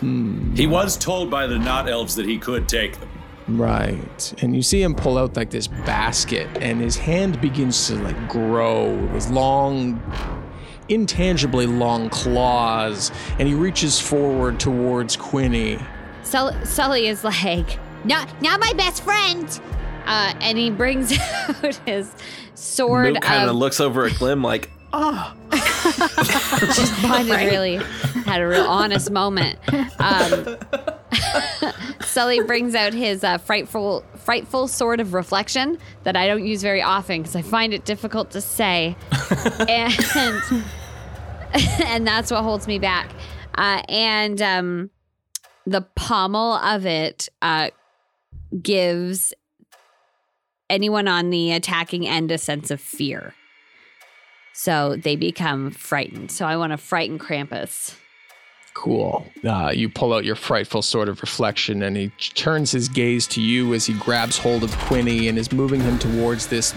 He 0.00 0.66
was 0.66 0.96
told 0.96 1.30
by 1.30 1.46
the 1.46 1.58
not 1.58 1.88
elves 1.88 2.14
that 2.16 2.26
he 2.26 2.38
could 2.38 2.68
take 2.68 2.98
them. 2.98 3.08
Right. 3.48 4.34
And 4.42 4.54
you 4.54 4.62
see 4.62 4.80
him 4.82 4.94
pull 4.94 5.18
out 5.18 5.36
like 5.36 5.50
this 5.50 5.66
basket, 5.66 6.48
and 6.60 6.80
his 6.80 6.96
hand 6.96 7.40
begins 7.40 7.86
to 7.88 7.96
like 7.96 8.28
grow 8.28 8.94
with 9.12 9.28
long, 9.30 10.00
intangibly 10.88 11.66
long 11.66 12.08
claws, 12.10 13.10
and 13.38 13.46
he 13.48 13.54
reaches 13.54 13.98
forward 14.00 14.58
towards 14.60 15.16
Quinny. 15.16 15.78
Sul- 16.22 16.54
Sully 16.64 17.08
is 17.08 17.24
like, 17.24 17.78
Not, 18.04 18.28
not 18.40 18.60
my 18.60 18.72
best 18.74 19.02
friend. 19.02 19.60
uh, 20.06 20.32
and 20.40 20.56
he 20.56 20.70
brings 20.70 21.12
out 21.48 21.74
his 21.86 22.10
sword 22.54 23.14
Moot 23.14 23.22
kind 23.22 23.42
of 23.44 23.50
of 23.50 23.56
looks 23.56 23.80
over 23.80 24.06
at 24.06 24.14
Glim 24.16 24.42
like, 24.42 24.70
Bond 27.02 27.28
had 27.28 27.46
really 27.46 27.76
had 28.24 28.40
a 28.40 28.46
real 28.46 28.66
honest 28.66 29.10
moment. 29.10 29.58
Um, 29.98 30.56
Sully 32.00 32.42
brings 32.42 32.74
out 32.74 32.92
his 32.92 33.24
uh, 33.24 33.38
frightful, 33.38 34.04
frightful 34.16 34.68
sword 34.68 35.00
of 35.00 35.14
reflection 35.14 35.78
that 36.04 36.16
I 36.16 36.26
don't 36.26 36.44
use 36.44 36.62
very 36.62 36.82
often 36.82 37.22
because 37.22 37.36
I 37.36 37.42
find 37.42 37.72
it 37.72 37.84
difficult 37.84 38.30
to 38.32 38.40
say, 38.40 38.96
and 39.68 39.94
and 41.84 42.06
that's 42.06 42.30
what 42.30 42.42
holds 42.42 42.66
me 42.66 42.78
back. 42.78 43.10
Uh, 43.56 43.82
and 43.88 44.40
um, 44.40 44.90
the 45.66 45.82
pommel 45.82 46.54
of 46.54 46.86
it 46.86 47.28
uh, 47.42 47.70
gives 48.62 49.34
anyone 50.68 51.08
on 51.08 51.30
the 51.30 51.52
attacking 51.52 52.06
end 52.06 52.30
a 52.30 52.38
sense 52.38 52.70
of 52.70 52.80
fear. 52.80 53.34
So 54.60 54.94
they 54.94 55.16
become 55.16 55.70
frightened. 55.70 56.30
So 56.30 56.44
I 56.44 56.58
want 56.58 56.72
to 56.72 56.76
frighten 56.76 57.18
Krampus. 57.18 57.96
Cool. 58.74 59.26
Uh, 59.42 59.72
you 59.74 59.88
pull 59.88 60.12
out 60.12 60.26
your 60.26 60.34
frightful 60.34 60.82
sword 60.82 61.08
of 61.08 61.22
reflection, 61.22 61.82
and 61.82 61.96
he 61.96 62.10
turns 62.34 62.70
his 62.70 62.86
gaze 62.86 63.26
to 63.28 63.40
you 63.40 63.72
as 63.72 63.86
he 63.86 63.94
grabs 63.94 64.36
hold 64.36 64.62
of 64.62 64.70
Quinny 64.80 65.28
and 65.28 65.38
is 65.38 65.50
moving 65.50 65.80
him 65.80 65.98
towards 65.98 66.48
this 66.48 66.74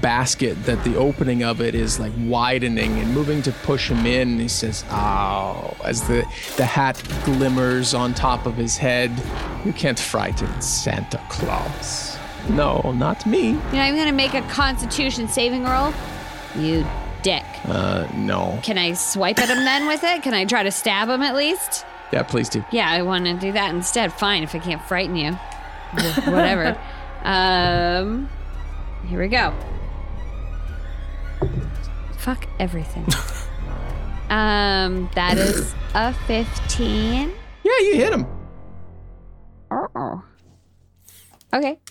basket. 0.00 0.54
That 0.64 0.84
the 0.84 0.94
opening 0.94 1.42
of 1.42 1.60
it 1.60 1.74
is 1.74 1.98
like 1.98 2.12
widening 2.18 3.00
and 3.00 3.12
moving 3.12 3.42
to 3.42 3.50
push 3.50 3.90
him 3.90 4.06
in. 4.06 4.38
He 4.38 4.46
says, 4.46 4.84
"Ow!" 4.90 5.76
As 5.82 6.06
the 6.06 6.24
the 6.56 6.64
hat 6.64 7.02
glimmers 7.24 7.94
on 7.94 8.14
top 8.14 8.46
of 8.46 8.54
his 8.54 8.76
head. 8.76 9.10
You 9.64 9.72
can't 9.72 9.98
frighten 9.98 10.62
Santa 10.62 11.20
Claus. 11.30 12.16
No, 12.50 12.92
not 12.92 13.26
me. 13.26 13.48
You 13.48 13.54
know, 13.54 13.80
I'm 13.80 13.96
going 13.96 14.06
to 14.06 14.12
make 14.12 14.34
a 14.34 14.42
constitution 14.42 15.26
saving 15.26 15.64
roll. 15.64 15.92
You 16.56 16.86
dick. 17.24 17.42
Uh, 17.64 18.06
no. 18.14 18.60
Can 18.62 18.78
I 18.78 18.92
swipe 18.92 19.40
at 19.40 19.48
him 19.48 19.64
then 19.64 19.88
with 19.88 20.04
it? 20.04 20.22
Can 20.22 20.34
I 20.34 20.44
try 20.44 20.62
to 20.62 20.70
stab 20.70 21.08
him 21.08 21.22
at 21.22 21.34
least? 21.34 21.84
Yeah, 22.12 22.22
please 22.22 22.48
do. 22.48 22.64
Yeah, 22.70 22.88
I 22.88 23.02
want 23.02 23.24
to 23.24 23.34
do 23.34 23.50
that 23.52 23.74
instead. 23.74 24.12
Fine, 24.12 24.44
if 24.44 24.54
I 24.54 24.60
can't 24.60 24.82
frighten 24.82 25.16
you. 25.16 25.32
Whatever. 26.30 26.78
um, 27.24 28.28
here 29.08 29.20
we 29.20 29.28
go. 29.28 29.52
Fuck 32.18 32.46
everything. 32.60 33.04
um, 34.30 35.10
that 35.14 35.36
is 35.36 35.74
a 35.94 36.12
15. 36.26 37.32
Yeah, 37.64 37.72
you 37.80 37.94
hit 37.96 38.12
him. 38.12 38.26
Uh 39.70 39.86
oh. 39.96 40.24
Okay. 41.52 41.78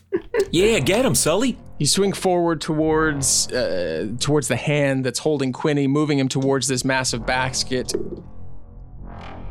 Yeah, 0.51 0.77
get 0.79 1.03
him, 1.03 1.15
Sully. 1.15 1.57
You 1.79 1.87
swing 1.87 2.13
forward 2.13 2.61
towards 2.61 3.51
uh, 3.51 4.13
towards 4.19 4.47
the 4.47 4.55
hand 4.55 5.05
that's 5.05 5.19
holding 5.19 5.51
Quinny, 5.51 5.87
moving 5.87 6.19
him 6.19 6.29
towards 6.29 6.67
this 6.67 6.85
massive 6.85 7.25
basket, 7.25 7.93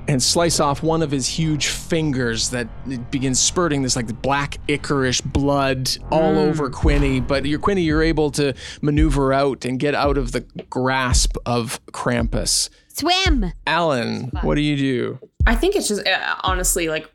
and 0.08 0.22
slice 0.22 0.60
off 0.60 0.82
one 0.82 1.02
of 1.02 1.10
his 1.10 1.26
huge 1.26 1.66
fingers 1.66 2.50
that 2.50 2.68
it 2.86 3.10
begins 3.10 3.40
spurting 3.40 3.82
this 3.82 3.96
like 3.96 4.22
black 4.22 4.58
ichorish 4.68 5.22
blood 5.24 5.90
all 6.10 6.38
over 6.38 6.70
Quinny. 6.70 7.20
But 7.20 7.44
you're 7.44 7.58
Quinny, 7.58 7.82
you're 7.82 8.02
able 8.02 8.30
to 8.32 8.54
maneuver 8.80 9.32
out 9.32 9.64
and 9.64 9.78
get 9.78 9.94
out 9.94 10.16
of 10.16 10.32
the 10.32 10.40
grasp 10.70 11.36
of 11.44 11.84
Krampus. 11.86 12.68
Swim. 12.88 13.52
Alyn, 13.66 14.42
what 14.42 14.54
do 14.54 14.60
you 14.60 14.76
do? 14.76 15.18
I 15.46 15.54
think 15.54 15.76
it's 15.76 15.88
just 15.88 16.06
uh, 16.06 16.36
honestly 16.42 16.88
like 16.88 17.10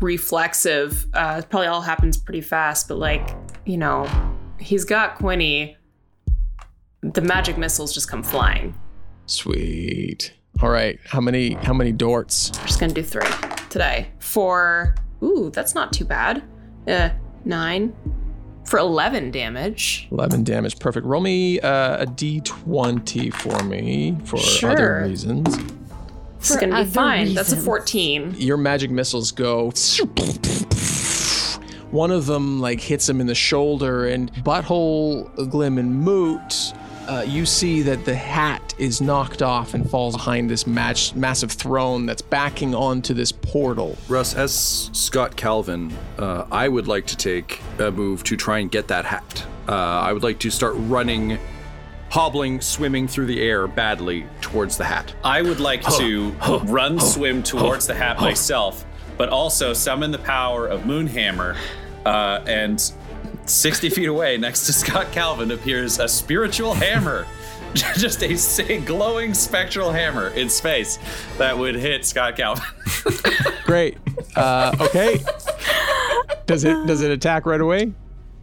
reflexive. 0.00 1.06
Uh, 1.14 1.40
it 1.42 1.50
probably 1.50 1.68
all 1.68 1.82
happens 1.82 2.16
pretty 2.16 2.40
fast, 2.40 2.88
but 2.88 2.98
like, 2.98 3.34
you 3.64 3.76
know, 3.76 4.04
he's 4.62 4.84
got 4.84 5.16
Quinny. 5.16 5.76
The 7.02 7.20
magic 7.20 7.58
missiles 7.58 7.92
just 7.92 8.08
come 8.08 8.22
flying. 8.22 8.74
Sweet. 9.26 10.32
All 10.60 10.70
right, 10.70 10.98
how 11.06 11.20
many 11.20 11.54
how 11.54 11.72
many 11.72 11.92
dorts? 11.92 12.56
We're 12.60 12.66
just 12.66 12.80
gonna 12.80 12.92
do 12.92 13.02
three 13.02 13.26
today. 13.70 14.08
For 14.20 14.94
ooh, 15.22 15.50
that's 15.52 15.74
not 15.74 15.92
too 15.92 16.04
bad. 16.04 16.42
Uh, 16.86 17.10
nine 17.44 17.94
for 18.64 18.78
eleven 18.78 19.30
damage. 19.30 20.06
11 20.12 20.44
damage. 20.44 20.78
Perfect. 20.78 21.04
Roll 21.06 21.20
me 21.20 21.58
uh, 21.60 22.02
a 22.02 22.06
d20 22.06 23.32
for 23.34 23.62
me 23.64 24.16
for 24.24 24.38
other 24.70 25.02
reasons. 25.06 25.56
This 26.38 26.50
is 26.50 26.56
gonna 26.56 26.74
be 26.74 26.80
other 26.82 26.90
fine. 26.90 27.34
That's 27.34 27.52
a 27.52 27.56
fourteen. 27.56 28.34
Your 28.36 28.56
magic 28.56 28.90
missiles 28.90 29.32
go 29.32 29.70
one 31.92 32.10
of 32.10 32.26
them 32.26 32.60
like 32.60 32.80
hits 32.80 33.08
him 33.08 33.20
in 33.20 33.26
the 33.26 33.34
shoulder, 33.34 34.06
and 34.06 34.32
Butthole, 34.34 35.50
Glim, 35.50 35.78
and 35.78 35.94
Moot. 35.94 36.72
Uh, 37.08 37.24
you 37.26 37.44
see 37.44 37.82
that 37.82 38.04
the 38.04 38.14
hat 38.14 38.74
is 38.78 39.00
knocked 39.00 39.42
off 39.42 39.74
and 39.74 39.88
falls 39.90 40.14
behind 40.14 40.48
this 40.48 40.68
match, 40.68 41.14
massive 41.14 41.50
throne 41.50 42.06
that's 42.06 42.22
backing 42.22 42.74
onto 42.74 43.12
this 43.12 43.32
portal. 43.32 43.98
Russ, 44.08 44.34
as 44.34 44.88
Scott 44.92 45.36
Calvin, 45.36 45.92
uh, 46.18 46.46
I 46.50 46.68
would 46.68 46.86
like 46.86 47.06
to 47.06 47.16
take 47.16 47.60
a 47.80 47.90
move 47.90 48.22
to 48.24 48.36
try 48.36 48.60
and 48.60 48.70
get 48.70 48.86
that 48.88 49.04
hat. 49.04 49.44
Uh, 49.68 49.72
I 49.72 50.12
would 50.12 50.22
like 50.22 50.38
to 50.40 50.50
start 50.50 50.74
running, 50.76 51.38
hobbling, 52.08 52.60
swimming 52.60 53.08
through 53.08 53.26
the 53.26 53.42
air 53.42 53.66
badly 53.66 54.24
towards 54.40 54.78
the 54.78 54.84
hat. 54.84 55.12
I 55.24 55.42
would 55.42 55.60
like 55.60 55.82
to 55.96 56.30
run, 56.64 57.00
swim 57.00 57.42
towards 57.42 57.88
the 57.88 57.94
hat 57.94 58.20
myself, 58.20 58.86
but 59.18 59.28
also 59.28 59.72
summon 59.72 60.12
the 60.12 60.18
power 60.18 60.68
of 60.68 60.82
Moonhammer. 60.82 61.56
Uh, 62.04 62.42
and 62.46 62.92
60 63.46 63.88
feet 63.90 64.08
away, 64.08 64.36
next 64.38 64.66
to 64.66 64.72
Scott 64.72 65.12
Calvin, 65.12 65.50
appears 65.50 65.98
a 65.98 66.08
spiritual 66.08 66.74
hammer. 66.74 67.26
Just 67.74 68.22
a 68.22 68.30
s- 68.32 68.60
glowing 68.84 69.32
spectral 69.32 69.90
hammer 69.90 70.28
in 70.28 70.50
space 70.50 70.98
that 71.38 71.56
would 71.56 71.74
hit 71.74 72.04
Scott 72.04 72.36
Calvin. 72.36 72.64
Great. 73.64 73.96
Uh, 74.36 74.76
okay. 74.80 75.20
Does 76.46 76.64
it 76.64 76.86
does 76.86 77.00
it 77.00 77.10
attack 77.10 77.46
right 77.46 77.60
away? 77.60 77.92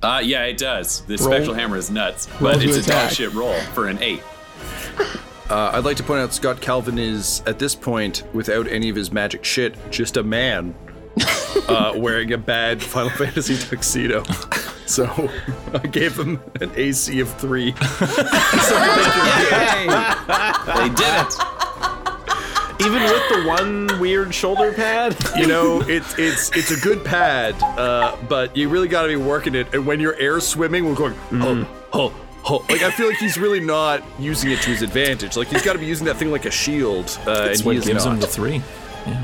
Uh, 0.02 0.22
yeah, 0.24 0.46
it 0.46 0.58
does. 0.58 1.02
The 1.02 1.18
Roll. 1.18 1.28
spectral 1.28 1.54
hammer 1.54 1.78
is 1.78 1.92
nuts, 1.92 2.28
but 2.42 2.60
to 2.60 2.64
it's 2.68 2.78
a 2.78 2.80
attack. 2.80 3.10
dog 3.10 3.16
shit 3.18 3.34
roll 3.34 3.54
for 3.76 3.88
an 3.88 4.02
eight. 4.02 4.24
Uh, 5.50 5.72
I'd 5.74 5.84
like 5.86 5.98
to 5.98 6.04
point 6.04 6.22
out 6.22 6.34
Scott 6.34 6.62
Calvin 6.62 6.98
is, 6.98 7.44
at 7.46 7.60
this 7.60 7.76
point, 7.76 8.24
without 8.34 8.68
any 8.68 8.90
of 8.90 8.96
his 8.96 9.12
magic 9.12 9.44
shit, 9.44 9.76
just 9.92 10.18
a 10.18 10.24
man 10.24 10.74
uh, 11.68 11.94
wearing 11.96 12.32
a 12.34 12.38
bad 12.38 12.82
Final 12.82 13.10
Fantasy 13.12 13.58
tuxedo. 13.58 14.24
So 14.86 15.30
I 15.74 15.80
gave 15.88 16.18
him 16.18 16.42
an 16.62 16.72
AC 16.76 17.20
of 17.20 17.30
three. 17.36 17.72
they 20.76 20.90
did 20.90 21.16
it. 21.26 21.34
Even 22.82 23.04
with 23.04 23.30
the 23.30 23.44
one 23.46 24.00
weird 24.00 24.34
shoulder 24.34 24.72
pad, 24.72 25.16
You 25.38 25.48
know, 25.48 25.82
it's 25.82 26.18
it's 26.18 26.50
it's 26.56 26.72
a 26.72 26.80
good 26.80 27.04
pad, 27.04 27.56
uh, 27.62 28.16
but 28.30 28.56
you 28.56 28.70
really 28.70 28.88
got 28.88 29.02
to 29.04 29.10
be 29.10 29.18
working 29.18 29.54
it. 29.54 29.74
And 29.74 29.86
when 29.86 30.00
you're 30.00 30.16
air 30.16 30.40
swimming, 30.40 30.86
we're 30.86 30.96
going, 30.96 31.14
oh, 31.34 31.68
oh, 31.92 32.14
oh. 32.46 32.66
Like 32.70 32.82
I 32.82 32.90
feel 32.92 33.08
like 33.08 33.18
he's 33.18 33.38
really 33.38 33.60
not 33.60 34.02
using 34.18 34.50
it 34.52 34.62
to 34.62 34.70
his 34.70 34.82
advantage. 34.82 35.36
Like 35.36 35.50
he's 35.50 35.62
got 35.62 35.74
to 35.74 35.80
be 35.80 35.88
using 35.88 36.06
that 36.08 36.16
thing 36.16 36.32
like 36.32 36.46
a 36.46 36.52
shield, 36.52 37.06
uh, 37.28 37.48
That's 37.48 37.60
and 37.60 37.66
what 37.66 37.76
he 37.76 37.82
gives 37.82 38.06
not. 38.06 38.14
him 38.14 38.20
the 38.22 38.28
three. 38.28 38.62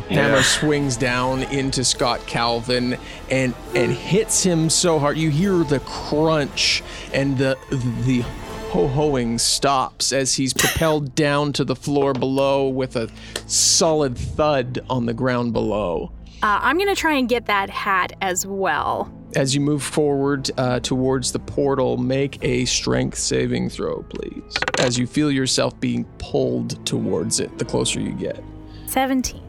Hammer 0.10 0.44
swings 0.44 0.98
down 0.98 1.44
into 1.44 1.84
Scott 1.84 2.26
Calvin 2.28 2.98
and 3.30 3.54
and 3.74 3.92
hits 3.92 4.44
him 4.44 4.70
so 4.70 5.00
hard. 5.00 5.18
You 5.18 5.30
hear 5.30 5.64
the 5.64 5.80
crunch 5.82 6.84
and 7.14 7.38
the 7.38 7.58
the 8.06 8.22
ho 8.70 8.88
hoing 8.88 9.38
stops 9.38 10.12
as 10.12 10.34
he's 10.34 10.54
propelled 10.54 11.16
down 11.16 11.54
to 11.54 11.64
the 11.64 11.76
floor 11.76 12.14
below 12.14 12.68
with 12.68 12.96
a 12.96 13.10
solid 13.48 14.18
thud 14.18 14.80
on 14.90 15.06
the 15.06 15.14
ground 15.14 15.54
below. 15.54 16.12
Uh, 16.44 16.60
I'm 16.62 16.78
gonna 16.78 16.96
try 16.96 17.14
and 17.14 17.30
get 17.30 17.46
that 17.46 17.70
hat 17.70 18.14
as 18.22 18.46
well. 18.46 19.12
As 19.36 19.56
you 19.56 19.62
move 19.62 19.84
forward 19.84 20.52
uh, 20.58 20.80
towards 20.80 21.32
the 21.32 21.40
portal, 21.40 21.98
make 21.98 22.42
a 22.44 22.66
strength 22.66 23.18
saving 23.18 23.70
throw, 23.70 24.04
please. 24.04 24.56
As 24.80 24.98
you 24.98 25.08
feel 25.08 25.32
yourself 25.32 25.78
being 25.80 26.06
pulled 26.20 26.86
towards 26.86 27.40
it, 27.40 27.58
the 27.58 27.66
closer 27.66 28.00
you 28.00 28.14
get. 28.14 28.44
17. 28.88 29.45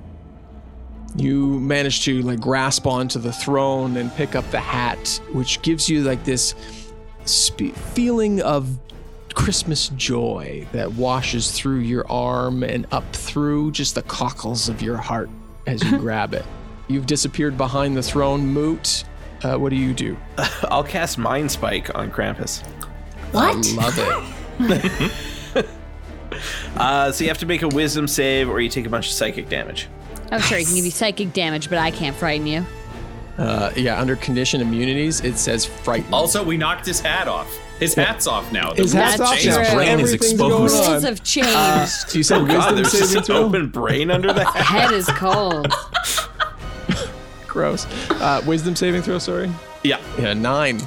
You 1.17 1.59
manage 1.61 2.05
to 2.05 2.23
like 2.23 2.41
grasp 2.41 2.87
onto 2.87 3.19
the 3.19 3.33
throne 3.33 3.97
and 3.97 4.15
pick 4.15 4.35
up 4.35 4.49
the 4.51 4.61
hat 4.61 5.21
which 5.33 5.63
gives 5.63 5.89
you 5.89 6.03
like 6.03 6.25
this 6.25 6.55
spe- 7.25 7.75
feeling 7.95 8.41
of 8.43 8.79
christmas 9.35 9.89
joy 9.91 10.67
that 10.73 10.93
washes 10.93 11.51
through 11.53 11.79
your 11.79 12.11
arm 12.11 12.63
and 12.63 12.87
up 12.93 13.05
through 13.15 13.71
just 13.71 13.95
the 13.95 14.03
cockles 14.03 14.69
of 14.69 14.83
your 14.83 14.97
heart 14.97 15.29
as 15.67 15.83
you 15.83 15.99
grab 15.99 16.35
it. 16.35 16.45
You've 16.89 17.07
disappeared 17.07 17.59
behind 17.59 17.97
the 17.97 18.03
throne 18.03 18.47
moot. 18.47 19.05
Uh, 19.43 19.57
what 19.57 19.71
do 19.71 19.77
you 19.77 19.93
do? 19.93 20.17
I'll 20.71 20.85
cast 20.85 21.19
Mind 21.19 21.51
Spike 21.51 21.95
on 21.95 22.11
Krampus. 22.11 22.63
i 23.35 23.53
love 23.77 23.95
it. 24.61 25.67
Uh, 26.77 27.11
so 27.11 27.25
you 27.25 27.29
have 27.31 27.39
to 27.39 27.47
make 27.47 27.63
a 27.63 27.69
Wisdom 27.69 28.07
save, 28.07 28.51
or 28.51 28.61
you 28.61 28.69
take 28.69 28.85
a 28.85 28.91
bunch 28.91 29.07
of 29.07 29.13
psychic 29.13 29.49
damage. 29.49 29.89
Oh, 30.33 30.39
sure, 30.41 30.59
he 30.59 30.65
can 30.65 30.75
give 30.75 30.85
you 30.85 30.91
psychic 30.91 31.33
damage, 31.33 31.69
but 31.71 31.79
I 31.79 31.91
can't 31.91 32.17
frighten 32.17 32.47
you. 32.47 32.65
uh, 33.39 33.71
yeah 33.77 34.01
under 34.01 34.17
condition 34.17 34.61
immunities 34.63 35.21
it 35.21 35.37
says 35.39 35.65
frightened 35.67 36.13
Also, 36.15 36.43
we 36.43 36.57
knocked 36.57 36.87
his 36.87 37.01
hat 37.01 37.29
off. 37.29 37.49
His 37.79 37.93
hat's 37.95 38.27
off 38.27 38.51
now. 38.53 38.73
His 38.73 38.93
The 38.93 38.99
hat's 39.03 39.21
off 39.21 39.35
changed. 39.39 39.49
now. 39.49 39.75
brain 39.75 40.01
is 40.01 40.13
Everything's 40.15 40.33
exposed. 40.33 40.39
going 40.41 40.73
on. 40.87 40.91
Rules 40.93 41.03
have 41.05 41.23
changed. 41.23 42.15
you 42.15 42.23
said 42.23 42.39
Oh 42.41 42.47
god, 42.47 42.75
wisdom 42.75 42.77
there's 42.77 42.93
just 42.93 43.15
an 43.17 43.23
throw 43.25 43.37
open 43.45 43.69
brain 43.69 44.11
under 44.11 44.33
that. 44.33 44.47
Head 44.57 44.93
is 44.93 45.07
cold. 45.09 45.71
gross 47.47 47.87
uh, 48.13 48.43
wisdom 48.47 48.77
saving 48.77 49.01
throw 49.03 49.19
sorry 49.19 49.51
yeah. 49.83 49.99
yeah 50.19 50.33
nine 50.35 50.79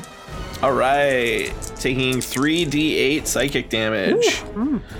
All 0.62 0.74
right. 0.74 1.54
Taking 1.78 2.16
3d8 2.18 3.26
psychic 3.26 3.70
damage. 3.70 4.44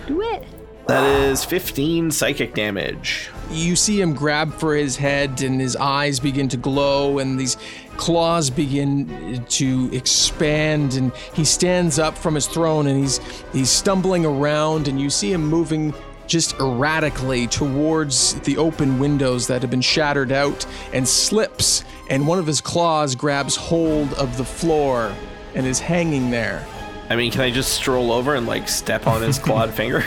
Do 0.08 0.22
it. 0.22 0.46
That 0.88 1.04
is 1.04 1.44
15 1.44 2.10
psychic 2.12 2.54
damage. 2.56 3.30
You 3.52 3.76
see 3.76 4.00
him 4.00 4.14
grab 4.14 4.54
for 4.54 4.76
his 4.76 4.96
head 4.96 5.42
and 5.42 5.60
his 5.60 5.76
eyes 5.76 6.20
begin 6.20 6.48
to 6.50 6.58
glow 6.58 7.20
and 7.20 7.40
these 7.40 7.58
claws 7.98 8.50
begin 8.50 9.44
to 9.50 9.90
expand 9.92 10.94
and 10.94 11.12
he 11.34 11.44
stands 11.44 12.00
up 12.00 12.18
from 12.18 12.36
his 12.36 12.48
throne 12.48 12.88
and 12.88 13.00
he's 13.00 13.20
he's 13.52 13.70
stumbling 13.70 14.26
around 14.26 14.88
and 14.88 15.02
you 15.02 15.10
see 15.10 15.32
him 15.32 15.46
moving 15.46 15.94
just 16.28 16.54
erratically 16.60 17.48
towards 17.48 18.36
the 18.42 18.56
open 18.58 19.00
windows 19.00 19.48
that 19.48 19.62
have 19.62 19.72
been 19.72 19.82
shattered 19.82 20.32
out 20.32 20.66
and 20.94 21.08
slips 21.08 21.84
and 22.10 22.26
one 22.26 22.40
of 22.40 22.46
his 22.46 22.62
claws 22.62 23.16
grabs 23.16 23.56
hold 23.56 24.14
of 24.14 24.38
the 24.38 24.46
floor 24.46 25.14
and 25.56 25.66
is 25.66 25.80
hanging 25.80 26.30
there 26.30 26.66
I 27.10 27.16
mean, 27.16 27.32
can 27.32 27.42
I 27.42 27.50
just 27.50 27.74
stroll 27.74 28.12
over 28.12 28.36
and 28.36 28.46
like 28.46 28.70
step 28.70 29.08
on 29.08 29.24
his 29.24 29.40
clawed 29.40 29.74
finger? 29.74 30.04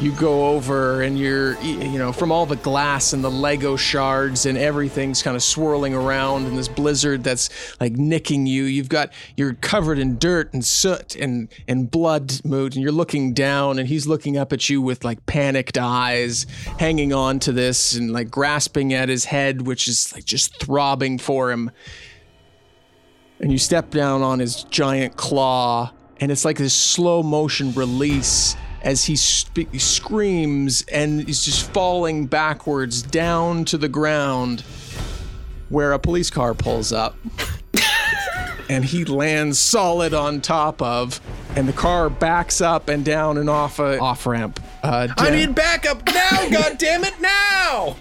You 0.00 0.12
go 0.12 0.48
over 0.48 1.02
and 1.02 1.18
you're 1.18 1.60
you 1.60 1.98
know 1.98 2.12
from 2.12 2.30
all 2.30 2.46
the 2.46 2.56
glass 2.56 3.12
and 3.12 3.22
the 3.24 3.30
lego 3.30 3.76
shards 3.76 4.46
and 4.46 4.56
everything's 4.56 5.22
kind 5.22 5.36
of 5.36 5.42
swirling 5.42 5.94
around 5.94 6.46
in 6.46 6.54
this 6.54 6.68
blizzard 6.68 7.24
that's 7.24 7.50
like 7.80 7.92
nicking 7.92 8.46
you 8.46 8.64
you've 8.64 8.88
got 8.88 9.12
you're 9.36 9.54
covered 9.54 9.98
in 9.98 10.18
dirt 10.18 10.52
and 10.54 10.64
soot 10.64 11.16
and 11.16 11.48
and 11.66 11.90
blood 11.90 12.40
mood 12.44 12.74
and 12.74 12.82
you're 12.82 12.92
looking 12.92 13.32
down 13.32 13.78
and 13.78 13.88
he's 13.88 14.06
looking 14.06 14.36
up 14.36 14.52
at 14.52 14.68
you 14.68 14.80
with 14.80 15.04
like 15.04 15.24
panicked 15.26 15.76
eyes 15.76 16.46
hanging 16.78 17.12
on 17.12 17.38
to 17.40 17.50
this 17.52 17.94
and 17.94 18.12
like 18.12 18.30
grasping 18.30 18.92
at 18.92 19.08
his 19.08 19.24
head 19.24 19.66
which 19.66 19.88
is 19.88 20.12
like 20.14 20.24
just 20.24 20.58
throbbing 20.58 21.18
for 21.18 21.50
him. 21.50 21.70
And 23.40 23.52
you 23.52 23.58
step 23.58 23.90
down 23.90 24.22
on 24.22 24.40
his 24.40 24.64
giant 24.64 25.16
claw, 25.16 25.92
and 26.20 26.32
it's 26.32 26.44
like 26.44 26.58
this 26.58 26.74
slow 26.74 27.22
motion 27.22 27.72
release 27.72 28.56
as 28.82 29.04
he 29.04 29.16
sp- 29.16 29.68
screams 29.78 30.82
and 30.92 31.26
he's 31.26 31.44
just 31.44 31.70
falling 31.72 32.26
backwards 32.26 33.02
down 33.02 33.64
to 33.66 33.78
the 33.78 33.88
ground 33.88 34.62
where 35.68 35.92
a 35.92 35.98
police 35.98 36.30
car 36.30 36.54
pulls 36.54 36.92
up. 36.92 37.16
and 38.68 38.84
he 38.84 39.04
lands 39.04 39.58
solid 39.58 40.14
on 40.14 40.40
top 40.40 40.82
of, 40.82 41.20
and 41.56 41.66
the 41.66 41.72
car 41.72 42.10
backs 42.10 42.60
up 42.60 42.88
and 42.88 43.04
down 43.04 43.38
and 43.38 43.48
off 43.48 43.78
a 43.78 43.98
off 43.98 44.26
ramp. 44.26 44.60
Uh, 44.82 45.08
I 45.16 45.30
need 45.30 45.54
backup 45.54 46.06
now! 46.06 46.48
God 46.50 46.78
damn 46.78 47.04
it, 47.04 47.20
now! 47.20 47.96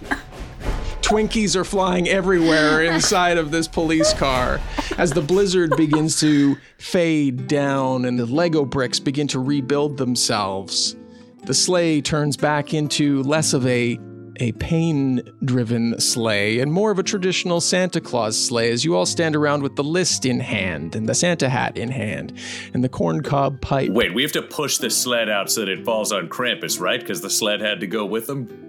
Twinkies 1.07 1.55
are 1.55 1.63
flying 1.63 2.09
everywhere 2.09 2.84
inside 2.84 3.38
of 3.38 3.49
this 3.49 3.65
police 3.65 4.11
car 4.13 4.59
as 4.97 5.13
the 5.13 5.21
blizzard 5.21 5.71
begins 5.77 6.19
to 6.19 6.57
fade 6.79 7.47
down 7.47 8.03
and 8.03 8.19
the 8.19 8.25
Lego 8.25 8.65
bricks 8.65 8.99
begin 8.99 9.25
to 9.29 9.39
rebuild 9.39 9.95
themselves. 9.95 10.97
The 11.45 11.53
sleigh 11.53 12.01
turns 12.01 12.35
back 12.35 12.73
into 12.73 13.23
less 13.23 13.53
of 13.53 13.65
a 13.65 13.97
a 14.39 14.51
pain-driven 14.51 15.99
sleigh 15.99 16.59
and 16.59 16.73
more 16.73 16.91
of 16.91 16.99
a 16.99 17.03
traditional 17.03 17.61
Santa 17.61 18.01
Claus 18.01 18.38
sleigh 18.38 18.69
as 18.69 18.84
you 18.84 18.93
all 18.93 19.05
stand 19.05 19.34
around 19.34 19.63
with 19.63 19.77
the 19.77 19.84
list 19.85 20.25
in 20.25 20.41
hand 20.41 20.93
and 20.93 21.07
the 21.07 21.15
Santa 21.15 21.47
hat 21.47 21.77
in 21.77 21.89
hand 21.89 22.38
and 22.73 22.84
the 22.84 22.89
corncob 22.89 23.61
pipe. 23.61 23.89
Wait, 23.91 24.13
we 24.13 24.23
have 24.23 24.34
to 24.34 24.41
push 24.41 24.77
the 24.77 24.89
sled 24.89 25.29
out 25.29 25.49
so 25.49 25.61
that 25.61 25.69
it 25.69 25.85
falls 25.85 26.11
on 26.11 26.27
Krampus, 26.27 26.81
right? 26.81 26.99
Because 26.99 27.21
the 27.21 27.29
sled 27.29 27.61
had 27.61 27.79
to 27.79 27.88
go 27.88 28.05
with 28.05 28.29
him. 28.29 28.67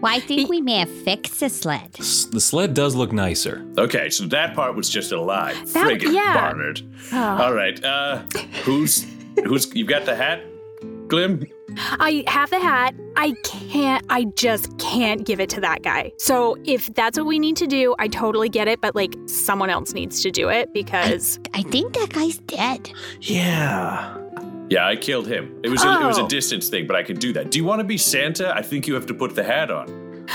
Well, 0.00 0.14
I 0.14 0.20
think 0.20 0.48
we 0.48 0.60
may 0.60 0.78
have 0.78 0.90
fixed 1.02 1.40
the 1.40 1.48
sled. 1.48 1.92
The 1.94 2.40
sled 2.40 2.74
does 2.74 2.94
look 2.94 3.12
nicer. 3.12 3.66
Okay, 3.76 4.10
so 4.10 4.26
that 4.26 4.54
part 4.54 4.76
was 4.76 4.88
just 4.88 5.10
a 5.12 5.20
lie. 5.20 5.54
That- 5.54 5.66
Friggin' 5.66 6.14
yeah. 6.14 6.34
Barnard. 6.34 6.82
All 7.12 7.52
right, 7.52 7.82
uh, 7.84 8.18
who's 8.64 9.04
who's 9.44 9.74
you 9.74 9.84
got 9.84 10.04
the 10.04 10.14
hat, 10.14 10.42
Glim? 11.08 11.44
I 11.76 12.24
have 12.26 12.50
the 12.50 12.58
hat. 12.58 12.94
I 13.16 13.32
can't, 13.44 14.04
I 14.08 14.24
just 14.36 14.76
can't 14.78 15.24
give 15.26 15.38
it 15.40 15.48
to 15.50 15.60
that 15.60 15.82
guy. 15.82 16.12
So 16.18 16.56
if 16.64 16.86
that's 16.94 17.18
what 17.18 17.26
we 17.26 17.38
need 17.38 17.56
to 17.56 17.66
do, 17.66 17.94
I 17.98 18.08
totally 18.08 18.48
get 18.48 18.68
it, 18.68 18.80
but 18.80 18.94
like 18.96 19.14
someone 19.26 19.68
else 19.70 19.92
needs 19.92 20.22
to 20.22 20.30
do 20.30 20.48
it 20.48 20.72
because. 20.72 21.38
I 21.54 21.62
think 21.62 21.94
that 21.94 22.10
guy's 22.10 22.38
dead. 22.38 22.90
Yeah. 23.20 24.16
Yeah, 24.70 24.86
I 24.86 24.96
killed 24.96 25.26
him. 25.26 25.58
It 25.62 25.68
was 25.70 25.82
a, 25.84 25.88
it 26.02 26.04
was 26.06 26.18
a 26.18 26.22
Oh. 26.24 26.28
distance 26.28 26.68
thing, 26.68 26.86
but 26.86 26.94
I 26.96 27.02
could 27.02 27.18
do 27.18 27.32
that. 27.32 27.50
Do 27.50 27.58
you 27.58 27.64
want 27.64 27.80
to 27.80 27.84
be 27.84 27.96
Santa? 27.96 28.54
I 28.54 28.62
think 28.62 28.86
you 28.86 28.94
have 28.94 29.06
to 29.06 29.14
put 29.14 29.34
the 29.34 29.42
hat 29.44 29.70
on. 29.70 29.86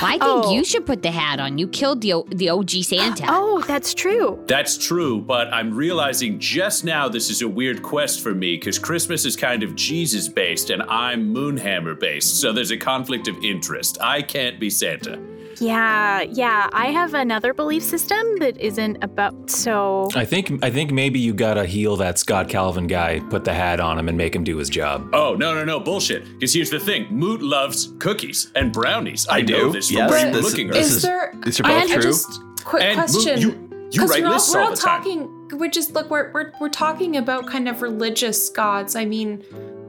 Well, 0.02 0.06
I 0.06 0.12
think 0.14 0.24
Oh. 0.24 0.52
you 0.52 0.66
should 0.66 0.88
put 0.88 1.04
the 1.04 1.12
hat 1.12 1.40
on. 1.40 1.60
You 1.60 1.68
killed 1.68 2.02
the 2.02 2.14
O- 2.14 2.26
the 2.30 2.50
OG 2.50 2.82
Santa. 2.82 3.26
Oh, 3.30 3.64
that's 3.68 3.94
true. 3.94 4.40
That's 4.48 4.76
true, 4.76 5.22
but 5.22 5.54
I'm 5.54 5.72
realizing 5.76 6.40
just 6.40 6.84
now 6.84 7.08
this 7.08 7.30
is 7.30 7.44
a 7.44 7.48
weird 7.48 7.84
quest 7.84 8.22
for 8.22 8.34
me 8.34 8.56
because 8.56 8.80
Christmas 8.80 9.24
is 9.24 9.36
kind 9.36 9.62
of 9.62 9.76
Jesus 9.76 10.28
based 10.28 10.72
and 10.72 10.82
I'm 10.84 11.32
Moonhammer 11.32 12.00
based, 12.00 12.42
so 12.42 12.52
there's 12.52 12.72
a 12.72 12.78
conflict 12.78 13.28
of 13.28 13.36
interest. 13.44 14.00
I 14.02 14.24
can't 14.24 14.60
be 14.60 14.72
Santa. 14.72 15.20
Yeah, 15.64 16.22
yeah. 16.22 16.70
I 16.74 16.88
have 16.88 17.14
another 17.14 17.54
belief 17.54 17.84
system 17.84 18.38
that 18.40 18.58
isn't 18.60 19.04
about. 19.04 19.50
So. 19.50 20.10
I 20.16 20.26
think 20.26 20.64
I 20.64 20.70
think 20.70 20.92
maybe 20.92 21.20
you 21.20 21.34
gotta 21.34 21.66
heal 21.66 21.96
that 21.98 22.20
Scott 22.20 22.50
Calvin 22.50 22.88
guy, 22.88 23.20
put 23.30 23.46
the 23.46 23.54
hat 23.54 23.80
on 23.80 23.98
him, 23.98 24.10
and 24.10 24.18
make 24.18 24.36
him 24.36 24.44
do 24.44 24.58
his 24.58 24.70
job. 24.70 25.10
Oh, 25.14 25.36
no, 25.36 25.54
no, 25.54 25.64
no, 25.64 25.80
bullshit. 25.80 26.26
Because 26.34 26.54
here's 26.54 26.70
the 26.70 26.80
thing 26.80 27.08
Moot 27.10 27.42
loves 27.42 27.94
cookies 28.00 28.52
and 28.56 28.72
brownies. 28.74 29.28
I, 29.28 29.38
I 29.38 29.42
know 29.42 29.66
do. 29.68 29.72
this 29.72 29.88
from 29.90 29.98
Yes, 29.98 30.10
where 30.10 30.32
this- 30.32 30.44
looking 30.44 30.68
this 30.68 30.78
at 30.78 30.82
is 30.84 30.96
is- 30.98 31.02
there? 31.04 31.34
these 31.44 31.60
are 31.60 31.66
I- 31.66 31.80
both 31.82 31.92
I 31.92 31.94
true. 31.94 32.02
just 32.04 32.42
quick 32.64 32.84
And 32.84 32.98
Moot, 32.98 33.10
question. 33.12 33.42
you- 33.42 33.70
you 33.92 34.00
'Cause 34.00 34.10
write 34.10 34.20
we're 34.22 34.28
not, 34.30 34.34
lists 34.34 34.54
we're 34.54 34.60
all 34.62 34.70
not 34.70 34.76
the 34.76 34.82
time. 34.82 35.00
talking. 35.04 35.60
We're 35.60 35.70
just 35.70 35.94
look. 35.94 36.10
We're, 36.10 36.32
we're 36.34 36.52
we're 36.60 36.70
talking 36.70 37.16
about 37.18 37.46
kind 37.46 37.68
of 37.70 37.82
religious 37.84 38.50
gods. 38.50 38.96
I 38.96 39.06
mean, 39.06 39.44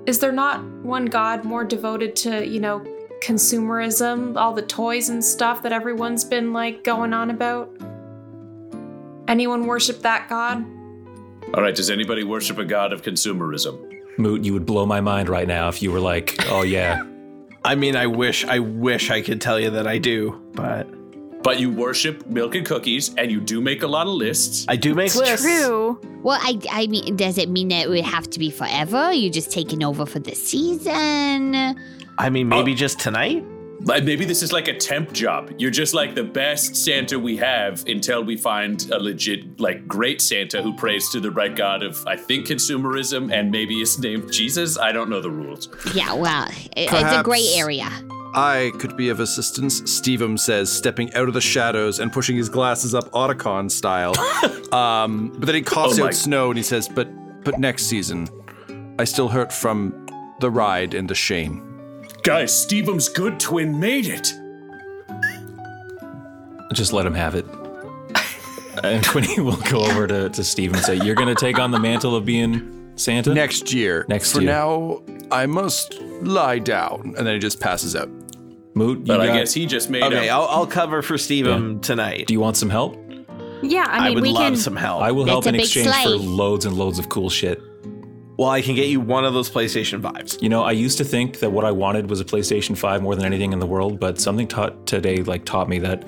is 0.07 0.19
there 0.19 0.31
not 0.33 0.63
one 0.83 1.07
god 1.07 1.45
more 1.45 1.65
devoted 1.65 2.15
to 2.17 2.47
you 2.47 2.61
know 2.61 2.85
consumerism, 3.25 4.37
all 4.37 4.53
the 4.53 4.63
toys 4.63 5.09
and 5.09 5.25
stuff 5.25 5.63
that 5.63 5.73
everyone's 5.73 6.25
been 6.25 6.53
like 6.53 6.85
going 6.85 7.13
on 7.13 7.31
about? 7.31 7.71
Anyone 9.29 9.67
worship 9.67 10.01
that 10.03 10.29
god? 10.29 10.65
All 11.55 11.63
right, 11.63 11.75
does 11.75 11.91
anybody 11.91 12.25
worship 12.25 12.59
a 12.59 12.65
god 12.65 12.93
of 12.93 13.03
consumerism? 13.03 13.91
Moot, 14.19 14.45
you 14.45 14.53
would 14.53 14.67
blow 14.67 14.87
my 14.87 15.01
mind 15.01 15.29
right 15.29 15.49
now 15.49 15.69
if 15.69 15.83
you 15.83 15.91
were 15.91 16.01
like, 16.01 16.37
oh 16.51 16.63
yeah. 16.63 17.03
I 17.65 17.75
mean, 17.75 17.97
I 17.97 18.07
wish, 18.07 18.45
I 18.45 18.59
wish 18.59 19.11
I 19.11 19.23
could 19.23 19.41
tell 19.41 19.59
you 19.59 19.71
that 19.71 19.87
I 19.87 19.97
do, 19.97 20.39
but 20.53 20.87
But 21.43 21.61
you 21.61 21.71
worship 21.71 22.27
milk 22.27 22.55
and 22.55 22.67
cookies, 22.67 23.15
and 23.17 23.31
you 23.31 23.41
do 23.41 23.61
make 23.63 23.83
a 23.83 23.87
lot 23.87 24.07
of 24.07 24.13
lists. 24.13 24.67
I 24.69 24.77
do 24.77 24.95
make 24.95 25.07
It's 25.07 25.17
lists. 25.17 25.43
true. 25.45 25.99
Well, 26.23 26.39
I 26.43 26.59
I 26.71 26.87
mean, 26.89 27.17
does 27.17 27.39
it 27.39 27.49
mean 27.49 27.69
that 27.69 27.85
it 27.85 27.89
would 27.89 28.05
have 28.05 28.29
to 28.31 28.39
be 28.39 28.51
forever? 28.51 29.13
You're 29.13 29.33
just 29.33 29.51
taking 29.51 29.83
over 29.83 30.05
for 30.07 30.19
the 30.19 30.35
season? 30.35 31.55
I 32.19 32.31
mean, 32.31 32.49
maybe 32.49 32.73
Oh. 32.73 32.77
just 32.77 32.99
tonight. 33.01 33.45
Like, 33.87 34.05
Maybe 34.05 34.25
this 34.25 34.43
is 34.43 34.51
like 34.53 34.69
a 34.69 34.73
temp 34.79 35.13
job. 35.13 35.51
You're 35.59 35.71
just 35.71 35.93
like 35.93 36.15
the 36.15 36.23
best 36.25 36.75
Santa 36.75 37.19
we 37.19 37.37
have 37.37 37.85
until 37.87 38.25
we 38.25 38.37
find 38.37 38.89
a 38.91 38.99
legit, 38.99 39.61
like, 39.61 39.87
great 39.87 40.23
Santa 40.23 40.63
who 40.63 40.73
prays 40.75 41.11
to 41.11 41.21
the 41.21 41.31
right 41.31 41.55
God 41.55 41.83
of, 41.83 42.03
I 42.07 42.17
think, 42.17 42.47
consumerism 42.47 43.31
and 43.33 43.51
maybe 43.51 43.83
is 43.83 43.99
named 43.99 44.33
Jesus. 44.33 44.79
I 44.79 44.93
don't 44.93 45.11
know 45.11 45.21
the 45.21 45.31
rules. 45.31 45.69
Yeah, 45.93 46.15
well, 46.15 46.47
it, 46.77 46.89
it's 46.91 46.93
a 47.13 47.23
gray 47.23 47.47
area. 47.57 47.91
I 48.33 48.73
could 48.79 48.97
be 48.97 49.11
of 49.11 49.21
assistance, 49.21 49.83
Stevem 49.83 50.39
says, 50.39 50.73
stepping 50.73 51.13
out 51.15 51.29
of 51.29 51.35
the 51.35 51.41
shadows 51.43 51.99
and 51.99 52.11
pushing 52.11 52.37
his 52.37 52.49
glasses 52.49 52.95
up 52.95 53.11
Otacon 53.11 53.71
style. 53.71 54.15
um, 54.73 55.31
but 55.37 55.45
then 55.47 55.57
he 55.57 55.63
coughs 55.63 55.99
Oh 55.99 56.03
my- 56.03 56.07
out 56.09 56.15
snow 56.15 56.49
and 56.49 56.57
he 56.57 56.63
says, 56.63 56.89
"But 56.89 57.09
but 57.45 57.59
next 57.59 57.85
season, 57.85 58.29
I 58.99 59.05
still 59.05 59.29
hurt 59.29 59.53
from 59.53 60.07
the 60.41 60.51
ride 60.51 60.95
and 60.95 61.09
the 61.09 61.15
shame." 61.15 61.74
Guys, 62.25 62.53
Stevem's 62.67 63.11
good 63.11 63.39
twin 63.39 63.79
made 63.79 64.07
it. 64.07 64.33
Just 66.73 66.95
let 66.95 67.05
him 67.05 67.13
have 67.13 67.35
it. 67.35 67.45
and 68.83 69.07
Quinny 69.07 69.41
will 69.41 69.59
go 69.71 69.85
over 69.85 70.07
to, 70.07 70.31
to 70.31 70.43
Steve 70.43 70.73
and 70.73 70.83
say, 70.83 70.97
You're 70.97 71.15
gonna 71.15 71.35
take 71.35 71.59
on 71.59 71.71
the 71.71 71.79
mantle 71.79 72.17
of 72.17 72.25
being 72.25 72.93
Santa? 72.97 73.35
Next 73.35 73.75
year. 73.75 74.07
Next 74.09 74.33
For 74.33 74.41
year. 74.41 74.51
now, 74.51 75.03
I 75.31 75.45
must 75.45 76.01
lie 76.23 76.59
down, 76.61 77.15
and 77.19 77.27
then 77.27 77.35
he 77.35 77.39
just 77.39 77.61
passes 77.61 77.95
out. 77.95 78.09
Moot, 78.75 79.01
you 79.01 79.05
But 79.05 79.21
I 79.21 79.27
guess 79.27 79.53
he 79.53 79.67
just 79.67 79.91
made 79.91 80.03
it. 80.03 80.07
Okay, 80.07 80.31
up. 80.31 80.41
I'll, 80.51 80.61
I'll 80.61 80.67
cover 80.67 81.03
for 81.03 81.15
Stevem 81.15 81.83
tonight. 81.83 82.27
Do 82.27 82.33
you 82.33 82.41
want 82.41 82.57
some 82.57 82.71
help? 82.71 82.97
Yeah, 83.63 83.85
I 83.87 83.99
mean, 83.99 84.03
I, 84.03 84.05
mean, 84.07 84.15
would 84.15 84.23
we 84.23 84.31
love 84.31 84.53
can. 84.55 84.57
some 84.57 84.77
help. 84.77 85.03
I 85.03 85.13
will 85.13 85.27
help 85.27 85.41
It's 85.41 85.47
a 85.47 85.49
in 85.51 85.55
big 85.57 85.65
exchange 85.65 85.95
for 86.05 86.11
loads 86.17 86.65
and 86.65 86.75
loads 86.77 86.99
of 86.99 87.09
cool 87.11 87.29
shit. 87.29 87.61
Well, 88.37 88.49
I 88.51 88.63
can 88.63 88.75
get 88.75 88.89
you 88.89 89.01
one 89.01 89.25
of 89.25 89.33
those 89.35 89.51
PlayStation 89.51 90.01
5s. 90.01 90.43
You 90.43 90.49
know, 90.49 90.63
I 90.63 90.73
used 90.73 90.99
to 90.99 91.05
think 91.05 91.39
that 91.41 91.51
what 91.51 91.65
I 91.65 91.71
wanted 91.71 92.11
was 92.11 92.21
a 92.21 92.25
PlayStation 92.25 92.77
5 92.77 93.03
more 93.03 93.15
than 93.15 93.25
anything 93.25 93.53
in 93.53 93.61
the 93.61 93.67
world, 93.67 94.01
but 94.01 94.21
something 94.21 94.49
taught 94.49 94.87
today 94.87 95.19
like 95.19 95.45
taught 95.45 95.69
me 95.69 95.79
that 95.81 96.03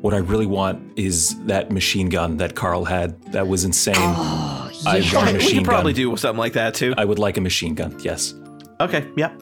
what 0.00 0.14
I 0.14 0.18
really 0.18 0.46
want 0.46 0.98
is 0.98 1.36
that 1.46 1.70
machine 1.70 2.08
gun 2.08 2.36
that 2.38 2.54
Carl 2.54 2.84
had. 2.84 3.20
That 3.32 3.48
was 3.48 3.64
insane. 3.64 3.94
Oh, 3.98 4.70
I 4.86 5.00
want 5.14 5.30
a 5.30 5.32
machine 5.34 5.48
we 5.50 5.54
could 5.58 5.64
probably 5.64 5.92
gun. 5.92 6.12
do 6.12 6.16
something 6.16 6.38
like 6.38 6.52
that 6.54 6.74
too. 6.74 6.94
I 6.96 7.04
would 7.04 7.18
like 7.18 7.36
a 7.36 7.40
machine 7.40 7.74
gun. 7.74 7.98
Yes. 8.00 8.34
Okay, 8.80 9.06
yep. 9.16 9.40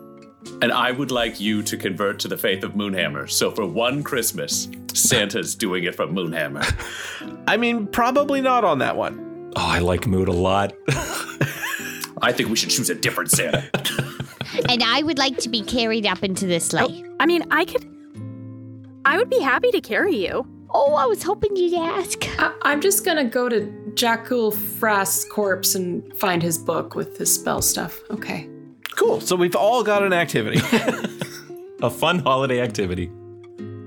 And 0.63 0.73
I 0.73 0.91
would 0.93 1.11
like 1.11 1.41
you 1.41 1.63
to 1.63 1.77
convert 1.77 2.19
to 2.21 2.29
the 2.29 2.37
faith 2.37 2.65
of 2.65 2.73
Moonhammer. 2.73 3.31
So 3.31 3.51
for 3.51 3.67
one 3.67 4.03
Christmas, 4.03 4.69
Santa's 4.93 5.55
doing 5.65 5.85
it 5.85 5.95
from 5.95 6.15
Moonhammer. 6.15 6.65
I 7.47 7.57
mean, 7.57 7.87
probably 7.87 8.41
not 8.41 8.65
on 8.65 8.79
that 8.79 8.97
one. 8.97 9.53
Oh, 9.57 9.67
I 9.67 9.79
like 9.81 10.07
Mood 10.07 10.29
a 10.29 10.33
lot. 10.33 10.73
I 12.25 12.33
think 12.33 12.49
we 12.49 12.57
should 12.57 12.71
choose 12.71 12.89
a 12.89 12.95
different 12.95 13.31
Santa. 13.31 13.69
and 14.69 14.83
I 14.83 15.03
would 15.03 15.19
like 15.19 15.37
to 15.39 15.49
be 15.49 15.63
carried 15.63 16.07
up 16.07 16.25
into 16.25 16.47
the 16.47 16.59
sleigh. 16.59 17.05
Oh, 17.05 17.17
I 17.21 17.27
mean, 17.27 17.45
I 17.51 17.65
could. 17.67 17.87
I 19.05 19.19
would 19.19 19.29
be 19.29 19.41
happy 19.41 19.71
to 19.73 19.81
carry 19.81 20.17
you. 20.17 20.47
Oh, 20.71 20.95
I 20.95 21.05
was 21.05 21.23
hoping 21.23 21.55
you'd 21.55 21.75
ask. 21.75 22.25
I, 22.41 22.53
I'm 22.63 22.81
just 22.81 23.05
gonna 23.05 23.25
go 23.25 23.49
to 23.49 23.61
Jakul 23.95 24.55
Frast's 24.55 25.25
corpse 25.27 25.75
and 25.75 26.17
find 26.17 26.43
his 26.43 26.57
book 26.57 26.95
with 26.95 27.19
his 27.19 27.33
spell 27.33 27.61
stuff. 27.61 28.01
Okay. 28.11 28.49
Cool. 28.97 29.21
So 29.21 29.37
we've 29.37 29.55
all 29.55 29.83
got 29.83 30.03
an 30.03 30.13
activity. 30.13 30.61
a 31.83 31.91
fun 31.91 32.21
holiday 32.21 32.61
activity. 32.61 33.09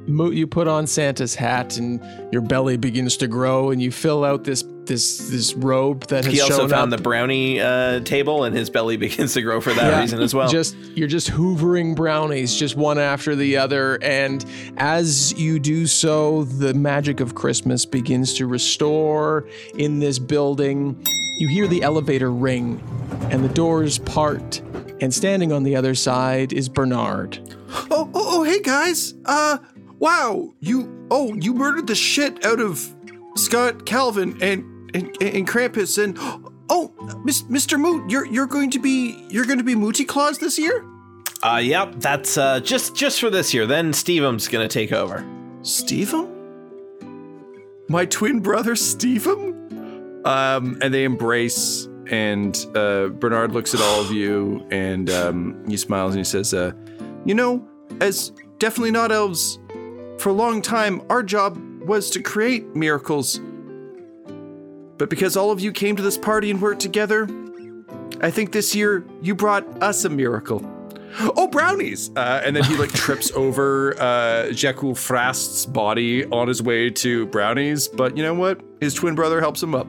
Moot, 0.07 0.35
you 0.35 0.47
put 0.47 0.67
on 0.67 0.85
Santa's 0.87 1.35
hat, 1.35 1.77
and 1.77 2.01
your 2.31 2.41
belly 2.41 2.77
begins 2.77 3.17
to 3.17 3.27
grow, 3.27 3.71
and 3.71 3.81
you 3.81 3.91
fill 3.91 4.23
out 4.23 4.43
this 4.43 4.63
this 4.87 5.29
this 5.29 5.53
robe 5.53 6.05
that 6.07 6.25
has 6.25 6.33
he 6.33 6.41
also 6.41 6.59
shown 6.59 6.69
found 6.69 6.93
up. 6.93 6.97
the 6.97 7.03
brownie 7.03 7.59
uh, 7.61 7.99
table, 8.01 8.43
and 8.43 8.55
his 8.55 8.69
belly 8.69 8.97
begins 9.05 9.33
to 9.33 9.41
grow 9.41 9.61
for 9.61 9.73
that 9.73 9.91
Yeah, 9.91 10.01
reason 10.01 10.21
as 10.21 10.33
well. 10.33 10.47
Just 10.49 10.75
you're 10.95 11.07
just 11.07 11.29
hoovering 11.29 11.95
brownies, 11.95 12.55
just 12.55 12.75
one 12.75 12.97
after 12.97 13.35
the 13.35 13.57
other, 13.57 14.01
and 14.01 14.45
as 14.77 15.33
you 15.33 15.59
do 15.59 15.85
so, 15.87 16.43
the 16.45 16.73
magic 16.73 17.19
of 17.19 17.35
Christmas 17.35 17.85
begins 17.85 18.33
to 18.35 18.47
restore 18.47 19.47
in 19.77 19.99
this 19.99 20.19
building. 20.19 21.01
You 21.39 21.47
hear 21.49 21.67
the 21.67 21.83
elevator 21.83 22.31
ring, 22.31 22.81
and 23.29 23.43
the 23.43 23.49
doors 23.53 23.99
part, 23.99 24.59
and 25.01 25.13
standing 25.13 25.51
on 25.51 25.63
the 25.63 25.75
other 25.75 25.93
side 25.93 26.51
is 26.53 26.67
Bernard. 26.69 27.39
Oh, 27.69 27.87
oh, 27.91 28.11
oh, 28.13 28.43
hey 28.43 28.61
guys. 28.61 29.13
Uh, 29.25 29.57
wow. 29.99 30.53
You, 30.59 31.07
oh, 31.11 31.33
you 31.35 31.53
murdered 31.53 31.85
the 31.87 31.95
shit 31.95 32.43
out 32.45 32.59
of 32.59 32.95
Scott 33.35 33.85
Calvin 33.85 34.37
and 34.41 34.63
and, 34.97 35.17
and 35.21 35.47
Krampus 35.47 36.01
and 36.01 36.17
oh, 36.69 36.93
Mr. 37.25 37.79
Moot, 37.79 38.09
you're 38.09 38.25
you're 38.25 38.47
going 38.47 38.71
to 38.71 38.79
be 38.79 39.25
you're 39.29 39.45
going 39.45 39.57
to 39.57 39.63
be 39.63 39.75
Mooty 39.75 40.05
Claus 40.05 40.37
this 40.39 40.57
year. 40.57 40.85
Uh, 41.43 41.61
yep, 41.63 41.93
that's 41.97 42.37
uh, 42.37 42.59
just 42.59 42.95
just 42.95 43.19
for 43.19 43.29
this 43.29 43.53
year. 43.53 43.65
Then 43.65 43.91
Stevem's 43.91 44.47
gonna 44.47 44.67
take 44.67 44.91
over. 44.91 45.25
Stevem? 45.61 46.33
My 47.89 48.05
twin 48.05 48.39
brother 48.39 48.73
Stevem? 48.73 49.55
Um, 50.25 50.77
and 50.81 50.93
they 50.93 51.03
embrace, 51.05 51.87
and 52.09 52.57
uh, 52.75 53.07
Bernard 53.07 53.53
looks 53.53 53.73
at 53.73 53.81
all 53.81 54.01
of 54.01 54.11
you, 54.11 54.65
and 54.71 55.09
um, 55.09 55.63
he 55.67 55.77
smiles 55.77 56.13
and 56.15 56.19
he 56.19 56.25
says, 56.25 56.53
uh, 56.53 56.73
"You 57.23 57.35
know, 57.35 57.65
as 58.01 58.31
definitely 58.57 58.91
not 58.91 59.11
elves, 59.11 59.59
for 60.17 60.29
a 60.29 60.33
long 60.33 60.61
time, 60.61 61.01
our 61.09 61.23
job 61.23 61.57
was 61.81 62.09
to 62.11 62.21
create 62.21 62.75
miracles. 62.75 63.39
But 64.97 65.09
because 65.09 65.37
all 65.37 65.51
of 65.51 65.59
you 65.59 65.71
came 65.71 65.95
to 65.95 66.03
this 66.03 66.17
party 66.17 66.49
and 66.49 66.61
worked 66.61 66.81
together, 66.81 67.27
I 68.21 68.31
think 68.31 68.51
this 68.51 68.75
year 68.75 69.05
you 69.21 69.35
brought 69.35 69.65
us 69.81 70.05
a 70.05 70.09
miracle." 70.09 70.65
Oh, 71.19 71.47
brownies! 71.47 72.11
Uh, 72.15 72.41
and 72.45 72.55
then 72.55 72.63
he 72.63 72.75
like 72.75 72.91
trips 72.93 73.31
over 73.31 73.93
uh, 73.99 74.49
Jakul 74.51 74.95
Frast's 74.95 75.65
body 75.65 76.25
on 76.25 76.47
his 76.47 76.61
way 76.61 76.89
to 76.91 77.25
brownies. 77.27 77.87
But 77.87 78.15
you 78.17 78.23
know 78.23 78.33
what? 78.33 78.61
His 78.81 78.93
twin 78.93 79.15
brother 79.15 79.39
helps 79.39 79.63
him 79.63 79.73
up, 79.73 79.87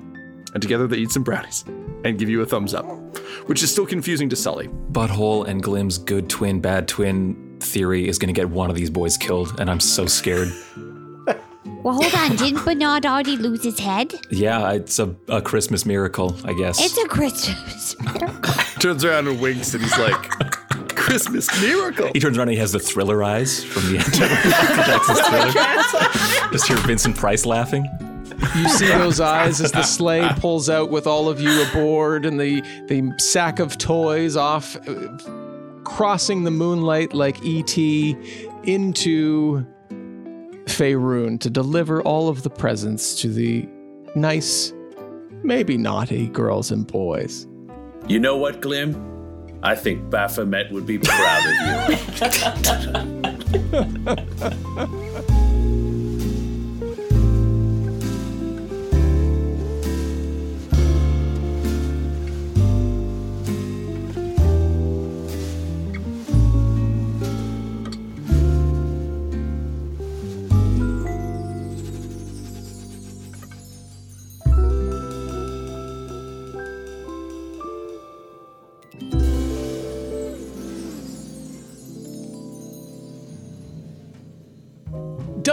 and 0.55 0.62
together 0.62 0.86
they 0.86 0.98
eat 0.98 1.10
some 1.10 1.24
brownies 1.24 1.64
and 2.05 2.18
give 2.18 2.28
you 2.28 2.40
a 2.40 2.47
thumbs 2.47 2.74
up, 2.74 2.86
which 3.47 3.62
is 3.62 3.70
still 3.70 3.86
confusing 3.86 4.28
to 4.30 4.36
Sully. 4.36 4.68
Butthole 4.93 5.47
and 5.47 5.62
Glim's 5.62 5.98
good 5.98 6.30
twin, 6.30 6.60
bad 6.60 6.89
twin 6.89 7.56
theory 7.60 8.09
is 8.09 8.18
going 8.18 8.32
to 8.32 8.39
get 8.39 8.48
one 8.48 8.70
of 8.70 8.76
these 8.76 8.90
boys 8.90 9.16
killed, 9.16 9.60
and 9.60 9.70
I'm 9.70 9.80
so 9.80 10.06
scared. 10.06 10.48
Well, 11.89 12.02
hold 12.02 12.15
on. 12.16 12.36
Didn't 12.36 12.66
Bernard 12.66 13.06
already 13.06 13.39
lose 13.39 13.65
his 13.65 13.78
head? 13.78 14.12
Yeah, 14.31 14.73
it's 14.73 14.98
a, 14.98 15.16
a 15.27 15.40
Christmas 15.40 15.86
miracle, 15.86 16.36
I 16.44 16.52
guess. 16.52 16.78
It's 16.78 16.98
a 16.98 17.09
Christmas. 17.09 17.97
Miracle. 18.05 18.52
Turns 18.78 19.06
around 19.06 19.27
and 19.27 19.40
winks, 19.40 19.73
and 19.73 19.82
he's 19.82 19.97
like, 19.97 20.28
Christmas 20.90 21.48
miracle. 21.62 22.10
He 22.12 22.20
turns 22.20 22.36
around 22.36 22.48
and 22.48 22.52
he 22.52 22.59
has 22.59 22.73
the 22.73 22.78
thriller 22.78 23.24
eyes 23.24 23.65
from 23.65 23.85
the 23.90 24.01
end 24.01 24.06
of 24.06 24.20
Michael 24.20 24.85
Jackson's 24.85 25.20
thriller. 25.28 26.52
Just 26.52 26.69
hear 26.69 26.77
Vincent 26.77 27.16
Price 27.16 27.47
laughing. 27.47 27.86
You 28.55 28.69
see 28.69 28.89
those 28.89 29.19
eyes 29.19 29.62
as 29.62 29.73
the 29.73 29.82
sleigh 29.82 30.28
pulls 30.36 30.69
out 30.69 30.90
with 30.90 31.06
all 31.06 31.31
of 31.31 31.40
you 31.40 31.62
aboard 31.70 32.27
and 32.27 32.39
the, 32.39 32.60
the 32.89 33.15
sack 33.16 33.60
of 33.60 33.78
toys 33.78 34.36
off, 34.36 34.77
crossing 35.85 36.44
the 36.44 36.51
moonlight 36.51 37.15
like 37.15 37.43
E.T. 37.43 38.15
into 38.65 39.66
Faerun 40.69 41.40
to 41.40 41.51
deliver 41.51 42.03
all 42.03 42.28
of 42.28 42.43
the 42.43 42.51
presents 42.51 43.20
to 43.23 43.28
the 43.28 43.69
nice, 44.15 44.73
maybe 45.43 45.77
naughty 45.77 46.28
girls 46.28 46.70
and 46.70 46.86
boys. 46.86 47.47
You 48.07 48.20
know 48.20 48.36
what, 48.36 48.61
Glim? 48.61 48.95
I 49.62 49.74
think 49.74 50.09
Baphomet 50.09 50.70
would 50.70 50.86
be 50.86 50.99
proud 50.99 51.43
of 51.47 51.55
you. 55.27 55.35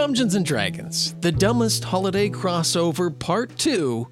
Dungeons 0.06 0.36
and 0.36 0.46
Dragons, 0.46 1.14
the 1.20 1.32
dumbest 1.32 1.82
holiday 1.82 2.30
crossover 2.30 3.18
part 3.18 3.58
2, 3.58 4.06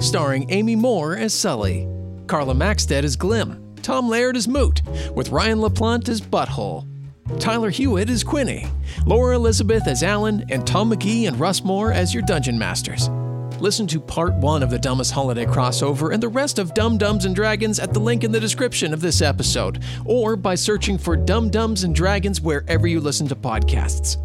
starring 0.00 0.50
Amy 0.50 0.74
More 0.74 1.16
as 1.16 1.32
Sully, 1.32 1.86
Carla 2.26 2.52
Maxted 2.52 3.04
as 3.04 3.14
Glim, 3.14 3.76
Tom 3.80 4.08
Laird 4.08 4.36
as 4.36 4.48
Moot, 4.48 4.82
with 5.14 5.28
Ryan 5.28 5.58
LaPlante 5.58 6.08
as 6.08 6.20
Butthole, 6.20 6.84
Tyler 7.38 7.70
Hewitt 7.70 8.10
as 8.10 8.24
Quinny, 8.24 8.66
Laura 9.06 9.36
Elizabeth 9.36 9.86
as 9.86 10.02
Alyn, 10.02 10.44
and 10.50 10.66
Tom 10.66 10.90
McGee 10.90 11.28
and 11.28 11.38
Russ 11.38 11.62
More 11.62 11.92
as 11.92 12.12
your 12.12 12.24
dungeon 12.24 12.58
masters. 12.58 13.08
Listen 13.60 13.86
to 13.86 14.00
part 14.00 14.34
one 14.34 14.64
of 14.64 14.70
the 14.70 14.80
dumbest 14.80 15.12
holiday 15.12 15.46
crossover 15.46 16.12
and 16.12 16.20
the 16.20 16.28
rest 16.28 16.58
of 16.58 16.74
Dumb-Dumbs 16.74 17.24
and 17.24 17.36
Dragons 17.36 17.78
at 17.78 17.94
the 17.94 18.00
link 18.00 18.24
in 18.24 18.32
the 18.32 18.40
description 18.40 18.92
of 18.92 19.00
this 19.00 19.22
episode, 19.22 19.80
or 20.04 20.34
by 20.34 20.56
searching 20.56 20.98
for 20.98 21.16
Dumb-Dumbs 21.16 21.84
and 21.84 21.94
Dragons 21.94 22.40
wherever 22.40 22.88
you 22.88 22.98
listen 22.98 23.28
to 23.28 23.36
podcasts. 23.36 24.16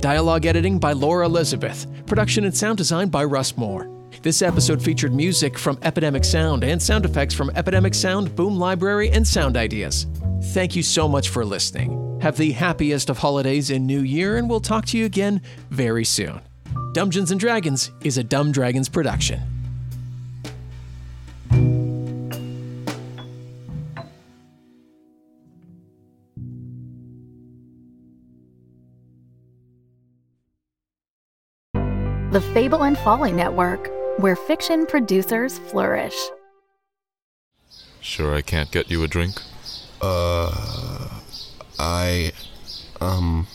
Dialogue 0.00 0.46
editing 0.46 0.78
by 0.78 0.92
Laura 0.92 1.26
Elizabeth. 1.26 1.86
Production 2.06 2.44
and 2.44 2.56
sound 2.56 2.78
design 2.78 3.08
by 3.08 3.24
Russ 3.24 3.56
More. 3.56 3.90
This 4.22 4.42
episode 4.42 4.82
featured 4.82 5.12
music 5.12 5.58
from 5.58 5.78
Epidemic 5.82 6.24
Sound 6.24 6.64
and 6.64 6.80
sound 6.80 7.04
effects 7.04 7.34
from 7.34 7.50
Epidemic 7.50 7.94
Sound, 7.94 8.34
Boom 8.34 8.58
Library, 8.58 9.10
and 9.10 9.26
Sound 9.26 9.56
Ideas. 9.56 10.06
Thank 10.52 10.76
you 10.76 10.82
so 10.82 11.08
much 11.08 11.28
for 11.28 11.44
listening. 11.44 12.18
Have 12.20 12.36
the 12.36 12.52
happiest 12.52 13.10
of 13.10 13.18
holidays 13.18 13.70
and 13.70 13.86
New 13.86 14.00
Year, 14.00 14.36
and 14.36 14.48
we'll 14.48 14.60
talk 14.60 14.86
to 14.86 14.98
you 14.98 15.04
again 15.04 15.42
very 15.70 16.04
soon. 16.04 16.40
Dumbgeons 16.92 17.30
and 17.30 17.40
Dragons 17.40 17.90
is 18.02 18.18
a 18.18 18.24
Dumb 18.24 18.52
Dragons 18.52 18.88
production. 18.88 19.57
The 32.30 32.42
Fable 32.42 32.84
and 32.84 32.98
Folly 32.98 33.32
Network, 33.32 33.90
where 34.18 34.36
fiction 34.36 34.84
producers 34.84 35.58
flourish. 35.60 36.14
Sure, 38.02 38.34
I 38.34 38.42
can't 38.42 38.70
get 38.70 38.90
you 38.90 39.02
a 39.02 39.08
drink? 39.08 39.40
Uh, 40.02 41.08
I, 41.78 42.32
um. 43.00 43.46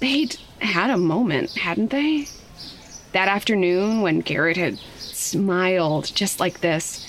They'd 0.00 0.36
had 0.58 0.90
a 0.90 0.96
moment, 0.96 1.56
hadn't 1.56 1.92
they? 1.92 2.26
That 3.12 3.28
afternoon 3.28 4.00
when 4.00 4.22
Garrett 4.22 4.56
had 4.56 4.76
smiled 4.98 6.12
just 6.12 6.40
like 6.40 6.62
this, 6.62 7.06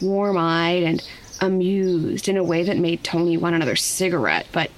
warm 0.00 0.38
eyed 0.38 0.84
and 0.84 1.02
amused 1.40 2.28
in 2.28 2.36
a 2.36 2.44
way 2.44 2.62
that 2.62 2.78
made 2.78 3.02
Tony 3.02 3.36
want 3.36 3.56
another 3.56 3.74
cigarette, 3.74 4.46
but 4.52 4.70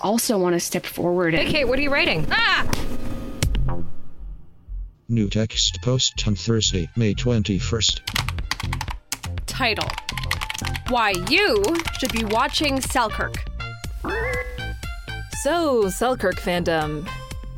also 0.00 0.38
want 0.38 0.54
to 0.54 0.60
step 0.60 0.86
forward 0.86 1.34
and. 1.34 1.46
Hey, 1.46 1.52
Kate, 1.52 1.64
what 1.68 1.78
are 1.78 1.82
you 1.82 1.92
writing? 1.92 2.26
Ah! 2.30 2.66
New 5.08 5.28
text 5.28 5.80
post 5.82 6.26
on 6.26 6.34
Thursday, 6.34 6.90
May 6.96 7.14
21st. 7.14 8.00
Title 9.46 9.88
Why 10.88 11.10
You 11.30 11.62
Should 12.00 12.12
Be 12.12 12.24
Watching 12.24 12.80
Selkirk. 12.80 13.36
So, 15.42 15.88
Selkirk 15.90 16.40
fandom. 16.40 17.08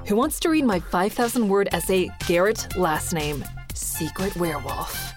Who 0.06 0.14
wants 0.14 0.38
to 0.40 0.50
read 0.50 0.66
my 0.66 0.78
5,000 0.78 1.48
word 1.48 1.70
essay, 1.72 2.10
Garrett 2.26 2.76
Last 2.76 3.14
Name, 3.14 3.42
Secret 3.72 4.36
Werewolf? 4.36 5.14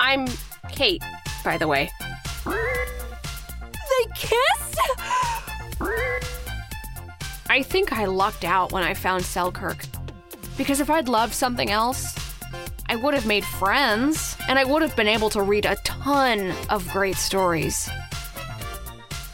I'm 0.00 0.26
Kate, 0.72 1.04
by 1.44 1.56
the 1.56 1.68
way. 1.68 1.88
They 2.44 4.06
kissed? 4.16 4.80
I 7.48 7.62
think 7.62 7.92
I 7.92 8.06
lucked 8.06 8.44
out 8.44 8.72
when 8.72 8.82
I 8.82 8.94
found 8.94 9.24
Selkirk. 9.24 9.78
Because 10.58 10.80
if 10.80 10.90
I'd 10.90 11.08
loved 11.08 11.32
something 11.32 11.70
else, 11.70 12.14
I 12.88 12.96
would 12.96 13.14
have 13.14 13.26
made 13.26 13.44
friends, 13.44 14.36
and 14.48 14.58
I 14.58 14.64
would 14.64 14.82
have 14.82 14.96
been 14.96 15.08
able 15.08 15.30
to 15.30 15.40
read 15.40 15.64
a 15.64 15.76
ton 15.84 16.52
of 16.68 16.86
great 16.88 17.16
stories. 17.16 17.88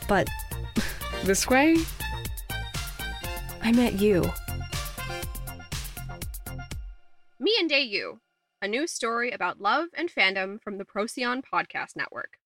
But 0.06 0.28
this 1.24 1.48
way, 1.48 1.78
I 3.62 3.72
met 3.72 3.94
you. 3.94 4.30
Me 7.40 7.56
and 7.58 7.68
Day 7.68 7.82
You, 7.82 8.20
a 8.60 8.68
new 8.68 8.86
story 8.86 9.30
about 9.30 9.60
love 9.60 9.88
and 9.96 10.10
fandom 10.10 10.60
from 10.60 10.78
the 10.78 10.84
Procyon 10.84 11.42
Podcast 11.42 11.96
Network. 11.96 12.38